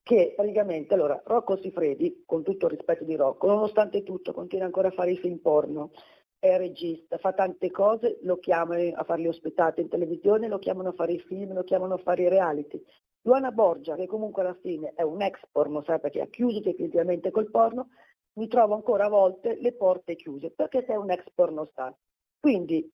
che 0.03 0.33
praticamente, 0.35 0.95
allora, 0.95 1.21
Rocco 1.27 1.59
Sifredi, 1.59 2.23
con 2.27 2.43
tutto 2.43 2.65
il 2.65 2.73
rispetto 2.73 3.05
di 3.05 3.15
Rocco, 3.15 3.47
nonostante 3.47 4.03
tutto 4.03 4.33
continua 4.33 4.65
ancora 4.65 4.89
a 4.89 4.93
fare 4.93 5.11
i 5.13 5.19
film 5.19 5.37
porno, 5.37 5.91
è 6.39 6.57
regista, 6.57 7.19
fa 7.19 7.33
tante 7.33 7.71
cose, 7.71 8.19
lo 8.23 8.39
chiamano 8.39 8.81
a 8.95 9.03
fare 9.05 9.23
le 9.23 9.29
ospitate 9.29 9.81
in 9.81 9.89
televisione, 9.89 10.49
lo 10.49 10.59
chiamano 10.59 10.91
a 10.91 10.93
fare 10.93 11.13
i 11.13 11.19
film, 11.21 11.53
lo 11.53 11.65
chiamano 11.65 11.95
a 11.95 11.99
fare 11.99 12.23
i 12.23 12.29
reality. 12.29 12.83
Luana 13.23 13.51
Borgia, 13.51 13.97
che 13.97 14.07
comunque 14.07 14.43
alla 14.43 14.55
fine 14.55 14.93
è 14.95 15.03
un 15.03 15.21
ex 15.21 15.41
porno, 15.51 15.83
sai, 15.83 15.99
perché 16.01 16.21
ha 16.21 16.29
chiuso 16.29 16.61
definitivamente 16.61 17.31
col 17.31 17.51
porno, 17.51 17.89
mi 18.35 18.47
trovo 18.47 18.75
ancora 18.75 19.07
a 19.07 19.09
volte 19.09 19.59
le 19.61 19.73
porte 19.73 20.15
chiuse, 20.15 20.51
perché 20.51 20.85
sei 20.87 20.97
un 20.97 21.11
ex 21.11 21.25
porno 21.35 21.67
star. 21.67 21.95
Quindi, 22.39 22.89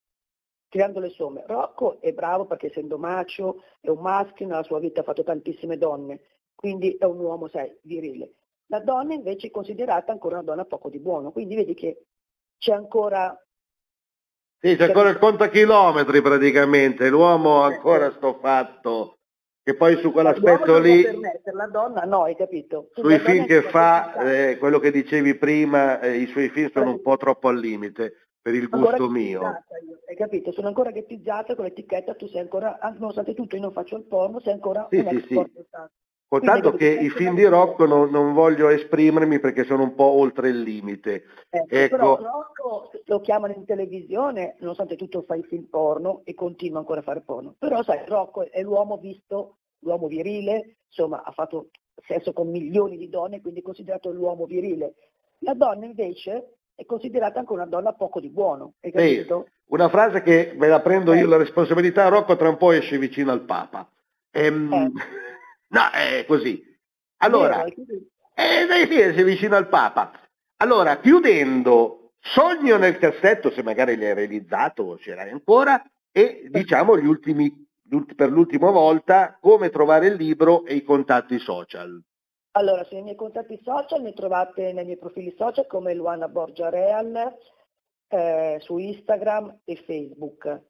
tirando 0.67 0.99
le 0.99 1.09
somme, 1.09 1.43
Rocco 1.45 2.01
è 2.01 2.11
bravo 2.13 2.45
perché 2.45 2.67
essendo 2.67 2.97
macio, 2.97 3.61
è 3.79 3.89
un 3.89 3.99
maschio, 3.99 4.47
nella 4.47 4.63
sua 4.63 4.79
vita 4.79 5.01
ha 5.01 5.03
fatto 5.03 5.23
tantissime 5.23 5.77
donne, 5.77 6.19
quindi 6.55 6.95
è 6.97 7.05
un 7.05 7.19
uomo, 7.19 7.47
sai, 7.47 7.77
virile. 7.83 8.33
La 8.67 8.79
donna 8.79 9.13
invece 9.13 9.47
è 9.47 9.51
considerata 9.51 10.11
ancora 10.11 10.37
una 10.37 10.43
donna 10.43 10.65
poco 10.65 10.89
di 10.89 10.99
buono, 10.99 11.31
quindi 11.31 11.53
vedi 11.53 11.75
che 11.75 12.05
c'è 12.65 12.73
ancora 12.73 13.39
Sì, 14.59 14.75
c'è 14.75 14.85
ancora 14.85 15.09
il 15.09 15.19
contachilometri 15.19 16.21
praticamente, 16.21 17.09
l'uomo 17.09 17.61
ha 17.61 17.67
ancora 17.67 18.09
sto 18.11 18.39
fatto, 18.41 19.19
che 19.61 19.75
poi 19.75 19.97
su 19.97 20.11
quell'aspetto 20.11 20.79
lì, 20.79 21.03
la 21.03 21.67
donna 21.67 22.01
no, 22.01 22.23
hai 22.23 22.35
capito? 22.35 22.89
Tu 22.93 23.03
sui 23.03 23.19
film 23.19 23.45
che 23.45 23.61
fa, 23.61 24.15
eh, 24.15 24.57
quello 24.57 24.79
che 24.79 24.89
dicevi 24.89 25.35
prima, 25.35 25.99
eh, 25.99 26.17
i 26.17 26.25
suoi 26.25 26.49
film 26.49 26.71
sono 26.71 26.89
un 26.89 27.01
po' 27.03 27.17
troppo 27.17 27.49
al 27.49 27.59
limite, 27.59 28.29
per 28.41 28.55
il 28.55 28.67
ancora 28.71 28.97
gusto 28.97 29.11
mio. 29.11 29.39
ghettizzata 29.41 29.77
io, 29.87 29.99
hai 30.07 30.15
capito? 30.15 30.51
Sono 30.51 30.67
ancora 30.67 30.89
ghettizzata 30.89 31.53
con 31.53 31.65
l'etichetta, 31.65 32.15
tu 32.15 32.27
sei 32.27 32.41
ancora, 32.41 32.79
anche 32.79 32.97
nonostante 32.97 33.35
tutto 33.35 33.55
io 33.55 33.61
non 33.61 33.71
faccio 33.73 33.95
il 33.95 34.05
porno, 34.05 34.39
sei 34.39 34.53
ancora 34.53 34.87
Sì, 34.89 34.97
un 34.97 35.07
sì, 35.09 35.15
ex 35.17 35.27
sì. 35.27 35.51
Quindi 36.27 36.71
che 36.75 36.87
i 36.87 37.09
film 37.09 37.35
di 37.35 37.45
Rocco 37.45 37.85
non, 37.85 38.09
non 38.09 38.33
voglio 38.33 38.69
esprimermi 38.69 39.39
perché 39.39 39.63
sono 39.63 39.83
un 39.83 39.95
po' 39.95 40.05
oltre 40.05 40.49
il 40.49 40.61
limite. 40.61 41.23
Ecco, 41.49 41.65
Però 41.67 42.13
Ecco, 42.13 42.23
Rocco 42.23 42.91
lo 43.05 43.19
chiamano 43.21 43.53
in 43.53 43.65
televisione, 43.65 44.55
nonostante 44.59 44.95
tutto 44.95 45.21
fa 45.21 45.35
i 45.35 45.43
film 45.43 45.65
porno 45.65 46.21
e 46.23 46.33
continua 46.33 46.79
ancora 46.79 46.99
a 46.99 47.03
fare 47.03 47.21
porno. 47.21 47.55
Però 47.57 47.83
sai, 47.83 48.05
Rocco 48.05 48.49
è 48.49 48.61
l'uomo 48.61 48.97
visto, 48.97 49.57
l'uomo 49.79 50.07
virile, 50.07 50.77
insomma 50.87 51.21
ha 51.23 51.31
fatto 51.31 51.69
sesso 52.07 52.33
con 52.33 52.49
milioni 52.49 52.97
di 52.97 53.09
donne, 53.09 53.41
quindi 53.41 53.59
è 53.59 53.63
considerato 53.63 54.11
l'uomo 54.11 54.45
virile. 54.45 54.95
La 55.39 55.53
donna 55.53 55.85
invece 55.85 56.55
è 56.75 56.85
considerata 56.85 57.39
anche 57.39 57.53
una 57.53 57.65
donna 57.65 57.93
poco 57.93 58.19
di 58.19 58.29
buono, 58.29 58.73
hai 58.81 58.91
Sì, 58.91 58.97
capito? 58.97 59.47
una 59.67 59.89
frase 59.89 60.21
che 60.21 60.53
me 60.57 60.67
la 60.67 60.81
prendo 60.81 61.13
io 61.13 61.27
la 61.27 61.37
responsabilità, 61.37 62.07
Rocco 62.09 62.35
tra 62.35 62.49
un 62.49 62.57
po' 62.57 62.71
esce 62.71 62.97
vicino 62.97 63.31
al 63.31 63.41
Papa. 63.41 63.87
Ehm, 64.31 64.91
No, 65.69 65.89
è 65.91 66.25
così. 66.25 66.63
Allora, 67.17 67.63
quindi- 67.63 68.09
eh, 68.35 68.65
dai, 68.67 68.87
sì, 68.87 68.99
esce 68.99 69.23
vicino 69.23 69.55
al 69.55 69.67
Papa. 69.67 70.11
Allora, 70.57 70.99
chiudendo, 70.99 72.13
sogno 72.19 72.77
nel 72.77 72.97
cassetto, 72.97 73.51
se 73.51 73.63
magari 73.63 73.97
l'hai 73.97 74.13
realizzato 74.13 74.83
o 74.83 74.97
ce 74.97 75.15
l'hai 75.15 75.29
ancora, 75.29 75.81
e 76.11 76.47
diciamo 76.49 76.97
gli 76.97 77.05
ultimi, 77.05 77.67
per 78.15 78.29
l'ultima 78.29 78.71
volta 78.71 79.37
come 79.39 79.69
trovare 79.69 80.07
il 80.07 80.15
libro 80.15 80.65
e 80.65 80.75
i 80.75 80.83
contatti 80.83 81.37
social. 81.39 82.01
Allora, 82.51 82.83
sui 82.85 83.01
miei 83.01 83.15
contatti 83.15 83.59
social 83.63 84.01
mi 84.01 84.13
trovate 84.13 84.71
nei 84.71 84.85
miei 84.85 84.97
profili 84.97 85.33
social 85.37 85.67
come 85.67 85.93
Luana 85.93 86.29
Borgia 86.29 86.69
Real 86.69 87.37
eh, 88.07 88.57
su 88.61 88.77
Instagram 88.77 89.59
e 89.65 89.75
Facebook. 89.75 90.61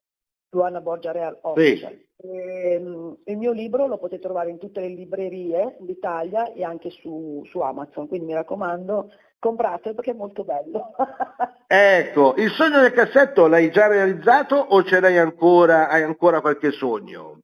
Luana 0.50 0.82
Borgia 0.82 1.12
Real 1.12 1.38
Official. 1.42 2.05
Ehm, 2.18 3.18
il 3.26 3.38
mio 3.38 3.52
libro 3.52 3.88
lo 3.88 3.98
potete 3.98 4.22
trovare 4.22 4.50
in 4.50 4.58
tutte 4.58 4.80
le 4.80 4.88
librerie 4.88 5.76
d'Italia 5.80 6.54
e 6.54 6.64
anche 6.64 6.90
su, 6.90 7.44
su 7.46 7.60
Amazon, 7.60 8.08
quindi 8.08 8.28
mi 8.28 8.34
raccomando, 8.34 9.12
compratelo 9.40 9.96
perché 9.96 10.12
è 10.12 10.16
molto 10.16 10.44
bello. 10.44 10.92
Ecco, 11.68 12.36
il 12.38 12.52
sogno 12.52 12.80
nel 12.80 12.94
cassetto 12.94 13.48
l'hai 13.48 13.72
già 13.72 13.88
realizzato 13.88 14.56
o 14.56 14.84
ce 14.84 15.00
l'hai 15.00 15.18
ancora, 15.18 15.90
hai 15.90 16.04
ancora 16.04 16.40
qualche 16.40 16.72
sogno? 16.72 17.40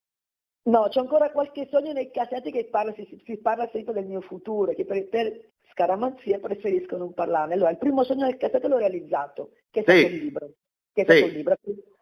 No, 0.64 0.88
c'è 0.90 1.00
ancora 1.00 1.32
qualche 1.32 1.68
sogno 1.72 1.92
nei 1.92 2.12
cassetti 2.12 2.52
che 2.52 2.66
parla, 2.66 2.94
si, 2.94 3.20
si 3.26 3.38
parla 3.40 3.68
sempre 3.74 3.94
del 3.94 4.06
mio 4.06 4.22
futuro, 4.22 4.74
che 4.74 4.86
per, 4.86 5.08
per 5.10 5.50
scaramanzia 5.72 6.38
preferisco 6.38 6.98
non 6.98 7.14
parlarne. 7.14 7.56
Allora, 7.56 7.72
il 7.72 7.80
primo 7.80 8.04
sogno 8.04 8.26
nel 8.26 8.38
cassetto 8.38 8.68
l'ho 8.68 8.78
realizzato, 8.78 9.54
che 9.72 9.80
è 9.80 9.84
stato 9.84 9.98
Sì. 9.98 10.06
il 10.06 10.16
libro, 10.22 10.52
che 10.94 11.02
è 11.02 11.06
Sì. 11.10 11.18
stato 11.18 11.32
il 11.32 11.38
libro 11.38 11.56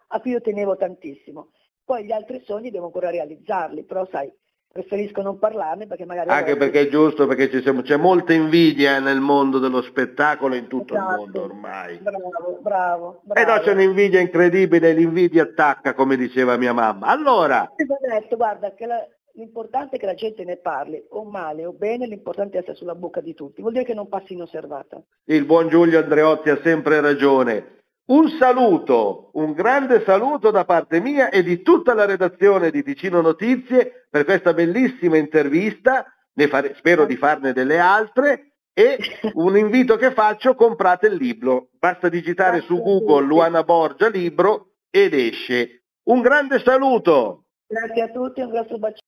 a 0.08 0.20
cui 0.20 0.32
io 0.32 0.42
tenevo 0.42 0.76
tantissimo. 0.76 1.52
Poi 1.90 2.06
gli 2.06 2.12
altri 2.12 2.40
sogni 2.46 2.70
devo 2.70 2.86
ancora 2.86 3.10
realizzarli, 3.10 3.84
però 3.84 4.08
sai, 4.12 4.32
preferisco 4.72 5.24
non 5.24 5.40
parlarne 5.40 5.88
perché 5.88 6.06
magari... 6.06 6.30
Anche 6.30 6.56
perché 6.56 6.82
è 6.82 6.88
giusto, 6.88 7.26
perché 7.26 7.50
ci 7.50 7.64
siamo- 7.64 7.82
c'è 7.82 7.98
molta 7.98 8.32
invidia 8.32 9.00
nel 9.00 9.20
mondo 9.20 9.58
dello 9.58 9.82
spettacolo 9.82 10.54
in 10.54 10.68
tutto 10.68 10.94
il 10.94 11.00
mondo 11.00 11.46
ormai. 11.46 11.98
Bravo, 11.98 12.60
bravo, 12.62 13.22
E 13.34 13.44
no, 13.44 13.60
c'è 13.62 13.72
un'invidia 13.72 14.20
incredibile, 14.20 14.94
l'invidia 14.94 15.42
attacca, 15.42 15.96
come 15.96 16.16
diceva 16.16 16.58
mia 16.58 16.74
mamma. 16.74 17.08
Allora, 17.08 17.74
Ti 17.76 17.82
ho 17.90 17.98
detto, 18.08 18.36
guarda, 18.36 18.72
che 18.76 18.86
la- 18.86 19.08
l'importante 19.34 19.96
è 19.96 20.00
che 20.00 20.06
la 20.06 20.14
gente 20.14 20.44
ne 20.44 20.58
parli, 20.58 21.04
o 21.10 21.24
male 21.24 21.66
o 21.66 21.74
bene, 21.74 22.06
l'importante 22.06 22.58
è 22.58 22.60
essere 22.60 22.76
sulla 22.76 22.94
bocca 22.94 23.20
di 23.20 23.34
tutti, 23.34 23.62
vuol 23.62 23.74
dire 23.74 23.84
che 23.86 23.96
non 23.96 24.08
passi 24.08 24.34
inosservata. 24.34 25.02
il 25.26 25.44
buon 25.46 25.70
Giulio 25.70 25.98
Andreotti 25.98 26.52
ha 26.52 26.60
sempre 26.62 27.02
ragione. 27.02 27.78
Un 28.10 28.28
saluto, 28.40 29.30
un 29.34 29.54
grande 29.54 30.04
saluto 30.04 30.50
da 30.50 30.66
parte 30.66 31.00
mia 31.00 31.30
e 31.30 31.44
di 31.44 31.62
tutta 31.62 31.94
la 31.94 32.06
redazione 32.06 32.72
di 32.72 32.82
Ticino 32.82 33.22
Notizie 33.22 34.08
per 34.10 34.26
questa 34.26 34.52
bellissima 34.52 35.18
intervista, 35.18 36.12
ne 36.34 36.48
fare- 36.48 36.74
spero 36.74 37.06
di 37.06 37.16
farne 37.16 37.54
delle 37.54 37.78
altre 37.78 38.54
e 38.74 38.98
un 39.36 39.56
invito 39.56 39.96
che 39.96 40.12
faccio, 40.12 40.56
comprate 40.56 41.06
il 41.06 41.18
libro, 41.18 41.70
basta 41.78 42.10
digitare 42.10 42.62
su 42.62 42.82
Google 42.82 43.28
Luana 43.28 43.62
Borgia 43.62 44.10
libro 44.10 44.72
ed 44.90 45.14
esce. 45.14 45.84
Un 46.06 46.22
grande 46.22 46.58
saluto! 46.64 47.46
Grazie 47.68 48.02
a 48.02 48.10
tutti, 48.10 48.42
un 48.42 48.50
grosso 48.50 48.80
bacio. 48.80 49.02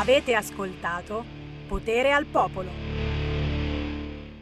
Avete 0.00 0.34
ascoltato 0.36 1.24
Potere 1.66 2.12
al 2.12 2.26
Popolo. 2.26 2.91